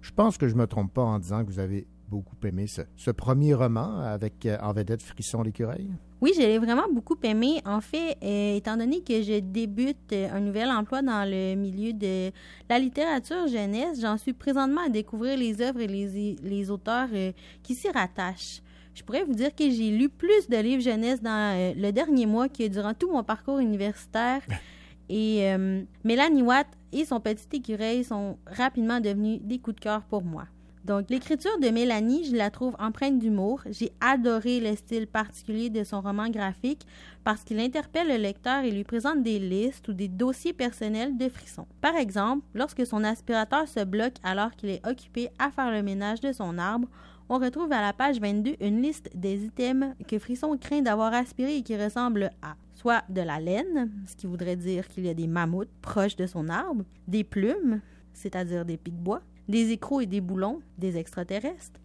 je 0.00 0.10
pense 0.10 0.38
que 0.38 0.48
je 0.48 0.54
me 0.54 0.66
trompe 0.66 0.92
pas 0.94 1.02
en 1.02 1.18
disant 1.18 1.44
que 1.44 1.50
vous 1.50 1.58
avez 1.58 1.86
beaucoup 2.08 2.36
aimé 2.44 2.66
ce, 2.66 2.82
ce 2.96 3.10
premier 3.10 3.54
roman 3.54 4.00
avec 4.00 4.46
euh, 4.46 4.56
en 4.62 4.72
vedette 4.72 5.02
Frisson 5.02 5.42
l'écureuil. 5.42 5.90
Oui, 6.20 6.32
je 6.36 6.40
l'ai 6.40 6.58
vraiment 6.58 6.86
beaucoup 6.92 7.16
aimé. 7.22 7.62
En 7.64 7.80
fait, 7.80 8.18
euh, 8.22 8.56
étant 8.56 8.76
donné 8.76 9.00
que 9.00 9.22
je 9.22 9.40
débute 9.40 10.12
euh, 10.12 10.28
un 10.30 10.40
nouvel 10.40 10.68
emploi 10.70 11.00
dans 11.00 11.24
le 11.24 11.54
milieu 11.54 11.94
de 11.94 12.30
la 12.68 12.78
littérature 12.78 13.48
jeunesse, 13.48 14.00
j'en 14.02 14.18
suis 14.18 14.34
présentement 14.34 14.82
à 14.86 14.88
découvrir 14.90 15.38
les 15.38 15.62
œuvres 15.62 15.80
et 15.80 15.86
les, 15.86 16.36
les 16.42 16.70
auteurs 16.70 17.08
euh, 17.14 17.32
qui 17.62 17.74
s'y 17.74 17.88
rattachent. 17.88 18.60
Je 18.92 19.02
pourrais 19.02 19.24
vous 19.24 19.32
dire 19.32 19.54
que 19.54 19.70
j'ai 19.70 19.90
lu 19.90 20.10
plus 20.10 20.46
de 20.48 20.58
livres 20.58 20.82
jeunesse 20.82 21.22
dans 21.22 21.56
euh, 21.56 21.72
le 21.74 21.90
dernier 21.90 22.26
mois 22.26 22.50
que 22.50 22.68
durant 22.68 22.92
tout 22.92 23.10
mon 23.10 23.22
parcours 23.24 23.58
universitaire. 23.58 24.42
Et 25.12 25.50
euh, 25.50 25.82
Mélanie 26.04 26.42
Watt 26.42 26.68
et 26.92 27.04
son 27.04 27.18
petit 27.18 27.48
écureuil 27.52 28.04
sont 28.04 28.38
rapidement 28.46 29.00
devenus 29.00 29.40
des 29.42 29.58
coups 29.58 29.74
de 29.74 29.80
cœur 29.80 30.02
pour 30.02 30.22
moi. 30.22 30.44
Donc, 30.84 31.10
l'écriture 31.10 31.58
de 31.60 31.68
Mélanie, 31.68 32.24
je 32.30 32.36
la 32.36 32.48
trouve 32.48 32.76
empreinte 32.78 33.18
d'humour. 33.18 33.60
J'ai 33.68 33.90
adoré 34.00 34.60
le 34.60 34.74
style 34.76 35.08
particulier 35.08 35.68
de 35.68 35.82
son 35.82 36.00
roman 36.00 36.30
graphique 36.30 36.86
parce 37.24 37.42
qu'il 37.42 37.58
interpelle 37.58 38.08
le 38.08 38.16
lecteur 38.16 38.62
et 38.62 38.70
lui 38.70 38.84
présente 38.84 39.24
des 39.24 39.40
listes 39.40 39.88
ou 39.88 39.92
des 39.92 40.08
dossiers 40.08 40.52
personnels 40.52 41.18
de 41.18 41.28
frissons. 41.28 41.66
Par 41.80 41.96
exemple, 41.96 42.46
lorsque 42.54 42.86
son 42.86 43.02
aspirateur 43.02 43.66
se 43.66 43.84
bloque 43.84 44.14
alors 44.22 44.52
qu'il 44.52 44.70
est 44.70 44.86
occupé 44.86 45.28
à 45.40 45.50
faire 45.50 45.72
le 45.72 45.82
ménage 45.82 46.20
de 46.20 46.32
son 46.32 46.56
arbre, 46.56 46.88
on 47.30 47.38
retrouve 47.38 47.70
à 47.70 47.80
la 47.80 47.92
page 47.92 48.20
22 48.20 48.56
une 48.60 48.82
liste 48.82 49.08
des 49.14 49.44
items 49.44 49.94
que 50.08 50.18
Frisson 50.18 50.58
craint 50.58 50.82
d'avoir 50.82 51.14
aspirés 51.14 51.58
et 51.58 51.62
qui 51.62 51.76
ressemblent 51.76 52.32
à 52.42 52.56
soit 52.74 53.04
de 53.08 53.20
la 53.20 53.38
laine, 53.38 53.88
ce 54.08 54.16
qui 54.16 54.26
voudrait 54.26 54.56
dire 54.56 54.88
qu'il 54.88 55.06
y 55.06 55.08
a 55.08 55.14
des 55.14 55.28
mammouths 55.28 55.70
proches 55.80 56.16
de 56.16 56.26
son 56.26 56.48
arbre, 56.48 56.84
des 57.06 57.22
plumes, 57.22 57.80
c'est-à-dire 58.12 58.64
des 58.64 58.76
pics-bois, 58.76 59.22
des 59.48 59.70
écrous 59.70 60.00
et 60.00 60.06
des 60.06 60.20
boulons, 60.20 60.60
des 60.76 60.96
extraterrestres, 60.96 61.78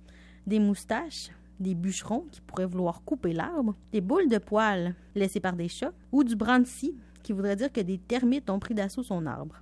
des 0.48 0.58
moustaches, 0.58 1.30
des 1.60 1.76
bûcherons 1.76 2.26
qui 2.32 2.42
pourraient 2.42 2.66
vouloir 2.66 3.04
couper 3.04 3.32
l'arbre, 3.32 3.76
des 3.92 4.02
boules 4.02 4.30
de 4.30 4.40
poils 4.40 4.96
laissées 5.14 5.40
par 5.40 5.54
des 5.54 5.68
chats, 5.68 5.94
ou 6.12 6.24
du 6.24 6.36
brandy, 6.36 6.96
qui 7.22 7.34
voudrait 7.34 7.56
dire 7.56 7.72
que 7.72 7.82
des 7.82 8.00
termites 8.00 8.50
ont 8.50 8.60
pris 8.60 8.74
d'assaut 8.74 9.04
son 9.04 9.28
arbre. 9.28 9.62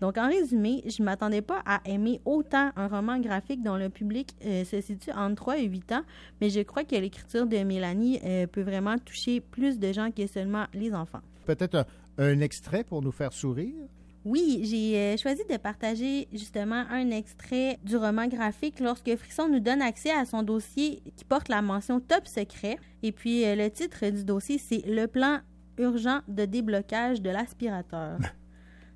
Donc, 0.00 0.16
en 0.18 0.28
résumé, 0.28 0.82
je 0.86 1.02
ne 1.02 1.06
m'attendais 1.06 1.42
pas 1.42 1.62
à 1.66 1.80
aimer 1.84 2.20
autant 2.24 2.70
un 2.76 2.88
roman 2.88 3.18
graphique 3.18 3.62
dont 3.62 3.76
le 3.76 3.88
public 3.88 4.34
euh, 4.44 4.64
se 4.64 4.80
situe 4.80 5.10
entre 5.12 5.36
3 5.36 5.58
et 5.58 5.64
8 5.64 5.92
ans, 5.92 6.02
mais 6.40 6.50
je 6.50 6.60
crois 6.60 6.84
que 6.84 6.96
l'écriture 6.96 7.46
de 7.46 7.58
Mélanie 7.58 8.20
euh, 8.24 8.46
peut 8.46 8.62
vraiment 8.62 8.96
toucher 8.98 9.40
plus 9.40 9.78
de 9.78 9.92
gens 9.92 10.10
que 10.10 10.26
seulement 10.26 10.66
les 10.74 10.94
enfants. 10.94 11.20
Peut-être 11.46 11.74
un, 11.74 11.84
un 12.18 12.40
extrait 12.40 12.84
pour 12.84 13.02
nous 13.02 13.12
faire 13.12 13.32
sourire? 13.32 13.74
Oui, 14.24 14.60
j'ai 14.64 14.98
euh, 14.98 15.16
choisi 15.16 15.42
de 15.48 15.56
partager 15.56 16.28
justement 16.32 16.84
un 16.90 17.10
extrait 17.10 17.78
du 17.84 17.96
roman 17.96 18.26
graphique 18.26 18.80
lorsque 18.80 19.14
Frisson 19.16 19.48
nous 19.48 19.60
donne 19.60 19.80
accès 19.80 20.10
à 20.10 20.24
son 20.24 20.42
dossier 20.42 21.02
qui 21.16 21.24
porte 21.24 21.48
la 21.48 21.62
mention 21.62 22.00
top 22.00 22.26
secret. 22.26 22.76
Et 23.02 23.12
puis 23.12 23.46
euh, 23.46 23.54
le 23.54 23.70
titre 23.70 24.10
du 24.10 24.24
dossier, 24.24 24.58
c'est 24.58 24.82
Le 24.86 25.06
plan 25.06 25.38
urgent 25.78 26.20
de 26.26 26.44
déblocage 26.44 27.22
de 27.22 27.30
l'aspirateur. 27.30 28.18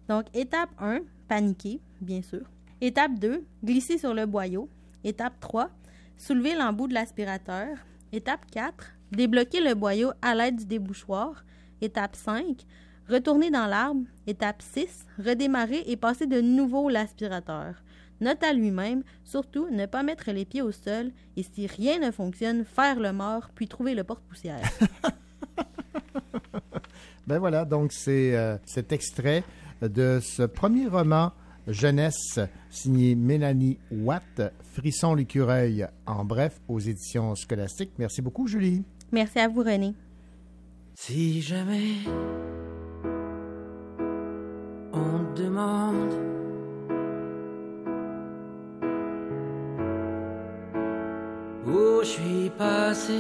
Donc, 0.09 0.27
étape 0.35 0.71
1, 0.79 1.01
paniquer, 1.29 1.81
bien 2.01 2.23
sûr. 2.23 2.43
Étape 2.81 3.19
2, 3.19 3.45
glisser 3.65 3.99
sur 3.99 4.15
le 4.15 4.27
boyau. 4.27 4.69
Étape 5.05 5.39
3, 5.41 5.71
soulever 6.17 6.55
l'embout 6.55 6.89
de 6.89 6.95
l'aspirateur. 6.95 7.69
Étape 8.13 8.45
4, 8.51 8.93
débloquer 9.13 9.61
le 9.61 9.75
boyau 9.75 10.13
à 10.21 10.35
l'aide 10.35 10.57
du 10.57 10.67
débouchoir. 10.67 11.45
Étape 11.81 12.17
5, 12.17 12.65
retourner 13.09 13.51
dans 13.51 13.67
l'arbre. 13.67 14.03
Étape 14.27 14.63
6, 14.63 15.07
redémarrer 15.19 15.85
et 15.87 15.97
passer 15.97 16.27
de 16.27 16.41
nouveau 16.41 16.89
l'aspirateur. 16.89 17.75
Note 18.21 18.43
à 18.45 18.53
lui-même, 18.53 19.03
surtout 19.25 19.69
ne 19.71 19.87
pas 19.87 20.03
mettre 20.03 20.31
les 20.31 20.45
pieds 20.45 20.63
au 20.63 20.71
sol 20.71 21.11
et 21.37 21.43
si 21.43 21.67
rien 21.67 21.99
ne 21.99 22.13
fonctionne, 22.13 22.65
faire 22.65 23.01
le 23.01 23.13
mort 23.13 23.51
puis 23.55 23.67
trouver 23.67 23.95
le 23.95 24.05
porte-poussière. 24.05 24.61
Ben 27.27 27.39
voilà, 27.39 27.65
donc 27.65 27.93
c'est 27.93 28.37
euh, 28.37 28.57
cet 28.65 28.91
extrait 28.93 29.45
de 29.83 30.21
ce 30.23 30.43
premier 30.43 30.87
roman 30.87 31.33
jeunesse 31.67 32.39
signé 32.71 33.15
Mélanie 33.15 33.79
Watt, 33.91 34.53
Frisson 34.75 35.15
l'écureuil 35.15 35.87
en 36.07 36.25
bref 36.25 36.61
aux 36.69 36.81
éditions 36.81 37.35
scolastiques. 37.35 37.93
Merci 37.99 38.23
beaucoup, 38.23 38.47
Julie. 38.47 38.85
Merci 39.13 39.39
à 39.39 39.49
vous, 39.49 39.63
René. 39.63 39.95
Si 40.95 41.41
jamais 41.43 41.95
on 44.93 45.35
demande 45.35 46.13
où 51.67 52.01
je 52.03 52.07
suis 52.07 52.51
passé, 52.57 53.19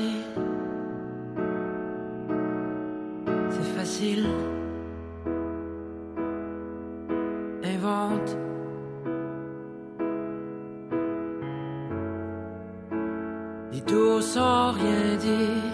c'est 3.50 3.74
facile. 3.76 4.26
Invente. 7.92 8.36
Dis 13.70 13.82
tout 13.82 14.20
sans 14.22 14.72
rien 14.72 15.16
dire. 15.16 15.71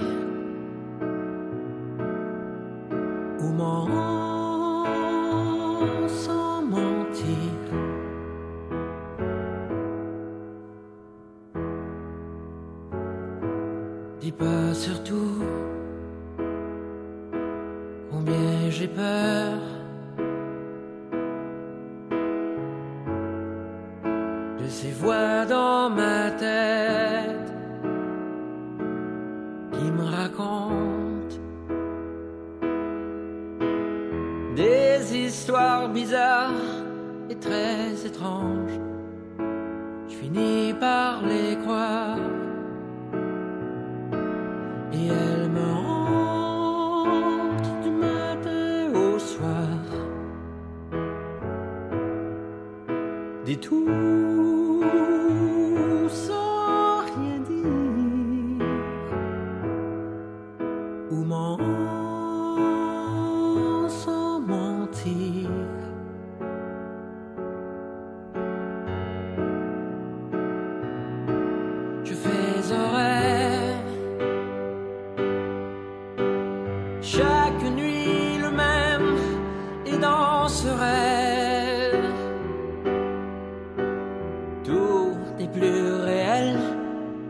Tout 84.65 85.17
est 85.39 85.53
plus 85.53 85.95
réel 85.95 86.59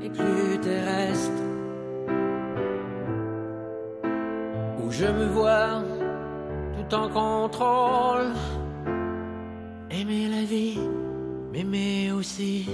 et 0.02 0.10
plus 0.10 0.58
terrestre. 0.60 1.42
Où 4.82 4.90
je 4.90 5.06
me 5.06 5.26
vois 5.26 5.82
tout 6.76 6.94
en 6.94 7.08
contrôle 7.08 8.32
aimer 9.90 10.28
la 10.28 10.44
vie 10.44 10.78
m'aimer 11.52 12.12
aussi. 12.12 12.68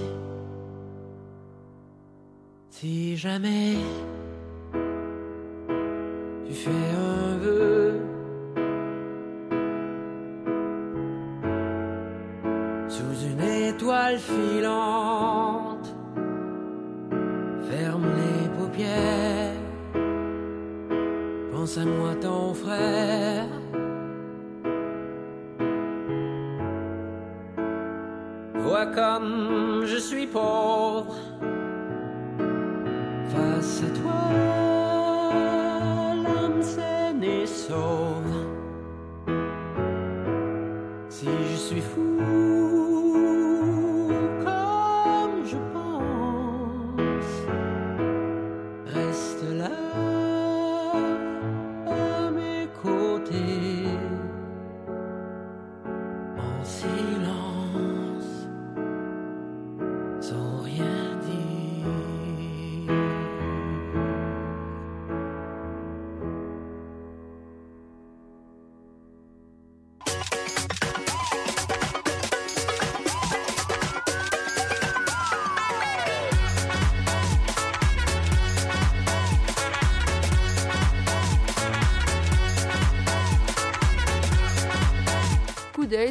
Si 2.70 3.16
jamais 3.16 3.73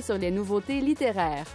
sur 0.03 0.17
les 0.17 0.31
nouveautés 0.31 0.81
littéraires. 0.81 1.45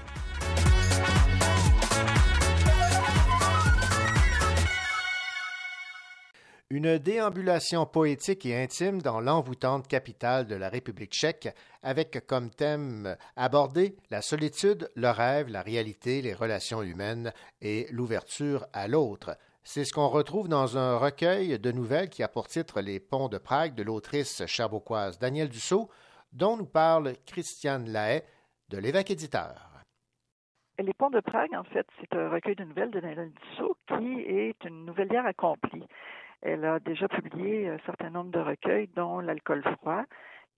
Une 6.71 6.99
déambulation 6.99 7.87
poétique 7.87 8.47
et 8.47 8.63
intime 8.63 9.03
dans 9.03 9.21
l'envoûtante 9.21 9.87
capitale 9.87 10.47
de 10.47 10.55
la 10.55 10.69
République 10.69 11.13
tchèque, 11.13 11.55
avec 11.83 12.27
comme 12.27 12.51
thème 12.51 13.17
abordé 13.37 13.97
la 14.11 14.23
solitude, 14.23 14.91
le 14.95 15.11
rêve, 15.11 15.49
la 15.49 15.63
réalité, 15.63 16.23
les 16.23 16.35
relations 16.35 16.83
humaines 16.83 17.33
et 17.61 17.87
l'ouverture 17.91 18.67
à 18.73 18.89
l'autre. 18.89 19.37
C'est 19.65 19.85
ce 19.85 19.93
qu'on 19.93 20.09
retrouve 20.09 20.49
dans 20.49 20.79
un 20.79 20.97
recueil 20.97 21.59
de 21.59 21.73
nouvelles 21.73 22.09
qui 22.09 22.23
a 22.23 22.29
pour 22.29 22.49
titre 22.49 22.81
Les 22.81 23.01
Ponts 23.01 23.29
de 23.29 23.39
Prague 23.39 23.75
de 23.75 23.83
l'autrice 23.83 24.47
cherbourgoise 24.47 25.19
Danielle 25.19 25.51
Dussault, 25.51 25.91
dont 26.33 26.57
nous 26.57 26.67
parle 26.67 27.15
Christiane 27.27 27.91
Lahaye 27.91 28.23
de 28.71 28.79
l'évêque 28.79 29.11
éditeur. 29.11 29.69
Les 30.79 30.95
Ponts 30.95 31.11
de 31.11 31.21
Prague, 31.21 31.55
en 31.55 31.65
fait, 31.65 31.87
c'est 32.01 32.17
un 32.17 32.29
recueil 32.29 32.55
de 32.55 32.65
nouvelles 32.65 32.91
de 32.91 33.01
Danielle 33.01 33.33
Dussault 33.33 33.77
qui 33.89 34.21
est 34.21 34.65
une 34.65 34.85
nouvelière 34.85 35.27
accomplie. 35.27 35.85
Elle 36.41 36.65
a 36.65 36.79
déjà 36.79 37.09
publié 37.09 37.69
un 37.69 37.79
certain 37.85 38.11
nombre 38.11 38.31
de 38.31 38.39
recueils, 38.39 38.89
dont 38.95 39.19
L'alcool 39.19 39.63
froid, 39.63 40.05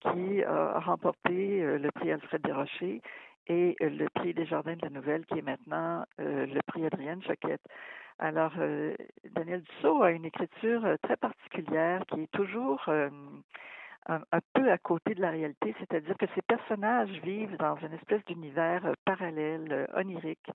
qui 0.01 0.43
a 0.43 0.79
remporté 0.79 1.63
euh, 1.63 1.77
le 1.77 1.91
prix 1.91 2.11
Alfred 2.11 2.41
Desrochers 2.41 3.01
et 3.47 3.75
euh, 3.81 3.89
le 3.89 4.07
prix 4.09 4.33
des 4.33 4.45
Jardins 4.45 4.75
de 4.75 4.81
la 4.83 4.89
Nouvelle, 4.89 5.25
qui 5.25 5.39
est 5.39 5.43
maintenant 5.43 6.05
euh, 6.19 6.45
le 6.45 6.61
prix 6.67 6.85
Adrienne 6.85 7.23
Choquette. 7.23 7.61
Alors, 8.19 8.53
Daniel 9.31 9.63
Dussault 9.63 10.03
a 10.03 10.11
une 10.11 10.25
écriture 10.25 10.85
très 11.01 11.17
particulière 11.17 12.03
qui 12.05 12.21
est 12.21 12.31
toujours 12.31 12.87
un, 14.07 14.39
peu 14.53 14.71
à 14.71 14.77
côté 14.77 15.13
de 15.13 15.21
la 15.21 15.29
réalité, 15.29 15.75
c'est-à-dire 15.79 16.17
que 16.17 16.25
ces 16.33 16.41
personnages 16.41 17.11
vivent 17.23 17.55
dans 17.57 17.75
une 17.77 17.93
espèce 17.93 18.23
d'univers 18.25 18.85
euh, 18.85 18.93
parallèle, 19.05 19.67
euh, 19.71 19.85
onirique. 19.99 20.49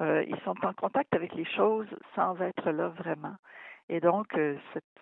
Euh, 0.00 0.24
ils 0.26 0.38
sont 0.40 0.54
en 0.64 0.72
contact 0.74 1.14
avec 1.14 1.34
les 1.34 1.44
choses 1.44 1.88
sans 2.14 2.38
être 2.40 2.70
là 2.70 2.88
vraiment. 2.88 3.36
Et 3.88 4.00
donc, 4.00 4.28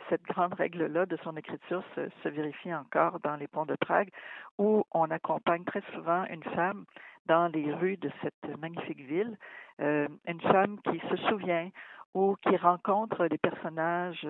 cette, 0.09 0.23
grande 0.23 0.55
règle-là 0.55 1.07
de 1.07 1.17
son 1.23 1.37
écriture 1.37 1.85
se, 1.95 2.29
vérifie 2.29 2.75
encore 2.75 3.21
dans 3.21 3.37
Les 3.37 3.47
Ponts 3.47 3.67
de 3.67 3.77
Prague, 3.77 4.09
où 4.59 4.85
on 4.93 5.11
accompagne 5.11 5.65
très 5.65 5.83
souvent 5.95 6.25
une 6.25 6.43
femme 6.43 6.87
dans 7.27 7.47
les 7.49 7.73
rues 7.75 7.99
de 7.99 8.11
cette 8.23 8.59
magnifique 8.59 9.03
ville, 9.03 9.37
une 9.79 10.41
femme 10.41 10.81
qui 10.83 10.99
se 11.09 11.17
souvient 11.29 11.69
ou 12.15 12.35
qui 12.43 12.57
rencontre 12.57 13.29
des 13.29 13.39
personnages 13.39 14.27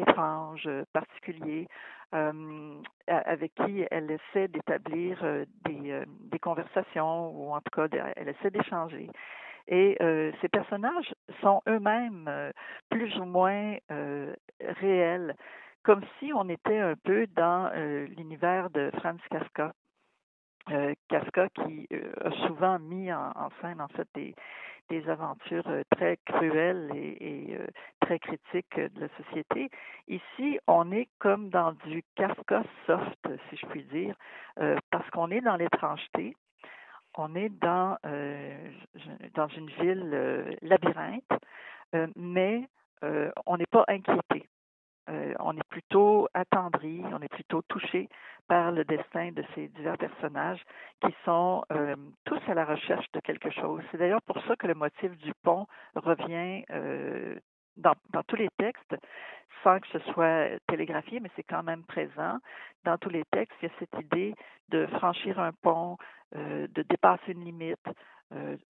étranges, 0.00 0.68
particuliers, 0.92 1.66
euh, 2.14 2.74
avec 3.06 3.54
qui 3.54 3.84
elle 3.90 4.10
essaie 4.10 4.48
d'établir 4.48 5.20
euh, 5.22 5.44
des, 5.64 5.92
euh, 5.92 6.04
conversations 6.42 7.30
ou 7.30 7.52
en 7.52 7.60
tout 7.60 7.70
cas 7.88 8.12
elle 8.16 8.28
essaie 8.28 8.50
d'échanger. 8.50 9.08
Et 9.68 9.96
euh, 10.00 10.32
ces 10.40 10.48
personnages 10.48 11.14
sont 11.40 11.62
eux-mêmes 11.68 12.26
euh, 12.28 12.50
plus 12.90 13.16
ou 13.18 13.24
moins 13.24 13.76
euh, 13.92 14.34
réels, 14.80 15.36
comme 15.84 16.02
si 16.18 16.32
on 16.34 16.48
était 16.48 16.78
un 16.78 16.94
peu 16.96 17.26
dans 17.28 17.70
euh, 17.74 18.06
l'univers 18.16 18.70
de 18.70 18.90
Franz 18.98 19.22
Kafka. 19.30 19.72
Euh, 20.70 20.94
Kafka 21.08 21.48
qui 21.48 21.88
euh, 21.92 22.12
a 22.24 22.30
souvent 22.46 22.78
mis 22.78 23.12
en, 23.12 23.48
scène 23.60 23.80
en 23.80 23.88
fait 23.88 24.06
des, 24.14 24.34
des 24.88 25.08
aventures 25.08 25.66
euh, 25.68 25.82
très 25.90 26.16
cruelles 26.26 26.90
et, 26.94 27.56
euh, 27.58 27.66
très 28.00 28.20
critiques 28.20 28.76
de 28.76 29.00
la 29.00 29.08
société. 29.16 29.68
Ici, 30.06 30.60
on 30.68 30.92
est 30.92 31.08
comme 31.18 31.48
dans 31.50 31.72
du 31.86 32.04
Kafka 32.14 32.62
soft, 32.86 33.28
si 33.48 33.56
je 33.56 33.66
puis 33.66 33.84
dire, 33.84 34.14
parce 34.90 35.08
qu'on 35.10 35.30
est 35.30 35.40
dans 35.40 35.56
l'étrangeté, 35.56 36.34
on 37.16 37.34
est 37.34 37.50
dans, 37.60 37.96
dans 39.34 39.48
une 39.48 39.70
ville 39.70 40.56
labyrinthe, 40.62 41.32
mais 42.16 42.68
on 43.46 43.56
n'est 43.56 43.66
pas 43.66 43.84
inquiété. 43.88 44.48
Euh, 45.08 45.34
on 45.40 45.56
est 45.56 45.68
plutôt 45.68 46.28
attendri, 46.34 47.02
on 47.12 47.20
est 47.20 47.28
plutôt 47.32 47.62
touché 47.62 48.08
par 48.48 48.72
le 48.72 48.84
destin 48.84 49.30
de 49.32 49.44
ces 49.54 49.68
divers 49.68 49.96
personnages 49.96 50.62
qui 51.04 51.14
sont 51.24 51.64
euh, 51.72 51.96
tous 52.24 52.40
à 52.48 52.54
la 52.54 52.64
recherche 52.64 53.06
de 53.12 53.20
quelque 53.20 53.50
chose. 53.50 53.82
C'est 53.90 53.98
d'ailleurs 53.98 54.22
pour 54.22 54.40
ça 54.44 54.56
que 54.56 54.66
le 54.66 54.74
motif 54.74 55.16
du 55.18 55.32
pont 55.42 55.66
revient 55.94 56.64
euh, 56.70 57.38
dans, 57.76 57.94
dans, 58.12 58.22
tous 58.24 58.36
les 58.36 58.48
textes, 58.58 58.96
sans 59.62 59.78
que 59.78 59.88
ce 59.88 59.98
soit 60.12 60.58
télégraphié, 60.68 61.20
mais 61.20 61.30
c'est 61.36 61.44
quand 61.44 61.62
même 61.62 61.84
présent. 61.84 62.38
Dans 62.84 62.98
tous 62.98 63.10
les 63.10 63.24
textes, 63.30 63.56
il 63.62 63.68
y 63.68 63.72
a 63.72 63.74
cette 63.78 64.04
idée 64.04 64.34
de 64.68 64.86
franchir 64.86 65.38
un 65.38 65.52
pont, 65.52 65.96
de 66.34 66.82
dépasser 66.82 67.32
une 67.32 67.44
limite, 67.44 67.88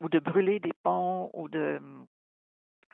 ou 0.01 0.09
de 0.09 0.19
brûler 0.19 0.59
des 0.61 0.73
ponts, 0.83 1.31
ou 1.35 1.49
de 1.49 1.81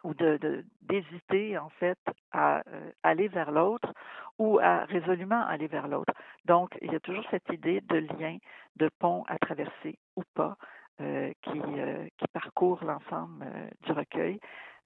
ou 0.06 0.14
de 0.14 0.64
d'hésiter 0.82 1.58
en 1.58 1.68
fait 1.80 1.98
à 2.32 2.58
euh, 2.58 2.90
aller 3.02 3.26
vers 3.26 3.50
l'autre 3.50 3.92
ou 4.38 4.58
à 4.60 4.84
résolument 4.84 5.42
aller 5.46 5.66
vers 5.66 5.88
l'autre. 5.88 6.12
Donc, 6.44 6.78
il 6.80 6.92
y 6.92 6.94
a 6.94 7.00
toujours 7.00 7.24
cette 7.30 7.48
idée 7.50 7.80
de 7.80 7.96
lien, 7.96 8.36
de 8.76 8.88
pont 9.00 9.24
à 9.26 9.38
traverser 9.38 9.98
ou 10.14 10.22
pas, 10.34 10.56
euh, 11.00 11.32
qui, 11.42 11.58
euh, 11.58 12.06
qui 12.18 12.26
parcourt 12.32 12.84
l'ensemble 12.84 13.44
du 13.82 13.92
recueil, 13.92 14.38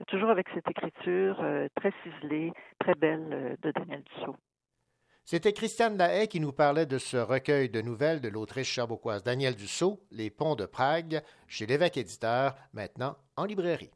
toujours 0.07 0.31
avec 0.31 0.49
cette 0.55 0.69
écriture 0.71 1.37
très 1.75 1.93
ciselée, 2.03 2.53
très 2.79 2.95
belle 2.95 3.59
de 3.61 3.71
Daniel 3.73 4.03
Dussault. 4.05 4.37
C'était 5.25 5.53
Christiane 5.53 5.99
Lahaye 5.99 6.29
qui 6.29 6.41
nous 6.41 6.53
parlait 6.53 6.87
de 6.87 6.99
ce 6.99 7.19
recueil 7.19 7.69
de 7.69 7.83
nouvelles 7.83 8.21
de 8.21 8.29
l'autrice 8.29 8.69
cherbourgoise 8.69 9.23
Daniel 9.23 9.55
Dussault, 9.55 10.01
Les 10.11 10.31
Ponts 10.31 10.57
de 10.57 10.65
Prague, 10.65 11.23
chez 11.47 11.67
l'évêque 11.67 11.99
éditeur, 11.99 12.55
maintenant 12.73 13.17
en 13.37 13.45
librairie. 13.45 13.91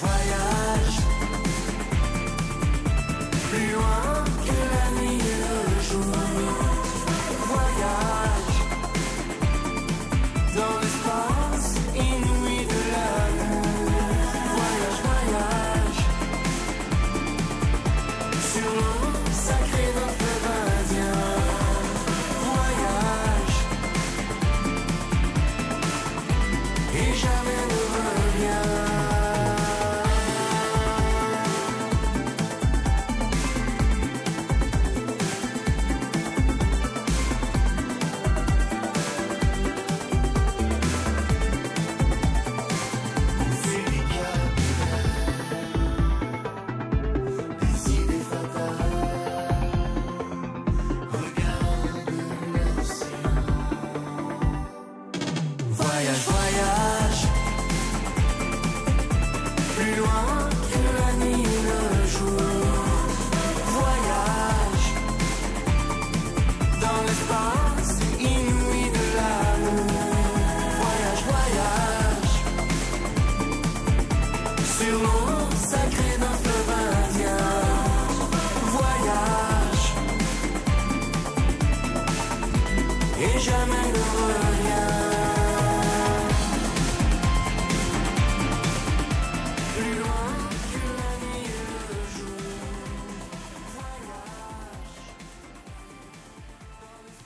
Voyage, 0.00 1.00
voyage, 3.50 4.37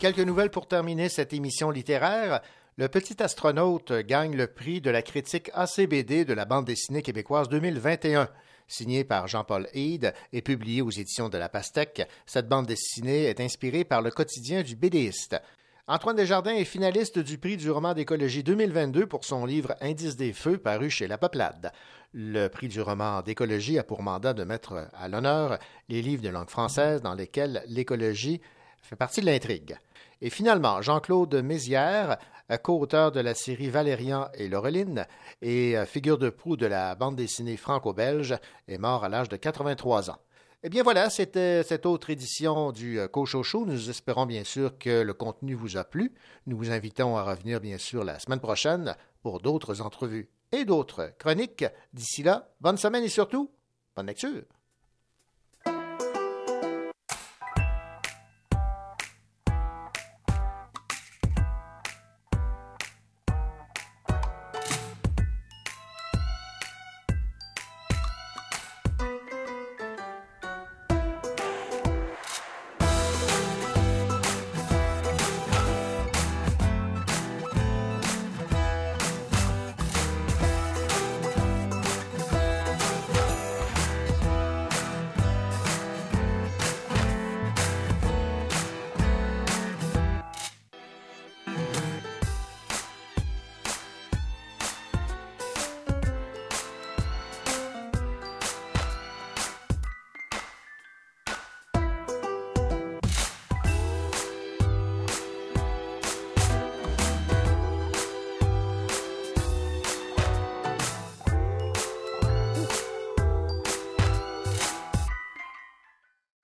Quelques 0.03 0.19
nouvelles 0.19 0.51
pour 0.51 0.67
terminer 0.67 1.09
cette 1.09 1.33
émission 1.33 1.71
littéraire. 1.71 2.41
Le 2.77 2.89
petit 2.89 3.23
astronaute 3.23 3.93
gagne 3.93 4.35
le 4.35 4.49
prix 4.49 4.81
de 4.81 4.91
la 4.91 5.01
critique 5.01 5.53
ACBD 5.55 6.25
de 6.25 6.35
la 6.35 6.45
bande 6.45 6.65
dessinée 6.65 7.03
québécoise 7.03 7.49
2021. 7.49 8.29
Signée 8.67 9.05
par 9.05 9.29
Jean-Paul 9.29 9.69
Hyde 9.75 10.13
et 10.33 10.43
publiée 10.43 10.83
aux 10.83 10.91
éditions 10.91 11.29
de 11.29 11.39
La 11.39 11.49
Pastèque, 11.49 12.09
cette 12.27 12.49
bande 12.49 12.67
dessinée 12.67 13.27
est 13.27 13.39
inspirée 13.39 13.85
par 13.85 14.03
le 14.03 14.11
quotidien 14.11 14.65
du 14.65 14.75
BDiste. 14.75 15.41
Antoine 15.87 16.17
Desjardins 16.17 16.57
est 16.57 16.65
finaliste 16.65 17.21
du 17.21 17.39
prix 17.39 17.57
du 17.57 17.71
roman 17.71 17.95
d'écologie 17.95 18.43
2022 18.43 19.07
pour 19.07 19.25
son 19.25 19.47
livre 19.47 19.77
Indice 19.81 20.17
des 20.17 20.33
feux 20.33 20.59
paru 20.59 20.91
chez 20.91 21.07
La 21.07 21.17
Peuplade. 21.17 21.71
Le 22.13 22.49
prix 22.49 22.67
du 22.67 22.81
roman 22.81 23.23
d'écologie 23.23 23.79
a 23.79 23.85
pour 23.85 24.03
mandat 24.03 24.35
de 24.35 24.43
mettre 24.43 24.89
à 24.95 25.07
l'honneur 25.07 25.61
les 25.89 26.03
livres 26.03 26.25
de 26.25 26.29
langue 26.29 26.51
française 26.51 27.03
dans 27.03 27.15
lesquels 27.15 27.63
l'écologie 27.69 28.41
fait 28.83 28.97
partie 28.97 29.21
de 29.21 29.27
l'intrigue. 29.27 29.77
Et 30.25 30.31
finalement, 30.31 30.81
Jean-Claude 30.81 31.35
Mézières, 31.35 32.17
co-auteur 32.63 33.11
de 33.11 33.19
la 33.19 33.35
série 33.35 33.71
Valérian 33.71 34.29
et 34.35 34.49
Laureline 34.49 35.05
et 35.41 35.77
euh, 35.77 35.85
figure 35.85 36.17
de 36.17 36.31
proue 36.31 36.57
de 36.57 36.67
la 36.67 36.95
bande 36.95 37.17
dessinée 37.17 37.57
franco-belge, 37.57 38.37
est 38.69 38.79
mort 38.79 39.03
à 39.03 39.09
l'âge 39.09 39.29
de 39.29 39.37
83 39.37 40.11
ans. 40.11 40.19
Eh 40.63 40.69
bien 40.69 40.85
voilà, 40.85 41.11
c'était 41.11 41.65
cette 41.65 41.87
autre 41.87 42.11
édition 42.11 42.71
du 42.71 43.01
euh, 43.01 43.09
Cochocho. 43.09 43.67
Nous 43.67 43.91
espérons 43.91 44.27
bien 44.27 44.45
sûr 44.45 44.79
que 44.79 45.03
le 45.03 45.13
contenu 45.13 45.55
vous 45.55 45.77
a 45.77 45.83
plu. 45.83 46.13
Nous 46.47 46.57
vous 46.57 46.71
invitons 46.71 47.17
à 47.17 47.25
revenir 47.25 47.61
bien 47.61 47.79
sûr 47.79 48.05
la 48.05 48.21
semaine 48.21 48.39
prochaine 48.39 48.95
pour 49.23 49.41
d'autres 49.41 49.81
entrevues 49.81 50.31
et 50.53 50.65
d'autres 50.65 51.13
chroniques. 51.19 51.65
D'ici 51.93 52.23
là, 52.23 52.49
bonne 52.61 52.77
semaine 52.77 53.03
et 53.03 53.09
surtout, 53.09 53.51
bonne 53.97 54.07
lecture. 54.07 54.45